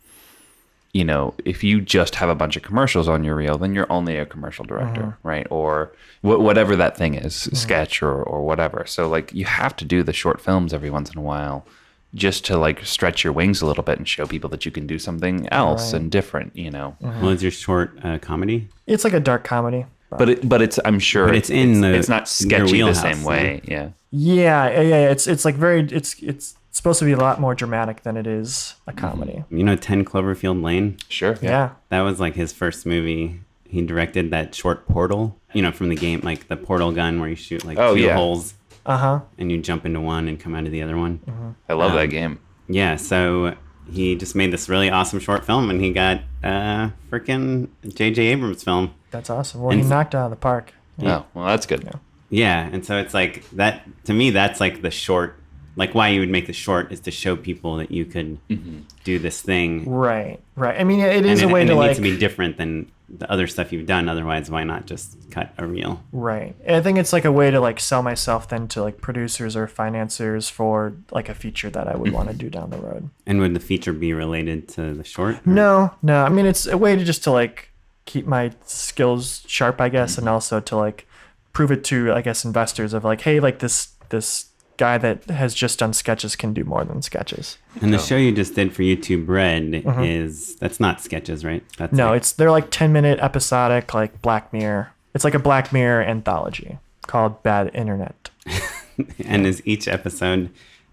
you 0.93 1.03
know, 1.03 1.33
if 1.43 1.63
you 1.63 1.81
just 1.81 2.15
have 2.15 2.29
a 2.29 2.35
bunch 2.35 2.55
of 2.55 2.61
commercials 2.61 3.07
on 3.07 3.23
your 3.23 3.35
reel, 3.35 3.57
then 3.57 3.73
you're 3.73 3.91
only 3.91 4.17
a 4.17 4.25
commercial 4.25 4.63
director, 4.63 5.17
right? 5.23 5.47
Or 5.49 5.91
wh- 6.21 6.39
whatever 6.39 6.75
that 6.75 6.95
thing 6.95 7.15
is, 7.15 7.49
sketch 7.53 8.01
or, 8.03 8.21
or 8.23 8.45
whatever. 8.45 8.85
So, 8.85 9.09
like, 9.09 9.33
you 9.33 9.45
have 9.45 9.75
to 9.77 9.85
do 9.85 10.03
the 10.03 10.13
short 10.13 10.39
films 10.39 10.73
every 10.73 10.89
once 10.91 11.11
in 11.11 11.17
a 11.17 11.21
while 11.21 11.65
just 12.13 12.45
to, 12.45 12.57
like, 12.57 12.85
stretch 12.85 13.23
your 13.23 13.33
wings 13.33 13.59
a 13.63 13.65
little 13.65 13.83
bit 13.83 13.97
and 13.97 14.07
show 14.07 14.27
people 14.27 14.47
that 14.51 14.65
you 14.65 14.71
can 14.71 14.85
do 14.85 14.99
something 14.99 15.49
else 15.49 15.93
and 15.93 16.11
different, 16.11 16.55
you 16.55 16.69
know? 16.69 16.95
Well, 17.01 17.29
is 17.29 17.41
your 17.41 17.51
short 17.51 17.97
uh, 18.03 18.19
comedy? 18.19 18.67
It's 18.85 19.03
like 19.03 19.13
a 19.13 19.19
dark 19.19 19.43
comedy. 19.43 19.87
But 20.15 20.29
it, 20.29 20.47
but 20.47 20.61
it's 20.61 20.77
I'm 20.85 20.99
sure 20.99 21.25
But 21.25 21.33
it's 21.35 21.49
in 21.49 21.81
the- 21.81 21.95
it's 21.95 22.07
not 22.07 22.27
sketchy 22.27 22.81
the 22.83 22.93
same 22.93 23.23
way. 23.23 23.61
Yeah. 23.65 23.89
Yeah, 24.11 24.69
yeah, 24.69 24.81
yeah. 24.81 25.09
It's 25.09 25.25
it's 25.25 25.43
like 25.43 25.55
very 25.55 25.81
it's 25.89 26.13
it's 26.21 26.55
supposed 26.73 26.99
to 26.99 27.05
be 27.05 27.13
a 27.13 27.17
lot 27.17 27.39
more 27.39 27.55
dramatic 27.55 28.03
than 28.03 28.17
it 28.17 28.27
is 28.27 28.75
a 28.87 28.91
comedy. 28.93 29.45
You 29.49 29.63
know, 29.63 29.75
10 29.77 30.03
Cloverfield 30.03 30.61
Lane? 30.61 30.97
Sure. 31.07 31.37
Yeah. 31.41 31.69
That 31.89 32.01
was 32.01 32.19
like 32.19 32.35
his 32.35 32.51
first 32.51 32.85
movie. 32.85 33.39
He 33.65 33.81
directed 33.85 34.31
that 34.31 34.53
short 34.53 34.87
Portal, 34.87 35.39
you 35.53 35.61
know, 35.61 35.71
from 35.71 35.87
the 35.89 35.95
game, 35.95 36.19
like 36.21 36.47
the 36.49 36.57
portal 36.57 36.91
gun 36.91 37.19
where 37.19 37.29
you 37.29 37.35
shoot 37.35 37.63
like 37.65 37.77
Oh, 37.79 37.95
two 37.95 38.01
yeah. 38.01 38.15
holes 38.15 38.53
Uh 38.85 38.97
huh. 38.97 39.19
and 39.37 39.51
you 39.51 39.57
jump 39.59 39.85
into 39.85 40.01
one 40.01 40.27
and 40.27 40.39
come 40.39 40.53
out 40.53 40.65
of 40.65 40.71
the 40.71 40.81
other 40.83 40.97
one. 40.97 41.55
I 41.69 41.73
love 41.73 41.91
Um, 41.91 41.97
that 41.97 42.07
game. 42.07 42.39
Yeah, 42.67 42.97
so 42.97 43.55
he 43.91 44.15
just 44.15 44.35
made 44.35 44.51
this 44.53 44.69
really 44.69 44.89
awesome 44.89 45.19
short 45.19 45.43
film 45.45 45.69
and 45.69 45.81
he 45.81 45.91
got 45.91 46.21
uh 46.43 46.89
freaking 47.11 47.69
J.J. 47.87 48.21
Abrams 48.27 48.63
film. 48.63 48.93
That's 49.11 49.29
awesome. 49.29 49.61
Well, 49.61 49.71
And 49.71 49.81
he 49.81 49.87
knocked 49.87 50.13
it 50.13 50.17
out 50.17 50.25
of 50.25 50.29
the 50.31 50.35
park. 50.37 50.73
Oh, 51.01 51.25
well, 51.33 51.45
that's 51.47 51.65
good. 51.65 51.83
Now. 51.85 51.99
Yeah, 52.29 52.67
and 52.71 52.85
so 52.85 52.97
it's 52.97 53.13
like 53.13 53.47
that 53.51 53.83
to 54.05 54.13
me 54.13 54.29
that's 54.31 54.59
like 54.59 54.81
the 54.81 54.91
short 54.91 55.35
like 55.75 55.95
why 55.95 56.09
you 56.09 56.19
would 56.19 56.29
make 56.29 56.47
the 56.47 56.53
short 56.53 56.91
is 56.91 56.99
to 57.01 57.11
show 57.11 57.35
people 57.35 57.77
that 57.77 57.91
you 57.91 58.05
could 58.05 58.37
mm-hmm. 58.47 58.81
do 59.03 59.19
this 59.19 59.41
thing. 59.41 59.89
Right. 59.89 60.39
Right. 60.55 60.79
I 60.79 60.83
mean, 60.83 60.99
it 60.99 61.25
is 61.25 61.41
and 61.41 61.49
a 61.49 61.51
it, 61.51 61.53
way 61.53 61.61
and 61.61 61.69
to 61.69 61.73
it 61.73 61.77
like. 61.77 61.87
needs 61.87 61.97
to 61.97 62.03
be 62.03 62.17
different 62.17 62.57
than 62.57 62.91
the 63.09 63.29
other 63.31 63.47
stuff 63.47 63.71
you've 63.71 63.85
done 63.85 64.09
otherwise 64.09 64.49
why 64.49 64.63
not 64.63 64.85
just 64.85 65.29
cut 65.29 65.53
a 65.57 65.65
reel? 65.65 66.03
Right. 66.11 66.55
I 66.67 66.81
think 66.81 66.97
it's 66.97 67.13
like 67.13 67.25
a 67.25 67.31
way 67.31 67.51
to 67.51 67.59
like 67.59 67.79
sell 67.79 68.01
myself 68.01 68.49
then 68.49 68.67
to 68.69 68.81
like 68.81 69.01
producers 69.01 69.55
or 69.55 69.67
financiers 69.67 70.49
for 70.49 70.95
like 71.11 71.29
a 71.29 71.35
feature 71.35 71.69
that 71.69 71.87
I 71.87 71.95
would 71.95 72.07
mm-hmm. 72.07 72.15
want 72.15 72.29
to 72.29 72.35
do 72.35 72.49
down 72.49 72.69
the 72.69 72.77
road. 72.77 73.09
And 73.25 73.39
would 73.39 73.53
the 73.53 73.59
feature 73.59 73.93
be 73.93 74.13
related 74.13 74.67
to 74.69 74.93
the 74.93 75.03
short? 75.03 75.35
or- 75.35 75.41
No, 75.45 75.93
no. 76.01 76.23
I 76.23 76.29
mean, 76.29 76.45
it's 76.45 76.65
a 76.65 76.77
way 76.77 76.95
to 76.95 77.03
just 77.03 77.23
to 77.25 77.31
like 77.31 77.71
keep 78.05 78.25
my 78.25 78.51
skills 78.65 79.43
sharp, 79.47 79.79
I 79.79 79.89
guess, 79.89 80.13
mm-hmm. 80.13 80.21
and 80.21 80.29
also 80.29 80.59
to 80.59 80.75
like 80.75 81.07
prove 81.51 81.71
it 81.71 81.83
to, 81.85 82.13
I 82.13 82.21
guess, 82.21 82.45
investors 82.45 82.93
of 82.93 83.03
like, 83.03 83.21
hey, 83.21 83.39
like 83.39 83.59
this 83.59 83.89
this 84.09 84.49
guy 84.77 84.97
that 84.97 85.25
has 85.25 85.53
just 85.53 85.79
done 85.79 85.93
sketches 85.93 86.35
can 86.35 86.53
do 86.53 86.63
more 86.63 86.83
than 86.83 87.01
sketches. 87.01 87.57
And 87.81 87.93
the 87.93 87.97
show 87.99 88.17
you 88.17 88.31
just 88.31 88.55
did 88.55 88.73
for 88.73 88.81
YouTube 88.83 89.27
Red 89.27 89.83
is 90.03 90.55
that's 90.55 90.79
not 90.79 91.01
sketches, 91.01 91.43
right? 91.45 91.63
That's 91.77 91.89
Mm-hmm. 91.91 91.97
No, 91.97 92.07
like- 92.09 92.17
it's 92.17 92.31
they're 92.33 92.51
like 92.51 92.69
ten 92.71 92.91
minute 92.93 93.19
episodic, 93.19 93.93
like 93.93 94.21
Black 94.21 94.51
Mirror. 94.53 94.91
It's 95.13 95.23
like 95.23 95.35
a 95.35 95.39
Black 95.39 95.71
Mirror 95.71 96.03
anthology 96.03 96.77
called 97.05 97.41
Bad 97.43 97.69
Internet. 97.75 98.29
and 99.25 99.45
is 99.45 99.61
each 99.65 99.87
episode 99.87 100.49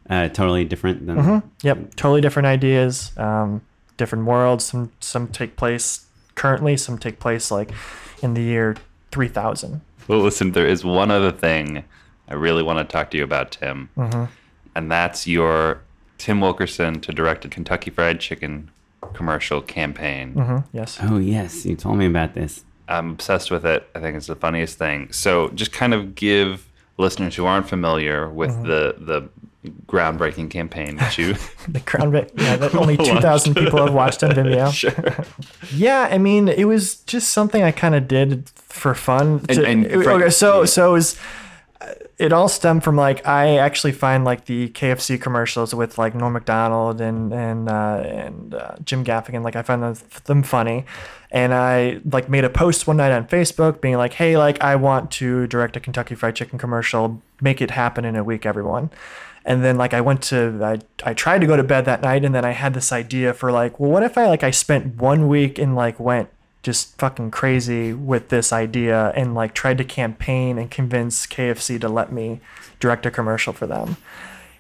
uh, 0.08 0.28
totally 0.28 0.64
different 0.64 1.06
than 1.06 1.16
Mm-hmm. 1.16 1.48
Yep, 1.62 1.94
totally 1.96 2.20
different 2.20 2.46
ideas, 2.46 3.12
um, 3.16 3.62
different 3.96 4.24
worlds. 4.26 4.64
Some 4.64 4.92
some 5.00 5.28
take 5.28 5.56
place 5.56 6.06
currently, 6.34 6.76
some 6.76 6.98
take 6.98 7.18
place 7.18 7.50
like 7.50 7.70
in 8.22 8.34
the 8.34 8.42
year 8.42 8.76
three 9.10 9.28
thousand. 9.28 9.80
Well, 10.08 10.20
listen, 10.20 10.52
there 10.52 10.66
is 10.66 10.84
one 10.84 11.10
other 11.10 11.30
thing 11.30 11.84
I 12.30 12.34
really 12.34 12.62
want 12.62 12.78
to 12.78 12.90
talk 12.90 13.10
to 13.10 13.16
you 13.16 13.24
about, 13.24 13.52
Tim, 13.52 13.88
Mm-hmm. 13.96 14.24
and 14.74 14.90
that's 14.90 15.26
your 15.26 15.80
Tim 16.18 16.40
Wilkerson 16.40 17.00
to 17.00 17.12
direct 17.12 17.44
a 17.44 17.48
Kentucky 17.48 17.90
Fried 17.90 18.20
Chicken 18.20 18.70
commercial 19.14 19.60
campaign. 19.62 20.34
Mm-hmm. 20.34 20.76
Yes. 20.76 20.98
Oh 21.02 21.18
yes, 21.18 21.64
you 21.66 21.74
told 21.76 21.98
me 21.98 22.06
about 22.06 22.34
this. 22.34 22.64
I'm 22.88 23.10
obsessed 23.10 23.50
with 23.50 23.64
it. 23.64 23.88
I 23.94 24.00
think 24.00 24.16
it's 24.16 24.26
the 24.26 24.34
funniest 24.36 24.76
thing. 24.78 25.12
So, 25.12 25.48
just 25.50 25.72
kind 25.72 25.94
of 25.94 26.14
give 26.14 26.66
listeners 26.98 27.34
who 27.36 27.46
aren't 27.46 27.68
familiar 27.68 28.28
with 28.28 28.50
Mm-hmm. 28.50 28.62
the 28.64 28.94
the 28.98 29.28
groundbreaking 29.86 30.50
campaign 30.50 30.96
that 30.96 31.18
you 31.18 31.34
The 31.68 31.80
crown 31.80 32.10
bit. 32.10 32.32
Yeah, 32.36 32.56
that 32.56 32.74
only 32.74 32.96
two 33.08 33.20
thousand 33.20 33.54
people 33.54 33.78
have 33.84 33.92
watched 33.94 34.22
on 34.22 34.30
Vimeo. 34.30 34.72
sure. 34.74 35.24
Yeah, 35.74 36.08
I 36.10 36.18
mean, 36.18 36.48
it 36.48 36.64
was 36.64 36.96
just 37.02 37.30
something 37.30 37.62
I 37.62 37.70
kind 37.70 37.94
of 37.94 38.08
did 38.08 38.48
for 38.54 38.94
fun. 38.94 39.44
And- 39.48 39.58
to- 39.58 39.66
and 39.66 39.86
it- 39.86 40.02
Frank- 40.02 40.22
okay, 40.22 40.30
so 40.30 40.64
so 40.64 40.90
it 40.90 40.92
was. 40.92 41.16
It 42.18 42.32
all 42.32 42.48
stemmed 42.48 42.84
from 42.84 42.96
like 42.96 43.26
I 43.26 43.56
actually 43.56 43.92
find 43.92 44.24
like 44.24 44.44
the 44.44 44.68
KFC 44.68 45.20
commercials 45.20 45.74
with 45.74 45.96
like 45.96 46.14
Norm 46.14 46.34
Macdonald 46.34 47.00
and 47.00 47.32
and 47.32 47.68
uh, 47.68 48.02
and 48.04 48.54
uh, 48.54 48.74
Jim 48.84 49.04
Gaffigan 49.04 49.42
like 49.42 49.56
I 49.56 49.62
find 49.62 49.82
them, 49.82 49.96
them 50.24 50.42
funny, 50.42 50.84
and 51.30 51.54
I 51.54 52.00
like 52.04 52.28
made 52.28 52.44
a 52.44 52.50
post 52.50 52.86
one 52.86 52.98
night 52.98 53.12
on 53.12 53.26
Facebook 53.26 53.80
being 53.80 53.96
like, 53.96 54.12
hey, 54.12 54.36
like 54.36 54.60
I 54.62 54.76
want 54.76 55.10
to 55.12 55.46
direct 55.46 55.76
a 55.76 55.80
Kentucky 55.80 56.14
Fried 56.14 56.36
Chicken 56.36 56.58
commercial, 56.58 57.22
make 57.40 57.62
it 57.62 57.70
happen 57.70 58.04
in 58.04 58.14
a 58.14 58.24
week, 58.24 58.44
everyone. 58.44 58.90
And 59.46 59.64
then 59.64 59.78
like 59.78 59.94
I 59.94 60.02
went 60.02 60.22
to 60.24 60.60
I, 60.62 60.80
I 61.02 61.14
tried 61.14 61.40
to 61.40 61.46
go 61.46 61.56
to 61.56 61.64
bed 61.64 61.86
that 61.86 62.02
night 62.02 62.26
and 62.26 62.34
then 62.34 62.44
I 62.44 62.50
had 62.50 62.74
this 62.74 62.92
idea 62.92 63.32
for 63.32 63.50
like, 63.50 63.80
well 63.80 63.90
what 63.90 64.02
if 64.02 64.18
I 64.18 64.26
like 64.26 64.44
I 64.44 64.50
spent 64.50 64.96
one 64.96 65.28
week 65.28 65.58
and 65.58 65.74
like 65.74 65.98
went 65.98 66.28
just 66.62 66.98
fucking 66.98 67.30
crazy 67.30 67.92
with 67.92 68.28
this 68.28 68.52
idea 68.52 69.12
and 69.16 69.34
like 69.34 69.54
tried 69.54 69.78
to 69.78 69.84
campaign 69.84 70.58
and 70.58 70.70
convince 70.70 71.26
KFC 71.26 71.80
to 71.80 71.88
let 71.88 72.12
me 72.12 72.40
direct 72.80 73.06
a 73.06 73.10
commercial 73.10 73.52
for 73.52 73.66
them. 73.66 73.96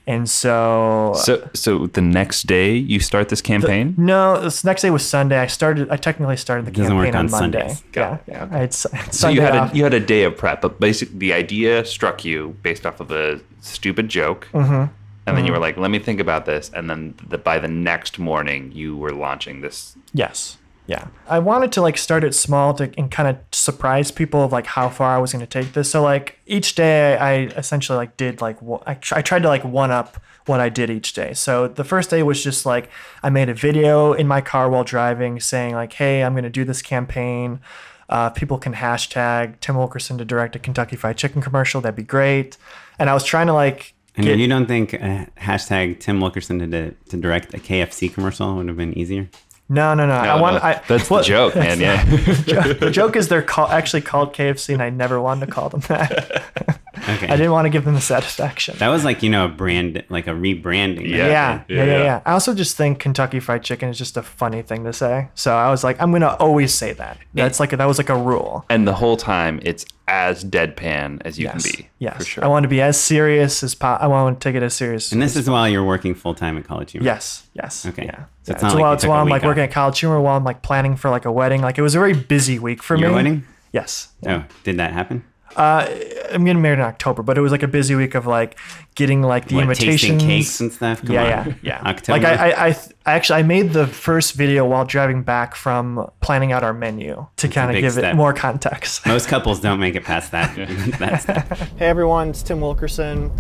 And 0.06 0.28
so, 0.28 1.12
So, 1.16 1.48
so 1.54 1.86
the 1.86 2.00
next 2.00 2.46
day 2.46 2.74
you 2.74 3.00
start 3.00 3.28
this 3.28 3.42
campaign. 3.42 3.94
no, 3.98 4.40
this 4.40 4.64
next 4.64 4.82
day 4.82 4.90
was 4.90 5.04
Sunday. 5.06 5.38
I 5.38 5.46
started 5.46 5.90
I 5.90 5.96
technically 5.96 6.36
started 6.38 6.64
the 6.66 6.70
campaign 6.72 6.96
work 6.96 7.08
on, 7.14 7.26
on 7.26 7.30
Monday. 7.30 7.68
Sundays. 7.68 7.84
Yeah. 7.94 8.18
Yeah, 8.26 8.48
I 8.50 8.58
had, 8.58 8.68
S- 8.70 8.86
I 8.92 8.98
so 9.04 9.10
Sunday 9.12 9.34
you 9.36 9.40
had 9.42 9.56
off. 9.56 9.72
a 9.72 9.76
you 9.76 9.84
had 9.84 9.94
a 9.94 10.00
day 10.00 10.24
of 10.24 10.36
prep, 10.36 10.62
but 10.62 10.80
basically 10.80 11.18
the 11.18 11.32
idea 11.34 11.84
struck 11.84 12.24
you 12.24 12.56
based 12.62 12.86
off 12.86 12.98
of 13.00 13.10
a 13.12 13.40
stupid 13.60 14.08
joke, 14.08 14.48
mm-hmm. 14.52 14.90
and 15.26 15.36
then 15.36 15.44
you 15.46 15.52
were 15.52 15.58
like, 15.60 15.76
"Let 15.76 15.90
me 15.90 15.98
think 16.00 16.18
about 16.18 16.44
this," 16.46 16.70
and 16.74 16.88
then 16.88 17.14
the, 17.28 17.36
by 17.38 17.58
the 17.60 17.68
next 17.68 18.18
morning 18.18 18.72
you 18.72 18.96
were 18.96 19.12
launching 19.12 19.60
this. 19.60 19.96
Yes. 20.14 20.56
Yeah. 20.90 21.06
I 21.28 21.38
wanted 21.38 21.70
to 21.72 21.82
like 21.82 21.96
start 21.96 22.24
it 22.24 22.34
small 22.34 22.74
to 22.74 22.90
and 22.98 23.12
kind 23.12 23.28
of 23.28 23.38
surprise 23.52 24.10
people 24.10 24.42
of 24.42 24.50
like 24.50 24.66
how 24.66 24.88
far 24.88 25.14
I 25.14 25.18
was 25.18 25.32
going 25.32 25.46
to 25.46 25.46
take 25.46 25.72
this. 25.72 25.88
So 25.88 26.02
like 26.02 26.40
each 26.46 26.74
day 26.74 27.16
I 27.16 27.42
essentially 27.56 27.96
like 27.96 28.16
did 28.16 28.40
like 28.40 28.58
I, 28.86 28.94
tr- 28.94 29.14
I 29.14 29.22
tried 29.22 29.42
to 29.42 29.48
like 29.48 29.62
one 29.62 29.92
up 29.92 30.20
what 30.46 30.58
I 30.58 30.68
did 30.68 30.90
each 30.90 31.12
day. 31.12 31.32
So 31.32 31.68
the 31.68 31.84
first 31.84 32.10
day 32.10 32.24
was 32.24 32.42
just 32.42 32.66
like 32.66 32.90
I 33.22 33.30
made 33.30 33.48
a 33.48 33.54
video 33.54 34.14
in 34.14 34.26
my 34.26 34.40
car 34.40 34.68
while 34.68 34.82
driving 34.82 35.38
saying 35.38 35.74
like, 35.74 35.92
"Hey, 35.92 36.24
I'm 36.24 36.32
going 36.32 36.42
to 36.42 36.50
do 36.50 36.64
this 36.64 36.82
campaign. 36.82 37.60
Uh, 38.08 38.30
people 38.30 38.58
can 38.58 38.74
hashtag 38.74 39.60
Tim 39.60 39.76
Wilkerson 39.76 40.18
to 40.18 40.24
direct 40.24 40.56
a 40.56 40.58
Kentucky 40.58 40.96
Fried 40.96 41.16
Chicken 41.16 41.40
commercial. 41.40 41.80
That'd 41.80 41.94
be 41.94 42.02
great." 42.02 42.56
And 42.98 43.08
I 43.08 43.14
was 43.14 43.22
trying 43.22 43.46
to 43.46 43.52
like 43.52 43.94
And 44.16 44.26
get 44.26 44.38
you 44.40 44.48
don't 44.48 44.66
think 44.66 44.94
uh, 44.94 45.26
hashtag 45.38 46.00
Tim 46.00 46.20
Wilkerson 46.20 46.58
to, 46.68 46.90
to 46.90 47.16
direct 47.16 47.54
a 47.54 47.58
KFC 47.58 48.12
commercial 48.12 48.56
would 48.56 48.66
have 48.66 48.76
been 48.76 48.98
easier? 48.98 49.28
No, 49.70 49.94
no, 49.94 50.04
no. 50.04 50.20
no 50.20 50.28
I 50.28 50.40
want. 50.40 50.56
no, 50.56 50.62
I, 50.62 50.82
that's 50.88 51.08
well, 51.08 51.20
the 51.20 51.28
joke, 51.28 51.54
man. 51.54 51.80
Yeah. 51.80 52.72
the 52.72 52.90
joke 52.92 53.14
is 53.14 53.28
they're 53.28 53.40
call, 53.40 53.68
actually 53.68 54.02
called 54.02 54.34
KFC, 54.34 54.74
and 54.74 54.82
I 54.82 54.90
never 54.90 55.20
wanted 55.20 55.46
to 55.46 55.52
call 55.52 55.68
them 55.68 55.80
that. 55.82 56.80
Okay. 57.08 57.28
I 57.28 57.36
didn't 57.36 57.52
want 57.52 57.66
to 57.66 57.70
give 57.70 57.84
them 57.84 57.94
the 57.94 58.00
satisfaction. 58.00 58.76
That 58.78 58.88
was 58.88 59.04
like 59.04 59.22
you 59.22 59.30
know 59.30 59.44
a 59.46 59.48
brand, 59.48 60.02
like 60.08 60.26
a 60.26 60.30
rebranding. 60.32 61.08
Yeah. 61.08 61.16
yeah, 61.16 61.28
yeah, 61.28 61.62
yeah, 61.68 61.84
yeah. 61.84 62.02
yeah, 62.04 62.20
I 62.26 62.32
also 62.32 62.54
just 62.54 62.76
think 62.76 62.98
Kentucky 62.98 63.40
Fried 63.40 63.62
Chicken 63.64 63.88
is 63.88 63.98
just 63.98 64.16
a 64.16 64.22
funny 64.22 64.62
thing 64.62 64.84
to 64.84 64.92
say. 64.92 65.28
So 65.34 65.54
I 65.54 65.70
was 65.70 65.82
like, 65.84 66.00
I'm 66.00 66.12
gonna 66.12 66.36
always 66.38 66.74
say 66.74 66.92
that. 66.94 67.18
That's 67.34 67.60
like 67.60 67.70
that 67.70 67.84
was 67.84 67.98
like 67.98 68.08
a 68.10 68.16
rule. 68.18 68.64
and 68.68 68.86
the 68.86 68.94
whole 68.94 69.16
time 69.16 69.60
it's 69.62 69.84
as 70.08 70.44
deadpan 70.44 71.22
as 71.24 71.38
you 71.38 71.44
Yes, 71.44 71.62
can 71.70 71.72
be. 71.82 71.88
yes. 72.00 72.16
for 72.16 72.24
sure. 72.24 72.44
I 72.44 72.48
want 72.48 72.64
to 72.64 72.68
be 72.68 72.80
as 72.80 72.98
serious 72.98 73.62
as 73.62 73.76
po- 73.76 73.96
I 74.00 74.08
want 74.08 74.40
to 74.40 74.48
take 74.48 74.56
it 74.56 74.62
as 74.64 74.74
serious. 74.74 75.12
And 75.12 75.22
this 75.22 75.36
is 75.36 75.48
while 75.48 75.68
you're 75.68 75.84
working 75.84 76.14
full 76.16 76.34
time 76.34 76.58
at 76.58 76.64
College 76.64 76.90
Humor. 76.92 77.04
Yes, 77.06 77.46
yes. 77.54 77.86
Okay. 77.86 78.06
Yeah. 78.06 78.24
So 78.42 78.52
yeah. 78.52 78.54
it's 78.54 78.62
not 78.62 78.70
So 78.72 78.74
like 78.76 78.82
while, 78.82 78.92
it's 78.94 79.02
took 79.02 79.10
while 79.10 79.20
I'm 79.20 79.26
week 79.26 79.32
like 79.34 79.42
working 79.44 79.62
at 79.62 79.70
College 79.70 80.00
Humor, 80.00 80.20
while 80.20 80.36
I'm 80.36 80.42
like 80.42 80.62
planning 80.62 80.96
for 80.96 81.10
like 81.10 81.24
a 81.26 81.32
wedding. 81.32 81.62
Like 81.62 81.78
it 81.78 81.82
was 81.82 81.94
a 81.94 81.98
very 81.98 82.14
busy 82.14 82.58
week 82.58 82.82
for 82.82 82.96
Your 82.96 83.10
me. 83.10 83.14
wedding? 83.14 83.44
Yes. 83.72 84.08
Oh, 84.26 84.44
did 84.64 84.78
that 84.78 84.92
happen? 84.92 85.22
I'm 85.56 86.44
getting 86.44 86.62
married 86.62 86.78
in 86.78 86.84
October, 86.84 87.22
but 87.22 87.36
it 87.36 87.40
was 87.40 87.50
like 87.52 87.62
a 87.62 87.68
busy 87.68 87.94
week 87.94 88.14
of 88.14 88.26
like 88.26 88.58
getting 88.94 89.22
like 89.22 89.48
the 89.48 89.56
What, 89.56 89.66
tasting 89.76 90.12
invitations. 90.12 90.22
cakes 90.22 90.60
and 90.60 90.72
stuff? 90.72 91.02
Come 91.02 91.14
yeah, 91.14 91.40
on. 91.40 91.48
yeah, 91.48 91.54
yeah. 91.62 91.82
October. 91.88 92.20
Like 92.20 92.38
I, 92.38 92.50
I, 92.50 92.66
I, 92.68 92.76
I 93.06 93.12
actually 93.14 93.38
I 93.40 93.42
made 93.42 93.72
the 93.72 93.86
first 93.86 94.34
video 94.34 94.64
while 94.64 94.84
driving 94.84 95.22
back 95.22 95.54
from 95.56 96.08
planning 96.20 96.52
out 96.52 96.62
our 96.62 96.72
menu 96.72 97.26
to 97.36 97.48
kind 97.48 97.74
of 97.74 97.80
give 97.80 97.92
step. 97.94 98.14
it 98.14 98.16
more 98.16 98.32
context. 98.32 99.04
Most 99.06 99.28
couples 99.28 99.60
don't 99.60 99.80
make 99.80 99.94
it 99.96 100.04
past 100.04 100.30
that. 100.32 100.54
that 100.98 101.22
step. 101.22 101.48
Hey 101.78 101.86
everyone, 101.86 102.30
it's 102.30 102.42
Tim 102.42 102.60
Wilkerson. 102.60 103.30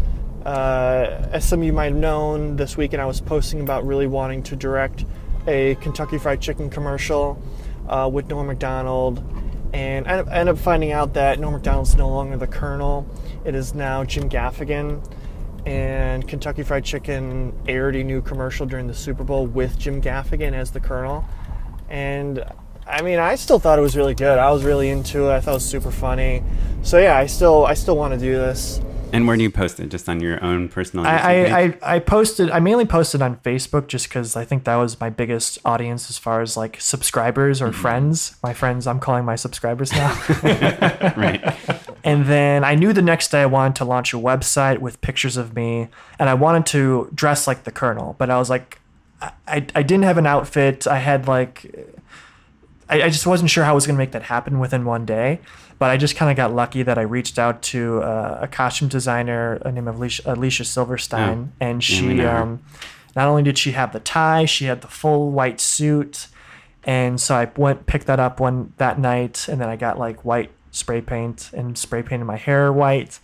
Uh, 0.44 1.28
as 1.32 1.44
some 1.44 1.60
of 1.60 1.66
you 1.66 1.72
might 1.72 1.92
have 1.92 1.96
known, 1.96 2.56
this 2.56 2.76
weekend 2.76 3.02
I 3.02 3.06
was 3.06 3.20
posting 3.20 3.60
about 3.60 3.86
really 3.86 4.06
wanting 4.06 4.42
to 4.44 4.56
direct 4.56 5.04
a 5.46 5.74
Kentucky 5.76 6.18
Fried 6.18 6.40
Chicken 6.40 6.70
commercial 6.70 7.40
uh, 7.88 8.08
with 8.12 8.28
Norm 8.28 8.46
Macdonald 8.46 9.22
and 9.72 10.08
I 10.08 10.20
end 10.32 10.48
up 10.48 10.58
finding 10.58 10.92
out 10.92 11.14
that 11.14 11.38
Norm 11.38 11.54
Macdonald's 11.54 11.94
no 11.94 12.08
longer 12.08 12.36
the 12.36 12.46
Colonel. 12.46 13.06
It 13.44 13.54
is 13.54 13.74
now 13.74 14.04
Jim 14.04 14.28
Gaffigan. 14.28 15.02
And 15.66 16.26
Kentucky 16.26 16.62
Fried 16.62 16.84
Chicken 16.84 17.52
aired 17.68 17.94
a 17.94 18.02
new 18.02 18.22
commercial 18.22 18.66
during 18.66 18.86
the 18.86 18.94
Super 18.94 19.24
Bowl 19.24 19.46
with 19.46 19.78
Jim 19.78 20.00
Gaffigan 20.00 20.54
as 20.54 20.70
the 20.70 20.80
Colonel. 20.80 21.24
And 21.88 22.44
I 22.86 23.02
mean, 23.02 23.18
I 23.18 23.34
still 23.34 23.58
thought 23.58 23.78
it 23.78 23.82
was 23.82 23.96
really 23.96 24.14
good. 24.14 24.38
I 24.38 24.50
was 24.50 24.64
really 24.64 24.88
into 24.88 25.28
it. 25.28 25.32
I 25.32 25.40
thought 25.40 25.52
it 25.52 25.54
was 25.54 25.66
super 25.66 25.90
funny. 25.90 26.42
So 26.82 26.98
yeah, 26.98 27.16
I 27.16 27.26
still 27.26 27.66
I 27.66 27.74
still 27.74 27.96
want 27.96 28.14
to 28.14 28.18
do 28.18 28.32
this. 28.32 28.80
And 29.12 29.26
where 29.26 29.36
do 29.36 29.42
you 29.42 29.50
post 29.50 29.80
it? 29.80 29.88
Just 29.88 30.08
on 30.08 30.20
your 30.20 30.42
own 30.42 30.68
personal 30.68 31.06
I. 31.06 31.16
I, 31.16 31.60
I, 31.60 31.78
I 31.82 31.98
posted 31.98 32.50
I 32.50 32.60
mainly 32.60 32.84
posted 32.84 33.22
on 33.22 33.36
Facebook 33.38 33.88
just 33.88 34.08
because 34.08 34.36
I 34.36 34.44
think 34.44 34.64
that 34.64 34.76
was 34.76 34.98
my 35.00 35.10
biggest 35.10 35.58
audience 35.64 36.10
as 36.10 36.18
far 36.18 36.40
as 36.40 36.56
like 36.56 36.80
subscribers 36.80 37.60
or 37.60 37.68
mm-hmm. 37.68 37.80
friends. 37.80 38.36
My 38.42 38.54
friends 38.54 38.86
I'm 38.86 39.00
calling 39.00 39.24
my 39.24 39.36
subscribers 39.36 39.92
now. 39.92 40.12
right. 41.16 41.56
and 42.04 42.26
then 42.26 42.64
I 42.64 42.74
knew 42.74 42.92
the 42.92 43.02
next 43.02 43.30
day 43.30 43.42
I 43.42 43.46
wanted 43.46 43.76
to 43.76 43.84
launch 43.84 44.14
a 44.14 44.18
website 44.18 44.78
with 44.78 45.00
pictures 45.00 45.36
of 45.36 45.54
me 45.54 45.88
and 46.18 46.28
I 46.28 46.34
wanted 46.34 46.66
to 46.66 47.10
dress 47.14 47.46
like 47.46 47.64
the 47.64 47.72
Colonel, 47.72 48.16
but 48.18 48.30
I 48.30 48.38
was 48.38 48.50
like 48.50 48.80
I, 49.20 49.66
I, 49.74 49.82
didn't 49.82 50.04
have 50.04 50.16
an 50.16 50.26
outfit. 50.26 50.86
I 50.86 50.98
had 50.98 51.28
like 51.28 51.74
I, 52.88 53.02
I 53.02 53.08
just 53.10 53.26
wasn't 53.26 53.50
sure 53.50 53.64
how 53.64 53.72
I 53.72 53.74
was 53.74 53.86
going 53.86 53.96
to 53.96 53.98
make 53.98 54.12
that 54.12 54.24
happen 54.24 54.58
within 54.58 54.84
one 54.84 55.04
day. 55.04 55.40
But 55.80 55.90
I 55.90 55.96
just 55.96 56.14
kind 56.14 56.30
of 56.30 56.36
got 56.36 56.54
lucky 56.54 56.82
that 56.84 56.98
I 56.98 57.02
reached 57.02 57.38
out 57.38 57.62
to 57.72 58.02
uh, 58.02 58.38
a 58.42 58.46
costume 58.46 58.86
designer 58.88 59.60
uh, 59.64 59.70
named 59.72 59.88
Alicia, 59.88 60.22
Alicia 60.26 60.64
Silverstein, 60.64 61.52
Oh. 61.52 61.56
and 61.66 61.82
she 61.82 62.18
her. 62.18 62.28
um, 62.36 62.60
not 63.16 63.26
only 63.26 63.42
did 63.42 63.58
she 63.58 63.72
have 63.72 63.92
the 63.92 63.98
tie, 64.00 64.44
she 64.44 64.66
had 64.66 64.82
the 64.82 64.88
full 64.88 65.30
white 65.32 65.58
suit, 65.60 66.28
and 66.84 67.20
so 67.20 67.34
I 67.34 67.50
went 67.56 67.86
picked 67.86 68.06
that 68.06 68.20
up 68.20 68.38
one 68.40 68.72
that 68.76 68.98
night, 69.00 69.48
and 69.48 69.60
then 69.60 69.68
I 69.68 69.76
got 69.76 69.98
like 69.98 70.24
white 70.24 70.50
spray 70.70 71.00
paint 71.00 71.50
and 71.52 71.76
spray 71.76 72.02
painted 72.02 72.26
my 72.26 72.36
hair 72.36 72.72
white. 72.72 73.18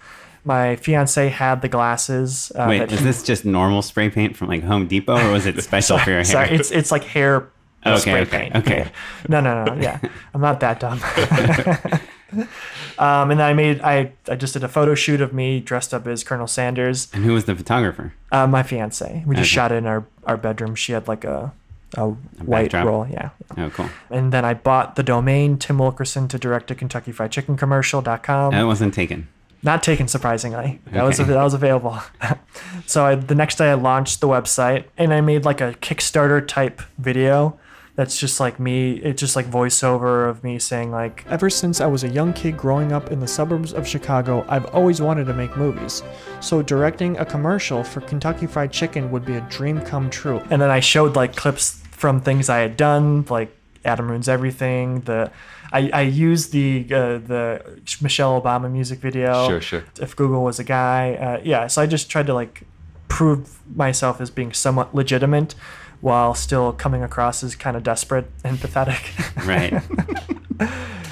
My 0.44 0.76
fiance 0.76 1.28
had 1.28 1.61
the 1.61 1.68
glasses. 1.68 2.50
Uh, 2.54 2.66
Wait, 2.70 2.90
is 2.90 3.02
this 3.02 3.22
just 3.22 3.44
normal 3.44 3.82
spray 3.82 4.09
paint 4.11 4.34
from 4.36 4.48
like 4.48 4.62
Home 4.64 4.86
Depot 4.88 5.16
or 5.28 5.30
was 5.32 5.44
it 5.44 5.61
special 5.68 5.98
for 5.98 6.09
your 6.11 6.16
hair? 6.20 6.24
Sorry, 6.24 6.50
it's 6.52 6.70
it's 6.70 6.90
like 6.90 7.04
hair 7.04 7.48
Okay, 7.84 7.98
spray 7.98 8.20
okay, 8.22 8.30
paint. 8.50 8.57
okay. 8.57 8.78
Yeah. 9.28 9.28
No, 9.28 9.40
no, 9.40 9.64
no. 9.64 9.74
Yeah, 9.82 10.00
I'm 10.34 10.40
not 10.40 10.61
that 10.61 10.80
dumb. 10.80 11.00
um, 12.98 13.30
and 13.30 13.40
then 13.40 13.46
I 13.46 13.52
made 13.54 13.80
I 13.82 14.12
I 14.28 14.34
just 14.36 14.52
did 14.54 14.64
a 14.64 14.68
photo 14.68 14.94
shoot 14.94 15.20
of 15.20 15.32
me 15.32 15.60
dressed 15.60 15.94
up 15.94 16.06
as 16.06 16.24
Colonel 16.24 16.46
Sanders. 16.46 17.08
and 17.12 17.24
who 17.24 17.32
was 17.32 17.44
the 17.44 17.54
photographer? 17.54 18.12
Uh, 18.32 18.46
my 18.46 18.62
fiance. 18.62 19.22
We 19.26 19.36
just 19.36 19.48
Okay. 19.50 19.54
shot 19.54 19.72
it 19.72 19.76
in 19.76 19.86
our 19.86 20.04
our 20.26 20.36
bedroom. 20.36 20.74
She 20.74 20.92
had 20.92 21.06
like 21.08 21.24
a 21.24 21.52
a, 21.96 22.08
white 22.44 22.72
backdrop? 22.72 22.84
roll. 22.86 23.06
Yeah. 23.08 23.30
Oh, 23.56 23.70
cool. 23.70 23.88
And 24.10 24.32
then 24.32 24.44
I 24.44 24.54
bought 24.54 24.96
the 24.96 25.02
domain 25.02 25.56
Tim 25.56 25.78
Wilkerson 25.78 26.26
to 26.28 26.38
direct 26.38 26.70
a 26.70 26.74
Kentucky 26.74 27.12
Fried 27.12 27.30
Chicken 27.30 27.56
commercial.com. 27.56 28.52
That 28.52 28.64
wasn't 28.66 28.92
taken. 28.92 29.28
Not 29.62 29.82
taken 29.82 30.06
surprisingly. 30.06 30.80
That 30.92 31.02
was 31.04 31.18
that 31.18 31.28
was 31.28 31.54
available. 31.54 31.98
so 32.86 33.06
I, 33.06 33.14
the 33.14 33.34
next 33.34 33.56
day 33.56 33.70
I 33.70 33.74
launched 33.74 34.20
the 34.20 34.28
website 34.28 34.84
and 34.98 35.12
I 35.14 35.20
made 35.20 35.44
like 35.44 35.60
a 35.60 35.72
Kickstarter 35.74 36.46
type 36.46 36.82
video. 36.98 37.58
That's 37.97 38.18
just 38.20 38.40
like 38.40 38.61
me. 38.61 38.92
It's 38.92 39.20
just 39.20 39.36
like 39.36 39.47
voiceover 39.47 40.28
of 40.28 40.44
me 40.44 40.59
saying 40.59 40.90
like. 40.90 41.24
Ever 41.28 41.49
since 41.49 41.80
I 41.80 41.86
was 41.86 42.05
a 42.05 42.09
young 42.09 42.32
kid 42.34 42.57
growing 42.57 42.92
up 42.92 43.11
in 43.11 43.20
the 43.20 43.26
suburbs 43.26 43.72
of 43.72 43.88
Chicago, 43.88 44.44
I've 44.49 44.66
always 44.66 45.01
wanted 45.01 45.24
to 45.26 45.34
make 45.34 45.57
movies. 45.57 46.03
So 46.40 46.62
directing 46.62 47.16
a 47.16 47.24
commercial 47.24 47.82
for 47.82 48.03
Kentucky 48.03 48.47
Fried 48.47 48.70
Chicken 48.70 49.11
would 49.11 49.24
be 49.24 49.36
a 49.36 49.40
dream 49.42 49.80
come 49.80 50.11
true. 50.11 50.42
And 50.51 50.61
then 50.61 50.70
I 50.70 50.80
showed 50.80 51.16
like 51.16 51.34
clips 51.34 51.82
from 51.90 52.20
things 52.20 52.51
I 52.51 52.59
had 52.59 52.76
done, 52.76 53.24
like 53.30 53.57
Adam 53.86 54.09
Ruins 54.11 54.28
Everything. 54.28 55.01
The 55.01 55.32
I, 55.72 55.90
I 55.92 56.03
used 56.03 56.53
the 56.53 56.84
uh, 56.90 57.18
the 57.18 57.80
Michelle 58.03 58.40
Obama 58.40 58.70
music 58.70 58.99
video. 58.99 59.49
Sure, 59.49 59.61
sure. 59.61 59.84
If 60.01 60.14
Google 60.14 60.44
was 60.44 60.59
a 60.59 60.64
guy, 60.64 61.14
uh, 61.14 61.40
yeah. 61.42 61.66
So 61.66 61.82
I 61.82 61.86
just 61.86 62.11
tried 62.11 62.26
to 62.26 62.34
like 62.34 62.62
prove 63.09 63.61
myself 63.74 64.20
as 64.20 64.30
being 64.30 64.53
somewhat 64.53 64.94
legitimate, 64.94 65.55
while 66.01 66.34
still 66.34 66.72
coming 66.72 67.03
across 67.03 67.42
as 67.42 67.55
kind 67.55 67.76
of 67.76 67.82
desperate 67.82 68.30
and 68.44 68.61
pathetic. 68.61 69.12
Right. 69.44 69.82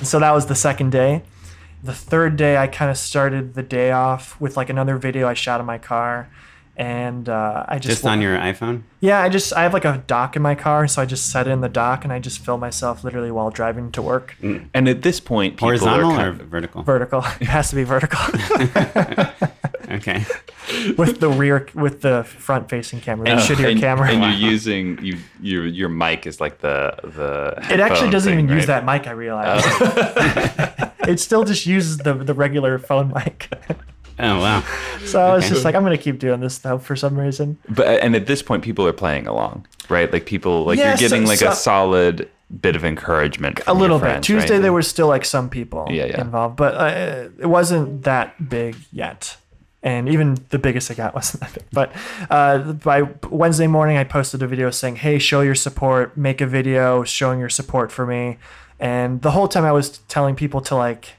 so 0.02 0.18
that 0.18 0.32
was 0.32 0.46
the 0.46 0.54
second 0.54 0.90
day. 0.92 1.22
The 1.82 1.94
third 1.94 2.36
day, 2.36 2.56
I 2.56 2.66
kind 2.66 2.90
of 2.90 2.96
started 2.96 3.54
the 3.54 3.62
day 3.62 3.90
off 3.90 4.40
with 4.40 4.56
like 4.56 4.70
another 4.70 4.96
video 4.96 5.28
I 5.28 5.34
shot 5.34 5.60
in 5.60 5.66
my 5.66 5.76
car, 5.76 6.30
and 6.78 7.28
uh, 7.28 7.66
I 7.68 7.78
just 7.78 7.96
just 7.96 8.06
on 8.06 8.22
your 8.22 8.38
iPhone? 8.38 8.84
yeah, 9.00 9.20
I 9.20 9.28
just 9.28 9.52
I 9.52 9.64
have 9.64 9.74
like 9.74 9.84
a 9.84 10.02
dock 10.06 10.34
in 10.34 10.40
my 10.40 10.54
car, 10.54 10.88
so 10.88 11.02
I 11.02 11.04
just 11.04 11.30
set 11.30 11.46
it 11.46 11.50
in 11.50 11.60
the 11.60 11.68
dock 11.68 12.04
and 12.04 12.12
I 12.12 12.20
just 12.20 12.38
film 12.38 12.60
myself 12.60 13.04
literally 13.04 13.30
while 13.30 13.50
driving 13.50 13.92
to 13.92 14.00
work. 14.02 14.34
And 14.42 14.88
at 14.88 15.02
this 15.02 15.20
point, 15.20 15.56
people 15.56 15.68
Horizontal 15.68 16.12
are 16.12 16.28
or 16.28 16.30
of, 16.30 16.36
vertical? 16.36 16.82
Vertical. 16.82 17.22
It 17.40 17.48
has 17.48 17.68
to 17.68 17.76
be 17.76 17.84
vertical 17.84 18.18
okay. 19.94 20.24
with 20.98 21.20
the 21.20 21.28
rear 21.28 21.68
with 21.74 22.00
the 22.02 22.24
front 22.24 22.68
facing 22.70 23.00
camera, 23.00 23.24
the 23.26 23.32
shittier 23.36 23.70
and, 23.72 23.80
camera. 23.80 24.08
and 24.10 24.22
you're 24.22 24.50
using 24.50 24.98
you 25.02 25.18
your 25.40 25.66
your 25.66 25.88
mic 25.88 26.26
is 26.26 26.40
like 26.40 26.58
the 26.58 26.94
the. 27.02 27.54
it 27.72 27.80
actually 27.80 28.10
doesn't 28.10 28.32
thing, 28.34 28.44
even 28.46 28.56
use 28.56 28.66
that 28.66 28.84
mic. 28.84 29.06
I 29.06 29.12
realize 29.12 29.62
it 31.08 31.20
still 31.20 31.44
just 31.44 31.66
uses 31.66 31.98
the 31.98 32.14
the 32.14 32.34
regular 32.34 32.78
phone 32.78 33.12
mic. 33.12 33.48
Oh, 34.16 34.38
wow. 34.38 34.62
so 35.04 35.20
I 35.20 35.34
was 35.34 35.44
Okay. 35.44 35.54
just 35.54 35.64
like, 35.64 35.74
I'm 35.74 35.82
gonna 35.82 35.98
keep 35.98 36.20
doing 36.20 36.38
this 36.40 36.58
though 36.58 36.78
for 36.78 36.94
some 36.94 37.18
reason. 37.18 37.58
But 37.68 38.00
and 38.00 38.14
at 38.14 38.26
this 38.26 38.42
point, 38.42 38.62
people 38.62 38.86
are 38.86 38.92
playing 38.92 39.26
along, 39.26 39.66
right? 39.88 40.12
Like 40.12 40.24
people 40.24 40.64
like 40.64 40.78
Yeah, 40.78 40.90
you're 40.90 40.98
getting 40.98 41.26
so- 41.26 41.30
like 41.30 41.38
so- 41.40 41.48
a 41.50 41.54
solid 41.54 42.28
bit 42.60 42.76
of 42.76 42.84
encouragement. 42.84 43.58
a 43.60 43.62
from 43.64 43.78
your 43.78 43.80
little 43.82 43.98
friends, 43.98 44.26
bit. 44.28 44.34
Tuesday 44.34 44.54
right? 44.54 44.62
there 44.62 44.72
were 44.72 44.82
still 44.82 45.08
like 45.08 45.24
some 45.24 45.48
people 45.50 45.86
Yeah, 45.90 46.04
yeah. 46.04 46.20
involved, 46.20 46.54
but 46.56 46.74
uh, 46.74 47.28
it 47.40 47.46
wasn't 47.46 48.04
that 48.04 48.48
big 48.48 48.76
yet. 48.92 49.36
And 49.84 50.08
even 50.08 50.38
the 50.48 50.58
biggest 50.58 50.90
I 50.90 50.94
got 50.94 51.14
wasn't 51.14 51.42
that 51.42 51.54
big. 51.54 51.64
But 51.70 51.92
uh, 52.30 52.72
by 52.72 53.02
Wednesday 53.30 53.66
morning, 53.66 53.98
I 53.98 54.04
posted 54.04 54.42
a 54.42 54.46
video 54.46 54.70
saying, 54.70 54.96
"Hey, 54.96 55.18
show 55.18 55.42
your 55.42 55.54
support. 55.54 56.16
Make 56.16 56.40
a 56.40 56.46
video 56.46 57.04
showing 57.04 57.38
your 57.38 57.50
support 57.50 57.92
for 57.92 58.06
me." 58.06 58.38
And 58.80 59.22
the 59.22 59.30
whole 59.30 59.46
time 59.46 59.64
I 59.64 59.72
was 59.72 59.98
telling 60.08 60.34
people 60.34 60.62
to 60.62 60.74
like 60.74 61.10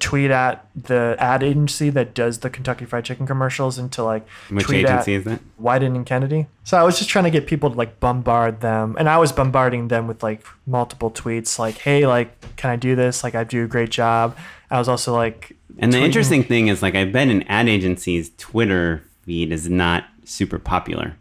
tweet 0.00 0.30
at 0.30 0.66
the 0.74 1.16
ad 1.18 1.42
agency 1.42 1.88
that 1.88 2.14
does 2.14 2.40
the 2.40 2.50
Kentucky 2.50 2.84
Fried 2.84 3.04
Chicken 3.04 3.26
commercials 3.26 3.78
and 3.78 3.90
to 3.92 4.02
like 4.02 4.26
Which 4.48 4.66
tweet 4.66 4.84
agency 4.84 5.14
at 5.14 5.18
is 5.18 5.24
that? 5.24 5.40
Wieden 5.62 5.94
and 5.94 6.04
Kennedy. 6.04 6.46
So 6.64 6.76
I 6.76 6.82
was 6.82 6.98
just 6.98 7.10
trying 7.10 7.24
to 7.24 7.30
get 7.30 7.46
people 7.46 7.70
to 7.70 7.76
like 7.76 8.00
bombard 8.00 8.60
them, 8.60 8.96
and 8.98 9.08
I 9.08 9.18
was 9.18 9.32
bombarding 9.32 9.88
them 9.88 10.06
with 10.06 10.22
like 10.22 10.44
multiple 10.66 11.10
tweets, 11.10 11.58
like, 11.58 11.76
"Hey, 11.78 12.06
like, 12.06 12.56
can 12.56 12.70
I 12.70 12.76
do 12.76 12.96
this? 12.96 13.22
Like, 13.22 13.34
I 13.34 13.44
do 13.44 13.64
a 13.64 13.68
great 13.68 13.90
job." 13.90 14.36
I 14.70 14.78
was 14.78 14.88
also 14.88 15.14
like, 15.14 15.56
And 15.78 15.92
the 15.92 16.00
interesting 16.00 16.44
thing 16.44 16.68
is, 16.68 16.82
like, 16.82 16.94
I 16.94 17.04
bet 17.04 17.28
an 17.28 17.42
ad 17.44 17.68
agency's 17.68 18.30
Twitter 18.38 19.02
feed 19.22 19.52
is 19.52 19.68
not 19.68 20.04
super 20.24 20.58
popular. 20.58 21.16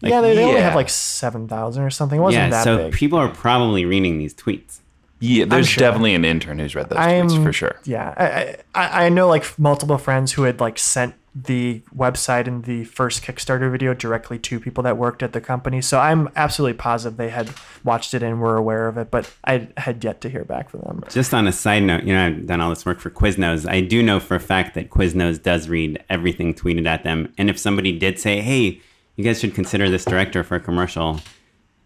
Like, 0.00 0.10
yeah, 0.10 0.20
they, 0.20 0.34
they 0.34 0.44
only 0.44 0.60
have 0.60 0.76
like 0.76 0.88
seven 0.88 1.48
thousand 1.48 1.82
or 1.82 1.90
something. 1.90 2.20
It 2.20 2.22
wasn't 2.22 2.44
yeah, 2.44 2.50
that 2.50 2.64
so 2.64 2.76
big. 2.76 2.92
people 2.92 3.18
are 3.18 3.28
probably 3.28 3.84
reading 3.84 4.18
these 4.18 4.32
tweets. 4.32 4.78
Yeah, 5.18 5.44
there's 5.44 5.68
sure. 5.68 5.80
definitely 5.80 6.14
an 6.14 6.24
intern 6.24 6.60
who's 6.60 6.76
read 6.76 6.88
those 6.88 6.98
I'm 6.98 7.26
tweets 7.26 7.42
for 7.42 7.52
sure. 7.52 7.80
Yeah, 7.84 8.14
I, 8.16 8.56
I 8.80 9.06
I 9.06 9.08
know 9.08 9.26
like 9.26 9.58
multiple 9.58 9.98
friends 9.98 10.32
who 10.32 10.44
had 10.44 10.60
like 10.60 10.78
sent 10.78 11.14
the 11.44 11.82
website 11.94 12.46
and 12.46 12.64
the 12.64 12.84
first 12.84 13.22
Kickstarter 13.22 13.70
video 13.70 13.94
directly 13.94 14.38
to 14.40 14.58
people 14.58 14.82
that 14.84 14.96
worked 14.96 15.22
at 15.22 15.32
the 15.32 15.40
company. 15.40 15.80
So 15.80 15.98
I'm 15.98 16.28
absolutely 16.34 16.76
positive 16.76 17.16
they 17.16 17.28
had 17.28 17.50
watched 17.84 18.14
it 18.14 18.22
and 18.22 18.40
were 18.40 18.56
aware 18.56 18.88
of 18.88 18.96
it, 18.96 19.10
but 19.10 19.32
I 19.44 19.68
had 19.76 20.02
yet 20.02 20.20
to 20.22 20.28
hear 20.28 20.44
back 20.44 20.70
from 20.70 20.80
them. 20.80 21.04
Just 21.10 21.32
on 21.34 21.46
a 21.46 21.52
side 21.52 21.82
note, 21.84 22.04
you 22.04 22.14
know, 22.14 22.26
I've 22.26 22.46
done 22.46 22.60
all 22.60 22.70
this 22.70 22.84
work 22.84 22.98
for 22.98 23.10
Quiznos. 23.10 23.68
I 23.68 23.80
do 23.80 24.02
know 24.02 24.20
for 24.20 24.34
a 24.34 24.40
fact 24.40 24.74
that 24.74 24.90
Quiznos 24.90 25.42
does 25.42 25.68
read 25.68 26.02
everything 26.10 26.54
tweeted 26.54 26.86
at 26.86 27.04
them. 27.04 27.32
And 27.38 27.48
if 27.48 27.58
somebody 27.58 27.96
did 27.96 28.18
say, 28.18 28.40
hey, 28.40 28.80
you 29.16 29.24
guys 29.24 29.40
should 29.40 29.54
consider 29.54 29.88
this 29.88 30.04
director 30.04 30.42
for 30.42 30.56
a 30.56 30.60
commercial, 30.60 31.20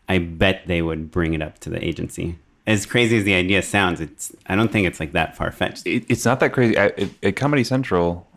I 0.09 0.18
bet 0.18 0.66
they 0.66 0.82
would 0.82 1.11
bring 1.11 1.34
it 1.34 1.42
up 1.42 1.59
to 1.61 1.70
the 1.70 1.84
agency. 1.84 2.38
As 2.66 2.86
crazy 2.86 3.18
as 3.18 3.24
the 3.24 3.34
idea 3.34 3.61
sounds, 3.62 4.00
it's 4.00 4.32
I 4.46 4.55
don't 4.55 4.70
think 4.70 4.86
it's 4.86 5.00
like 5.00 5.12
that 5.12 5.36
far 5.36 5.50
fetched. 5.50 5.86
It, 5.86 6.05
it's 6.09 6.24
not 6.24 6.38
that 6.40 6.53
crazy. 6.53 6.78
I, 6.78 6.86
at, 6.86 7.11
at 7.22 7.36
Comedy 7.36 7.64
Central, 7.64 8.28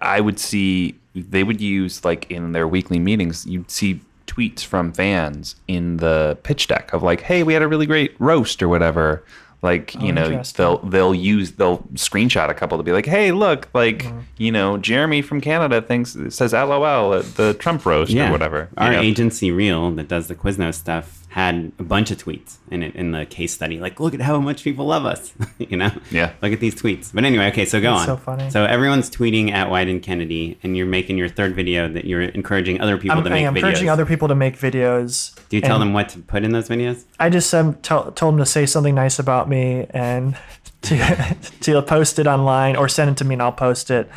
I 0.00 0.20
would 0.20 0.38
see 0.38 0.96
they 1.14 1.44
would 1.44 1.60
use 1.60 2.04
like 2.04 2.30
in 2.30 2.52
their 2.52 2.66
weekly 2.66 2.98
meetings, 2.98 3.46
you'd 3.46 3.70
see 3.70 4.00
tweets 4.26 4.64
from 4.64 4.92
fans 4.92 5.56
in 5.68 5.98
the 5.98 6.38
pitch 6.42 6.66
deck 6.66 6.92
of 6.92 7.02
like, 7.02 7.20
"Hey, 7.22 7.42
we 7.42 7.52
had 7.52 7.62
a 7.62 7.68
really 7.68 7.86
great 7.86 8.14
roast" 8.18 8.62
or 8.62 8.68
whatever. 8.68 9.24
Like 9.62 9.94
you 9.94 10.10
oh, 10.10 10.14
know, 10.14 10.42
they'll 10.56 10.78
they'll 10.78 11.14
use 11.14 11.52
they'll 11.52 11.78
screenshot 11.94 12.50
a 12.50 12.54
couple 12.54 12.76
to 12.76 12.84
be 12.84 12.92
like, 12.92 13.06
"Hey, 13.06 13.32
look, 13.32 13.68
like 13.72 14.04
mm-hmm. 14.04 14.20
you 14.36 14.52
know, 14.52 14.76
Jeremy 14.76 15.22
from 15.22 15.40
Canada 15.40 15.80
thinks 15.80 16.16
says 16.28 16.52
LOL 16.52 17.14
at 17.14 17.24
the 17.36 17.54
Trump 17.54 17.86
roast 17.86 18.14
or 18.14 18.30
whatever." 18.30 18.68
you 18.72 18.76
Our 18.76 18.92
know? 18.92 19.00
agency 19.00 19.50
Real 19.50 19.90
that 19.92 20.08
does 20.08 20.28
the 20.28 20.34
Quiznos 20.34 20.74
stuff 20.74 21.23
had 21.34 21.72
a 21.80 21.82
bunch 21.82 22.12
of 22.12 22.24
tweets 22.24 22.58
in 22.70 22.84
it 22.84 22.94
in 22.94 23.10
the 23.10 23.26
case 23.26 23.52
study. 23.52 23.80
Like, 23.80 23.98
look 23.98 24.14
at 24.14 24.20
how 24.20 24.38
much 24.38 24.62
people 24.62 24.86
love 24.86 25.04
us. 25.04 25.34
you 25.58 25.76
know? 25.76 25.90
Yeah. 26.12 26.32
Look 26.40 26.52
at 26.52 26.60
these 26.60 26.76
tweets. 26.76 27.12
But 27.12 27.24
anyway, 27.24 27.48
okay, 27.48 27.64
so 27.64 27.80
go 27.80 27.90
That's 27.90 28.08
on. 28.08 28.18
so 28.18 28.22
funny. 28.22 28.50
So 28.50 28.64
everyone's 28.64 29.10
tweeting 29.10 29.50
at 29.50 29.66
Wieden 29.66 30.00
Kennedy, 30.00 30.56
and 30.62 30.76
you're 30.76 30.86
making 30.86 31.18
your 31.18 31.28
third 31.28 31.56
video 31.56 31.88
that 31.88 32.04
you're 32.04 32.22
encouraging 32.22 32.80
other 32.80 32.98
people 32.98 33.18
I'm, 33.18 33.24
to 33.24 33.30
make 33.30 33.42
videos. 33.42 33.48
I'm 33.48 33.54
videos. 33.54 33.56
encouraging 33.56 33.88
other 33.88 34.06
people 34.06 34.28
to 34.28 34.36
make 34.36 34.56
videos. 34.56 35.34
Do 35.48 35.56
you 35.56 35.60
tell 35.60 35.80
them 35.80 35.92
what 35.92 36.08
to 36.10 36.20
put 36.20 36.44
in 36.44 36.52
those 36.52 36.68
videos? 36.68 37.02
I 37.18 37.30
just 37.30 37.52
um, 37.52 37.74
tell, 37.82 38.12
told 38.12 38.34
them 38.34 38.38
to 38.38 38.46
say 38.46 38.64
something 38.64 38.94
nice 38.94 39.18
about 39.18 39.48
me 39.48 39.88
and 39.90 40.36
to, 40.82 41.36
to 41.62 41.82
post 41.82 42.20
it 42.20 42.28
online 42.28 42.76
or 42.76 42.88
send 42.88 43.10
it 43.10 43.16
to 43.16 43.24
me 43.24 43.32
and 43.32 43.42
I'll 43.42 43.50
post 43.50 43.90
it. 43.90 44.08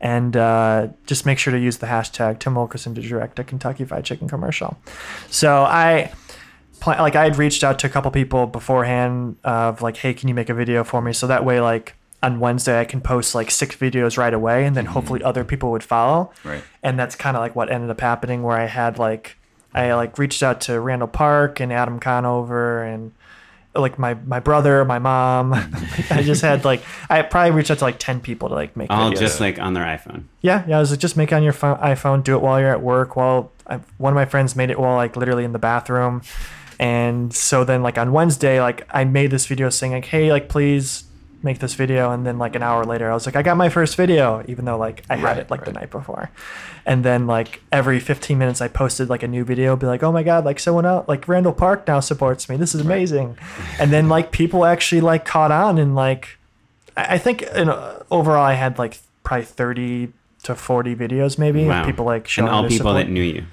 And 0.00 0.34
uh, 0.38 0.88
just 1.06 1.26
make 1.26 1.38
sure 1.38 1.52
to 1.52 1.60
use 1.60 1.76
the 1.76 1.86
hashtag 1.86 2.38
Tim 2.38 2.54
Wilkerson 2.54 2.94
to 2.94 3.02
direct 3.02 3.38
a 3.38 3.44
Kentucky 3.44 3.84
Fried 3.84 4.06
Chicken 4.06 4.26
commercial. 4.26 4.78
So 5.28 5.64
I, 5.64 6.10
pla- 6.82 7.00
like, 7.00 7.16
I 7.16 7.24
had 7.24 7.36
reached 7.36 7.62
out 7.62 7.78
to 7.80 7.86
a 7.86 7.90
couple 7.90 8.10
people 8.10 8.46
beforehand 8.46 9.36
of 9.44 9.82
like, 9.82 9.96
hey, 9.96 10.12
can 10.12 10.28
you 10.28 10.34
make 10.34 10.48
a 10.48 10.54
video 10.54 10.82
for 10.84 11.00
me? 11.00 11.12
So 11.12 11.26
that 11.28 11.44
way, 11.44 11.60
like, 11.60 11.94
on 12.22 12.40
Wednesday, 12.40 12.80
I 12.80 12.84
can 12.84 13.00
post 13.00 13.34
like 13.34 13.50
six 13.50 13.74
videos 13.76 14.16
right 14.16 14.32
away, 14.34 14.64
and 14.64 14.76
then 14.76 14.84
mm-hmm. 14.84 14.92
hopefully 14.92 15.22
other 15.22 15.44
people 15.44 15.70
would 15.72 15.82
follow. 15.82 16.32
Right. 16.44 16.62
And 16.82 16.98
that's 16.98 17.16
kind 17.16 17.36
of 17.36 17.40
like 17.40 17.56
what 17.56 17.70
ended 17.70 17.90
up 17.90 18.00
happening, 18.00 18.42
where 18.42 18.56
I 18.56 18.66
had 18.66 18.98
like, 18.98 19.36
I 19.74 19.92
like 19.94 20.18
reached 20.18 20.42
out 20.42 20.60
to 20.62 20.78
Randall 20.78 21.08
Park 21.08 21.58
and 21.58 21.72
Adam 21.72 21.98
Conover 21.98 22.82
and 22.82 23.12
like 23.74 23.98
my 23.98 24.14
my 24.14 24.38
brother, 24.38 24.84
my 24.84 24.98
mom. 24.98 25.52
Mm-hmm. 25.52 26.12
I 26.14 26.22
just 26.22 26.42
had 26.42 26.64
like 26.64 26.82
I 27.08 27.22
probably 27.22 27.52
reached 27.52 27.70
out 27.70 27.78
to 27.78 27.84
like 27.84 27.98
ten 27.98 28.20
people 28.20 28.50
to 28.50 28.54
like 28.54 28.76
make 28.76 28.90
All 28.90 29.10
videos. 29.10 29.18
just 29.18 29.40
like 29.40 29.58
on 29.58 29.74
their 29.74 29.84
iPhone. 29.84 30.24
Yeah, 30.42 30.64
yeah. 30.68 30.76
I 30.76 30.80
was 30.80 30.90
like, 30.90 31.00
just 31.00 31.16
make 31.16 31.32
it 31.32 31.34
on 31.34 31.42
your 31.42 31.54
phone, 31.54 31.78
iPhone. 31.78 32.22
Do 32.22 32.36
it 32.36 32.42
while 32.42 32.60
you're 32.60 32.70
at 32.70 32.82
work. 32.82 33.16
While 33.16 33.50
I, 33.66 33.80
one 33.98 34.12
of 34.12 34.14
my 34.14 34.26
friends 34.26 34.54
made 34.54 34.70
it 34.70 34.78
while 34.78 34.94
like 34.94 35.16
literally 35.16 35.44
in 35.44 35.52
the 35.52 35.58
bathroom, 35.58 36.22
and 36.82 37.32
so 37.32 37.62
then 37.64 37.82
like 37.82 37.96
on 37.98 38.12
Wednesday, 38.12 38.60
like 38.60 38.86
I 38.90 39.04
made 39.04 39.30
this 39.30 39.46
video 39.46 39.70
saying 39.70 39.92
like, 39.92 40.06
hey, 40.06 40.32
like 40.32 40.48
please 40.48 41.04
make 41.44 41.58
this 41.58 41.74
video, 41.74 42.10
and 42.12 42.24
then 42.26 42.38
like 42.38 42.54
an 42.54 42.62
hour 42.62 42.84
later, 42.84 43.10
I 43.10 43.14
was 43.14 43.26
like, 43.26 43.34
I 43.36 43.42
got 43.42 43.56
my 43.56 43.68
first 43.68 43.96
video, 43.96 44.44
even 44.46 44.64
though 44.64 44.76
like 44.78 45.02
I 45.10 45.16
had 45.16 45.24
Right, 45.24 45.38
it 45.38 45.50
like 45.50 45.64
the 45.64 45.72
night 45.72 45.90
before, 45.90 46.30
and 46.86 47.04
then 47.04 47.26
like 47.26 47.60
every 47.72 47.98
15 48.00 48.38
minutes, 48.38 48.60
I 48.60 48.68
posted 48.68 49.08
like 49.08 49.22
a 49.24 49.28
new 49.28 49.44
video, 49.44 49.74
be 49.76 49.86
like, 49.86 50.02
oh 50.02 50.12
my 50.12 50.22
god, 50.22 50.44
like 50.44 50.58
someone 50.60 50.86
else, 50.86 51.06
like 51.08 51.26
Randall 51.28 51.52
Park 51.52 51.86
now 51.88 52.00
supports 52.00 52.48
me. 52.48 52.56
This 52.56 52.74
is 52.74 52.80
amazing, 52.80 53.36
and 53.80 53.92
then 53.92 54.08
like 54.08 54.30
people 54.32 54.64
actually 54.64 55.00
like 55.00 55.24
caught 55.24 55.52
on 55.52 55.78
and 55.78 55.94
like. 55.94 56.38
I 56.96 57.14
I 57.14 57.18
think 57.18 57.42
in, 57.42 57.68
uh, 57.70 58.02
overall 58.10 58.44
I 58.44 58.54
had 58.54 58.78
like 58.78 58.98
probably 59.24 59.46
30 59.46 60.12
to 60.44 60.54
40 60.56 60.94
videos 60.96 61.38
maybe 61.38 61.64
Wow. 61.64 61.84
people 61.86 62.04
like 62.04 62.26
showing 62.28 62.48
and 62.48 62.54
all 62.56 62.62
people 62.64 62.78
support. 62.78 62.96
that 63.06 63.08
knew 63.08 63.22
you. 63.22 63.44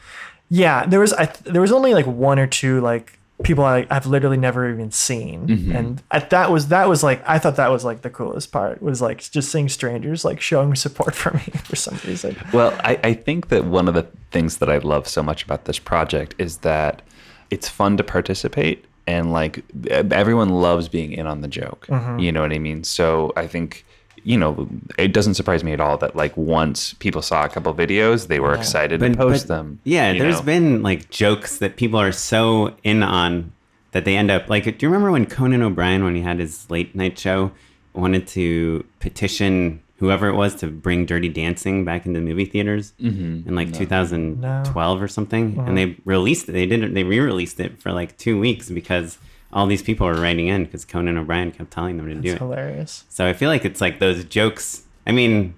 yeah 0.49 0.85
there 0.87 0.99
was 0.99 1.13
I 1.13 1.25
th- 1.27 1.53
there 1.53 1.61
was 1.61 1.71
only 1.71 1.93
like 1.93 2.07
one 2.07 2.39
or 2.39 2.47
two 2.47 2.81
like 2.81 3.18
people 3.43 3.63
I, 3.63 3.87
I've 3.89 4.05
literally 4.05 4.37
never 4.37 4.69
even 4.69 4.91
seen 4.91 5.47
Mm-hmm. 5.47 5.71
and 5.75 6.03
I, 6.11 6.19
that 6.19 6.51
was 6.51 6.67
that 6.67 6.89
was 6.89 7.03
like 7.03 7.23
I 7.27 7.39
thought 7.39 7.55
that 7.55 7.69
was 7.71 7.85
like 7.85 8.01
the 8.01 8.09
coolest 8.09 8.51
part 8.51 8.81
was 8.81 9.01
like 9.01 9.19
just 9.31 9.51
seeing 9.51 9.69
strangers 9.69 10.25
like 10.25 10.41
showing 10.41 10.75
support 10.75 11.15
for 11.21 11.31
me 11.31 11.41
for 11.63 11.75
some 11.75 11.97
reason 12.05 12.35
Well, 12.51 12.73
I, 12.83 12.99
I 13.03 13.13
think 13.13 13.47
that 13.49 13.65
one 13.65 13.87
of 13.87 13.93
the 13.93 14.07
things 14.31 14.57
that 14.57 14.69
I 14.69 14.77
love 14.79 15.07
so 15.07 15.23
much 15.23 15.43
about 15.43 15.65
this 15.65 15.79
project 15.79 16.35
is 16.37 16.57
that 16.57 17.01
it's 17.49 17.67
fun 17.69 17.97
to 17.97 18.03
participate 18.03 18.85
and 19.07 19.31
like 19.31 19.63
everyone 20.11 20.49
loves 20.49 20.87
being 20.89 21.13
in 21.13 21.25
on 21.25 21.41
the 21.41 21.47
joke. 21.47 21.87
You 22.19 22.31
know 22.31 22.41
what 22.41 22.51
I 22.53 22.59
mean? 22.59 22.83
So 22.83 23.33
I 23.35 23.47
think 23.47 23.85
you 24.23 24.37
know 24.37 24.67
it 24.97 25.13
doesn't 25.13 25.33
surprise 25.35 25.63
me 25.63 25.73
at 25.73 25.79
all 25.79 25.97
that 25.97 26.15
like 26.15 26.35
once 26.37 26.93
people 26.93 27.21
saw 27.21 27.45
a 27.45 27.49
couple 27.49 27.73
videos, 27.73 28.27
they 28.27 28.39
were 28.39 28.53
excited 28.53 28.99
to 28.99 29.13
post 29.15 29.47
them. 29.47 29.79
Yeah, 29.83 30.11
you 30.11 30.19
there's 30.21 30.39
know? 30.39 30.45
been 30.45 30.81
like 30.83 31.09
jokes 31.09 31.57
that 31.59 31.75
people 31.77 31.99
are 31.99 32.11
so 32.11 32.75
in 32.83 33.03
on 33.03 33.51
that 33.91 34.05
they 34.05 34.15
end 34.15 34.29
up 34.31 34.49
like. 34.49 34.63
Do 34.65 34.85
you 34.85 34.89
remember 34.89 35.11
when 35.11 35.25
Conan 35.25 35.61
O'Brien, 35.63 36.03
when 36.03 36.15
he 36.15 36.21
had 36.21 36.39
his 36.39 36.69
late 36.69 36.95
night 36.95 37.17
show, 37.17 37.51
wanted 37.93 38.27
to 38.27 38.85
petition 38.99 39.81
whoever 39.97 40.29
it 40.29 40.35
was 40.35 40.55
to 40.55 40.67
bring 40.67 41.05
Dirty 41.05 41.27
Dancing 41.27 41.83
back 41.83 42.05
into 42.05 42.21
movie 42.21 42.45
theaters 42.45 42.93
Mm-hmm. 43.01 43.49
in 43.49 43.55
like 43.55 43.73
2012 43.73 45.01
or 45.01 45.07
something, 45.07 45.57
Uh-huh. 45.59 45.67
and 45.67 45.77
they 45.77 45.97
released 46.05 46.47
it. 46.49 46.53
They 46.53 46.65
did 46.65 46.83
it. 46.83 46.93
They 46.93 47.03
re-released 47.03 47.59
it 47.59 47.81
for 47.81 47.91
like 47.91 48.17
two 48.17 48.39
weeks 48.39 48.69
because 48.69 49.17
all 49.51 49.65
these 49.65 49.81
people 49.81 50.05
were 50.07 50.13
writing 50.21 50.47
in 50.47 50.65
because 50.65 50.85
Conan 50.85 51.17
O'Brien 51.17 51.51
kept 51.51 51.71
telling 51.71 51.97
them 51.97 52.07
to 52.07 52.13
do 52.15 52.19
it's 52.19 52.35
it. 52.35 52.37
hilarious 52.39 53.03
So 53.09 53.25
I 53.27 53.33
feel 53.33 53.49
like 53.49 53.65
it's 53.65 53.81
like 53.81 53.99
those 53.99 54.23
jokes. 54.23 54.83
I 55.07 55.11
mean, 55.11 55.55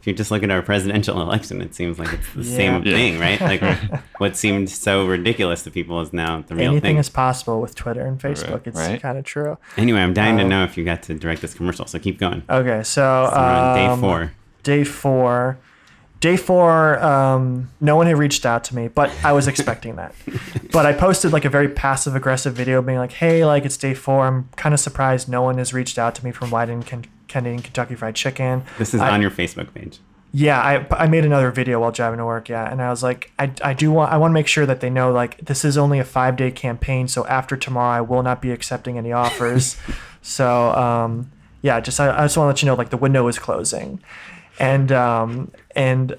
if 0.00 0.06
you 0.06 0.12
just 0.14 0.30
look 0.30 0.42
at 0.42 0.50
our 0.50 0.62
presidential 0.62 1.20
election, 1.26 1.60
it 1.62 1.74
seems 1.74 1.98
like 1.98 2.12
it's 2.12 2.32
the 2.34 2.44
same 2.44 2.82
Yeah. 2.84 2.94
thing, 2.94 3.18
right? 3.18 3.40
Like 3.40 3.62
what 4.18 4.36
seemed 4.36 4.70
so 4.70 5.06
ridiculous 5.06 5.62
to 5.64 5.70
people 5.70 6.00
is 6.00 6.12
now 6.12 6.42
the 6.46 6.54
real 6.54 6.58
thing. 6.64 6.66
anything 6.72 6.80
thing. 6.80 6.96
is 6.98 7.08
possible 7.08 7.60
with 7.60 7.74
Twitter 7.74 8.04
and 8.06 8.18
Facebook 8.20 8.66
it's 8.66 8.76
right. 8.78 9.00
kind 9.00 9.18
of 9.18 9.24
true 9.24 9.58
anyway, 9.76 10.00
I'm 10.00 10.14
dying 10.14 10.36
to 10.38 10.42
Um, 10.44 10.48
know 10.48 10.64
if 10.64 10.76
you 10.78 10.84
got 10.84 11.02
to 11.04 11.14
direct 11.14 11.40
this 11.42 11.54
commercial. 11.54 11.86
So 11.86 11.98
keep 11.98 12.18
going. 12.18 12.42
okay 12.48 12.82
so, 12.82 13.28
So 13.30 13.36
we're 13.36 13.42
on 13.44 13.74
day 13.76 13.86
um, 13.86 14.00
four. 14.00 14.32
day 14.62 14.84
four 14.84 15.58
day 16.24 16.38
four 16.38 16.98
um, 17.04 17.70
no 17.82 17.96
one 17.96 18.06
had 18.06 18.16
reached 18.16 18.46
out 18.46 18.64
to 18.64 18.74
me 18.74 18.88
but 18.88 19.10
i 19.22 19.30
was 19.30 19.46
expecting 19.46 19.96
that 19.96 20.14
but 20.72 20.86
i 20.86 20.92
posted 20.92 21.34
like 21.34 21.44
a 21.44 21.50
very 21.50 21.68
passive 21.68 22.16
aggressive 22.16 22.54
video 22.54 22.80
being 22.80 22.96
like 22.96 23.12
hey 23.12 23.44
like 23.44 23.66
it's 23.66 23.76
day 23.76 23.92
four 23.92 24.26
i'm 24.26 24.48
kind 24.56 24.72
of 24.72 24.80
surprised 24.80 25.28
no 25.28 25.42
one 25.42 25.58
has 25.58 25.74
reached 25.74 25.98
out 25.98 26.14
to 26.14 26.24
me 26.24 26.32
from 26.32 26.48
Wieden 26.48 26.86
Ken- 26.86 27.04
Kennedy 27.28 27.56
and 27.56 27.64
Kentucky 27.64 27.94
Fried 27.96 28.14
Chicken. 28.14 28.62
This 28.78 28.94
is 28.94 29.00
I- 29.00 29.10
on 29.10 29.20
your 29.20 29.30
Facebook 29.30 29.74
page. 29.74 29.98
Yeah, 30.36 30.60
I, 30.60 31.04
I 31.04 31.06
made 31.06 31.24
another 31.24 31.52
video 31.52 31.78
while 31.78 31.92
driving 31.92 32.18
to 32.18 32.24
work. 32.24 32.48
Yeah, 32.48 32.68
and 32.68 32.82
I 32.82 32.90
was 32.90 33.04
like, 33.04 33.30
I, 33.38 33.52
I 33.62 33.72
do 33.72 33.92
want 33.92 34.12
I 34.12 34.16
want 34.16 34.32
to 34.32 34.34
make 34.34 34.48
sure 34.48 34.66
that 34.66 34.80
they 34.80 34.90
know 34.90 35.12
like 35.12 35.36
this 35.38 35.64
is 35.64 35.78
only 35.78 36.00
a 36.00 36.04
five 36.04 36.36
day 36.36 36.50
campaign. 36.50 37.06
So 37.06 37.24
after 37.26 37.56
tomorrow, 37.56 37.98
I 37.98 38.00
will 38.00 38.24
not 38.24 38.42
be 38.42 38.50
accepting 38.50 38.98
any 38.98 39.12
offers. 39.12 39.76
so 40.22 40.70
um, 40.74 41.30
yeah, 41.62 41.78
just 41.80 42.00
I, 42.00 42.10
I 42.10 42.24
just 42.24 42.36
want 42.36 42.46
to 42.46 42.48
let 42.48 42.62
you 42.62 42.66
know 42.66 42.74
like 42.74 42.90
the 42.90 42.96
window 42.96 43.28
is 43.28 43.38
closing, 43.38 44.00
and 44.58 44.92
um, 44.92 45.50
and 45.74 46.16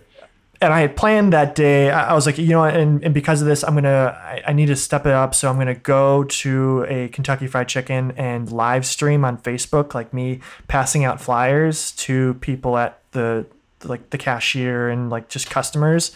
and 0.62 0.74
I 0.74 0.82
had 0.82 0.96
planned 0.96 1.34
that 1.34 1.56
day. 1.56 1.90
I 1.90 2.12
I 2.12 2.14
was 2.14 2.26
like, 2.26 2.38
you 2.38 2.48
know, 2.48 2.64
and, 2.64 3.04
and 3.04 3.14
because 3.14 3.42
of 3.42 3.48
this, 3.48 3.64
I'm 3.64 3.76
gonna, 3.76 4.18
I, 4.22 4.42
I 4.48 4.54
need 4.54 4.68
to 4.68 4.76
step 4.76 5.06
it 5.06 5.12
up. 5.12 5.36
So 5.36 5.50
I'm 5.50 5.58
gonna 5.58 5.76
go 5.76 6.24
to 6.24 6.86
a 6.88 7.08
Kentucky 7.10 7.48
Fried 7.48 7.68
Chicken 7.68 8.12
and 8.12 8.52
live 8.52 8.86
stream 8.86 9.26
on 9.26 9.38
Facebook, 9.38 9.94
like 9.94 10.14
me 10.14 10.40
passing 10.68 11.04
out 11.04 11.22
flyers 11.22 11.92
to 11.94 12.36
people 12.36 12.78
at 12.78 13.00
the, 13.12 13.46
like 13.84 14.10
the 14.10 14.18
cashier 14.18 14.90
and 14.90 15.10
like 15.10 15.30
just 15.30 15.50
customers. 15.50 16.16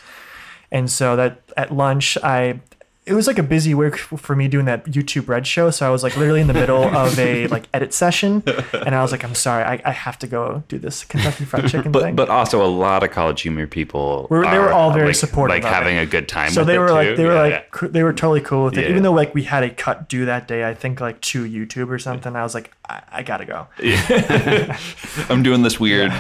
And 0.72 0.90
so 0.90 1.16
that 1.16 1.42
at 1.58 1.74
lunch, 1.74 2.18
I, 2.24 2.62
it 3.10 3.14
was 3.14 3.28
like 3.28 3.40
a 3.40 3.44
busy 3.44 3.74
week 3.74 3.98
for 3.98 4.36
me 4.36 4.48
doing 4.48 4.66
that 4.66 4.86
YouTube 4.86 5.28
Red 5.28 5.46
show. 5.48 5.70
So 5.72 5.86
I 5.88 5.90
was 5.90 6.04
like 6.04 6.16
literally 6.16 6.42
in 6.42 6.48
the 6.48 6.54
middle 6.54 6.84
of 6.84 7.18
a 7.20 7.48
like 7.56 7.68
edit 7.74 7.94
session, 7.94 8.44
and 8.74 8.94
I 8.96 9.02
was 9.02 9.12
like, 9.12 9.24
I'm 9.24 9.36
sorry, 9.36 9.64
I, 9.64 9.82
I 9.84 9.92
have 9.92 10.18
to 10.20 10.28
go 10.28 10.64
do 10.68 10.78
this 10.78 11.04
Kentucky 11.04 11.46
Fried 11.46 11.68
Chicken 11.72 11.92
But 11.92 12.04
thing. 12.04 12.16
but 12.16 12.30
also 12.30 12.64
a 12.64 12.68
lot 12.68 13.04
of 13.04 13.12
college 13.12 13.42
humor 13.42 13.68
people 13.68 14.28
We're- 14.30 14.50
they 14.50 14.60
were 14.60 14.72
all 14.72 14.92
uh, 14.92 14.94
very 14.94 15.08
like, 15.08 15.16
supportive 15.16 15.64
like 15.64 15.74
having 15.74 15.98
it. 15.98 16.04
a 16.04 16.06
good 16.06 16.28
time. 16.28 16.52
so 16.52 16.62
with 16.62 16.68
they 16.68 16.76
it 16.76 16.80
were 16.80 16.88
too. 16.88 16.94
like 16.94 17.16
they 17.18 17.26
were 17.26 17.34
Yeah, 17.34 17.42
like 17.42 17.70
yeah. 17.82 17.88
they 17.90 18.04
were 18.04 18.14
totally 18.14 18.42
cool 18.42 18.66
with 18.66 18.78
it 18.78 18.84
Yeah. 18.84 18.90
even 18.92 19.04
though 19.04 19.12
like 19.14 19.34
we 19.34 19.44
had 19.44 19.64
a 19.64 19.70
cut 19.70 20.08
due 20.08 20.26
that 20.26 20.48
day 20.48 20.68
i 20.68 20.74
think 20.74 21.00
like 21.02 21.20
to 21.22 21.44
youtube 21.46 21.90
or 21.90 21.98
something 22.00 22.36
i 22.36 22.44
was 22.44 22.54
like 22.54 22.72
i, 22.88 23.02
I 23.12 23.24
gotta 23.24 23.46
go 23.46 23.68
I'm 25.30 25.44
doing 25.44 25.62
this 25.62 25.80
weird 25.80 26.12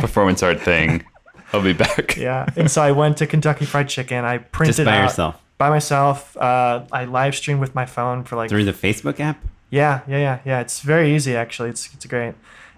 performance 0.00 0.42
art 0.42 0.60
thing. 0.60 1.04
I'll 1.52 1.62
be 1.62 1.72
back. 1.72 2.16
yeah 2.16 2.46
and 2.56 2.70
so 2.70 2.82
i 2.82 2.92
went 2.92 3.16
to 3.18 3.26
kentucky 3.26 3.64
fried 3.64 3.88
chicken 3.88 4.24
i 4.24 4.36
printed 4.38 4.76
Just 4.76 4.84
by 4.86 4.98
out 4.98 5.02
yourself 5.04 5.42
by 5.58 5.68
myself. 5.68 6.36
Uh, 6.36 6.84
i 6.92 7.04
live 7.04 7.34
stream 7.34 7.58
with 7.60 7.74
my 7.74 7.84
phone 7.84 8.24
for 8.24 8.36
like 8.36 8.48
through 8.48 8.64
the 8.64 8.72
Facebook 8.72 9.20
app. 9.20 9.38
yeah 9.70 10.00
yeah 10.08 10.18
yeah 10.18 10.38
yeah. 10.44 10.60
It's 10.60 10.80
very 10.80 11.14
easy 11.14 11.36
actually. 11.36 11.70
It's, 11.70 11.92
it's 11.94 12.06
great. 12.06 12.34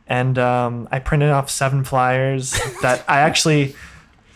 And 0.06 0.38
um, 0.38 0.88
i 0.90 0.98
printed 0.98 1.30
off 1.30 1.48
seven 1.50 1.84
flyers 1.84 2.52
that 2.82 3.04
i 3.06 3.18
actually 3.20 3.76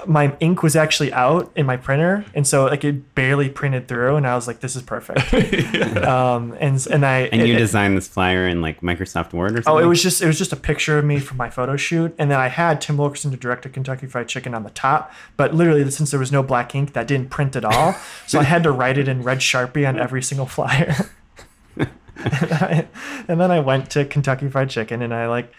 my 0.07 0.36
ink 0.40 0.62
was 0.62 0.76
actually 0.76 1.12
out 1.12 1.50
in 1.57 1.66
my 1.66 1.76
printer 1.76 2.24
and 2.34 2.46
so 2.46 2.64
like 2.66 2.84
it 2.84 3.14
barely 3.14 3.48
printed 3.48 3.86
through 3.88 4.16
and 4.16 4.26
i 4.26 4.34
was 4.34 4.46
like 4.46 4.61
this 4.61 4.76
is 4.76 4.82
perfect 4.82 5.32
um, 6.05 6.57
and 6.61 6.86
and 6.88 7.05
i 7.07 7.20
And 7.32 7.46
you 7.46 7.55
it- 7.55 7.59
designed 7.59 7.96
this 7.96 8.09
flyer 8.09 8.46
in 8.46 8.61
like 8.61 8.80
Microsoft 8.80 9.32
Word 9.32 9.52
or 9.59 9.62
something. 9.62 9.72
Oh, 9.72 9.78
it 9.78 9.86
was 9.86 10.02
just 10.02 10.20
it 10.22 10.26
was 10.26 10.38
just 10.38 10.52
a 10.52 10.57
picture 10.57 10.98
of 10.98 11.05
me 11.05 11.18
from 11.18 11.36
my 11.38 11.48
photo 11.50 11.76
shoot, 11.76 12.14
and 12.18 12.30
then 12.30 12.38
I 12.38 12.48
had 12.48 12.80
Tim 12.80 12.96
Wilkerson 12.96 13.30
to 13.30 13.36
direct 13.36 13.64
a 13.66 13.68
Kentucky 13.68 14.07
Fried 14.07 14.28
Chicken 14.28 14.55
on 14.55 14.62
the 14.62 14.70
top. 14.70 15.12
But 15.36 15.55
literally, 15.55 15.88
since 15.90 16.11
there 16.11 16.20
was 16.20 16.30
no 16.32 16.42
black 16.42 16.74
ink, 16.74 16.92
that 16.92 17.07
didn't 17.07 17.30
print 17.30 17.57
at 17.57 17.64
all, 17.64 17.94
so 18.26 18.38
I 18.40 18.44
had 18.44 18.62
to 18.64 18.70
write 18.72 18.98
it 18.98 19.09
in 19.09 19.22
red 19.22 19.38
sharpie 19.38 19.88
on 19.88 19.98
every 19.98 20.22
single 20.22 20.46
flyer. 20.46 20.94
and, 21.76 21.88
I, 22.16 22.86
and 23.28 23.40
then 23.40 23.50
I 23.50 23.61
went 23.61 23.90
to 23.92 24.05
Kentucky 24.05 24.48
Fried 24.48 24.70
Chicken, 24.70 25.02
and 25.02 25.14
I 25.14 25.26
like, 25.28 25.52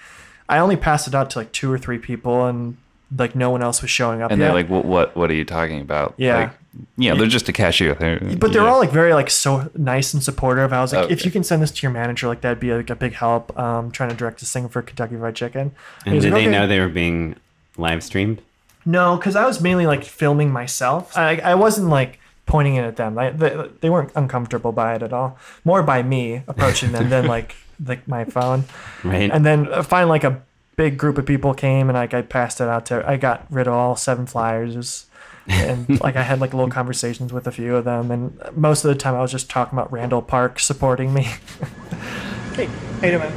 I 0.47 0.59
only 0.59 0.75
passed 0.77 1.07
it 1.07 1.15
out 1.15 1.29
to 1.31 1.39
like 1.39 1.51
two 1.51 1.71
or 1.71 1.77
three 1.77 1.97
people, 1.97 2.45
and 2.45 2.77
like 3.15 3.35
no 3.35 3.49
one 3.49 3.61
else 3.61 3.81
was 3.81 3.91
showing 3.91 4.21
up. 4.21 4.31
And 4.31 4.39
yet. 4.39 4.47
they're 4.47 4.55
like, 4.55 4.69
what, 4.69 4.85
what, 4.85 5.15
what 5.15 5.29
are 5.29 5.33
you 5.33 5.45
talking 5.45 5.81
about? 5.81 6.13
Yeah. 6.17 6.37
Like, 6.37 6.51
yeah, 6.97 7.15
they're 7.15 7.27
just 7.27 7.47
a 7.47 7.53
cashier. 7.53 7.95
They're, 7.95 8.19
but 8.19 8.51
they're 8.51 8.63
yeah. 8.63 8.69
all 8.69 8.79
like 8.79 8.91
very 8.91 9.13
like 9.13 9.29
so 9.29 9.71
nice 9.75 10.13
and 10.13 10.21
supportive. 10.21 10.73
I 10.73 10.81
was 10.81 10.91
like, 10.91 11.09
if 11.09 11.23
you 11.23 11.31
can 11.31 11.43
send 11.43 11.61
this 11.61 11.71
to 11.71 11.81
your 11.83 11.91
manager, 11.91 12.27
like 12.27 12.41
that'd 12.41 12.59
be 12.59 12.73
like 12.73 12.89
a 12.89 12.95
big 12.95 13.13
help. 13.13 13.57
Um, 13.57 13.91
trying 13.91 14.09
to 14.09 14.15
direct 14.15 14.41
this 14.41 14.51
thing 14.51 14.67
for 14.67 14.81
Kentucky 14.81 15.15
Fried 15.15 15.35
Chicken. 15.35 15.71
and 16.05 16.13
he 16.13 16.15
was 16.15 16.23
did 16.25 16.33
like, 16.33 16.43
they 16.43 16.47
"Okay." 16.49 16.57
know 16.57 16.67
they 16.67 16.81
were 16.81 16.89
being 16.89 17.35
live 17.77 18.03
streamed? 18.03 18.41
No, 18.85 19.15
because 19.15 19.35
I 19.35 19.45
was 19.45 19.61
mainly 19.61 19.87
like 19.87 20.03
filming 20.03 20.51
myself. 20.51 21.17
I, 21.17 21.37
I 21.37 21.55
wasn't 21.55 21.87
like 21.87 22.19
pointing 22.45 22.75
it 22.75 22.83
at 22.83 22.97
them. 22.97 23.15
They, 23.15 23.31
they, 23.31 23.69
they 23.81 23.89
weren't 23.89 24.11
uncomfortable 24.15 24.71
by 24.71 24.95
it 24.95 25.01
at 25.01 25.13
all. 25.13 25.37
More 25.63 25.81
by 25.81 26.03
me 26.03 26.43
approaching 26.47 26.91
them 26.91 27.09
than 27.09 27.25
like 27.35 27.55
like 27.85 28.07
my 28.07 28.25
phone. 28.25 28.65
Right. 29.03 29.31
And 29.31 29.45
then 29.45 29.71
uh, 29.71 29.83
finally, 29.83 30.09
like 30.09 30.23
a 30.23 30.41
big 30.75 30.97
group 30.97 31.17
of 31.17 31.25
people 31.25 31.53
came, 31.53 31.89
and 31.89 31.95
like 31.95 32.13
I 32.13 32.21
passed 32.21 32.61
it 32.61 32.67
out 32.67 32.87
to. 32.87 33.07
I 33.07 33.17
got 33.17 33.45
rid 33.49 33.67
of 33.67 33.73
all 33.73 33.95
seven 33.95 34.25
flyers. 34.25 35.05
And 35.47 35.99
like 36.01 36.15
I 36.15 36.23
had 36.23 36.41
like 36.41 36.53
little 36.53 36.71
conversations 36.71 37.31
with 37.31 37.47
a 37.47 37.51
few 37.51 37.75
of 37.75 37.85
them, 37.85 38.11
and 38.11 38.39
most 38.55 38.83
of 38.83 38.89
the 38.89 38.95
time 38.95 39.15
I 39.15 39.21
was 39.21 39.31
just 39.31 39.49
talking 39.49 39.77
about 39.77 39.91
Randall 39.91 40.21
Park 40.21 40.59
supporting 40.59 41.13
me. 41.13 41.23
hey, 42.53 42.65
how 42.65 43.07
you 43.07 43.17
doing? 43.19 43.33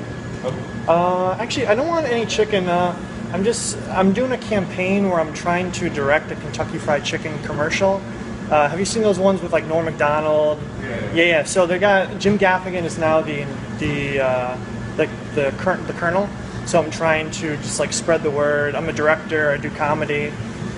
Uh, 0.89 1.37
actually, 1.39 1.67
I 1.67 1.75
don't 1.75 1.89
want 1.89 2.07
any 2.07 2.25
chicken. 2.25 2.69
Uh, 2.69 2.97
I'm 3.33 3.45
just 3.45 3.77
I'm 3.89 4.13
doing 4.13 4.33
a 4.33 4.39
campaign 4.39 5.11
where 5.11 5.21
I'm 5.21 5.35
trying 5.35 5.71
to 5.73 5.91
direct 5.91 6.31
a 6.31 6.37
Kentucky 6.37 6.79
Fried 6.79 7.05
Chicken 7.05 7.39
commercial. 7.43 8.01
Uh, 8.51 8.67
have 8.67 8.79
you 8.79 8.87
seen 8.87 9.03
those 9.03 9.19
ones 9.19 9.43
with 9.43 9.53
like 9.53 9.67
Norm 9.67 9.85
Macdonald? 9.85 10.59
Yeah, 10.81 11.25
yeah. 11.25 11.43
So 11.43 11.67
they 11.67 11.79
got 11.79 12.19
Jim 12.19 12.39
Gaffigan 12.39 12.85
is 12.85 12.97
now 12.97 13.21
the 13.21 13.45
the 13.79 14.21
uh, 14.21 14.59
the 14.97 15.11
the 15.35 15.55
current 15.59 15.87
the 15.87 15.93
colonel. 15.93 16.29
So 16.69 16.83
I'm 16.83 16.91
trying 16.91 17.31
to 17.31 17.57
just 17.57 17.81
like 17.81 17.95
spread 17.95 18.23
the 18.23 18.31
word. 18.31 18.75
I'm 18.75 18.91
a 18.91 18.93
director. 18.93 19.53
I 19.53 19.57
do 19.57 19.71
comedy. 19.71 20.31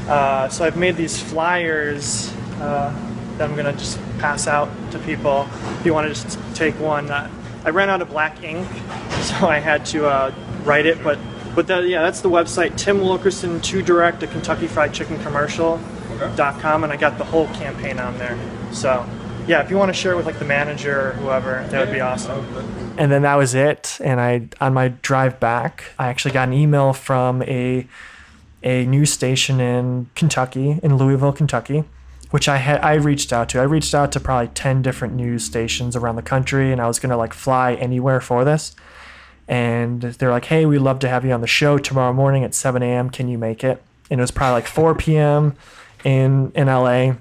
Uh, 0.09 0.49
so 0.49 0.65
I've 0.65 0.77
made 0.77 0.97
these 0.97 1.21
flyers 1.21 2.33
uh, 2.61 2.95
that 3.37 3.51
I'm 3.51 3.57
gonna 3.57 3.73
just 3.73 3.99
pass 4.21 4.47
out 4.47 4.69
to 4.93 5.01
people. 5.01 5.49
If 5.81 5.85
you 5.85 5.93
want 5.93 6.07
to 6.07 6.15
just 6.15 6.39
take 6.55 6.79
one, 6.79 7.11
uh, 7.11 7.29
I 7.65 7.71
ran 7.71 7.91
out 7.91 8.03
of 8.03 8.09
black 8.09 8.41
ink, 8.45 8.69
so 9.23 9.49
I 9.49 9.59
had 9.59 9.85
to 9.87 10.07
uh, 10.07 10.33
write 10.63 10.87
it. 10.87 11.03
But 11.03 11.19
but 11.57 11.67
that, 11.67 11.89
yeah, 11.89 12.03
that's 12.03 12.21
the 12.21 12.31
website. 12.31 12.77
Tim 12.77 13.01
Wilkerson 13.01 13.61
to 13.61 13.83
direct 13.83 14.23
a 14.23 14.29
Kentucky 14.29 14.69
Fried 14.69 14.95
Chicken 14.95 15.21
commercial. 15.25 15.81
Dot 16.37 16.61
com, 16.61 16.85
and 16.85 16.93
I 16.93 16.97
got 16.97 17.19
the 17.19 17.25
whole 17.25 17.49
campaign 17.49 17.99
on 17.99 18.17
there. 18.19 18.39
So 18.73 19.05
yeah, 19.51 19.61
if 19.65 19.69
you 19.69 19.77
want 19.77 19.89
to 19.89 19.93
share 19.93 20.13
it 20.13 20.17
with 20.17 20.27
like 20.27 20.39
the 20.39 20.45
manager 20.45 21.09
or 21.09 21.13
whoever, 21.15 21.67
that 21.71 21.85
would 21.85 21.93
be 21.93 22.01
awesome. 22.01 22.47
And 22.97 23.11
then 23.11 23.23
that 23.23 23.35
was 23.35 23.53
it. 23.53 23.99
And 24.01 24.21
I 24.21 24.49
on 24.61 24.73
my 24.73 24.89
drive 24.89 25.41
back, 25.41 25.87
I 25.99 26.07
actually 26.07 26.31
got 26.31 26.47
an 26.47 26.55
email 26.55 26.93
from 26.93 27.43
a 27.43 27.85
a 28.63 28.87
news 28.87 29.13
station 29.13 29.59
in 29.59 30.09
Kentucky, 30.15 30.79
in 30.85 30.97
Louisville, 30.97 31.33
Kentucky, 31.33 31.83
which 32.31 32.49
I 32.49 32.59
had 32.59 32.81
I 32.83 32.95
reached 32.95 33.33
out 33.33 33.49
to. 33.49 33.59
I 33.59 33.65
reached 33.65 33.93
out 33.93 34.13
to 34.13 34.21
probably 34.21 34.49
ten 34.55 34.83
different 34.83 35.15
news 35.15 35.43
stations 35.43 35.97
around 35.97 36.15
the 36.15 36.23
country, 36.23 36.71
and 36.71 36.81
I 36.81 36.87
was 36.87 37.01
gonna 37.01 37.17
like 37.17 37.33
fly 37.33 37.75
anywhere 37.75 38.21
for 38.21 38.45
this. 38.45 38.77
And 39.49 40.03
they're 40.03 40.31
like, 40.31 40.45
"Hey, 40.45 40.65
we'd 40.65 40.79
love 40.79 41.01
to 41.01 41.09
have 41.09 41.25
you 41.25 41.33
on 41.33 41.41
the 41.41 41.49
show 41.49 41.77
tomorrow 41.77 42.13
morning 42.13 42.45
at 42.45 42.55
7 42.55 42.85
a.m. 42.85 43.11
Can 43.11 43.27
you 43.27 43.37
make 43.37 43.65
it?" 43.65 43.83
And 44.13 44.21
it 44.21 44.23
was 44.23 44.31
probably 44.31 44.55
like 44.55 44.69
4 44.69 44.95
p.m. 44.95 45.57
in 46.05 46.53
in 46.55 46.69
LA. 46.69 47.15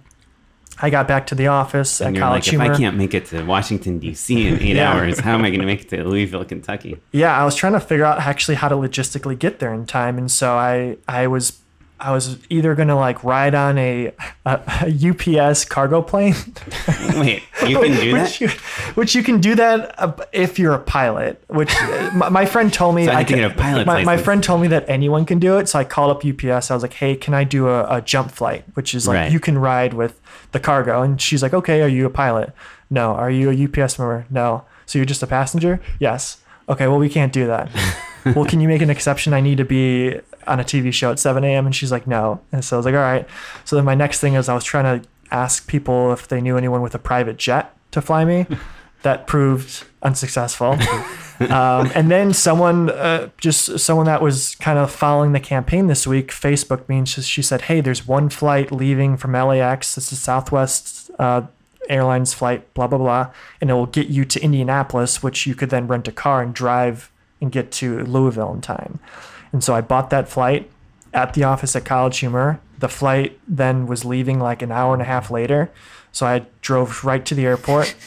I 0.82 0.90
got 0.90 1.08
back 1.08 1.28
to 1.28 1.36
the 1.36 1.48
office 1.48 2.00
at 2.02 2.08
and 2.08 2.16
you're 2.16 2.26
like, 2.26 2.44
College 2.44 2.54
if 2.54 2.60
I 2.62 2.78
can't 2.78 2.96
make 2.98 3.14
it 3.14 3.26
to 3.28 3.44
Washington 3.44 4.00
D.C. 4.00 4.48
in 4.48 4.62
eight 4.62 4.76
Yeah. 4.78 4.94
hours, 4.94 5.20
how 5.20 5.34
am 5.34 5.44
I 5.44 5.50
going 5.50 5.60
to 5.60 5.66
make 5.66 5.82
it 5.82 5.90
to 5.90 6.04
Louisville, 6.04 6.46
Kentucky? 6.46 6.98
yeah 7.12 7.38
i 7.40 7.44
was 7.44 7.56
trying 7.56 7.74
to 7.74 7.80
figure 7.80 8.06
out 8.06 8.20
actually 8.20 8.56
how 8.56 8.68
to 8.70 8.76
logistically 8.76 9.38
get 9.38 9.60
there 9.60 9.74
in 9.74 9.86
time 9.86 10.18
and 10.18 10.32
so 10.32 10.54
i 10.54 10.98
i 11.08 11.28
was 11.28 11.59
i 12.02 12.12
was 12.12 12.38
either 12.50 12.76
gonna 12.76 12.96
like 12.96 13.24
ride 13.24 13.54
on 13.56 13.78
a, 13.78 14.12
a, 14.46 14.62
a 14.86 15.10
ups 15.10 15.66
cargo 15.66 16.02
plane. 16.02 16.34
Wait, 17.16 17.44
you 17.68 17.80
can 17.80 17.92
do 17.92 18.14
which 18.14 18.40
that? 18.40 18.42
you, 18.42 18.48
which 18.96 19.16
you 19.16 19.24
can 19.24 19.40
do 19.42 19.56
that 19.56 19.94
uh, 20.00 20.12
if 20.32 20.58
you're 20.60 20.74
a 20.74 20.80
pilot 20.80 21.44
which 21.48 21.74
uh, 21.76 22.12
my, 22.16 22.30
my 22.30 22.46
friend 22.46 22.74
told 22.74 22.96
me 22.96 23.06
So 23.06 23.12
I 23.12 23.16
had 23.16 23.28
to 23.28 23.34
can- 23.34 23.42
get 23.44 23.52
a 23.52 23.56
pilot's 23.56 23.88
my, 23.88 24.04
my 24.04 24.18
friend 24.18 24.44
told 24.44 24.62
me 24.62 24.68
that 24.70 24.88
anyone 24.90 25.26
can 25.26 25.40
do 25.40 25.58
it 25.58 25.68
so 25.70 25.80
i 25.80 25.84
called 25.84 26.12
up 26.12 26.24
ups 26.26 26.72
i 26.72 26.74
was 26.74 26.84
like 26.84 26.94
hey 26.94 27.16
can 27.16 27.34
i 27.34 27.44
do 27.44 27.68
a, 27.68 27.98
a 27.98 28.02
jump 28.02 28.32
flight? 28.32 28.64
Which 28.76 28.94
is 28.96 29.08
like 29.08 29.16
Right. 29.16 29.32
you 29.32 29.40
can 29.40 29.58
ride 29.58 29.94
with 29.94 30.20
the 30.52 30.60
cargo. 30.60 31.02
And 31.02 31.20
she's 31.22 31.42
like 31.44 31.54
okay 31.54 31.82
are 31.82 31.88
you 31.88 32.06
a 32.06 32.10
pilot? 32.10 32.54
No. 32.90 33.12
Are 33.14 33.30
you 33.30 33.52
a 33.52 33.64
ups 33.84 34.00
member? 34.00 34.26
No. 34.30 34.64
So 34.86 34.98
you're 34.98 35.06
just 35.06 35.22
a 35.22 35.28
passenger? 35.28 35.80
Yes. 36.00 36.42
Okay 36.68 36.88
well 36.88 36.98
we 37.00 37.10
can't 37.10 37.32
do 37.34 37.46
that 37.48 37.70
well 38.26 38.46
can 38.46 38.60
you 38.60 38.68
make 38.68 38.82
an 38.82 38.90
exception? 38.90 39.34
I 39.34 39.42
need 39.42 39.58
to 39.58 39.66
be 39.66 40.20
on 40.48 40.60
a 40.60 40.64
tv 40.64 40.92
show 40.92 41.12
at 41.12 41.20
7 41.20 41.44
a.m 41.44 41.66
and 41.66 41.76
she's 41.76 41.92
like 41.92 42.08
no. 42.08 42.42
And 42.52 42.64
so 42.64 42.76
i 42.76 42.78
was 42.78 42.86
like 42.86 42.96
all 42.96 43.02
right. 43.02 43.28
So 43.66 43.76
then 43.76 43.86
my 43.86 43.96
next 43.96 44.20
thing 44.20 44.34
is 44.34 44.50
i 44.50 44.56
was 44.56 44.64
trying 44.64 45.02
to 45.02 45.08
ask 45.32 45.68
people 45.68 46.12
if 46.12 46.28
they 46.28 46.42
knew 46.42 46.58
anyone 46.58 46.82
with 46.82 46.96
a 46.96 47.00
private 47.00 47.38
jet 47.38 47.76
to 47.92 48.02
fly 48.02 48.26
me. 48.26 48.46
That 49.02 49.28
proved 49.28 49.86
unsuccessful. 50.04 50.76
Um, 51.40 51.90
and 51.96 52.12
then 52.12 52.34
someone 52.34 52.90
uh, 52.90 53.30
just 53.38 53.80
someone 53.80 54.08
that 54.08 54.22
was 54.22 54.56
kind 54.56 54.78
of 54.78 54.92
following 54.92 55.32
the 55.32 55.40
campaign 55.40 55.88
this 55.88 56.06
week 56.06 56.32
facebook 56.32 56.90
me 56.90 56.98
and 56.98 57.08
she, 57.08 57.22
she 57.22 57.42
said 57.42 57.62
hey 57.62 57.80
there's 57.80 58.06
one 58.06 58.28
flight 58.28 58.74
leaving 58.74 59.16
from 59.16 59.32
lax 59.32 59.96
this 59.96 60.12
is 60.12 60.20
southwest 60.20 61.10
uh, 61.18 61.44
airlines 61.88 62.34
flight 62.34 62.74
blah 62.74 62.88
blah 62.88 62.98
blah. 62.98 63.32
And 63.62 63.70
it 63.70 63.74
will 63.74 63.86
get 63.86 64.08
you 64.08 64.26
to 64.26 64.42
indianapolis 64.42 65.24
which 65.24 65.48
you 65.48 65.56
could 65.56 65.70
then 65.70 65.88
rent 65.88 66.10
a 66.10 66.12
car 66.12 66.42
and 66.42 66.54
drive 66.54 67.10
and 67.42 67.52
get 67.52 67.72
to 67.72 68.00
louisville 68.06 68.54
in 68.54 68.62
time 68.62 69.00
and 69.52 69.64
so 69.64 69.74
i 69.76 69.82
bought 69.82 70.10
that 70.10 70.28
flight 70.30 70.70
at 71.14 71.34
the 71.34 71.44
office 71.44 71.76
at 71.76 71.86
college 71.86 72.18
humor 72.20 72.60
the 72.80 72.90
flight 72.90 73.40
then 73.48 73.88
was 73.88 74.06
leaving 74.06 74.40
like 74.40 74.62
an 74.62 74.72
hour 74.72 74.94
and 74.94 75.02
a 75.02 75.06
half 75.06 75.30
later 75.32 75.70
so 76.12 76.26
i 76.26 76.44
drove 76.62 77.04
right 77.04 77.26
to 77.26 77.36
the 77.36 77.46
airport 77.46 77.96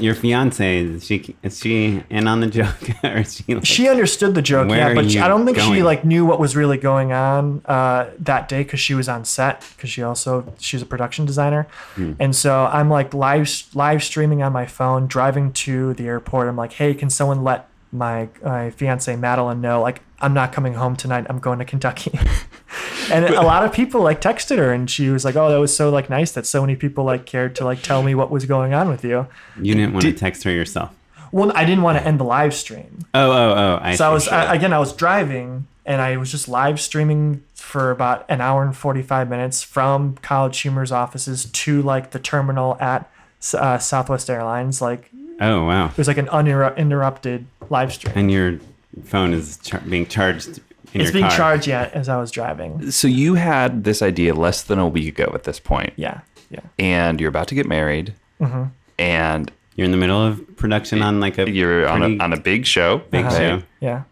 Your 0.00 0.14
fiance 0.14 0.78
is 0.78 1.04
she 1.04 1.36
is 1.42 1.58
she 1.60 2.02
in 2.08 2.26
on 2.26 2.40
the 2.40 2.46
joke 2.46 2.74
or 3.04 3.18
is 3.18 3.34
she? 3.36 3.54
Like, 3.54 3.66
she 3.66 3.86
understood 3.86 4.34
the 4.34 4.40
joke, 4.40 4.70
yeah, 4.70 4.94
but 4.94 5.10
she, 5.10 5.18
I 5.18 5.28
don't 5.28 5.44
think 5.44 5.58
she 5.58 5.82
like 5.82 6.06
knew 6.06 6.24
what 6.24 6.40
was 6.40 6.56
really 6.56 6.78
going 6.78 7.12
on 7.12 7.60
uh, 7.66 8.08
that 8.20 8.48
day 8.48 8.62
because 8.62 8.80
she 8.80 8.94
was 8.94 9.06
on 9.08 9.26
set 9.26 9.62
because 9.76 9.90
she 9.90 10.02
also 10.02 10.54
she's 10.58 10.80
a 10.80 10.86
production 10.86 11.26
designer, 11.26 11.66
Hmm. 11.96 12.14
and 12.18 12.34
so 12.34 12.64
I'm 12.72 12.88
like 12.88 13.12
live 13.12 13.50
live 13.74 14.02
streaming 14.02 14.42
on 14.42 14.52
my 14.54 14.64
phone, 14.64 15.06
driving 15.06 15.52
to 15.64 15.92
the 15.94 16.06
airport. 16.06 16.48
I'm 16.48 16.56
like, 16.56 16.72
hey, 16.72 16.94
can 16.94 17.10
someone 17.10 17.44
let 17.44 17.68
my 17.94 18.28
my 18.42 18.70
fiance 18.70 19.14
Madeline 19.16 19.60
know 19.60 19.80
like 19.80 20.02
I'm 20.20 20.34
not 20.34 20.52
coming 20.52 20.74
home 20.74 20.96
tonight. 20.96 21.26
I'm 21.28 21.38
going 21.38 21.58
to 21.58 21.64
Kentucky. 21.64 22.18
and 23.10 23.26
a 23.26 23.42
lot 23.42 23.64
of 23.64 23.72
people 23.72 24.00
like 24.02 24.20
texted 24.20 24.58
her 24.58 24.72
and 24.72 24.90
she 24.90 25.10
was 25.10 25.24
like, 25.24 25.36
"Oh, 25.36 25.50
that 25.50 25.58
was 25.58 25.74
so 25.74 25.90
like 25.90 26.10
nice 26.10 26.32
that 26.32 26.46
so 26.46 26.60
many 26.60 26.76
people 26.76 27.04
like 27.04 27.26
cared 27.26 27.54
to 27.56 27.64
like 27.64 27.82
tell 27.82 28.02
me 28.02 28.14
what 28.14 28.30
was 28.30 28.46
going 28.46 28.74
on 28.74 28.88
with 28.88 29.04
you." 29.04 29.26
you 29.60 29.74
didn't 29.74 29.92
want 29.92 30.04
to 30.04 30.12
text 30.12 30.44
her 30.44 30.50
yourself. 30.50 30.94
Well, 31.34 31.50
I 31.54 31.64
didn't 31.64 31.82
want 31.82 31.98
to 31.98 32.06
end 32.06 32.20
the 32.20 32.24
live 32.24 32.54
stream. 32.54 33.00
Oh, 33.12 33.30
oh, 33.32 33.54
oh! 33.56 33.78
I 33.82 33.96
So 33.96 34.08
I 34.08 34.12
was 34.12 34.28
I, 34.28 34.54
again. 34.54 34.72
I 34.72 34.78
was 34.78 34.92
driving, 34.92 35.66
and 35.84 36.00
I 36.00 36.16
was 36.16 36.30
just 36.30 36.48
live 36.48 36.80
streaming 36.80 37.42
for 37.54 37.90
about 37.90 38.24
an 38.28 38.40
hour 38.40 38.62
and 38.62 38.76
forty 38.76 39.02
five 39.02 39.28
minutes 39.28 39.62
from 39.62 40.16
College 40.22 40.60
Humor's 40.60 40.92
offices 40.92 41.46
to 41.46 41.82
like 41.82 42.12
the 42.12 42.20
terminal 42.20 42.76
at 42.80 43.10
uh, 43.52 43.78
Southwest 43.78 44.30
Airlines. 44.30 44.80
Like 44.80 45.10
oh, 45.40 45.64
wow! 45.64 45.86
it 45.86 45.98
was 45.98 46.06
like 46.06 46.18
an 46.18 46.28
uninterrupted 46.28 47.46
live 47.70 47.92
stream. 47.92 48.12
And 48.16 48.30
your 48.30 48.58
phone 49.04 49.32
is 49.32 49.58
char- 49.58 49.80
being 49.80 50.06
charged 50.06 50.58
in 50.92 51.00
It's 51.00 51.04
your 51.04 51.12
being 51.12 51.24
car. 51.26 51.36
charged 51.36 51.66
yet 51.66 51.92
as 51.94 52.08
I 52.08 52.16
was 52.18 52.30
driving. 52.30 52.90
So 52.90 53.08
you 53.08 53.34
had 53.34 53.84
this 53.84 54.00
idea 54.02 54.34
less 54.34 54.62
than 54.62 54.78
a 54.78 54.86
week 54.88 55.08
ago 55.18 55.30
at 55.34 55.44
this 55.44 55.58
point, 55.58 55.92
Yeah, 55.96 56.20
yeah. 56.50 56.60
and 56.78 57.20
you're 57.20 57.28
about 57.30 57.48
to 57.48 57.54
get 57.54 57.66
married, 57.66 58.14
Mm-hmm. 58.40 58.64
and 58.98 59.50
You're 59.76 59.86
in 59.86 59.90
the 59.90 59.96
middle 59.96 60.22
of 60.24 60.56
production 60.56 61.02
on 61.02 61.18
like 61.18 61.36
a 61.38 61.50
you're 61.50 61.88
on 61.88 62.02
a 62.02 62.22
on 62.22 62.32
a 62.32 62.38
big 62.38 62.64
show, 62.64 62.98
big 63.10 63.24
right? 63.24 63.32
show. 63.36 63.62
Yeah. 63.80 64.02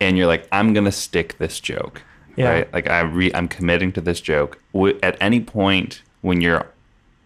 and 0.00 0.16
you're 0.16 0.26
like, 0.26 0.48
I'm 0.50 0.72
gonna 0.72 0.92
stick 0.92 1.36
this 1.38 1.60
joke, 1.60 2.02
Yeah. 2.36 2.48
right? 2.50 2.72
Like 2.72 2.88
I 2.88 3.00
re- 3.00 3.30
I'm 3.34 3.46
committing 3.48 3.92
to 3.92 4.00
this 4.00 4.20
joke. 4.22 4.58
At 5.02 5.16
any 5.20 5.40
point 5.40 6.02
when 6.22 6.40
you're 6.40 6.66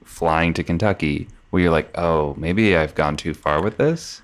flying 0.05 0.53
to 0.55 0.65
Kentucky, 0.65 1.29
where 1.51 1.63
you're 1.63 1.71
like, 1.73 1.91
oh, 1.97 2.35
maybe 2.37 2.77
I've 2.77 2.95
gone 2.97 3.17
too 3.17 3.33
far 3.35 3.63
with 3.63 3.77
this. 3.79 4.23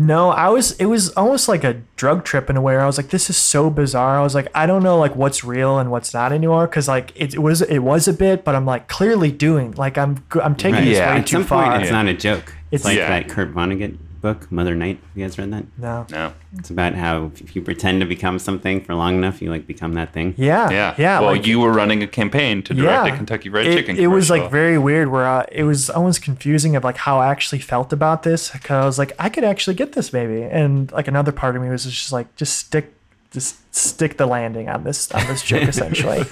No, 0.00 0.30
I 0.30 0.48
was. 0.48 0.72
It 0.72 0.84
was 0.86 1.10
almost 1.10 1.48
like 1.48 1.64
a 1.64 1.74
drug 1.96 2.24
trip 2.24 2.48
in 2.48 2.56
a 2.56 2.60
way. 2.60 2.74
Where 2.74 2.82
I 2.82 2.86
was 2.86 2.96
like, 2.98 3.08
"This 3.08 3.28
is 3.28 3.36
so 3.36 3.68
bizarre." 3.68 4.16
I 4.16 4.22
was 4.22 4.32
like, 4.32 4.46
"I 4.54 4.64
don't 4.64 4.84
know 4.84 4.96
like 4.96 5.16
what's 5.16 5.42
real 5.42 5.78
and 5.80 5.90
what's 5.90 6.14
not 6.14 6.30
anymore." 6.32 6.68
Because 6.68 6.86
like 6.86 7.12
it, 7.16 7.34
it 7.34 7.40
was, 7.40 7.62
it 7.62 7.80
was 7.80 8.06
a 8.06 8.12
bit, 8.12 8.44
but 8.44 8.54
I'm 8.54 8.64
like 8.64 8.86
clearly 8.86 9.32
doing 9.32 9.72
like 9.72 9.98
I'm, 9.98 10.24
I'm 10.40 10.54
taking 10.54 10.76
Right. 10.76 10.84
this 10.84 10.98
Yeah. 10.98 11.14
way 11.14 11.18
At 11.20 11.26
too 11.26 11.38
some 11.38 11.44
far. 11.44 11.70
point, 11.70 11.82
it's 11.82 11.90
not 11.90 12.06
a 12.06 12.14
joke. 12.14 12.54
It's, 12.70 12.84
It's- 12.84 12.84
like 12.84 12.96
Yeah. 12.98 13.08
that 13.08 13.28
Kurt 13.28 13.52
Vonnegut 13.52 13.98
book, 14.20 14.50
Mother 14.50 14.74
Night. 14.74 14.98
Have 15.00 15.16
you 15.16 15.24
guys 15.24 15.38
read 15.38 15.52
that? 15.52 15.64
no. 15.78 16.06
No. 16.10 16.32
It's 16.58 16.70
about 16.70 16.94
how 16.94 17.30
if 17.36 17.54
you 17.54 17.62
pretend 17.62 18.00
to 18.00 18.06
become 18.06 18.38
something 18.38 18.82
for 18.82 18.94
long 18.94 19.16
enough, 19.16 19.40
you 19.42 19.50
like 19.50 19.66
become 19.66 19.94
that 19.94 20.12
thing. 20.12 20.34
Yeah. 20.36 20.70
Yeah. 20.70 20.94
Yeah. 20.98 21.20
Well, 21.20 21.32
like- 21.32 21.46
you 21.46 21.60
were 21.60 21.72
running 21.72 22.02
a 22.02 22.06
campaign 22.06 22.62
to 22.64 22.74
direct 22.74 23.14
a 23.14 23.16
Kentucky 23.16 23.48
Fried 23.50 23.66
it, 23.66 23.74
Chicken. 23.74 23.96
It 23.96 24.08
was 24.08 24.30
like 24.30 24.50
very 24.50 24.78
weird 24.78 25.08
where 25.08 25.26
uh, 25.26 25.46
it 25.52 25.64
was 25.64 25.90
almost 25.90 26.22
confusing 26.22 26.74
of 26.76 26.84
like 26.84 26.96
how 26.96 27.18
I 27.18 27.28
actually 27.28 27.60
felt 27.60 27.92
about 27.92 28.22
this 28.22 28.50
because 28.50 28.70
I 28.82 28.86
was 28.86 28.98
like 28.98 29.12
I 29.18 29.28
could 29.28 29.44
actually 29.44 29.74
get 29.74 29.92
this 29.92 30.12
maybe 30.12 30.42
and 30.42 30.90
like 30.92 31.08
another 31.08 31.32
part 31.32 31.56
of 31.56 31.62
me 31.62 31.68
was 31.68 31.84
just 31.84 32.12
like 32.12 32.34
just 32.36 32.56
stick 32.56 32.94
just 33.30 33.74
stick 33.74 34.16
the 34.16 34.26
landing 34.26 34.68
on 34.68 34.84
this 34.84 35.10
on 35.12 35.26
this 35.26 35.42
joke 35.42 35.68
essentially. 35.68 36.24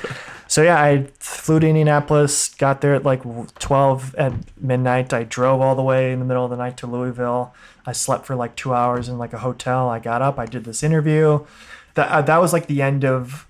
So 0.57 0.63
yeah, 0.63 0.83
I 0.83 1.07
flew 1.19 1.61
to 1.61 1.69
Indianapolis, 1.69 2.49
got 2.49 2.81
there 2.81 2.95
at 2.95 3.05
like 3.05 3.21
12 3.59 4.15
at 4.15 4.33
midnight. 4.59 5.13
I 5.13 5.25
drove 5.25 5.61
all 5.61 5.77
the 5.77 5.83
way 5.83 6.13
in 6.13 6.19
the 6.19 6.25
middle 6.25 6.45
of 6.45 6.51
the 6.51 6.57
night 6.57 6.79
to 6.79 6.87
Louisville. 6.87 7.53
I 7.85 7.93
slept 7.93 8.25
for 8.25 8.35
like 8.35 8.57
2 8.57 8.73
hours 8.73 9.11
in 9.11 9.19
like 9.19 9.35
a 9.35 9.41
hotel. 9.41 9.91
I 9.91 9.99
got 9.99 10.23
up, 10.23 10.39
I 10.39 10.47
did 10.47 10.65
this 10.65 10.83
interview. 10.83 11.45
That 11.93 12.09
uh, 12.09 12.23
that 12.23 12.39
was 12.39 12.55
like 12.55 12.69
the 12.69 12.81
end 12.81 13.05
of 13.05 13.47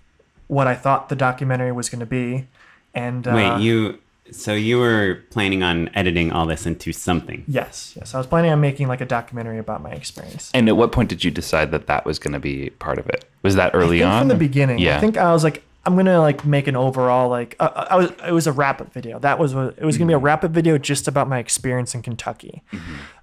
what 0.49 0.67
I 0.67 0.75
thought 0.75 1.09
the 1.09 1.15
documentary 1.15 1.71
was 1.71 1.89
going 1.89 2.01
to 2.01 2.07
be. 2.07 2.49
And 2.93 3.29
uh, 3.29 3.35
Wait, 3.37 3.61
you 3.61 4.01
So 4.33 4.55
you 4.55 4.81
were 4.81 5.23
planning 5.31 5.63
on 5.63 5.89
editing 5.95 6.33
all 6.33 6.45
this 6.45 6.67
into 6.67 6.93
something. 6.93 7.45
Yes, 7.47 7.95
yes. 7.97 8.17
I 8.17 8.19
was 8.19 8.27
planning 8.27 8.51
on 8.51 8.61
making 8.61 8.89
like 8.89 9.01
a 9.01 9.07
documentary 9.07 9.59
about 9.59 9.81
my 9.81 9.93
experience. 9.93 10.51
And 10.53 10.69
at 10.69 10.77
what 10.77 10.91
point 10.91 11.09
did 11.09 11.23
you 11.23 11.31
decide 11.31 11.71
that 11.71 11.87
that 11.87 12.05
was 12.05 12.19
going 12.19 12.33
to 12.33 12.41
be 12.41 12.71
part 12.71 12.99
of 12.99 13.09
it? 13.09 13.27
Was 13.43 13.55
that 13.55 13.77
early 13.77 14.03
I 14.03 14.07
think 14.07 14.13
on? 14.13 14.21
from 14.23 14.29
the 14.29 14.35
beginning. 14.35 14.81
Yeah. 14.81 14.97
I 14.97 15.01
think 15.01 15.17
I 15.17 15.33
was 15.33 15.45
like, 15.45 15.63
I'm 15.87 15.97
gonna 15.97 16.21
like 16.21 16.45
make 16.45 16.67
an 16.67 16.75
overall 16.77 17.29
like 17.31 17.55
uh, 17.61 17.87
I 17.91 17.97
was 17.97 18.11
it 18.27 18.33
was 18.33 18.47
a 18.47 18.53
wrap 18.53 18.81
up 18.81 18.93
video. 18.93 19.19
That 19.21 19.39
was 19.39 19.55
what 19.55 19.77
it 19.79 19.85
was 19.85 19.97
gonna 19.97 20.09
be 20.09 20.13
a 20.13 20.17
Mm-hmm. 20.17 20.25
wrap 20.27 20.45
up 20.45 20.51
video 20.51 20.77
just 20.79 21.07
about 21.09 21.29
my 21.29 21.39
experience 21.39 21.95
in 21.95 22.03
Kentucky. 22.03 22.63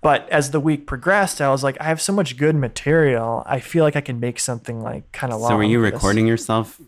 But 0.01 0.27
as 0.29 0.51
the 0.51 0.59
week 0.59 0.87
progressed, 0.87 1.41
I 1.41 1.49
was 1.49 1.63
like, 1.63 1.75
I 1.81 1.83
have 1.83 2.01
so 2.01 2.13
much 2.13 2.37
good 2.37 2.55
material. 2.55 3.43
I 3.45 3.59
feel 3.59 3.83
like 3.83 3.95
I 3.95 4.01
can 4.01 4.19
make 4.19 4.39
something 4.39 4.81
like 4.81 5.11
kind 5.11 5.33
of 5.33 5.39
long. 5.41 5.49
So 5.49 5.57
were 5.57 5.63
you 5.63 5.79
recording 5.79 6.25
yourself 6.25 6.79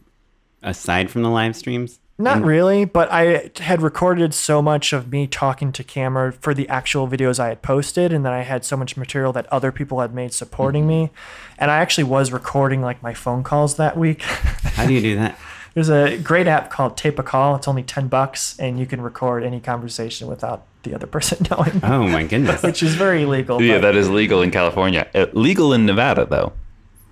aside 0.64 1.12
from 1.12 1.22
the 1.24 1.30
live 1.30 1.56
streams? 1.56 2.00
Not 2.18 2.42
really, 2.44 2.86
but 2.86 3.12
I 3.12 3.52
had 3.60 3.82
recorded 3.82 4.34
so 4.34 4.62
much 4.62 4.94
of 4.94 5.12
me 5.12 5.28
talking 5.28 5.74
to 5.74 5.84
camera 5.84 6.32
for 6.32 6.54
the 6.54 6.66
actual 6.70 7.10
videos 7.10 7.40
I 7.42 7.50
had 7.50 7.62
posted, 7.62 8.14
and 8.14 8.26
then 8.26 8.32
I 8.32 8.44
had 8.44 8.64
so 8.64 8.78
much 8.78 8.96
material 8.96 9.34
that 9.34 9.52
other 9.52 9.70
people 9.74 10.00
had 10.00 10.14
made 10.14 10.32
supporting 10.34 10.88
me. 10.88 11.10
And 11.60 11.70
I 11.70 11.80
actually 11.80 12.06
was 12.06 12.32
recording 12.32 12.82
like 12.82 13.04
my 13.04 13.14
phone 13.14 13.44
calls 13.44 13.76
that 13.76 13.98
week. 13.98 14.22
How 14.22 14.86
do 14.88 14.94
you 14.94 15.02
do 15.02 15.16
that? 15.18 15.38
There's 15.76 15.90
a 15.90 16.18
great 16.18 16.48
app 16.48 16.72
called 16.72 16.98
Tape 16.98 17.20
a 17.20 17.24
Call. 17.24 17.56
It's 17.56 17.68
only 17.68 17.84
10 17.84 18.08
bucks, 18.08 18.58
and 18.60 18.80
you 18.80 18.86
can 18.88 19.02
record 19.02 19.44
any 19.44 19.60
conversation 19.60 20.28
without 20.28 20.64
the 20.84 20.96
other 20.96 21.06
person 21.16 21.46
knowing, 21.52 21.82
Oh 21.84 22.08
my 22.08 22.24
goodness. 22.24 22.64
which 22.64 22.82
is 22.82 22.96
very 22.96 23.24
illegal. 23.24 23.62
yeah, 23.62 23.76
but- 23.76 23.82
that 23.82 23.96
is 23.96 24.10
legal 24.10 24.42
in 24.42 24.50
California. 24.52 25.06
Uh, 25.14 25.28
legal 25.34 25.74
in 25.74 25.86
Nevada, 25.86 26.26
though. 26.26 26.54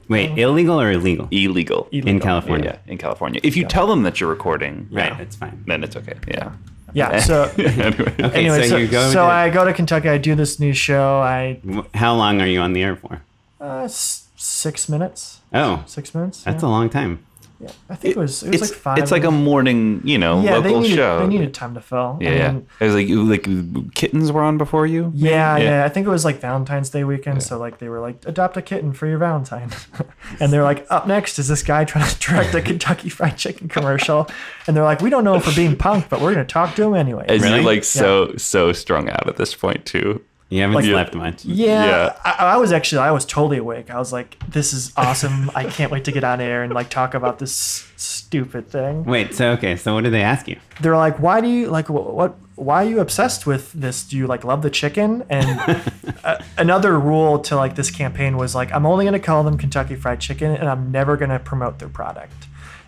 Wait, 0.09 0.38
illegal 0.38 0.80
or 0.82 0.91
illegal? 0.91 1.28
Illegal. 1.32 1.88
In. 1.91 2.20
California. 2.20 2.80
Yeah, 2.86 2.91
in 2.91 2.97
California. 2.97 3.39
If 3.43 3.55
you 3.55 3.66
tell 3.66 3.88
them 3.88 4.03
that 4.03 4.20
you're 4.20 4.30
recording, 4.30 4.88
Right, 4.91 5.18
it's 5.20 5.36
fine. 5.38 5.64
then 5.66 5.84
it's 5.84 5.95
okay. 5.95 6.16
Yeah. 6.28 6.51
Yeah, 6.93 7.20
so 7.32 7.43
anyway. 7.57 8.14
Okay, 8.20 8.32
anyway, 8.34 8.64
so, 8.64 8.70
so, 8.70 8.78
you 8.78 8.88
go 8.88 9.07
so 9.09 9.14
to- 9.26 9.32
I 9.32 9.49
go 9.49 9.66
to 9.66 9.74
Kentucky. 9.74 10.09
I 10.09 10.18
do 10.20 10.36
this 10.36 10.59
new 10.59 10.74
show. 10.74 11.20
I 11.22 11.59
how 11.95 12.14
long 12.16 12.39
are 12.41 12.45
you 12.47 12.59
on 12.59 12.74
the 12.74 12.84
air 12.84 12.95
for? 12.95 13.22
uh, 13.59 13.84
s- 13.86 14.28
six 14.36 14.88
minutes. 14.89 15.39
Oh, 15.53 15.84
Six 15.88 16.14
minutes. 16.14 16.43
that's 16.43 16.61
yeah. 16.64 16.70
a 16.70 16.72
long 16.72 16.89
time. 16.89 17.26
Yeah, 17.64 17.72
I 17.89 17.95
think 17.95 18.16
it 18.16 18.20
was. 18.20 18.43
It 18.43 18.49
was 18.51 18.61
it's 18.61 18.72
like 18.72 18.80
five. 18.80 18.97
it's 18.97 19.11
like 19.11 19.24
a 19.24 19.32
morning, 19.32 20.01
you 20.03 20.18
know, 20.18 20.41
yeah. 20.41 20.55
local 20.57 20.74
they 20.74 20.80
needed, 20.82 20.95
show. 20.95 21.20
They 21.20 21.28
needed 21.28 21.53
time 21.53 21.74
to 21.76 21.82
fill. 21.82 22.18
yeah, 22.20 22.30
I 22.30 22.34
yeah. 22.34 22.59
It 22.80 22.86
was 22.86 22.93
like 22.95 23.07
like 23.45 23.93
kittens 23.95 24.32
were 24.32 24.41
on 24.41 24.57
before 24.57 24.86
you. 24.86 25.11
Yeah, 25.16 25.57
Yeah. 25.57 25.64
yeah, 25.64 25.86
I 25.86 25.89
think 25.89 26.05
it 26.05 26.09
was 26.09 26.26
like 26.26 26.39
Valentine's 26.41 26.89
Day 26.89 27.03
weekend. 27.03 27.41
So 27.43 27.57
like 27.57 27.78
they 27.80 27.88
were 27.89 27.99
like, 28.01 28.18
adopt 28.26 28.57
a 28.57 28.61
kitten 28.61 28.91
for 28.93 29.07
your 29.07 29.18
Valentine, 29.18 29.72
and 30.39 30.51
they're 30.51 30.64
like, 30.64 30.86
up 30.89 31.07
next 31.07 31.39
is 31.39 31.47
this 31.47 31.64
guy 31.64 31.86
trying 31.86 32.09
to 32.09 32.20
direct 32.20 32.53
a 32.55 32.61
Kentucky 32.61 33.09
Fried 33.09 33.38
Chicken 33.38 33.70
commercial, 33.70 34.28
and 34.68 34.76
they're 34.76 34.84
like, 34.84 35.01
we 35.01 35.09
don't 35.09 35.24
know 35.24 35.36
if 35.36 35.47
we're 35.47 35.55
being 35.55 35.76
punked, 35.76 36.09
but 36.09 36.20
we're 36.22 36.34
gonna 36.34 36.45
talk 36.45 36.76
to 36.76 36.84
him 36.84 36.95
anyway. 36.95 37.26
And 37.28 37.41
Really? 37.41 37.55
you're 37.55 37.64
like 37.66 37.84
so 37.84 38.36
so 38.38 38.74
strung 38.74 39.09
out 39.09 39.28
at 39.28 39.38
this 39.38 39.55
point 39.55 39.86
too. 39.86 40.22
You 40.50 40.62
haven't 40.62 40.76
Like- 40.76 40.86
slept 40.86 41.16
much. 41.16 41.46
Yeah, 41.46 41.86
Yeah. 41.86 42.16
I, 42.24 42.32
I 42.54 42.58
was 42.58 42.72
actually 42.72 43.00
I 43.00 43.12
was 43.12 43.26
totally 43.26 43.58
awake. 43.58 43.89
I 43.89 43.98
was 43.98 44.14
like, 44.14 44.38
this 44.48 44.72
is 44.74 44.94
awesome. 44.96 45.50
I 45.56 45.64
can't 45.66 45.91
wait 45.91 46.04
to 46.06 46.12
get 46.12 46.24
on 46.24 46.39
air 46.41 46.62
and 46.64 46.72
like 46.74 46.89
talk 46.89 47.14
about 47.16 47.39
this 47.39 47.88
stupid 47.96 48.70
thing. 48.70 49.04
Wait, 49.06 49.34
so 49.34 49.52
okay, 49.52 49.76
so 49.76 49.94
what 49.96 50.04
did 50.04 50.14
they 50.14 50.22
ask 50.22 50.48
you? 50.48 50.58
They're 50.82 50.98
like, 50.98 51.18
why 51.20 51.41
do 51.41 51.48
you 51.48 51.68
like 51.70 51.88
wh- 51.88 52.14
what? 52.14 52.36
Why 52.56 52.86
are 52.86 52.88
you 52.88 53.00
obsessed 53.00 53.48
with 53.48 53.74
this? 53.74 54.04
Do 54.04 54.16
you 54.16 54.28
like 54.28 54.44
love 54.44 54.62
the 54.62 54.70
chicken? 54.70 55.24
And 55.28 55.60
uh, 56.24 56.38
another 56.56 57.00
rule 57.00 57.39
to 57.39 57.56
like 57.56 57.76
this 57.76 57.89
campaign 57.89 58.38
was 58.38 58.54
like, 58.54 58.72
I'm 58.72 58.86
only 58.86 59.06
gonna 59.06 59.20
call 59.20 59.44
them 59.44 59.58
Kentucky 59.58 59.96
Fried 59.96 60.20
Chicken, 60.20 60.52
and 60.52 60.70
I'm 60.70 60.91
never 60.91 61.18
gonna 61.18 61.39
promote 61.39 61.80
their 61.80 61.89
product. 61.89 62.34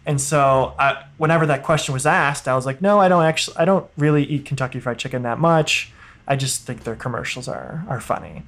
And 0.05 0.21
so, 0.21 0.75
I, 0.77 1.03
whenever 1.17 1.47
that 1.47 1.63
question 1.63 1.93
was 1.93 2.05
asked, 2.05 2.47
I 2.47 2.53
was 2.55 2.67
like, 2.67 2.79
no, 2.79 2.99
I 2.99 3.07
don't 3.07 3.23
actually, 3.23 3.57
I 3.57 3.65
don't 3.65 3.89
really 3.97 4.23
eat 4.23 4.45
Kentucky 4.45 4.79
Fried 4.79 4.99
Chicken 4.99 5.23
that 5.23 5.39
much. 5.39 5.91
I 6.27 6.35
just 6.35 6.63
think 6.63 6.83
their 6.83 6.95
commercials 6.95 7.47
are 7.47 7.85
are 7.87 8.01
funny. 8.01 8.43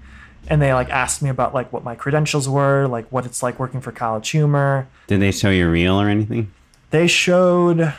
And 0.50 0.62
they 0.62 0.74
like 0.74 0.90
asked 0.90 1.22
me 1.22 1.30
about 1.30 1.54
like 1.54 1.74
what 1.74 1.84
my 1.84 1.96
credentials 1.96 2.48
were, 2.48 2.88
like 2.88 3.12
what 3.12 3.26
it's 3.26 3.44
like 3.44 3.60
working 3.60 3.82
for 3.82 3.92
College 3.92 4.30
Humor. 4.30 4.88
Did 5.08 5.22
they 5.22 5.32
show 5.32 5.50
your 5.50 5.70
reel 5.70 6.00
or 6.00 6.08
anything? 6.08 6.52
They 6.92 7.08
showed, 7.08 7.94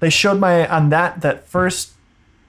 they 0.00 0.08
showed 0.08 0.40
my 0.40 0.66
on 0.66 0.88
that 0.88 1.20
that 1.20 1.46
first 1.48 1.92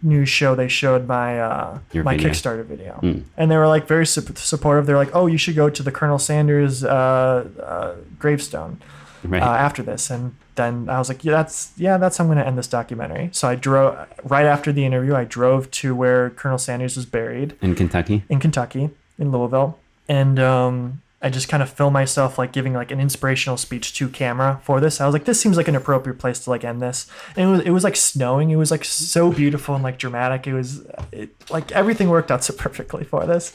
news 0.01 0.29
show. 0.29 0.55
They 0.55 0.69
showed 0.69 1.07
my 1.07 1.39
uh, 1.41 1.79
Your 1.91 2.05
my 2.05 2.15
video. 2.15 2.29
Kickstarter 2.29 2.65
video, 2.65 3.23
and 3.37 3.51
they 3.51 3.57
were 3.57 3.67
like 3.67 3.85
very 3.85 4.05
sup- 4.05 4.37
supportive. 4.37 4.85
They're 4.85 4.97
like, 4.97 5.13
oh, 5.13 5.27
you 5.27 5.37
should 5.37 5.55
go 5.55 5.69
to 5.69 5.83
the 5.83 5.91
Colonel 5.91 6.19
Sanders 6.19 6.83
uh, 6.83 7.47
uh, 7.61 7.95
gravestone 8.19 8.81
Right. 9.29 9.41
uh, 9.41 9.45
after 9.45 9.81
this 9.83 10.09
and 10.09 10.35
then 10.55 10.89
i 10.89 10.99
was 10.99 11.07
like 11.09 11.23
yeah 11.23 11.31
that's 11.31 11.71
yeah 11.77 11.97
that's 11.97 12.17
how 12.17 12.23
i'm 12.23 12.27
going 12.27 12.37
to 12.39 12.45
end 12.45 12.57
this 12.57 12.67
documentary 12.67 13.29
so 13.31 13.47
i 13.47 13.55
drove 13.55 13.95
right 14.23 14.45
after 14.45 14.71
the 14.73 14.85
interview 14.85 15.15
i 15.15 15.23
drove 15.23 15.71
to 15.71 15.95
where 15.95 16.29
colonel 16.31 16.57
sanders 16.57 16.95
was 16.97 17.05
buried 17.05 17.55
In 17.61 17.73
Kentucky? 17.75 18.23
in 18.29 18.39
kentucky 18.39 18.89
in 19.19 19.31
louisville 19.31 19.79
and 20.09 20.39
um, 20.39 21.01
i 21.23 21.29
just 21.29 21.49
kind 21.49 21.63
of 21.63 21.69
filmed 21.69 21.93
myself 21.93 22.37
like 22.37 22.51
giving 22.51 22.73
like 22.73 22.91
an 22.91 22.99
inspirational 22.99 23.57
speech 23.57 23.93
to 23.93 24.07
camera 24.09 24.59
for 24.63 24.79
this 24.79 25.01
i 25.01 25.05
was 25.05 25.13
like 25.13 25.25
this 25.25 25.39
seems 25.39 25.57
like 25.57 25.67
an 25.67 25.75
appropriate 25.75 26.19
place 26.19 26.39
to 26.39 26.49
like 26.49 26.63
end 26.63 26.81
this 26.81 27.07
and 27.35 27.49
it 27.49 27.51
was, 27.51 27.61
it 27.61 27.69
was 27.71 27.83
like 27.83 27.95
snowing 27.95 28.49
it 28.51 28.55
was 28.57 28.69
like 28.69 28.85
so 28.85 29.31
beautiful 29.31 29.73
and 29.73 29.83
like 29.83 29.97
dramatic 29.97 30.45
it 30.45 30.53
was 30.53 30.85
it, 31.11 31.29
like 31.49 31.71
everything 31.71 32.09
worked 32.09 32.29
out 32.29 32.43
so 32.47 32.53
perfectly 32.53 33.03
for 33.03 33.25
this 33.25 33.53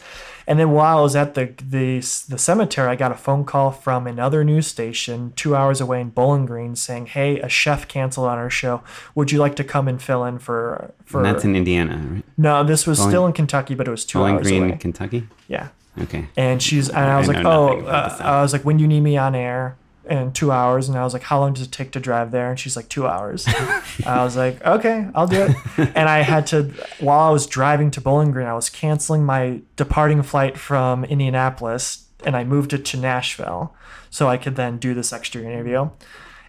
and 0.49 0.59
then 0.59 0.71
while 0.71 0.97
I 0.97 1.01
was 1.03 1.15
at 1.15 1.35
the, 1.35 1.53
the 1.63 1.99
the 1.99 2.39
cemetery, 2.39 2.89
I 2.89 2.97
got 2.97 3.13
a 3.13 3.17
phone 3.17 3.45
call 3.45 3.71
from 3.71 4.07
another 4.07 4.43
news 4.45 4.67
station 4.67 5.35
two 5.37 5.55
hours 5.55 5.79
away 5.79 6.01
in 6.01 6.09
Bowling 6.09 6.47
Green 6.47 6.75
saying, 6.75 7.09
"Hey, 7.09 7.39
a 7.41 7.51
chef 7.51 7.87
canceled 7.87 8.29
on 8.29 8.39
our 8.39 8.49
show. 8.49 8.83
Would 9.15 9.31
you 9.31 9.41
like 9.41 9.57
to 9.57 9.65
come 9.65 9.89
and 9.89 10.01
fill 10.01 10.25
in 10.25 10.39
for 10.39 10.95
for?" 11.05 11.19
And 11.19 11.27
that's 11.27 11.45
in 11.45 11.55
Indiana, 11.55 11.99
right? 12.11 12.25
no, 12.39 12.65
this 12.65 12.87
was 12.87 12.97
Bowling- 12.99 13.11
still 13.11 13.27
in 13.27 13.33
Kentucky, 13.35 13.75
but 13.75 13.87
it 13.87 13.91
was 13.91 14.07
two 14.07 14.21
Bowling 14.21 14.37
hours 14.37 14.47
Green, 14.47 14.65
away. 14.65 14.79
Kentucky? 14.79 15.29
Yeah, 15.49 15.69
Okay. 16.03 16.29
and 16.37 16.63
she's 16.63 16.89
and 16.89 16.99
I 16.99 17.19
was 17.19 17.29
I 17.29 17.33
like, 17.33 17.45
"Oh," 17.45 17.67
nothing 17.67 17.81
about 17.81 18.19
the 18.19 18.27
uh, 18.27 18.39
I 18.39 18.43
was 18.43 18.53
like, 18.53 18.65
"When 18.65 18.77
do 18.77 18.83
you 18.83 18.89
need 18.89 19.01
me 19.01 19.17
on 19.17 19.35
air?" 19.35 19.77
In 20.09 20.33
two 20.33 20.51
hours, 20.51 20.89
and 20.89 20.97
I 20.97 21.05
was 21.05 21.13
like, 21.13 21.25
"How 21.25 21.39
long 21.39 21.53
does 21.53 21.65
it 21.65 21.73
take 21.73 21.91
to 21.93 22.01
drive 22.01 22.31
there?" 22.31 22.49
And 22.49 22.59
she's 22.59 22.77
like, 22.77 22.89
two 22.89 23.07
hours." 23.07 23.47
I 24.07 24.25
was 24.25 24.39
like, 24.39 24.65
"Okay, 24.65 25.07
I'll 25.15 25.27
do 25.27 25.43
it." 25.43 25.91
And 25.95 26.09
I 26.09 26.21
had 26.21 26.47
to, 26.47 26.73
while 26.99 27.29
I 27.29 27.31
was 27.31 27.47
driving 27.47 27.91
to 27.91 28.01
Bowling 28.01 28.31
Green, 28.31 28.47
I 28.47 28.55
was 28.55 28.71
canceling 28.71 29.27
my 29.27 29.61
departing 29.77 30.23
flight 30.23 30.57
from 30.57 31.05
Indianapolis, 31.05 32.07
and 32.25 32.35
I 32.37 32.45
moved 32.45 32.73
it 32.73 32.87
to 32.87 32.97
Nashville, 32.97 33.75
so 34.09 34.29
I 34.29 34.39
could 34.39 34.57
then 34.57 34.79
do 34.79 34.95
this 34.95 35.13
extra 35.13 35.43
interview. 35.43 35.91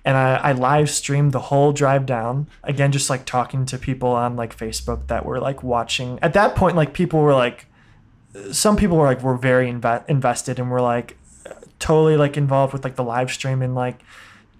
And 0.05 0.15
I, 0.15 0.35
I 0.35 0.51
live 0.53 0.89
streamed 0.89 1.33
the 1.33 1.39
whole 1.39 1.73
drive 1.73 2.05
down. 2.05 2.47
Again, 2.63 2.93
just 2.93 3.09
like 3.09 3.25
talking 3.25 3.65
to 3.65 3.77
people 3.77 4.09
on 4.11 4.37
like 4.37 4.57
Facebook 4.57 5.07
that 5.07 5.25
were 5.25 5.39
like 5.41 5.61
watching. 5.63 6.17
At 6.21 6.33
that 6.33 6.55
point, 6.55 6.77
like 6.77 6.93
people 6.93 7.19
were 7.19 7.33
like, 7.33 7.65
some 8.51 8.75
people 8.77 8.97
were 8.97 9.05
like 9.05 9.21
were 9.23 9.37
very 9.37 9.71
inve- 9.71 10.07
invested 10.07 10.59
and 10.59 10.69
were 10.69 10.81
like 10.81 11.17
totally 11.79 12.17
like 12.17 12.37
involved 12.37 12.73
with 12.73 12.83
like 12.83 12.95
the 12.95 13.03
live 13.03 13.31
stream 13.31 13.61
and 13.61 13.73
like 13.75 13.99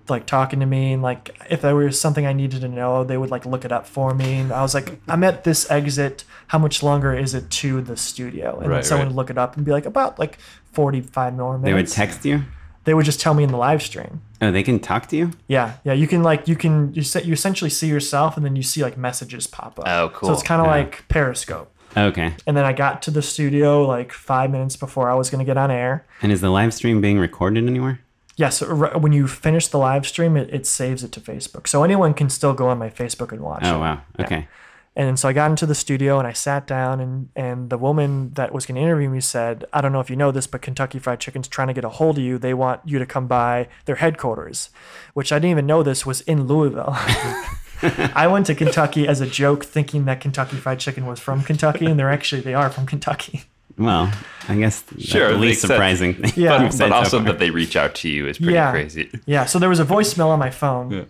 like 0.09 0.25
talking 0.25 0.59
to 0.59 0.65
me 0.65 0.93
and 0.93 1.03
like 1.03 1.37
if 1.49 1.61
there 1.61 1.75
was 1.75 1.99
something 1.99 2.25
I 2.25 2.33
needed 2.33 2.61
to 2.61 2.67
know, 2.67 3.03
they 3.03 3.17
would 3.17 3.29
like 3.29 3.45
look 3.45 3.63
it 3.63 3.71
up 3.71 3.85
for 3.85 4.13
me. 4.13 4.39
And 4.39 4.51
I 4.51 4.61
was 4.63 4.73
like, 4.73 4.99
I'm 5.07 5.23
at 5.23 5.43
this 5.43 5.69
exit. 5.69 6.23
How 6.47 6.57
much 6.57 6.81
longer 6.81 7.13
is 7.13 7.35
it 7.35 7.49
to 7.51 7.81
the 7.81 7.95
studio? 7.95 8.59
And 8.59 8.71
then 8.71 8.81
someone 8.83 9.05
right. 9.05 9.09
would 9.11 9.15
look 9.15 9.29
it 9.29 9.37
up 9.37 9.55
and 9.55 9.63
be 9.65 9.71
like, 9.71 9.85
about 9.85 10.17
like 10.17 10.39
45 10.71 11.35
more 11.35 11.59
minutes. 11.59 11.65
They 11.65 11.73
would 11.73 11.87
text 11.87 12.25
you? 12.25 12.43
They 12.85 12.95
would 12.95 13.05
just 13.05 13.19
tell 13.19 13.35
me 13.35 13.43
in 13.43 13.51
the 13.51 13.57
live 13.57 13.83
stream. 13.83 14.21
Oh, 14.41 14.51
they 14.51 14.63
can 14.63 14.79
talk 14.79 15.07
to 15.09 15.15
you? 15.15 15.31
Yeah, 15.47 15.75
yeah. 15.83 15.93
You 15.93 16.07
can 16.07 16.23
like 16.23 16.47
you 16.47 16.55
can 16.55 16.91
you 16.95 17.03
se- 17.03 17.23
you 17.23 17.33
essentially 17.33 17.69
see 17.69 17.87
yourself 17.87 18.35
and 18.35 18.43
then 18.43 18.55
you 18.55 18.63
see 18.63 18.81
like 18.81 18.97
messages 18.97 19.45
pop 19.45 19.77
up. 19.79 19.87
Oh, 19.87 20.09
cool. 20.09 20.29
So 20.29 20.33
it's 20.33 20.41
kind 20.43 20.59
of 20.61 20.65
Yeah. 20.67 20.71
like 20.71 21.07
Periscope. 21.07 21.71
Okay. 21.97 22.33
And 22.45 22.55
then 22.55 22.65
I 22.65 22.73
got 22.73 23.01
to 23.03 23.11
the 23.11 23.21
studio 23.21 23.85
like 23.85 24.11
five 24.11 24.51
minutes 24.51 24.75
before 24.75 25.09
I 25.09 25.15
was 25.15 25.29
gonna 25.29 25.45
get 25.45 25.57
on 25.57 25.71
air. 25.71 26.05
And 26.21 26.31
is 26.31 26.41
the 26.41 26.49
live 26.49 26.73
stream 26.73 27.01
being 27.01 27.19
recorded 27.19 27.67
anywhere? 27.67 27.99
Yeah, 28.39 28.47
so 28.47 28.73
when 28.97 29.11
you 29.11 29.27
finish 29.27 29.67
the 29.67 29.77
live 29.77 30.07
stream, 30.07 30.37
it, 30.37 30.49
it 30.53 30.65
saves 30.65 31.03
it 31.03 31.11
to 31.11 31.19
Facebook. 31.19 31.67
So 31.67 31.83
anyone 31.83 32.13
can 32.13 32.29
still 32.29 32.53
go 32.53 32.69
on 32.69 32.77
my 32.77 32.89
Facebook 32.89 33.33
and 33.33 33.41
watch 33.41 33.63
it. 33.63 33.67
Oh, 33.67 33.79
wow. 33.79 34.01
Yeah. 34.17 34.25
Okay. 34.25 34.47
And 34.95 35.19
so 35.19 35.27
I 35.27 35.33
got 35.33 35.49
into 35.49 35.65
the 35.65 35.75
studio 35.75 36.19
and 36.19 36.27
I 36.27 36.31
sat 36.31 36.65
down 36.65 36.99
and, 36.99 37.29
and 37.35 37.69
the 37.69 37.77
woman 37.77 38.31
that 38.35 38.53
was 38.53 38.65
going 38.65 38.75
to 38.75 38.81
interview 38.81 39.09
me 39.09 39.19
said, 39.19 39.65
I 39.73 39.81
don't 39.81 39.91
know 39.91 39.99
if 39.99 40.09
you 40.09 40.15
know 40.15 40.31
this, 40.31 40.47
but 40.47 40.61
Kentucky 40.61 40.99
Fried 40.99 41.19
Chicken's 41.19 41.49
trying 41.49 41.67
to 41.67 41.73
get 41.73 41.83
a 41.83 41.89
hold 41.89 42.17
of 42.17 42.23
you. 42.23 42.37
They 42.37 42.53
want 42.53 42.81
you 42.85 42.97
to 42.97 43.05
come 43.05 43.27
by 43.27 43.67
their 43.85 43.95
headquarters, 43.95 44.69
which 45.13 45.33
I 45.33 45.35
didn't 45.35 45.51
even 45.51 45.65
know 45.65 45.83
this 45.83 46.05
was 46.05 46.21
in 46.21 46.47
Louisville. 46.47 46.97
I 48.15 48.27
went 48.27 48.45
to 48.47 48.55
Kentucky 48.55 49.07
as 49.07 49.21
a 49.21 49.27
joke 49.27 49.63
thinking 49.65 50.05
that 50.05 50.21
Kentucky 50.21 50.57
Fried 50.57 50.79
Chicken 50.79 51.05
was 51.05 51.19
from 51.19 51.43
Kentucky 51.43 51.85
and 51.85 51.99
they're 51.99 52.11
actually, 52.11 52.41
they 52.41 52.53
are 52.53 52.69
from 52.69 52.85
Kentucky. 52.85 53.43
Well, 53.77 54.11
I 54.49 54.55
guess 54.57 54.81
that's 54.81 55.03
Sure, 55.05 55.31
the 55.31 55.37
least 55.37 55.61
surprising 55.61 56.13
thing. 56.15 56.33
Yeah. 56.35 56.67
but, 56.67 56.77
but 56.77 56.91
also 56.91 57.19
far. 57.19 57.27
that 57.27 57.39
they 57.39 57.49
reach 57.49 57.75
out 57.77 57.95
to 57.95 58.09
you 58.09 58.27
is 58.27 58.37
pretty 58.37 58.53
Yeah. 58.53 58.71
crazy. 58.71 59.09
Yeah, 59.25 59.45
so 59.45 59.57
there 59.59 59.69
was 59.69 59.79
a 59.79 59.85
voicemail 59.85 60.27
on 60.27 60.39
my 60.39 60.49
phone. 60.49 60.91
Yeah. 60.91 61.03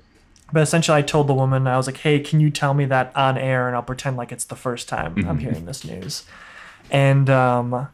But 0.54 0.62
essentially, 0.64 0.98
I 0.98 1.02
told 1.04 1.28
the 1.28 1.34
woman, 1.34 1.68
I 1.68 1.78
was 1.78 1.86
like, 1.88 1.98
hey, 1.98 2.20
can 2.20 2.40
you 2.40 2.50
tell 2.50 2.74
me 2.74 2.86
that 2.86 3.12
on 3.16 3.38
air? 3.38 3.68
And 3.68 3.76
I'll 3.76 3.84
pretend 3.84 4.18
like 4.18 4.32
it's 4.32 4.46
the 4.46 4.56
first 4.56 4.88
time 4.90 5.16
Mm-hmm. 5.16 5.30
I'm 5.30 5.38
hearing 5.40 5.66
this 5.66 5.84
news. 5.86 6.24
And 6.92 7.30
um, 7.30 7.88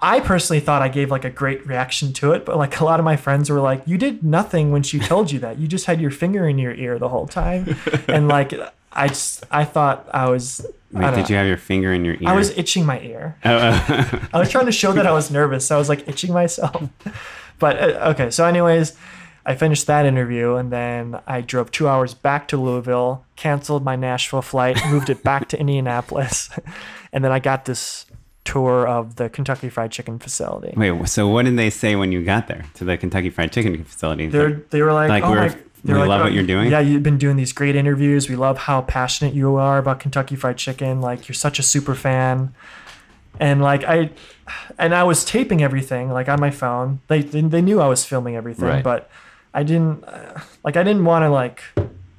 I 0.00 0.20
personally 0.20 0.60
thought 0.60 0.82
I 0.82 0.88
gave 0.88 1.10
like 1.10 1.24
a 1.24 1.30
great 1.30 1.66
reaction 1.66 2.12
to 2.14 2.32
it. 2.32 2.44
But 2.44 2.56
like 2.56 2.80
a 2.80 2.84
lot 2.84 3.00
of 3.00 3.04
my 3.04 3.16
friends 3.16 3.48
were 3.50 3.60
like, 3.60 3.82
you 3.86 3.96
did 3.98 4.22
nothing 4.22 4.70
when 4.70 4.82
she 4.82 4.98
told 4.98 5.30
you 5.30 5.38
that. 5.40 5.58
You 5.58 5.66
just 5.66 5.86
had 5.86 6.00
your 6.00 6.10
finger 6.10 6.48
in 6.48 6.58
your 6.58 6.74
ear 6.74 6.98
the 6.98 7.08
whole 7.08 7.26
time. 7.26 7.76
and 8.08 8.28
like, 8.28 8.52
I 8.92 9.08
just 9.08 9.44
I 9.50 9.64
thought 9.64 10.08
I 10.12 10.28
was. 10.28 10.64
I 10.94 10.98
Wait, 10.98 11.00
don't 11.02 11.14
did 11.14 11.22
know. 11.22 11.28
you 11.28 11.36
have 11.36 11.46
your 11.46 11.56
finger 11.56 11.92
in 11.92 12.04
your 12.04 12.14
ear? 12.14 12.28
I 12.28 12.34
was 12.34 12.50
itching 12.56 12.86
my 12.86 13.00
ear. 13.00 13.36
Oh, 13.44 13.58
oh. 13.88 14.28
I 14.32 14.38
was 14.38 14.50
trying 14.50 14.66
to 14.66 14.72
show 14.72 14.92
that 14.92 15.06
I 15.06 15.12
was 15.12 15.30
nervous. 15.30 15.66
So 15.66 15.76
I 15.76 15.78
was 15.78 15.88
like 15.88 16.08
itching 16.08 16.32
myself. 16.32 16.88
But 17.58 17.78
uh, 17.78 18.10
okay, 18.10 18.30
so 18.30 18.44
anyways, 18.44 18.94
I 19.44 19.54
finished 19.54 19.86
that 19.86 20.06
interview 20.06 20.56
and 20.56 20.72
then 20.72 21.20
I 21.26 21.40
drove 21.40 21.70
two 21.70 21.88
hours 21.88 22.14
back 22.14 22.48
to 22.48 22.56
Louisville, 22.56 23.24
canceled 23.36 23.84
my 23.84 23.96
Nashville 23.96 24.42
flight, 24.42 24.78
moved 24.90 25.08
it 25.08 25.22
back 25.22 25.48
to 25.48 25.58
Indianapolis, 25.58 26.50
and 27.12 27.24
then 27.24 27.32
I 27.32 27.38
got 27.38 27.64
this 27.64 28.06
tour 28.46 28.86
of 28.86 29.16
the 29.16 29.28
Kentucky 29.28 29.68
Fried 29.68 29.90
Chicken 29.92 30.18
facility. 30.18 30.72
Wait, 30.76 31.08
so 31.08 31.28
what 31.28 31.44
did 31.44 31.56
they 31.58 31.68
say 31.70 31.96
when 31.96 32.12
you 32.12 32.24
got 32.24 32.46
there 32.48 32.64
to 32.74 32.84
the 32.84 32.96
Kentucky 32.96 33.28
Fried 33.30 33.52
Chicken 33.52 33.84
facility? 33.84 34.28
They're, 34.28 34.62
they 34.70 34.80
were 34.82 34.92
like, 34.94 35.10
Like, 35.10 35.24
oh 35.24 35.32
we're- 35.32 35.48
my, 35.50 35.56
we 35.84 35.94
like, 35.94 36.08
love 36.08 36.20
oh, 36.20 36.24
what 36.24 36.32
you're 36.32 36.46
doing? 36.46 36.70
Yeah, 36.70 36.80
you've 36.80 37.02
been 37.04 37.18
doing 37.18 37.36
these 37.36 37.52
great 37.52 37.76
interviews. 37.76 38.28
We 38.28 38.34
love 38.34 38.58
how 38.58 38.80
passionate 38.82 39.34
you 39.34 39.54
are 39.56 39.78
about 39.78 40.00
Kentucky 40.00 40.34
Fried 40.34 40.56
Chicken. 40.56 41.00
Like, 41.00 41.28
you're 41.28 41.34
such 41.34 41.58
a 41.60 41.62
super 41.62 41.94
fan. 41.94 42.54
And 43.38 43.62
like 43.62 43.84
I, 43.84 44.10
and 44.78 44.94
I 44.94 45.04
was 45.04 45.24
taping 45.24 45.62
everything 45.62 46.10
like 46.10 46.28
on 46.28 46.40
my 46.40 46.50
phone. 46.50 47.00
They 47.08 47.20
they, 47.22 47.42
they 47.42 47.60
knew 47.62 47.80
I 47.80 47.86
was 47.88 48.04
filming 48.04 48.34
everything, 48.34 48.64
Right. 48.64 48.82
but 48.82 49.10
I 49.52 49.62
didn't 49.62 50.02
uh, 50.04 50.40
like 50.64 50.76
I 50.76 50.82
didn't 50.82 51.04
want 51.04 51.22
to 51.24 51.28
like 51.30 51.62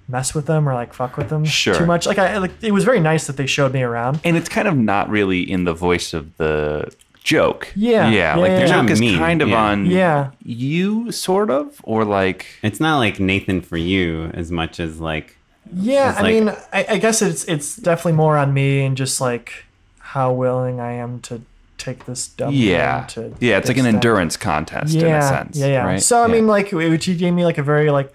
mess 0.07 0.33
with 0.33 0.45
them 0.45 0.67
or 0.67 0.73
like 0.73 0.93
fuck 0.93 1.17
with 1.17 1.29
them 1.29 1.43
Sure. 1.45 1.75
too 1.75 1.85
much. 1.85 2.05
Like 2.07 2.17
I 2.19 2.37
like 2.37 2.51
it 2.63 2.71
was 2.71 2.83
very 2.85 2.99
nice 2.99 3.27
that 3.27 3.37
they 3.37 3.45
showed 3.47 3.73
me 3.73 3.83
around. 3.83 4.19
and 4.23 4.37
it's 4.37 4.49
kind 4.49 4.67
of 4.67 4.75
not 4.77 5.09
really 5.09 5.41
in 5.49 5.65
the 5.65 5.73
voice 5.73 6.13
of 6.13 6.35
the 6.37 6.89
joke. 7.23 7.73
Yeah, 7.75 8.07
yeah. 8.09 8.09
yeah, 8.09 8.35
like 8.37 8.49
yeah, 8.51 8.55
the 8.55 8.67
yeah. 8.67 8.81
joke 8.81 8.89
is 8.89 8.99
Mean, 9.01 9.17
kind 9.17 9.41
of 9.41 9.49
yeah. 9.49 9.63
on 9.63 9.85
Yeah. 9.85 10.31
you, 10.43 11.11
sort 11.11 11.49
of, 11.49 11.81
or 11.83 12.05
like 12.05 12.45
It's 12.63 12.79
not 12.79 12.99
like 12.99 13.19
Nathan 13.19 13.59
for 13.61 13.75
you 13.77 14.31
as 14.33 14.49
much 14.51 14.79
as 14.79 14.99
like 15.01 15.35
Yeah, 15.75 16.11
It's 16.11 16.19
I 16.19 16.21
like- 16.21 16.33
mean, 16.33 16.49
I, 16.71 16.85
I 16.91 16.97
guess 16.99 17.21
it's 17.21 17.43
it's 17.45 17.75
definitely 17.75 18.13
more 18.13 18.37
on 18.37 18.53
me 18.53 18.85
and 18.85 18.95
just 18.95 19.19
like 19.19 19.65
how 19.99 20.31
willing 20.31 20.79
I 20.79 20.93
am 20.93 21.19
to 21.23 21.41
take 21.77 22.05
this 22.05 22.29
W. 22.29 22.57
yeah, 22.57 23.05
to 23.09 23.33
yeah. 23.41 23.57
It's 23.57 23.67
like 23.67 23.75
an 23.77 23.85
extent- 23.85 23.95
endurance 23.95 24.37
contest 24.37 24.93
yeah, 24.93 25.07
in 25.07 25.15
a 25.15 25.21
sense. 25.21 25.57
Yeah, 25.57 25.67
yeah. 25.67 25.85
Right? 25.85 26.01
So 26.01 26.23
I 26.23 26.27
Yeah. 26.27 26.33
mean, 26.33 26.47
like, 26.47 26.71
it, 26.71 27.03
he 27.03 27.15
gave 27.15 27.33
me 27.33 27.43
like 27.43 27.57
a 27.57 27.63
very 27.63 27.91
like 27.91 28.13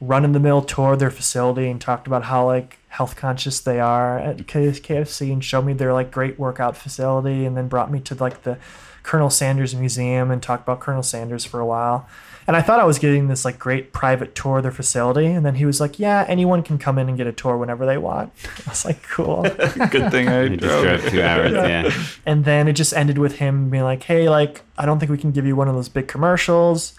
run 0.00 0.24
in 0.24 0.32
the 0.32 0.40
mill 0.40 0.62
tour 0.62 0.96
their 0.96 1.10
facility 1.10 1.68
and 1.68 1.80
talked 1.80 2.06
about 2.06 2.24
how 2.24 2.46
like 2.46 2.78
health 2.88 3.16
conscious 3.16 3.60
they 3.60 3.78
are 3.78 4.18
at 4.18 4.38
KFC 4.38 5.32
and 5.32 5.44
showed 5.44 5.64
me 5.64 5.72
their 5.74 5.92
like 5.92 6.10
great 6.10 6.38
workout 6.38 6.76
facility 6.76 7.44
and 7.44 7.56
then 7.56 7.68
brought 7.68 7.90
me 7.90 8.00
to 8.00 8.14
like 8.14 8.42
the 8.42 8.58
Colonel 9.02 9.30
Sanders 9.30 9.74
Museum 9.74 10.30
and 10.30 10.42
talked 10.42 10.62
about 10.62 10.80
Colonel 10.80 11.02
Sanders 11.02 11.44
for 11.44 11.60
a 11.60 11.66
while. 11.66 12.08
And 12.46 12.56
I 12.56 12.62
thought 12.62 12.80
I 12.80 12.84
was 12.84 12.98
getting 12.98 13.28
this 13.28 13.44
like 13.44 13.58
great 13.58 13.92
private 13.92 14.34
tour 14.34 14.56
of 14.56 14.62
their 14.64 14.72
facility, 14.72 15.26
and 15.26 15.46
then 15.46 15.54
he 15.54 15.64
was 15.66 15.80
like, 15.80 16.00
"Yeah, 16.00 16.24
anyone 16.26 16.62
can 16.64 16.78
come 16.78 16.98
in 16.98 17.08
and 17.08 17.16
get 17.16 17.28
a 17.28 17.32
tour 17.32 17.56
whenever 17.56 17.86
they 17.86 17.96
want." 17.96 18.32
I 18.66 18.70
was 18.70 18.84
like, 18.84 19.02
"Cool." 19.04 19.42
good 19.90 20.10
thing 20.10 20.28
I 20.28 20.42
I 20.42 20.48
just 20.48 20.60
drove. 20.60 20.82
drove 20.82 21.10
two 21.10 21.22
hours. 21.22 21.52
Yeah. 21.52 21.92
and 22.26 22.44
then 22.44 22.66
it 22.66 22.72
just 22.72 22.92
ended 22.92 23.18
with 23.18 23.36
him 23.36 23.70
being 23.70 23.84
like, 23.84 24.02
"Hey, 24.02 24.28
like 24.28 24.62
I 24.76 24.84
don't 24.84 24.98
think 24.98 25.12
we 25.12 25.18
can 25.18 25.30
give 25.30 25.46
you 25.46 25.54
one 25.54 25.68
of 25.68 25.76
those 25.76 25.88
big 25.88 26.08
commercials." 26.08 26.94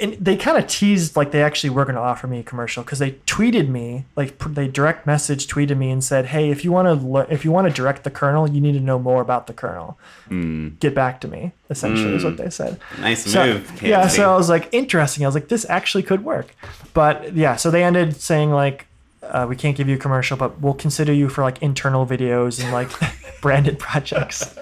And 0.00 0.14
they 0.14 0.36
kind 0.36 0.58
of 0.58 0.66
teased 0.66 1.16
like 1.16 1.30
they 1.30 1.42
actually 1.42 1.70
were 1.70 1.84
going 1.84 1.94
to 1.94 2.00
offer 2.00 2.26
me 2.26 2.40
a 2.40 2.42
commercial 2.42 2.82
because 2.82 2.98
they 2.98 3.12
tweeted 3.26 3.68
me, 3.68 4.04
like 4.16 4.38
pr- 4.38 4.48
they 4.50 4.68
direct 4.68 5.06
message 5.06 5.46
tweeted 5.46 5.76
me 5.76 5.90
and 5.90 6.02
said, 6.02 6.26
"Hey, 6.26 6.50
if 6.50 6.64
you 6.64 6.72
want 6.72 6.86
to 6.86 7.06
le- 7.06 7.26
if 7.30 7.44
you 7.44 7.52
want 7.52 7.68
to 7.68 7.72
direct 7.72 8.04
the 8.04 8.10
Colonel, 8.10 8.48
you 8.48 8.60
need 8.60 8.72
to 8.72 8.80
know 8.80 8.98
more 8.98 9.20
about 9.22 9.46
the 9.46 9.52
Colonel. 9.52 9.98
Hmm. 10.28 10.70
Get 10.80 10.94
back 10.94 11.20
to 11.22 11.28
me." 11.28 11.52
Essentially, 11.70 12.14
is 12.14 12.24
what 12.24 12.34
hmm. 12.34 12.42
they 12.42 12.50
said. 12.50 12.80
Nice 12.98 13.24
So, 13.30 13.46
move. 13.46 13.82
yeah, 13.82 14.08
so 14.08 14.32
I 14.32 14.36
was 14.36 14.48
like, 14.48 14.68
interesting. 14.72 15.24
I 15.24 15.28
was 15.28 15.36
like, 15.36 15.46
this 15.46 15.64
actually 15.68 16.02
could 16.02 16.24
work. 16.24 16.52
But 16.94 17.36
yeah, 17.36 17.54
so 17.54 17.70
they 17.70 17.84
ended 17.84 18.16
saying 18.16 18.50
like, 18.50 18.88
uh, 19.22 19.46
we 19.48 19.54
can't 19.56 19.76
give 19.76 19.88
you 19.88 19.96
a 19.96 19.98
commercial, 19.98 20.36
but 20.36 20.60
we'll 20.60 20.74
consider 20.74 21.12
you 21.12 21.28
for 21.28 21.42
like 21.42 21.60
internal 21.62 22.06
videos 22.06 22.62
and 22.62 22.72
like 22.72 22.88
branded 23.42 23.78
projects. 23.78 24.56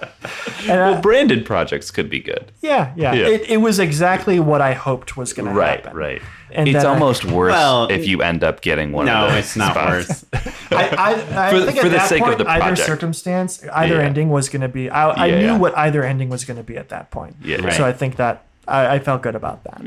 And, 0.63 0.71
uh, 0.71 0.91
Well, 0.93 1.01
branded 1.01 1.45
projects 1.45 1.91
could 1.91 2.09
be 2.09 2.19
good. 2.19 2.51
yeah, 2.61 2.93
yeah, 2.95 3.13
Yeah. 3.13 3.27
It, 3.27 3.49
it 3.49 3.57
was 3.57 3.79
exactly 3.79 4.39
what 4.39 4.61
I 4.61 4.73
hoped 4.73 5.15
was 5.17 5.33
going 5.33 5.53
to 5.53 5.61
happen. 5.61 5.95
right. 5.95 6.21
And 6.51 6.67
it's 6.67 6.77
then 6.77 6.85
I- 6.85 6.89
almost 6.89 7.25
worse 7.25 7.51
Well, 7.51 7.87
if 7.91 8.07
you 8.07 8.21
end 8.21 8.43
up 8.43 8.61
getting 8.61 8.91
one 8.91 9.05
no, 9.05 9.25
of 9.27 9.31
those 9.31 9.39
it's 9.45 9.55
not 9.55 9.73
spots. 9.75 9.89
worse. 9.89 10.25
I, 10.71 10.87
I, 10.95 11.47
I 11.47 11.49
For 11.51 11.65
think 11.65 11.79
for 11.79 11.85
at 11.85 11.89
the 11.91 11.97
that 11.97 12.09
sake 12.09 12.21
of 12.21 12.27
point, 12.27 12.37
the 12.39 12.49
either 12.49 12.75
circumstance, 12.75 13.63
either 13.71 13.95
Yeah. 13.95 14.01
ending 14.01 14.29
was 14.29 14.49
going 14.49 14.61
to 14.61 14.67
be. 14.67 14.89
I, 14.89 15.09
I 15.09 15.25
Yeah, 15.27 15.39
knew 15.39 15.45
yeah. 15.45 15.57
what 15.57 15.77
either 15.77 16.03
ending 16.03 16.29
was 16.29 16.43
going 16.45 16.57
to 16.57 16.63
be 16.63 16.75
at 16.77 16.89
that 16.89 17.11
point. 17.11 17.35
Yeah. 17.43 17.57
Right. 17.61 17.73
So 17.73 17.85
I 17.85 17.93
think 17.93 18.15
that 18.17 18.43
I, 18.67 18.95
I 18.95 18.99
felt 18.99 19.21
good 19.21 19.35
about 19.35 19.63
that. 19.65 19.81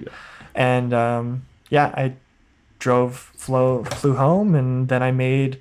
And 0.55 0.93
um, 0.95 1.43
yeah, 1.69 1.87
I 1.97 2.13
drove, 2.83 3.31
flew, 3.37 3.85
flew 3.85 4.15
home, 4.17 4.55
and 4.55 4.89
then 4.89 5.03
I 5.03 5.11
made. 5.13 5.61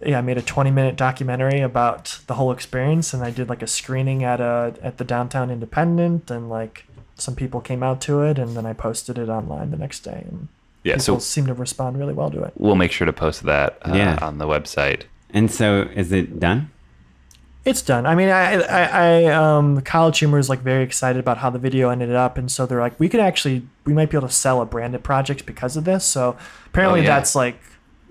Yeah, 0.00 0.18
I 0.18 0.22
made 0.22 0.38
a 0.38 0.42
20 0.42 0.70
minute 0.70 0.94
documentary 0.96 1.60
about 1.60 2.20
the 2.28 2.34
whole 2.34 2.52
experience, 2.52 3.12
and 3.12 3.22
I 3.24 3.30
did 3.30 3.48
like 3.48 3.62
a 3.62 3.66
screening 3.66 4.22
at 4.22 4.40
a 4.40 4.74
at 4.80 4.98
the 4.98 5.04
downtown 5.04 5.50
Independent, 5.50 6.30
and 6.30 6.48
like 6.48 6.84
some 7.16 7.34
people 7.34 7.60
came 7.60 7.82
out 7.82 8.00
to 8.02 8.22
it, 8.22 8.38
and 8.38 8.56
then 8.56 8.64
I 8.64 8.72
posted 8.74 9.18
it 9.18 9.28
online 9.28 9.72
the 9.72 9.76
next 9.76 10.00
day, 10.00 10.24
and 10.28 10.46
Yeah, 10.84 10.94
people 10.94 11.16
so 11.16 11.18
seemed 11.18 11.48
to 11.48 11.54
respond 11.54 11.98
really 11.98 12.14
well 12.14 12.30
to 12.30 12.44
it. 12.44 12.52
we'll 12.56 12.76
make 12.76 12.92
sure 12.92 13.06
to 13.06 13.12
post 13.12 13.42
that 13.42 13.76
uh, 13.82 13.92
Yeah. 13.94 14.18
on 14.22 14.38
the 14.38 14.46
website. 14.46 15.02
And 15.34 15.50
so, 15.50 15.82
is 15.96 16.12
it 16.12 16.38
done? 16.38 16.70
It's 17.68 17.82
done. 17.82 18.06
I 18.06 18.14
mean, 18.14 18.30
I, 18.30 18.54
I, 18.62 18.82
I 18.84 19.24
um, 19.26 19.80
College 19.82 20.18
Humor 20.20 20.38
is 20.38 20.48
like 20.48 20.60
very 20.60 20.82
excited 20.82 21.20
about 21.20 21.36
how 21.38 21.50
the 21.50 21.58
video 21.58 21.90
ended 21.90 22.14
up, 22.14 22.38
and 22.38 22.50
so 22.50 22.64
they're 22.64 22.80
like, 22.80 22.98
we 22.98 23.08
could 23.10 23.20
actually, 23.20 23.66
we 23.84 23.92
might 23.92 24.08
be 24.10 24.16
able 24.16 24.26
to 24.28 24.32
sell 24.34 24.62
a 24.62 24.66
branded 24.66 25.02
project 25.04 25.44
because 25.44 25.76
of 25.76 25.84
this. 25.84 26.04
So 26.04 26.36
apparently, 26.66 27.00
Oh, 27.00 27.02
yeah. 27.02 27.08
that's 27.16 27.34
like 27.34 27.60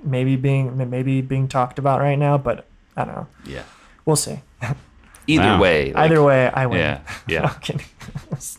maybe 0.04 0.36
being 0.36 0.78
maybe 0.90 1.22
being 1.22 1.48
talked 1.48 1.80
about 1.80 2.02
right 2.02 2.20
now, 2.20 2.38
but 2.38 2.68
I 2.96 3.06
don't 3.06 3.16
know. 3.16 3.28
Yeah. 3.46 3.64
We'll 4.06 4.16
see. 4.16 4.42
Either 5.28 5.44
Wow. 5.44 5.60
way. 5.62 5.86
like- 5.92 5.96
Either 6.12 6.22
way, 6.24 6.50
I 6.50 6.66
win. 6.68 6.78
Yeah, 6.80 7.00
yeah. 7.28 7.54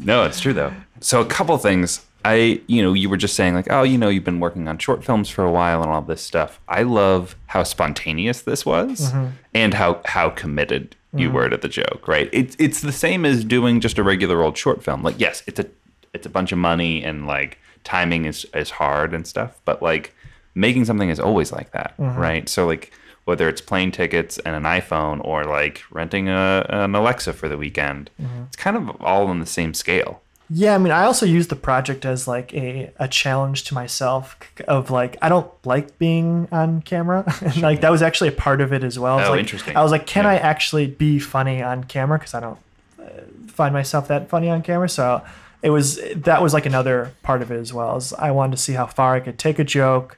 No, 0.00 0.24
it's 0.24 0.40
true 0.40 0.52
though. 0.52 0.72
So 1.00 1.20
a 1.20 1.24
couple 1.26 1.56
things. 1.58 2.04
I, 2.24 2.60
you 2.66 2.82
know, 2.82 2.92
you 2.92 3.08
were 3.08 3.16
just 3.16 3.36
saying 3.36 3.54
like, 3.54 3.70
oh, 3.70 3.82
you 3.82 3.96
know, 3.96 4.08
you've 4.08 4.24
been 4.24 4.40
working 4.40 4.68
on 4.68 4.78
short 4.78 5.04
films 5.04 5.28
for 5.28 5.44
a 5.44 5.50
while 5.50 5.82
and 5.82 5.90
all 5.90 6.02
this 6.02 6.20
stuff. 6.20 6.60
I 6.68 6.82
love 6.82 7.36
how 7.46 7.62
spontaneous 7.62 8.42
this 8.42 8.66
was 8.66 9.12
mm-hmm. 9.12 9.28
and 9.54 9.74
how 9.74 10.00
how 10.04 10.30
committed 10.30 10.96
you 11.14 11.28
mm-hmm. 11.28 11.36
were 11.36 11.48
to 11.48 11.56
the 11.56 11.68
joke. 11.68 12.06
Right? 12.06 12.28
It's 12.32 12.56
it's 12.58 12.80
the 12.80 12.92
same 12.92 13.24
as 13.24 13.44
doing 13.44 13.80
just 13.80 13.98
a 13.98 14.02
regular 14.02 14.42
old 14.42 14.58
short 14.58 14.82
film. 14.82 15.02
Like, 15.02 15.18
yes, 15.18 15.42
it's 15.46 15.60
a 15.60 15.66
it's 16.12 16.26
a 16.26 16.30
bunch 16.30 16.52
of 16.52 16.58
money 16.58 17.02
and 17.04 17.26
like 17.26 17.58
timing 17.84 18.24
is 18.24 18.46
is 18.54 18.70
hard 18.70 19.14
and 19.14 19.26
stuff, 19.26 19.60
but 19.64 19.80
like 19.80 20.14
making 20.54 20.84
something 20.84 21.08
is 21.08 21.20
always 21.20 21.52
like 21.52 21.70
that, 21.72 21.94
mm-hmm. 21.98 22.18
right? 22.18 22.48
So 22.48 22.66
like 22.66 22.92
whether 23.24 23.48
it's 23.48 23.60
plane 23.60 23.92
tickets 23.92 24.38
and 24.38 24.56
an 24.56 24.62
iPhone 24.62 25.22
or 25.22 25.44
like 25.44 25.82
renting 25.90 26.28
a, 26.28 26.64
an 26.70 26.94
Alexa 26.94 27.34
for 27.34 27.46
the 27.46 27.58
weekend, 27.58 28.10
it's 28.46 28.56
kind 28.56 28.74
of 28.74 29.02
all 29.02 29.26
on 29.26 29.38
the 29.38 29.46
same 29.46 29.74
scale. 29.74 30.22
Yeah, 30.50 30.74
I 30.74 30.78
mean, 30.78 30.92
I 30.92 31.04
also 31.04 31.26
use 31.26 31.48
the 31.48 31.56
project 31.56 32.06
as 32.06 32.26
like 32.26 32.54
a, 32.54 32.90
a 32.98 33.06
challenge 33.06 33.64
to 33.64 33.74
myself 33.74 34.36
of 34.66 34.90
like 34.90 35.16
I 35.20 35.28
don't 35.28 35.50
like 35.66 35.98
being 35.98 36.48
on 36.50 36.80
camera, 36.82 37.24
and 37.42 37.60
like 37.60 37.82
that 37.82 37.90
was 37.90 38.00
actually 38.02 38.28
a 38.28 38.32
part 38.32 38.60
of 38.60 38.72
it 38.72 38.82
as 38.82 38.98
well. 38.98 39.20
Oh, 39.20 39.30
like, 39.30 39.40
interesting. 39.40 39.76
I 39.76 39.82
was 39.82 39.92
like, 39.92 40.06
can 40.06 40.24
Yeah. 40.24 40.30
I 40.30 40.34
actually 40.36 40.86
be 40.86 41.18
funny 41.18 41.62
on 41.62 41.84
camera? 41.84 42.18
Because 42.18 42.34
I 42.34 42.40
don't 42.40 42.58
uh, 42.98 43.04
find 43.48 43.74
myself 43.74 44.08
that 44.08 44.28
funny 44.30 44.48
on 44.48 44.62
camera. 44.62 44.88
So 44.88 45.22
it 45.60 45.70
was 45.70 46.00
that 46.14 46.40
was 46.40 46.54
like 46.54 46.64
another 46.66 47.12
part 47.22 47.42
of 47.42 47.50
it 47.52 47.58
as 47.58 47.72
well. 47.74 47.96
Is 47.96 48.12
I 48.14 48.30
wanted 48.30 48.56
to 48.56 48.62
see 48.62 48.72
how 48.72 48.86
far 48.86 49.14
I 49.16 49.20
could 49.20 49.38
take 49.38 49.58
a 49.58 49.64
joke 49.64 50.16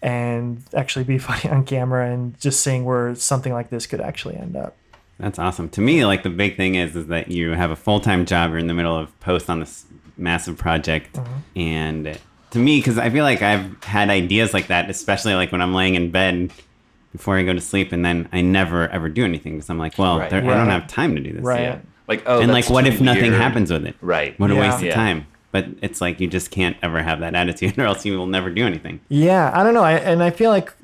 and 0.00 0.62
actually 0.74 1.04
be 1.04 1.18
funny 1.28 1.50
on 1.50 1.64
camera, 1.64 2.10
and 2.10 2.38
just 2.40 2.60
seeing 2.60 2.84
where 2.86 3.14
something 3.14 3.52
like 3.52 3.68
this 3.68 3.86
could 3.86 4.00
actually 4.00 4.36
end 4.36 4.56
up. 4.56 4.74
That's 5.18 5.38
awesome. 5.38 5.68
To 5.70 5.80
me, 5.80 6.04
like 6.04 6.22
the 6.22 6.30
big 6.30 6.56
thing 6.56 6.74
is 6.74 6.94
is 6.94 7.06
that 7.06 7.30
you 7.30 7.52
have 7.52 7.70
a 7.70 7.76
full 7.76 8.00
time 8.00 8.26
job. 8.26 8.50
You're 8.50 8.58
in 8.58 8.66
the 8.66 8.74
middle 8.74 8.96
of 8.96 9.18
post 9.20 9.48
on 9.48 9.60
this 9.60 9.86
massive 10.16 10.58
project, 10.58 11.14
mm-hmm. 11.14 11.58
and 11.58 12.18
to 12.50 12.58
me, 12.58 12.78
because 12.78 12.98
I 12.98 13.10
feel 13.10 13.24
like 13.24 13.42
I've 13.42 13.82
had 13.84 14.10
ideas 14.10 14.52
like 14.52 14.66
that, 14.68 14.90
especially 14.90 15.34
like 15.34 15.52
when 15.52 15.62
I'm 15.62 15.74
laying 15.74 15.94
in 15.94 16.10
bed 16.10 16.50
before 17.12 17.36
I 17.36 17.42
go 17.44 17.54
to 17.54 17.60
sleep, 17.60 17.92
and 17.92 18.04
then 18.04 18.28
I 18.32 18.42
never 18.42 18.88
ever 18.88 19.08
do 19.08 19.24
anything 19.24 19.54
because 19.54 19.70
I'm 19.70 19.78
like, 19.78 19.96
well, 19.98 20.18
Right. 20.18 20.30
there, 20.30 20.40
I 20.42 20.56
don't 20.56 20.68
have 20.68 20.86
time 20.86 21.14
to 21.16 21.22
do 21.22 21.32
this. 21.32 21.42
Right. 21.42 21.62
Yeah. 21.62 21.78
Like 22.08 22.22
oh, 22.26 22.40
and 22.40 22.50
that's 22.50 22.68
like, 22.68 22.74
what 22.74 22.82
too 22.82 22.92
if 22.92 23.00
nothing 23.00 23.32
happens 23.32 23.72
with 23.72 23.86
it? 23.86 23.96
Right. 24.00 24.38
What 24.38 24.50
a 24.50 24.54
Yeah. 24.54 24.60
waste 24.60 24.84
of 24.84 24.92
time. 24.92 25.26
But 25.50 25.66
it's 25.80 26.02
like 26.02 26.20
you 26.20 26.26
just 26.26 26.50
can't 26.50 26.76
ever 26.82 27.02
have 27.02 27.20
that 27.20 27.34
attitude, 27.34 27.78
or 27.78 27.84
else 27.84 28.04
you 28.04 28.18
will 28.18 28.26
never 28.26 28.50
do 28.50 28.66
anything. 28.66 29.00
Yeah, 29.08 29.50
I 29.54 29.62
don't 29.62 29.72
know. 29.72 29.82
I, 29.82 29.94
and 29.94 30.22
I 30.22 30.28
feel 30.30 30.50
like, 30.50 30.74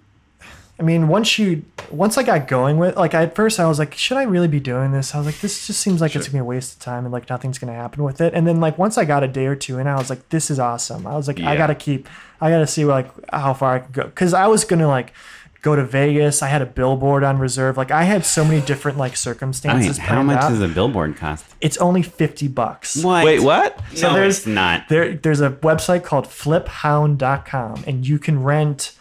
I 0.83 0.85
mean, 0.85 1.07
once 1.07 1.39
you, 1.39 1.65
once 1.93 2.19
I 2.19 2.25
got 2.25 2.49
going 2.49 2.77
with, 2.77 2.97
like, 2.97 3.15
at 3.15 3.37
first 3.37 3.61
I 3.61 3.69
was 3.69 3.79
like, 3.79 3.95
should 3.95 4.17
I 4.17 4.25
really 4.25 4.49
be 4.49 4.59
doing 4.59 4.91
this? 4.91 5.15
I 5.15 5.19
was 5.19 5.27
like, 5.27 5.39
this 5.39 5.69
just 5.69 5.79
seems 5.79 6.01
like 6.01 6.17
it's 6.17 6.27
gonna 6.27 6.39
be 6.39 6.41
a 6.41 6.45
waste 6.45 6.73
of 6.73 6.79
time 6.81 7.05
and 7.05 7.13
like 7.13 7.31
nothing's 7.31 7.57
gonna 7.57 7.73
happen 7.73 8.03
with 8.03 8.21
it. 8.21 8.35
And 8.35 8.49
then 8.49 8.59
like 8.59 8.79
once 8.79 8.99
I 8.99 9.05
got 9.05 9.23
a 9.23 9.29
day 9.29 9.47
or 9.47 9.55
two 9.55 9.79
in, 9.79 9.87
I 9.87 9.95
was 9.95 10.11
like, 10.11 10.29
this 10.31 10.51
is 10.51 10.59
awesome. 10.59 11.07
I 11.07 11.15
was 11.15 11.29
like, 11.29 11.39
I 11.39 11.57
gotta 11.57 11.77
keep, 11.77 12.09
I 12.41 12.51
gotta 12.51 12.67
see 12.67 12.85
like 12.85 13.13
how 13.31 13.55
far 13.55 13.77
I 13.77 13.79
can 13.79 13.93
go 13.93 14.05
because 14.07 14.35
I 14.35 14.49
was 14.49 14.65
gonna 14.65 14.89
like 14.89 15.13
go 15.61 15.77
to 15.77 15.85
Vegas. 15.85 16.43
I 16.43 16.49
had 16.49 16.63
a 16.63 16.67
billboard 16.67 17.23
on 17.23 17.39
reserve. 17.39 17.77
Like 17.77 17.93
I 17.93 18.03
had 18.03 18.27
so 18.27 18.45
many 18.45 18.61
different 18.61 18.99
like 18.99 19.11
I 19.11 19.13
mean, 19.13 19.17
circumstances. 19.17 19.99
how 19.99 20.21
much 20.25 20.39
out. 20.39 20.49
does 20.49 20.63
a 20.63 20.67
billboard 20.69 21.17
cost? 21.17 21.45
It's 21.61 21.77
only 21.77 22.03
fifty 22.03 22.49
bucks. 22.49 23.05
What? 23.05 23.25
Wait, 23.25 23.39
what? 23.39 23.81
So 23.95 24.09
no, 24.09 24.15
there's 24.15 24.39
it's 24.39 24.47
not. 24.49 24.89
There, 24.89 25.15
there's 25.15 25.41
a 25.41 25.51
website 25.51 26.03
called 26.03 26.27
fliphound.com, 26.27 27.85
and 27.87 28.05
you 28.05 28.19
can 28.19 28.43
rent 28.43 28.97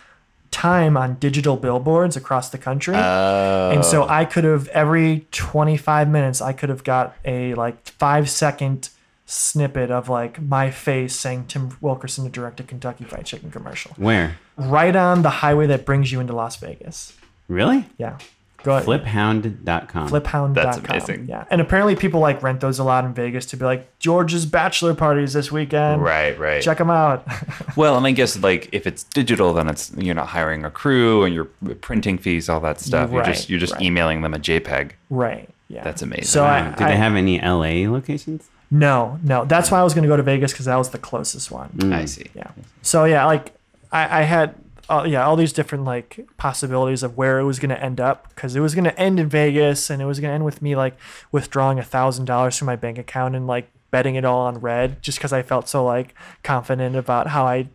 time 0.52 0.98
on 0.98 1.16
digital 1.16 1.56
billboards 1.58 2.16
across 2.16 2.50
the 2.50 2.58
country. 2.58 2.96
Oh. 2.96 3.72
And 3.74 3.84
so 3.84 4.04
oh. 4.04 4.08
I 4.08 4.26
could 4.26 4.44
have 4.44 4.68
every 4.70 5.26
25 5.32 6.10
minutes 6.10 6.42
I 6.42 6.54
could 6.54 6.70
have 6.70 6.84
got 6.84 7.16
a 7.26 7.54
like 7.56 7.88
5 7.88 8.30
second 8.30 8.90
snippet 9.26 9.90
of 9.90 10.10
like 10.10 10.42
my 10.42 10.70
face 10.70 11.16
saying 11.16 11.46
Tim 11.48 11.78
Wilkerson 11.80 12.26
to 12.26 12.30
direct 12.30 12.60
a 12.60 12.64
Kentucky 12.64 13.06
Fried 13.06 13.26
Chicken 13.26 13.50
commercial. 13.50 13.92
Where? 13.96 14.38
Right 14.58 14.96
on 14.96 15.22
the 15.22 15.30
highway 15.30 15.68
that 15.68 15.86
brings 15.86 16.12
you 16.12 16.20
into 16.20 16.34
Las 16.34 16.58
Vegas. 16.58 17.14
Really? 17.48 17.90
Yeah. 17.98 18.18
Go 18.64 18.76
ahead. 18.78 18.86
Fliphound.com. 18.86 20.10
Fliphound.com. 20.10 20.54
That's 20.54 20.78
amazing. 20.78 21.28
Yeah. 21.28 21.46
And 21.50 21.62
apparently 21.62 21.96
people 21.96 22.20
like 22.20 22.42
rent 22.44 22.60
those 22.62 22.80
a 22.80 22.84
lot 22.84 23.06
in 23.06 23.14
Vegas 23.14 23.46
to 23.48 23.58
be 23.58 23.66
like 23.66 23.98
George's 24.00 24.46
bachelor 24.46 24.94
parties 24.94 25.34
this 25.34 25.52
weekend. 25.52 26.02
Right, 26.02 26.38
right. 26.40 26.62
Check 26.62 26.78
them 26.78 26.90
out. 26.90 27.26
Well, 27.78 27.96
and 27.96 28.06
I 28.06 28.12
guess 28.12 28.38
like 28.44 28.68
if 28.74 28.86
it's 28.86 29.04
digital, 29.04 29.54
then 29.54 29.70
it's 29.70 29.94
you're 29.98 30.14
not 30.16 30.28
hiring 30.28 30.66
a 30.66 30.70
crew 30.72 31.24
and 31.24 31.34
you're 31.34 31.46
printing 31.76 32.18
fees, 32.18 32.50
all 32.50 32.60
that 32.60 32.82
stuff. 32.82 33.10
You're 33.12 33.22
Right, 33.22 33.34
just 33.34 33.50
you're 33.50 33.60
just 33.60 33.74
right. 33.74 33.82
emailing 33.82 34.22
them 34.22 34.34
a 34.34 34.40
JPEG. 34.40 34.92
right. 35.10 35.50
Yeah. 35.70 35.84
That's 35.86 36.02
amazing. 36.02 36.26
So 36.26 36.44
Wow. 36.44 36.74
I, 36.74 36.76
Do 36.78 36.84
I 36.84 36.90
they 36.90 36.98
have 36.98 37.16
any 37.16 37.40
LA 37.40 37.90
locations? 37.90 38.50
no, 38.70 39.20
no. 39.24 39.46
That's 39.46 39.72
why 39.72 39.80
I 39.80 39.84
was 39.84 39.94
going 39.94 40.04
to 40.04 40.10
go 40.10 40.18
to 40.18 40.24
Vegas 40.24 40.52
because 40.52 40.66
that 40.66 40.76
was 40.76 40.90
the 40.90 40.98
closest 40.98 41.50
one. 41.50 41.70
Mm. 41.78 41.94
I 41.94 42.04
see. 42.06 42.26
Yeah. 42.36 42.52
So 42.82 43.06
yeah, 43.06 43.26
like 43.26 43.54
I, 43.92 44.20
I 44.20 44.22
had 44.24 44.54
uh, 44.90 45.06
yeah 45.08 45.26
all 45.26 45.36
these 45.36 45.54
different 45.54 45.84
like 45.84 46.28
possibilities 46.38 47.04
of 47.04 47.18
where 47.18 47.40
it 47.40 47.44
was 47.44 47.60
going 47.60 47.70
to 47.70 47.84
end 47.84 48.00
up 48.00 48.30
because 48.30 48.56
it 48.56 48.60
was 48.60 48.76
going 48.76 48.84
to 48.86 49.00
end 49.00 49.20
in 49.20 49.28
Vegas 49.30 49.90
and 49.90 50.02
it 50.02 50.06
was 50.06 50.20
going 50.20 50.30
to 50.30 50.34
end 50.36 50.46
with 50.46 50.62
me 50.62 50.76
like 50.76 50.98
withdrawing 51.32 51.80
a 51.80 51.84
thousand 51.84 52.26
dollars 52.26 52.58
from 52.58 52.66
my 52.66 52.76
bank 52.76 52.98
account 52.98 53.36
and 53.36 53.48
like 53.48 53.70
betting 53.92 54.16
it 54.16 54.26
all 54.26 54.42
on 54.42 54.60
red 54.60 55.02
just 55.02 55.18
because 55.18 55.34
I 55.34 55.42
felt 55.42 55.68
so 55.68 55.84
like 55.84 56.16
confident 56.44 56.96
about 56.96 57.28
how 57.28 57.46
I 57.46 57.68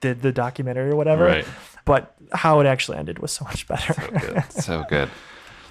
did 0.00 0.22
the 0.22 0.32
documentary 0.32 0.90
or 0.90 0.96
whatever. 0.96 1.24
Right. 1.24 1.46
But 1.84 2.14
how 2.32 2.60
it 2.60 2.66
actually 2.66 2.98
ended 2.98 3.18
was 3.18 3.32
so 3.32 3.44
much 3.44 3.66
better. 3.66 3.92
So 3.92 4.10
Good. 4.10 4.52
so 4.52 4.84
good. 4.88 5.10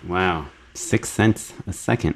Wow. 0.07 0.47
Six 0.73 1.07
cents 1.09 1.53
a 1.65 1.71
second. 1.71 2.15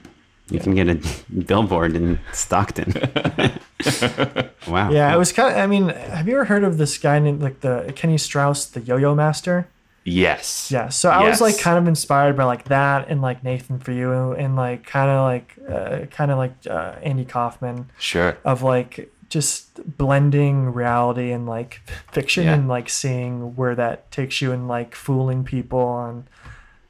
You 0.49 0.59
can 0.59 0.75
get 0.75 0.87
a 0.87 0.99
billboard 1.45 1.95
in 1.95 2.19
Stockton. 2.33 2.93
wow. 4.67 4.89
yeah, 4.91 5.13
it 5.13 5.17
was 5.17 5.31
kind 5.31 5.53
of. 5.53 5.57
I 5.59 5.67
mean, 5.67 5.89
have 5.89 6.27
you 6.27 6.35
ever 6.35 6.45
heard 6.45 6.63
of 6.63 6.77
this 6.77 6.97
guy 6.97 7.19
named 7.19 7.41
like 7.41 7.61
the 7.61 7.91
Kenny 7.95 8.17
Strauss, 8.17 8.65
the 8.65 8.81
Yo-Yo 8.81 9.13
Master? 9.15 9.67
Yes. 10.03 10.71
Yeah, 10.71 10.87
so 10.87 11.09
I 11.09 11.27
was 11.27 11.41
like 11.41 11.59
kind 11.59 11.77
of 11.77 11.85
inspired 11.85 12.37
by 12.37 12.45
like 12.45 12.65
that 12.69 13.09
and 13.09 13.21
like 13.21 13.43
Nathan 13.43 13.77
for 13.79 13.91
you 13.91 14.31
and 14.31 14.55
like 14.55 14.85
kind 14.85 15.09
of 15.11 15.23
like 15.23 15.55
uh, 15.69 16.05
kind 16.05 16.31
of 16.31 16.37
like 16.37 16.53
uh, 16.69 16.95
Andy 17.03 17.25
Kaufman 17.25 17.89
Sure. 17.99 18.37
of 18.45 18.63
like 18.63 19.11
just 19.27 19.97
blending 19.97 20.71
reality 20.73 21.33
and 21.33 21.45
like 21.45 21.81
fiction 22.13 22.45
Yeah. 22.45 22.53
and 22.53 22.69
like 22.69 22.87
seeing 22.87 23.57
where 23.57 23.75
that 23.75 24.09
takes 24.09 24.41
you 24.41 24.53
and 24.53 24.69
like 24.69 24.95
fooling 24.95 25.43
people 25.43 26.05
and 26.05 26.23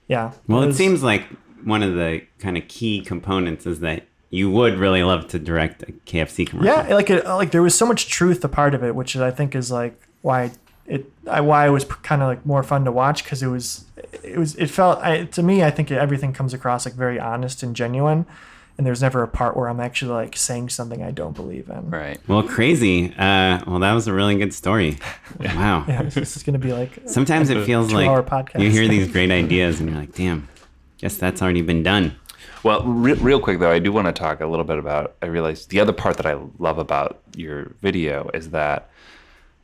yeah. 0.08 0.34
Well, 0.48 0.62
it 0.62 0.68
was- 0.68 0.78
seems 0.78 1.02
like 1.02 1.24
one 1.64 1.84
of 1.84 1.94
the 1.94 2.22
kind 2.40 2.58
of 2.58 2.68
key 2.68 3.02
components 3.02 3.66
is 3.66 3.80
that 3.82 4.04
you 4.30 4.52
would 4.52 4.78
really 4.78 5.04
love 5.04 5.28
to 5.30 5.40
direct 5.40 5.84
a 5.84 5.92
KFC 6.06 6.46
commercial. 6.48 6.66
yeah, 6.74 6.94
like 6.94 7.10
it, 7.10 7.26
like 7.26 7.52
there 7.52 7.62
was 7.62 7.76
so 7.76 7.86
much 7.86 8.08
truth 8.10 8.44
a 8.44 8.50
part 8.50 8.74
of 8.76 8.84
it, 8.84 8.94
which 8.96 9.16
I 9.16 9.32
think 9.32 9.56
is 9.56 9.72
like 9.72 10.00
why 10.22 10.52
it 10.86 11.12
I, 11.30 11.42
why 11.42 11.68
it 11.68 11.70
was 11.70 11.86
kind 11.86 12.22
of 12.22 12.28
like 12.28 12.46
more 12.46 12.64
fun 12.64 12.86
to 12.86 12.92
watch 12.92 13.24
because 13.24 13.42
it 13.42 13.48
was 13.48 13.86
it 14.24 14.38
was 14.38 14.56
it 14.56 14.70
felt 14.70 15.00
I, 15.00 15.26
to 15.26 15.44
me 15.44 15.64
I 15.64 15.72
think 15.72 15.92
everything 15.92 16.34
comes 16.34 16.54
across 16.54 16.86
like 16.86 16.96
very 16.96 17.20
honest 17.20 17.64
and 17.64 17.76
genuine, 17.76 18.26
and 18.78 18.86
there's 18.86 19.02
never 19.02 19.24
a 19.24 19.28
part 19.28 19.56
where 19.56 19.70
I'm 19.70 19.80
actually 19.80 20.12
like 20.12 20.36
saying 20.36 20.70
something 20.70 21.02
I 21.04 21.12
don't 21.12 21.36
believe 21.36 21.70
in. 21.70 21.90
Right. 21.90 22.20
Well, 22.28 22.44
crazy. 22.44 23.14
Uh, 23.18 23.62
well, 23.66 23.80
that 23.80 23.94
was 23.94 24.08
a 24.08 24.14
really 24.14 24.38
good 24.38 24.54
story. 24.54 24.98
Wow. 25.40 25.86
Yeah, 25.88 26.02
this 26.04 26.36
is 26.36 26.44
gonna 26.44 26.58
be 26.58 26.74
like 26.74 26.92
Sometimes 27.06 27.50
it 27.50 27.66
feels 27.66 27.94
like 27.94 28.10
podcast. 28.26 28.62
you 28.62 28.70
hear 28.72 28.88
these 28.88 29.10
great 29.12 29.30
ideas 29.32 29.80
and 29.80 29.90
you're 29.90 30.00
like, 30.00 30.14
damn, 30.14 30.48
guess 30.98 31.18
that's 31.18 31.42
already 31.42 31.62
been 31.62 31.84
done. 31.84 32.16
Well, 32.64 32.84
re- 32.84 33.14
real 33.14 33.40
quick 33.40 33.60
though, 33.60 33.72
I 33.72 33.80
do 33.80 33.92
want 33.92 34.08
to 34.08 34.14
talk 34.14 34.42
a 34.42 34.48
little 34.48 34.66
bit 34.66 34.78
about. 34.78 35.16
I 35.22 35.28
realized 35.28 35.70
the 35.70 35.80
other 35.80 35.94
part 35.94 36.18
that 36.18 36.26
I 36.26 36.38
love 36.60 36.78
about 36.78 37.20
your 37.36 37.74
video 37.82 38.30
is 38.34 38.52
that 38.52 38.90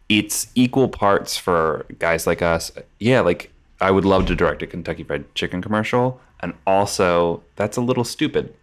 it's 0.09 0.47
equal 0.55 0.87
parts 0.87 1.37
for 1.37 1.85
guys 1.99 2.27
like 2.27 2.41
us. 2.41 2.71
Yeah, 2.99 3.21
like 3.21 3.51
I 3.81 3.91
would 3.91 4.05
love 4.05 4.25
to 4.27 4.35
direct 4.35 4.61
a 4.61 4.67
Kentucky 4.67 5.03
Fried 5.03 5.33
Chicken 5.35 5.61
commercial, 5.61 6.19
and 6.39 6.53
also 6.65 7.43
that's 7.55 7.77
a 7.77 7.81
little 7.81 8.03
stupid. 8.03 8.53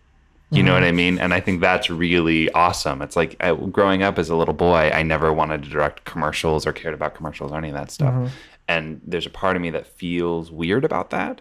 You 0.52 0.64
know 0.64 0.74
what 0.74 0.82
I 0.82 0.88
mm-hmm. 0.88 0.96
mean? 0.96 1.18
And 1.20 1.32
I 1.32 1.38
think 1.38 1.60
that's 1.60 1.90
really 1.90 2.50
awesome. 2.50 3.02
It's 3.02 3.14
like 3.14 3.36
I, 3.38 3.54
growing 3.54 4.02
up 4.02 4.18
as 4.18 4.30
a 4.30 4.34
little 4.34 4.54
boy, 4.54 4.90
I 4.92 5.04
never 5.04 5.32
wanted 5.32 5.62
to 5.62 5.68
direct 5.68 6.04
commercials 6.04 6.66
or 6.66 6.72
cared 6.72 6.92
about 6.92 7.14
commercials 7.14 7.52
or 7.52 7.58
any 7.58 7.68
of 7.68 7.74
that 7.74 7.92
stuff. 7.92 8.12
Mm-hmm. 8.12 8.26
And 8.66 9.00
there's 9.06 9.26
a 9.26 9.30
part 9.30 9.54
of 9.54 9.62
me 9.62 9.70
that 9.70 9.86
feels 9.86 10.50
weird 10.50 10.84
about 10.84 11.10
that. 11.10 11.40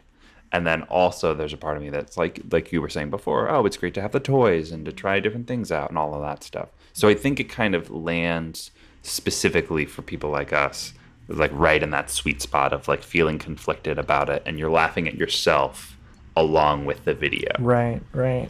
And 0.52 0.66
then 0.66 0.84
also 0.84 1.34
there's 1.34 1.54
a 1.54 1.58
part 1.58 1.78
of 1.78 1.84
me 1.84 1.90
that's 1.90 2.18
like 2.18 2.42
like 2.52 2.72
you 2.72 2.82
were 2.82 2.90
saying 2.90 3.10
before, 3.10 3.50
oh, 3.50 3.66
it's 3.66 3.78
great 3.78 3.94
to 3.96 4.02
have 4.02 4.12
the 4.12 4.20
toys 4.20 4.72
and 4.72 4.86
to 4.86 4.92
try 4.92 5.20
different 5.20 5.48
things 5.48 5.72
out 5.72 5.90
and 5.90 5.98
all 5.98 6.16
of 6.16 6.22
that 6.22 6.44
stuff. 6.44 6.70
So 6.94 7.08
I 7.08 7.14
think 7.14 7.40
it 7.40 7.46
kind 7.46 7.76
of 7.76 7.90
lands 7.90 8.72
specifically 9.04 9.86
for 9.86 10.02
people 10.02 10.30
like 10.30 10.52
us, 10.52 10.94
like 11.28 11.52
right 11.54 11.82
in 11.82 11.92
that 11.92 12.10
sweet 12.10 12.42
spot 12.42 12.74
of 12.74 12.88
like 12.88 13.04
feeling 13.04 13.38
conflicted 13.38 14.00
about 14.00 14.30
it 14.30 14.42
and 14.46 14.58
you're 14.58 14.72
laughing 14.72 15.08
at 15.08 15.16
yourself 15.16 15.98
along 16.36 16.86
with 16.86 17.06
the 17.06 17.14
video. 17.14 17.52
right, 17.60 18.02
right. 18.14 18.50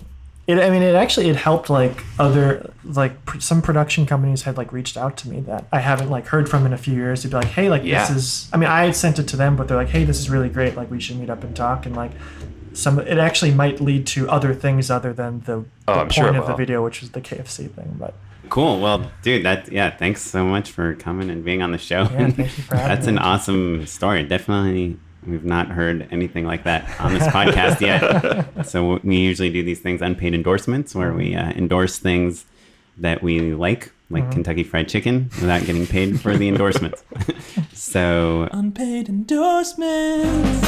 It, 0.52 0.58
I 0.60 0.70
mean, 0.72 0.82
it 0.82 0.96
actually 0.96 1.30
it 1.30 1.36
helped 1.36 1.70
like 1.70 2.04
other 2.18 2.74
like 2.84 3.24
pr- 3.26 3.40
some 3.40 3.62
production 3.62 4.06
companies 4.06 4.42
had 4.44 4.58
like 4.58 4.72
reached 4.74 4.98
out 4.98 5.16
to 5.18 5.30
me 5.30 5.42
that 5.42 5.66
I 5.72 5.80
haven't 5.80 6.10
like 6.10 6.26
heard 6.28 6.50
from 6.50 6.66
in 6.66 6.74
a 6.74 6.78
few 6.78 6.96
years 6.96 7.22
to 7.22 7.28
be 7.28 7.36
like, 7.36 7.46
hey, 7.58 7.70
like 7.70 7.84
Yeah. 7.84 8.08
this 8.08 8.18
is. 8.18 8.50
I 8.52 8.58
mean, 8.58 8.70
I 8.70 8.86
had 8.86 8.96
sent 8.96 9.20
it 9.20 9.28
to 9.30 9.38
them, 9.38 9.56
but 9.56 9.68
they're 9.68 9.78
like, 9.78 9.90
hey, 9.90 10.06
this 10.06 10.20
is 10.20 10.30
really 10.30 10.50
great. 10.50 10.76
Like 10.76 10.90
we 10.90 11.00
should 11.00 11.18
meet 11.18 11.30
up 11.30 11.44
and 11.44 11.56
talk 11.56 11.86
and 11.86 11.96
like. 11.96 12.12
Some 12.74 13.00
it 13.00 13.18
actually 13.18 13.52
might 13.52 13.82
lead 13.82 14.06
to 14.08 14.30
other 14.30 14.54
things 14.54 14.90
other 14.92 15.12
than 15.12 15.42
the, 15.42 15.66
Oh, 15.88 16.06
the 16.06 16.10
sure 16.14 16.26
point 16.26 16.36
it 16.38 16.40
of 16.42 16.48
the 16.48 16.56
video, 16.56 16.84
which 16.84 17.02
was 17.02 17.10
the 17.12 17.20
KFC 17.22 17.70
thing. 17.70 17.96
But 18.00 18.14
Cool. 18.50 18.80
Well, 18.80 19.12
dude, 19.24 19.44
that 19.46 19.72
yeah, 19.72 19.90
thanks 19.96 20.22
so 20.22 20.46
much 20.46 20.72
for 20.72 20.94
coming 20.96 21.30
and 21.30 21.44
being 21.44 21.62
on 21.62 21.72
the 21.72 21.78
show. 21.80 22.04
Yeah, 22.04 22.30
thank 22.30 22.38
you 22.38 22.46
for 22.48 22.76
having 22.78 22.88
That's 22.96 23.08
me. 23.08 23.14
an 23.14 23.20
awesome 23.20 23.86
story. 23.88 24.24
Definitely, 24.24 24.98
we've 25.26 25.44
not 25.46 25.68
heard 25.68 26.08
anything 26.12 26.46
like 26.46 26.64
that 26.64 27.00
on 27.00 27.14
this 27.14 27.24
podcast 27.28 27.82
yet. 27.82 28.66
So 28.66 29.00
we 29.04 29.18
usually 29.18 29.52
do 29.52 29.64
these 29.64 29.80
things 29.80 30.02
unpaid 30.02 30.34
endorsements 30.34 30.96
where 30.96 31.14
we 31.14 31.36
uh, 31.36 31.52
endorse 31.52 32.00
things 32.00 32.46
that 32.98 33.22
we 33.24 33.54
like, 33.54 33.92
like 34.10 34.24
Mm-hmm. 34.24 34.32
Kentucky 34.32 34.64
Fried 34.64 34.90
Chicken, 34.90 35.30
without 35.40 35.66
getting 35.66 35.86
paid 35.88 36.20
for 36.20 36.36
the 36.36 36.48
endorsements. 36.48 37.04
so 37.74 38.48
Unpaid 38.52 39.08
endorsements. 39.10 40.68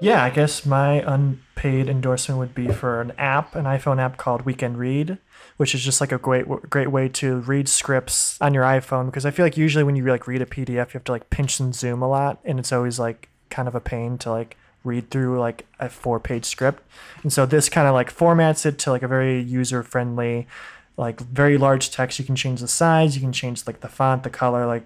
Yeah, 0.00 0.24
I 0.24 0.30
guess 0.30 0.66
my 0.66 0.94
unpaid 1.06 1.88
endorsement 1.88 2.38
would 2.40 2.54
be 2.54 2.68
for 2.68 3.00
an 3.00 3.12
app, 3.18 3.54
an 3.54 3.66
iPhone 3.66 4.00
app 4.00 4.16
called 4.16 4.42
Weekend 4.42 4.78
Read, 4.78 5.18
which 5.58 5.74
is 5.76 5.84
just 5.84 6.00
like 6.00 6.10
a 6.10 6.18
great 6.18 6.48
great 6.68 6.90
way 6.90 7.08
to 7.10 7.36
read 7.40 7.68
scripts 7.68 8.36
on 8.40 8.52
your 8.52 8.64
iPhone 8.64 9.06
because 9.06 9.24
I 9.24 9.30
feel 9.30 9.46
like 9.46 9.56
usually 9.56 9.84
when 9.84 9.94
you 9.94 10.04
like 10.06 10.26
read 10.26 10.42
a 10.42 10.46
PDF, 10.46 10.68
you 10.68 10.94
have 10.94 11.04
to 11.04 11.12
like 11.12 11.30
pinch 11.30 11.60
and 11.60 11.72
zoom 11.72 12.02
a 12.02 12.08
lot, 12.08 12.40
and 12.44 12.58
it's 12.58 12.72
always 12.72 12.98
like 12.98 13.28
kind 13.52 13.68
of 13.68 13.74
a 13.74 13.80
pain 13.80 14.18
to 14.18 14.30
like 14.30 14.56
read 14.84 15.10
through 15.10 15.38
like 15.38 15.66
a 15.78 15.88
four 15.88 16.18
page 16.18 16.44
script. 16.44 16.82
And 17.22 17.32
so 17.32 17.46
this 17.46 17.68
kind 17.68 17.86
of 17.86 17.94
like 17.94 18.14
formats 18.14 18.66
it 18.66 18.78
to 18.80 18.90
like 18.90 19.02
a 19.02 19.08
very 19.08 19.40
user 19.40 19.82
friendly, 19.82 20.48
like 20.96 21.20
very 21.20 21.56
large 21.56 21.90
text. 21.90 22.18
You 22.18 22.24
can 22.24 22.36
change 22.36 22.60
the 22.60 22.68
size, 22.68 23.14
you 23.14 23.20
can 23.20 23.32
change 23.32 23.66
like 23.66 23.80
the 23.80 23.88
font, 23.88 24.24
the 24.24 24.30
color, 24.30 24.66
like 24.66 24.84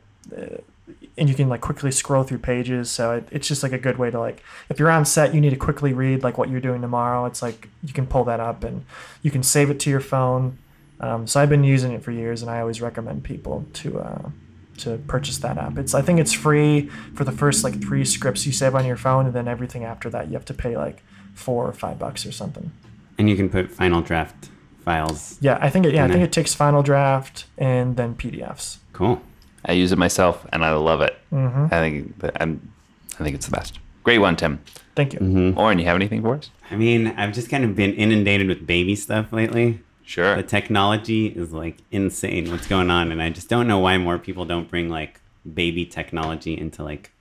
and 1.19 1.29
you 1.29 1.35
can 1.35 1.49
like 1.49 1.61
quickly 1.61 1.91
scroll 1.91 2.23
through 2.23 2.39
pages 2.39 2.91
so 2.91 3.13
it, 3.13 3.29
it's 3.31 3.49
just 3.49 3.63
like 3.63 3.73
a 3.73 3.79
good 3.79 3.97
way 3.97 4.11
to 4.11 4.19
like 4.19 4.43
if 4.69 4.79
you're 4.79 4.91
on 4.91 5.05
set 5.05 5.35
you 5.35 5.41
need 5.41 5.51
to 5.51 5.57
quickly 5.57 5.93
read 5.93 6.23
like 6.23 6.39
what 6.39 6.49
you're 6.49 6.61
doing 6.61 6.81
tomorrow 6.81 7.25
it's 7.27 7.43
like 7.43 7.69
you 7.83 7.93
can 7.93 8.07
pull 8.07 8.25
that 8.25 8.41
up 8.41 8.65
and 8.65 8.85
you 9.23 9.31
can 9.31 9.43
save 9.43 9.71
it 9.71 9.81
to 9.81 9.91
your 9.91 10.01
phone 10.01 10.59
um, 11.01 11.27
so 11.27 11.41
i've 11.41 11.49
been 11.49 11.65
using 11.65 11.93
it 11.93 12.03
for 12.03 12.13
years 12.13 12.43
and 12.43 12.51
i 12.51 12.61
always 12.61 12.81
recommend 12.81 13.25
people 13.25 13.65
to 13.73 13.99
uh, 13.99 14.29
to 14.77 14.99
purchase 15.09 15.39
that 15.39 15.57
app 15.59 15.77
it's 15.79 15.95
i 15.95 16.03
think 16.03 16.19
it's 16.21 16.33
free 16.33 16.89
for 17.15 17.25
the 17.25 17.33
first 17.33 17.65
like 17.65 17.81
three 17.81 18.05
scripts 18.05 18.47
you 18.47 18.53
save 18.53 18.75
on 18.75 18.85
your 18.87 18.97
phone 18.97 19.27
and 19.27 19.35
then 19.35 19.49
everything 19.49 19.85
after 19.85 20.09
that 20.11 20.27
you 20.29 20.35
have 20.35 20.45
to 20.45 20.55
pay 20.55 20.77
like 20.77 21.03
four 21.35 21.67
or 21.67 21.73
five 21.73 21.99
bucks 21.99 22.25
or 22.27 22.33
something 22.33 22.71
and 23.19 23.29
you 23.31 23.37
can 23.37 23.49
put 23.49 23.71
final 23.71 24.01
draft 24.03 24.49
files. 24.85 25.37
yeah 25.41 25.59
i 25.61 25.69
think 25.71 25.85
it 25.87 25.95
yeah 25.95 26.05
i 26.05 26.09
think 26.09 26.23
it 26.23 26.33
takes 26.33 26.55
final 26.55 26.83
draft 26.83 27.47
and 27.59 27.97
then 27.97 28.15
pdfs 28.15 28.79
Cool. 28.93 29.21
I 29.69 29.73
use 29.73 29.93
it 29.93 29.99
myself 29.99 30.47
and 30.53 30.65
I 30.65 30.73
love 30.73 31.01
it. 31.03 31.19
Mm-hmm. 31.33 31.67
I 31.75 31.81
think 31.81 32.15
I'm 32.41 32.73
I 33.19 33.25
think 33.25 33.35
it's 33.35 33.45
the 33.47 33.53
best. 33.53 33.79
Great 34.05 34.19
one, 34.19 34.37
Tim. 34.37 34.61
thank 34.95 35.13
you 35.13 35.19
Mm-hmm. 35.19 35.59
Oren, 35.59 35.79
you 35.79 35.85
have 35.87 35.97
anything 35.97 36.23
for 36.23 36.37
us? 36.37 36.51
I 36.71 36.77
mean, 36.77 37.09
I've 37.09 37.33
just 37.35 37.51
kind 37.51 37.63
of 37.65 37.75
been 37.77 37.93
inundated 37.95 38.47
with 38.49 38.67
baby 38.67 38.95
stuff 38.97 39.33
lately. 39.33 39.81
Sure. 40.07 40.37
the 40.37 40.43
technology 40.43 41.27
is 41.27 41.53
like 41.53 41.79
insane 41.91 42.51
what's 42.51 42.67
going 42.67 42.91
on 42.91 43.13
and 43.13 43.21
i 43.21 43.29
just 43.29 43.49
don't 43.49 43.67
know 43.67 43.79
why 43.79 43.99
more 43.99 44.19
people 44.19 44.45
don't 44.45 44.71
bring 44.71 44.89
like 44.89 45.21
baby 45.53 45.85
technology 45.85 46.57
into 46.57 46.83
like 46.83 47.13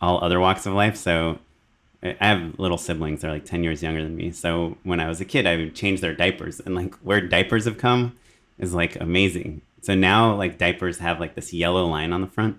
all 0.00 0.22
other 0.22 0.38
walks 0.38 0.66
of 0.66 0.74
life 0.74 0.96
so 0.96 1.38
i 2.02 2.16
have 2.20 2.58
little 2.58 2.78
siblings 2.78 3.20
they're 3.22 3.30
like 3.30 3.44
10 3.44 3.64
years 3.64 3.82
younger 3.82 4.02
than 4.02 4.16
me 4.16 4.30
so 4.30 4.76
when 4.82 5.00
i 5.00 5.08
was 5.08 5.20
a 5.20 5.24
kid 5.24 5.46
i 5.46 5.56
would 5.56 5.74
change 5.74 6.00
their 6.00 6.14
diapers 6.14 6.60
and 6.60 6.74
like 6.74 6.94
where 6.96 7.20
diapers 7.20 7.64
have 7.64 7.78
come 7.78 8.16
is 8.58 8.74
like 8.74 9.00
amazing 9.00 9.62
so 9.80 9.94
now 9.94 10.34
like 10.34 10.58
diapers 10.58 10.98
have 10.98 11.20
like 11.20 11.36
this 11.36 11.52
yellow 11.52 11.86
line 11.86 12.12
on 12.12 12.20
the 12.20 12.26
front 12.26 12.58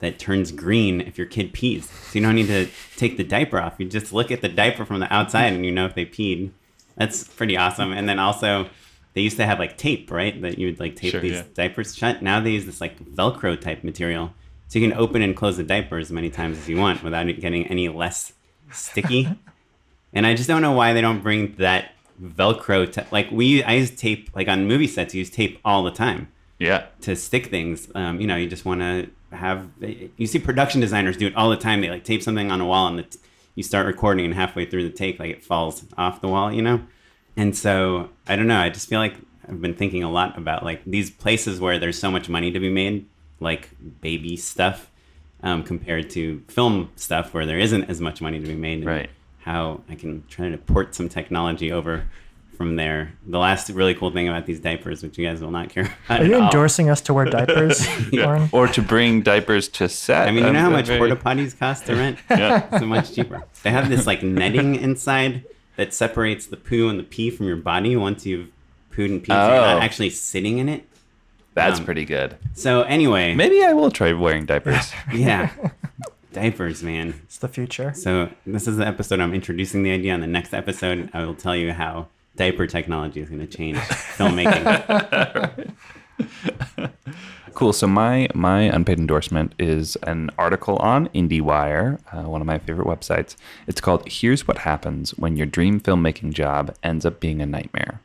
that 0.00 0.18
turns 0.18 0.52
green 0.52 1.00
if 1.00 1.18
your 1.18 1.26
kid 1.26 1.52
pees. 1.52 1.88
So 1.90 2.18
you 2.18 2.24
don't 2.24 2.34
need 2.34 2.46
to 2.46 2.68
take 2.96 3.16
the 3.16 3.24
diaper 3.24 3.58
off. 3.58 3.76
You 3.78 3.88
just 3.88 4.12
look 4.12 4.30
at 4.30 4.40
the 4.40 4.48
diaper 4.48 4.84
from 4.84 5.00
the 5.00 5.12
outside 5.12 5.52
and 5.52 5.64
you 5.64 5.72
know 5.72 5.86
if 5.86 5.94
they 5.94 6.06
peed. 6.06 6.50
That's 6.96 7.24
pretty 7.24 7.56
awesome. 7.56 7.92
And 7.92 8.08
then 8.08 8.18
also, 8.18 8.68
they 9.18 9.22
used 9.22 9.36
to 9.38 9.44
have 9.46 9.58
like 9.58 9.76
tape, 9.76 10.12
right? 10.12 10.40
That 10.42 10.58
you 10.58 10.68
would 10.68 10.78
like 10.78 10.94
tape 10.94 11.10
Sure, 11.10 11.20
these 11.20 11.32
yeah. 11.32 11.42
diapers 11.54 11.96
shut. 11.96 12.22
Now 12.22 12.38
they 12.38 12.52
use 12.52 12.66
this 12.66 12.80
like 12.80 12.96
Velcro 13.04 13.60
type 13.60 13.82
material. 13.82 14.32
So 14.68 14.78
you 14.78 14.88
can 14.88 14.96
open 14.96 15.22
and 15.22 15.34
close 15.36 15.56
the 15.56 15.64
diaper 15.64 15.98
as 15.98 16.12
many 16.12 16.30
times 16.30 16.56
as 16.56 16.68
you 16.68 16.76
want 16.76 17.02
without 17.02 17.28
it 17.28 17.40
getting 17.40 17.66
any 17.66 17.88
less 17.88 18.32
sticky. 18.70 19.28
and 20.12 20.24
I 20.24 20.34
just 20.36 20.46
don't 20.46 20.62
know 20.62 20.70
why 20.70 20.92
they 20.92 21.00
don't 21.00 21.20
bring 21.20 21.56
that 21.56 21.90
Velcro. 22.22 22.90
To, 22.92 23.04
like 23.10 23.28
we, 23.32 23.64
I 23.64 23.72
use 23.72 23.90
tape. 23.90 24.30
Like 24.36 24.46
on 24.46 24.68
movie 24.68 24.86
sets, 24.86 25.14
you 25.14 25.18
use 25.18 25.30
tape 25.30 25.58
all 25.64 25.82
the 25.82 25.90
time 25.90 26.28
Yeah. 26.60 26.86
to 27.00 27.16
stick 27.16 27.46
things. 27.46 27.88
Um, 27.96 28.20
you 28.20 28.28
know, 28.28 28.36
you 28.36 28.46
just 28.48 28.64
want 28.64 28.80
to 28.82 29.08
have. 29.36 29.68
You 30.16 30.28
see 30.28 30.38
production 30.38 30.80
designers 30.80 31.16
do 31.16 31.26
it 31.26 31.34
all 31.34 31.50
the 31.50 31.56
time. 31.56 31.80
They 31.80 31.90
like 31.90 32.04
tape 32.04 32.22
something 32.22 32.52
on 32.52 32.60
a 32.60 32.66
wall, 32.66 32.86
and 32.86 33.00
the 33.00 33.02
t- 33.02 33.18
you 33.56 33.64
start 33.64 33.84
recording, 33.86 34.24
and 34.26 34.34
halfway 34.34 34.64
through 34.64 34.84
the 34.84 34.94
take, 34.94 35.18
like 35.18 35.30
it 35.30 35.42
falls 35.44 35.84
off 35.96 36.20
the 36.20 36.28
wall. 36.28 36.52
You 36.52 36.62
know, 36.62 36.82
and 37.38 37.56
so 37.56 38.10
I 38.26 38.36
don't 38.36 38.46
know. 38.48 38.60
I 38.60 38.68
just 38.68 38.88
feel 38.88 38.98
like 38.98 39.14
I've 39.48 39.62
been 39.62 39.74
thinking 39.74 40.02
a 40.04 40.10
lot 40.10 40.36
about 40.36 40.62
like 40.64 40.82
these 40.84 41.10
places 41.10 41.58
where 41.60 41.78
there's 41.78 41.98
so 41.98 42.10
much 42.10 42.28
money 42.28 42.50
to 42.50 42.60
be 42.60 42.68
made, 42.68 43.06
like 43.40 43.70
baby 44.02 44.36
stuff, 44.36 44.90
um, 45.42 45.62
compared 45.62 46.10
to 46.10 46.42
film 46.48 46.90
stuff 46.96 47.32
where 47.32 47.46
there 47.46 47.58
isn't 47.58 47.84
as 47.84 48.00
much 48.00 48.20
money 48.20 48.38
to 48.40 48.46
be 48.46 48.54
made. 48.54 48.78
and 48.80 48.86
Right. 48.86 49.10
How 49.38 49.80
I 49.88 49.94
can 49.94 50.24
try 50.28 50.50
to 50.50 50.58
port 50.58 50.94
some 50.94 51.08
technology 51.08 51.72
over. 51.72 52.04
From 52.58 52.74
there, 52.74 53.12
the 53.24 53.38
last 53.38 53.70
really 53.70 53.94
cool 53.94 54.10
thing 54.10 54.26
about 54.26 54.44
these 54.46 54.58
diapers, 54.58 55.00
which 55.04 55.16
you 55.16 55.24
guys 55.24 55.40
will 55.40 55.52
not 55.52 55.68
care 55.68 55.84
about 56.06 56.22
Are 56.22 56.26
you 56.26 56.34
at 56.34 56.40
all, 56.40 56.44
endorsing 56.46 56.90
us 56.90 57.00
to 57.02 57.14
wear 57.14 57.24
diapers, 57.24 57.86
Oren? 58.12 58.48
Or 58.50 58.66
to 58.66 58.82
bring 58.82 59.22
diapers 59.22 59.68
to 59.78 59.88
set. 59.88 60.26
I 60.26 60.32
mean, 60.32 60.44
you 60.44 60.52
know 60.52 60.58
how 60.58 60.68
much 60.68 60.88
very- 60.88 60.98
porta 60.98 61.14
potties 61.14 61.56
cost 61.56 61.86
to 61.86 61.94
rent? 61.94 62.18
Yeah. 62.30 62.80
so 62.80 62.84
much 62.84 63.14
cheaper. 63.14 63.44
They 63.62 63.70
have 63.70 63.88
this 63.88 64.08
like 64.08 64.24
netting 64.24 64.74
inside 64.74 65.44
that 65.78 65.94
separates 65.94 66.44
the 66.46 66.56
poo 66.58 66.88
and 66.88 66.98
the 66.98 67.04
pee 67.04 67.30
from 67.30 67.46
your 67.46 67.56
body 67.56 67.94
once 67.96 68.26
you've 68.26 68.48
pooed 68.92 69.06
and 69.06 69.22
peed. 69.22 69.28
So 69.28 69.34
you're 69.54 69.56
Oh. 69.62 69.74
not 69.74 69.82
actually 69.82 70.10
sitting 70.10 70.58
in 70.58 70.68
it. 70.68 70.84
That's 71.54 71.78
Um, 71.78 71.84
pretty 71.84 72.04
good. 72.04 72.36
So 72.54 72.82
anyway, 72.82 73.34
Maybe 73.34 73.64
I 73.64 73.72
will 73.72 73.90
try 73.90 74.12
wearing 74.12 74.44
diapers. 74.44 74.92
yeah, 75.14 75.50
diapers, 76.32 76.82
man. 76.82 77.14
It's 77.24 77.38
the 77.38 77.48
future. 77.48 77.92
So 77.94 78.28
this 78.46 78.66
is 78.68 78.76
the 78.76 78.86
episode 78.86 79.20
I'm 79.20 79.32
introducing 79.34 79.82
the 79.84 79.90
idea. 79.92 80.14
On 80.14 80.20
the 80.20 80.26
next 80.26 80.52
episode, 80.52 81.10
I 81.14 81.24
will 81.24 81.34
tell 81.34 81.54
you 81.56 81.72
how 81.72 82.08
diaper 82.36 82.66
technology 82.66 83.20
is 83.20 83.28
going 83.28 83.40
to 83.40 83.46
change 83.56 83.76
filmmaking. 84.18 85.74
Cool. 87.58 87.72
So 87.72 87.88
my 87.88 88.28
my 88.34 88.60
unpaid 88.60 89.00
endorsement 89.00 89.52
is 89.58 89.96
an 90.04 90.30
article 90.38 90.76
on 90.76 91.08
IndieWire, 91.08 91.98
uh, 92.12 92.28
one 92.28 92.40
of 92.40 92.46
my 92.46 92.60
favorite 92.60 92.86
websites. 92.86 93.34
It's 93.66 93.80
called 93.80 94.08
"Here's 94.08 94.46
What 94.46 94.58
Happens 94.58 95.10
When 95.18 95.36
Your 95.36 95.46
Dream 95.46 95.80
Filmmaking 95.80 96.34
Job 96.34 96.72
Ends 96.84 97.04
Up 97.04 97.18
Being 97.18 97.42
a 97.42 97.46
Nightmare," 97.46 98.00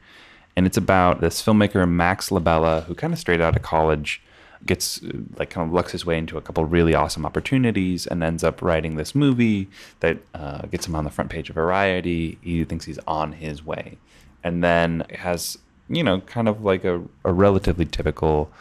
and 0.56 0.66
it's 0.66 0.76
about 0.76 1.22
this 1.22 1.39
filmmaker 1.39 1.88
Max 1.88 2.32
Labella, 2.32 2.86
who 2.86 2.95
kind 2.95 3.14
of 3.14 3.20
straight 3.20 3.41
out 3.41 3.56
of 3.56 3.62
college 3.62 4.24
gets 4.66 5.04
uh, 5.04 5.20
like 5.38 5.51
kind 5.51 5.68
of 5.68 5.72
lucks 5.72 5.91
his 5.91 6.04
way 6.04 6.18
into 6.18 6.36
a 6.36 6.41
couple 6.41 6.66
really 6.66 6.95
awesome 6.95 7.24
opportunities 7.24 8.08
and 8.08 8.24
ends 8.24 8.43
up 8.43 8.60
writing 8.60 8.95
this 8.95 9.14
movie 9.14 9.70
that 9.99 10.18
uh, 10.34 10.64
gets 10.64 10.88
him 10.88 10.95
on 10.95 11.04
the 11.04 11.12
front 11.12 11.30
page 11.30 11.51
of 11.51 11.54
Variety. 11.54 12.39
He 12.41 12.64
thinks 12.64 12.86
he's 12.86 12.97
on 13.06 13.34
his 13.34 13.64
way, 13.64 13.99
and 14.43 14.64
then 14.64 15.06
has 15.12 15.60
you 15.89 16.04
know 16.04 16.22
kind 16.22 16.47
of 16.47 16.64
like 16.64 16.84
a, 16.84 17.04
a 17.24 17.32
relatively 17.32 17.86
typical 17.86 18.51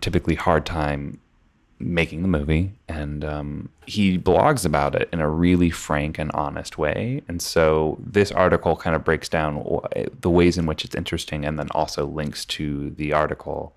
typically 0.00 0.34
hard 0.34 0.64
time 0.66 1.18
making 1.80 2.22
the 2.22 2.28
movie 2.28 2.72
and 2.88 3.24
um, 3.24 3.68
he 3.86 4.18
blogs 4.18 4.66
about 4.66 4.96
it 4.96 5.08
in 5.12 5.20
a 5.20 5.28
really 5.28 5.70
frank 5.70 6.18
and 6.18 6.30
honest 6.32 6.76
way 6.76 7.22
and 7.28 7.40
so 7.40 7.96
this 8.04 8.32
article 8.32 8.74
kind 8.74 8.96
of 8.96 9.04
breaks 9.04 9.28
down 9.28 9.80
the 10.20 10.30
ways 10.30 10.58
in 10.58 10.66
which 10.66 10.84
it's 10.84 10.96
interesting 10.96 11.44
and 11.44 11.58
then 11.58 11.68
also 11.70 12.04
links 12.04 12.44
to 12.44 12.90
the 12.90 13.12
article. 13.12 13.74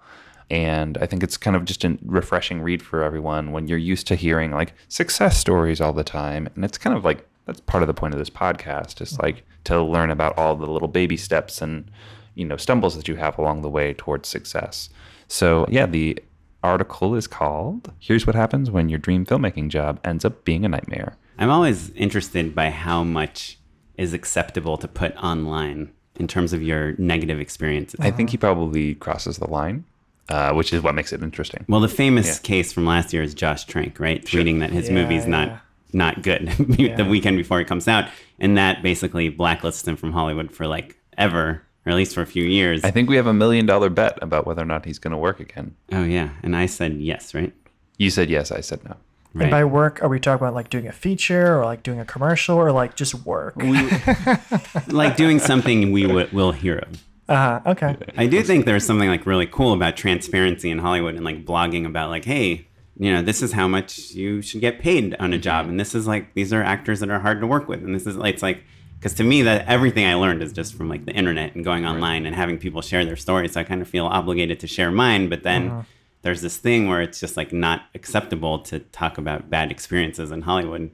And 0.50 0.98
i 0.98 1.06
think 1.06 1.22
it's 1.24 1.38
kind 1.38 1.56
of 1.56 1.64
just 1.64 1.84
a 1.84 1.98
refreshing 2.04 2.62
read 2.62 2.82
for 2.82 3.04
everyone 3.04 3.52
when 3.52 3.68
you're 3.68 3.78
used 3.78 4.08
to 4.08 4.16
hearing 4.16 4.52
like 4.52 4.74
success 4.88 5.38
stories 5.38 5.80
all 5.80 5.94
the 5.94 6.04
time 6.04 6.50
and 6.56 6.66
it's 6.66 6.80
kind 6.80 6.98
of 6.98 7.06
like 7.06 7.28
that's 7.46 7.62
part 7.62 7.84
of 7.84 7.88
the 7.88 7.94
point 7.94 8.14
of 8.14 8.20
this 8.20 8.30
podcast 8.30 9.00
is 9.02 9.20
like 9.20 9.44
to 9.64 9.82
learn 9.82 10.10
about 10.10 10.38
all 10.38 10.56
the 10.56 10.66
little 10.66 10.88
baby 10.88 11.18
steps 11.18 11.62
and 11.62 11.90
you 12.36 12.46
know 12.46 12.58
stumbles 12.58 12.96
that 12.96 13.08
you 13.08 13.16
have 13.16 13.38
along 13.38 13.62
the 13.62 13.70
way 13.70 13.94
towards 13.94 14.28
success 14.28 14.90
so, 15.32 15.66
yeah, 15.70 15.86
the 15.86 16.20
article 16.64 17.16
is 17.16 17.26
called 17.28 17.92
Here's 18.00 18.28
What 18.28 18.36
Happens 18.36 18.70
When 18.70 18.90
Your 18.90 19.00
Dream 19.00 19.26
Filmmaking 19.26 19.70
Job 19.70 20.00
Ends 20.04 20.26
Up 20.26 20.44
Being 20.44 20.66
a 20.66 20.70
Nightmare. 20.70 21.16
I'm 21.40 21.50
always 21.50 21.90
interested 21.92 22.54
by 22.54 22.70
how 22.70 23.04
much 23.04 23.58
is 23.98 24.14
acceptable 24.14 24.78
to 24.78 24.88
put 24.88 25.16
online 25.16 25.92
in 26.16 26.28
terms 26.28 26.54
of 26.54 26.62
your 26.62 26.94
negative 26.98 27.40
experiences. 27.40 28.00
I 28.00 28.12
think 28.12 28.30
he 28.32 28.38
probably 28.38 28.96
crosses 28.96 29.38
the 29.38 29.50
line, 29.50 29.86
uh, 30.30 30.54
which 30.54 30.74
is 30.74 30.82
what 30.84 30.96
makes 30.96 31.14
it 31.14 31.24
interesting. 31.24 31.66
Well, 31.70 31.80
the 31.80 31.88
famous 31.88 32.28
Yeah. 32.28 32.42
case 32.44 32.74
from 32.74 32.86
last 32.86 33.14
year 33.14 33.24
is 33.24 33.34
Josh 33.34 33.64
Trank, 33.66 34.00
right? 34.00 34.24
Tweeting 34.24 34.60
that 34.60 34.72
his 34.72 34.90
Yeah, 34.90 34.96
movie's 34.96 35.24
yeah. 35.24 35.30
not 35.30 35.62
not 35.94 36.22
good 36.24 36.48
the 36.58 37.06
weekend 37.10 37.36
before 37.38 37.60
it 37.60 37.68
comes 37.68 37.88
out, 37.88 38.06
and 38.40 38.58
that 38.58 38.82
basically 38.82 39.30
blacklists 39.32 39.86
him 39.88 39.96
from 39.98 40.14
Hollywood 40.14 40.52
for 40.52 40.66
like 40.68 40.96
ever, 41.18 41.64
or 41.86 41.92
at 41.92 41.96
least 41.96 42.14
for 42.14 42.22
a 42.22 42.26
few 42.28 42.44
years. 42.44 42.84
I 42.84 42.92
think 42.92 43.10
we 43.10 43.16
have 43.16 43.28
a 43.28 43.34
million 43.34 43.66
dollar 43.66 43.90
bet 43.90 44.18
about 44.22 44.46
whether 44.46 44.62
or 44.62 44.66
not 44.66 44.86
he's 44.86 45.00
going 45.00 45.12
to 45.12 45.18
work 45.18 45.40
again. 45.40 45.76
oh 45.92 46.04
yeah, 46.04 46.30
and 46.44 46.56
I 46.56 46.66
said 46.66 46.94
yes, 46.96 47.34
right? 47.34 47.54
You 47.98 48.10
said 48.10 48.30
yes, 48.30 48.52
I 48.52 48.62
said 48.62 48.84
no. 48.84 48.96
Right. 49.34 49.44
And 49.44 49.52
by 49.52 49.64
work, 49.64 50.04
are 50.04 50.10
we 50.10 50.20
talking 50.20 50.44
about 50.44 50.54
like 50.54 50.70
doing 50.70 50.88
a 50.88 50.92
feature 50.92 51.58
or 51.58 51.64
like 51.64 51.84
doing 51.84 52.00
a 52.02 52.06
commercial 52.06 52.58
or 52.58 52.72
like 52.74 52.96
just 52.96 53.14
work? 53.26 53.56
like 54.88 55.16
doing 55.16 55.40
something 55.40 55.92
we 55.92 56.04
w- 56.04 56.28
will 56.34 56.52
hear 56.52 56.80
of. 56.80 57.04
Uh 57.30 57.36
huh. 57.36 57.60
Okay. 57.66 57.96
I 58.18 58.28
do 58.28 58.42
think 58.42 58.66
there's 58.66 58.86
something 58.86 59.08
like 59.08 59.26
really 59.26 59.46
cool 59.46 59.72
about 59.74 59.96
transparency 59.96 60.70
in 60.70 60.80
Hollywood 60.80 61.16
and 61.16 61.24
like 61.24 61.46
blogging 61.46 61.86
about 61.86 62.10
like, 62.10 62.26
hey, 62.26 62.68
you 62.98 63.12
know, 63.14 63.22
this 63.22 63.42
is 63.42 63.54
how 63.54 63.70
much 63.70 64.12
you 64.12 64.42
should 64.42 64.60
get 64.60 64.80
paid 64.80 65.16
on 65.16 65.32
a 65.32 65.38
job, 65.38 65.68
and 65.70 65.80
this 65.80 65.96
is 65.96 66.08
like 66.08 66.34
these 66.34 66.52
are 66.52 66.62
actors 66.62 67.00
that 67.00 67.10
are 67.10 67.20
hard 67.20 67.40
to 67.40 67.48
work 67.48 67.70
with, 67.70 67.84
and 67.84 67.96
this 67.96 68.06
is 68.06 68.18
like 68.18 68.34
it's 68.34 68.44
like 68.44 68.64
because 69.02 69.16
to 69.16 69.24
me 69.24 69.42
that 69.42 69.68
everything 69.68 70.06
I 70.06 70.14
learned 70.14 70.44
is 70.44 70.54
just 70.54 70.76
from 70.76 70.88
like 70.88 71.06
the 71.06 71.12
internet 71.12 71.56
and 71.56 71.66
going 71.66 71.86
online 71.86 72.28
and 72.28 72.36
having 72.36 72.60
people 72.60 72.82
share 72.82 73.04
their 73.04 73.16
stories. 73.16 73.54
So 73.54 73.60
I 73.60 73.64
kind 73.64 73.82
of 73.82 73.90
feel 73.90 74.06
obligated 74.06 74.60
to 74.62 74.68
share 74.68 74.92
mine, 74.92 75.30
but 75.30 75.44
then. 75.44 75.70
Uh-huh. 75.70 75.84
There's 76.24 76.42
this 76.42 76.58
thing 76.58 76.88
where 76.88 77.02
it's 77.02 77.20
just 77.20 77.36
like 77.36 77.52
not 77.52 77.86
acceptable 77.96 78.60
to 78.60 78.78
talk 78.78 79.18
about 79.18 79.50
bad 79.50 79.72
experiences 79.72 80.30
in 80.30 80.44
Hollywood 80.44 80.92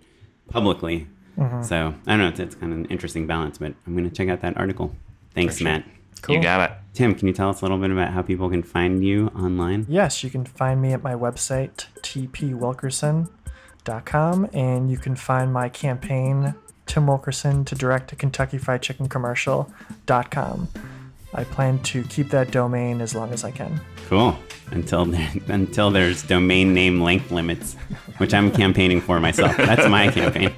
publicly. 0.50 1.06
Uh-huh. 1.38 1.62
So 1.64 1.94
I 2.06 2.12
don't 2.12 2.20
know. 2.20 2.30
It's, 2.30 2.40
it's 2.40 2.56
kind 2.56 2.72
of 2.72 2.80
an 2.80 2.86
interesting 2.86 3.28
balance, 3.28 3.58
but 3.58 3.74
I'm 3.86 3.94
going 3.94 4.10
to 4.10 4.16
check 4.16 4.30
out 4.30 4.40
that 4.40 4.56
article. 4.56 4.96
Thanks, 5.34 5.60
Matt. 5.60 5.84
Cool. 6.22 6.36
You 6.36 6.42
got 6.42 6.70
it. 6.70 6.78
Tim, 6.94 7.14
can 7.14 7.28
you 7.28 7.34
tell 7.34 7.50
us 7.50 7.60
a 7.62 7.66
little 7.66 7.78
bit 7.78 7.92
about 7.92 8.12
how 8.12 8.22
people 8.22 8.50
can 8.50 8.64
find 8.64 9.06
you 9.06 9.28
online? 9.36 9.86
Yes, 9.88 10.24
you 10.24 10.32
can 10.32 10.46
find 10.46 10.82
me 10.82 10.94
at 10.94 11.04
my 11.04 11.14
website, 11.14 11.86
tpwilkerson.com, 12.02 14.50
and 14.52 14.90
you 14.90 14.98
can 14.98 15.16
find 15.16 15.54
my 15.54 15.70
campaign, 15.70 16.56
Tim 16.88 17.08
Wilkerson 17.08 17.66
to 17.66 17.76
direct 17.76 18.12
a 18.12 18.16
Kentucky 18.16 18.58
Fried 18.58 18.82
Chicken 18.82 19.08
commercial.com. 19.10 20.68
I 21.34 21.44
plan 21.44 21.80
to 21.84 22.04
keep 22.04 22.30
that 22.30 22.52
domain 22.52 23.02
as 23.02 23.14
long 23.14 23.32
as 23.34 23.44
I 23.44 23.52
can. 23.52 23.80
Cool. 24.08 24.38
Until 24.72 25.14
until 25.48 25.92
there's 25.92 26.24
domain 26.24 26.74
name 26.74 27.02
length 27.02 27.32
limits, 27.32 27.76
which 28.18 28.34
I'm 28.34 28.52
campaigning 28.52 29.02
for 29.02 29.20
myself. 29.20 29.56
That's 29.58 29.88
my 29.88 30.10
campaign. 30.10 30.54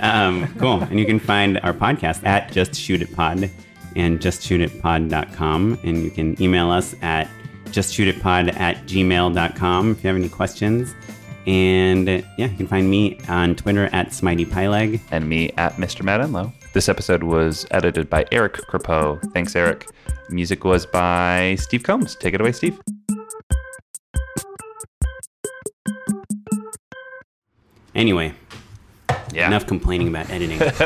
Um, 0.00 0.52
cool. 0.58 0.82
And 0.82 0.98
you 0.98 1.06
can 1.06 1.18
find 1.18 1.58
our 1.60 1.72
podcast 1.72 2.24
at 2.24 2.52
Just 2.52 2.74
Shoot 2.74 3.02
It 3.02 3.14
Pod 3.14 3.50
and 3.96 4.20
justshootitpod.com. 4.20 5.78
And 5.82 6.02
you 6.04 6.10
can 6.10 6.40
email 6.40 6.70
us 6.70 6.94
at 7.02 7.28
justshootitpod 7.66 8.58
at 8.58 8.76
gmail.com 8.86 9.90
if 9.92 10.04
you 10.04 10.08
have 10.08 10.16
any 10.16 10.28
questions. 10.28 10.94
And 11.48 12.06
uh, 12.06 12.20
yeah, 12.36 12.48
you 12.48 12.56
can 12.58 12.66
find 12.66 12.90
me 12.90 13.18
on 13.26 13.56
Twitter 13.56 13.86
at 13.86 14.08
SmiteyPyleg. 14.08 15.00
And 15.10 15.26
me 15.26 15.50
at 15.56 15.72
Mr. 15.76 16.02
Matt 16.02 16.20
Enlow. 16.20 16.52
This 16.74 16.90
episode 16.90 17.22
was 17.22 17.66
edited 17.70 18.10
by 18.10 18.26
Eric 18.30 18.58
Crepeau. 18.68 19.18
Thanks, 19.32 19.56
Eric. 19.56 19.88
Music 20.28 20.62
was 20.62 20.84
by 20.84 21.56
Steve 21.58 21.82
Combs. 21.82 22.16
Take 22.16 22.34
it 22.34 22.42
away, 22.42 22.52
Steve. 22.52 22.78
Anyway, 27.94 28.34
Yeah. 29.32 29.46
enough 29.48 29.66
complaining 29.66 30.08
about 30.08 30.30
editing. 30.30 30.58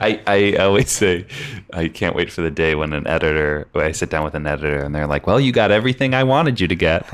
I, 0.00 0.20
I 0.26 0.56
always 0.60 0.90
say 0.90 1.26
I 1.72 1.88
can't 1.88 2.14
wait 2.14 2.32
for 2.32 2.42
the 2.42 2.50
day 2.50 2.74
when 2.74 2.92
an 2.92 3.06
editor 3.06 3.68
when 3.72 3.84
I 3.84 3.92
sit 3.92 4.10
down 4.10 4.24
with 4.24 4.34
an 4.34 4.46
editor 4.46 4.78
and 4.80 4.94
they're 4.94 5.06
like, 5.06 5.26
Well, 5.26 5.40
you 5.40 5.52
got 5.52 5.70
everything 5.70 6.14
I 6.14 6.24
wanted 6.24 6.60
you 6.60 6.68
to 6.68 6.74
get. 6.74 7.06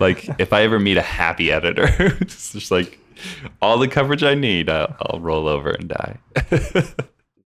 like 0.00 0.28
if 0.38 0.52
I 0.52 0.62
ever 0.62 0.78
meet 0.78 0.96
a 0.96 1.02
happy 1.02 1.50
editor, 1.52 1.88
it's 2.20 2.52
just 2.52 2.70
like 2.70 2.98
all 3.60 3.78
the 3.78 3.88
coverage 3.88 4.22
I 4.22 4.34
need, 4.34 4.68
I'll, 4.68 4.94
I'll 5.00 5.20
roll 5.20 5.48
over 5.48 5.70
and 5.70 5.88
die. 5.88 6.18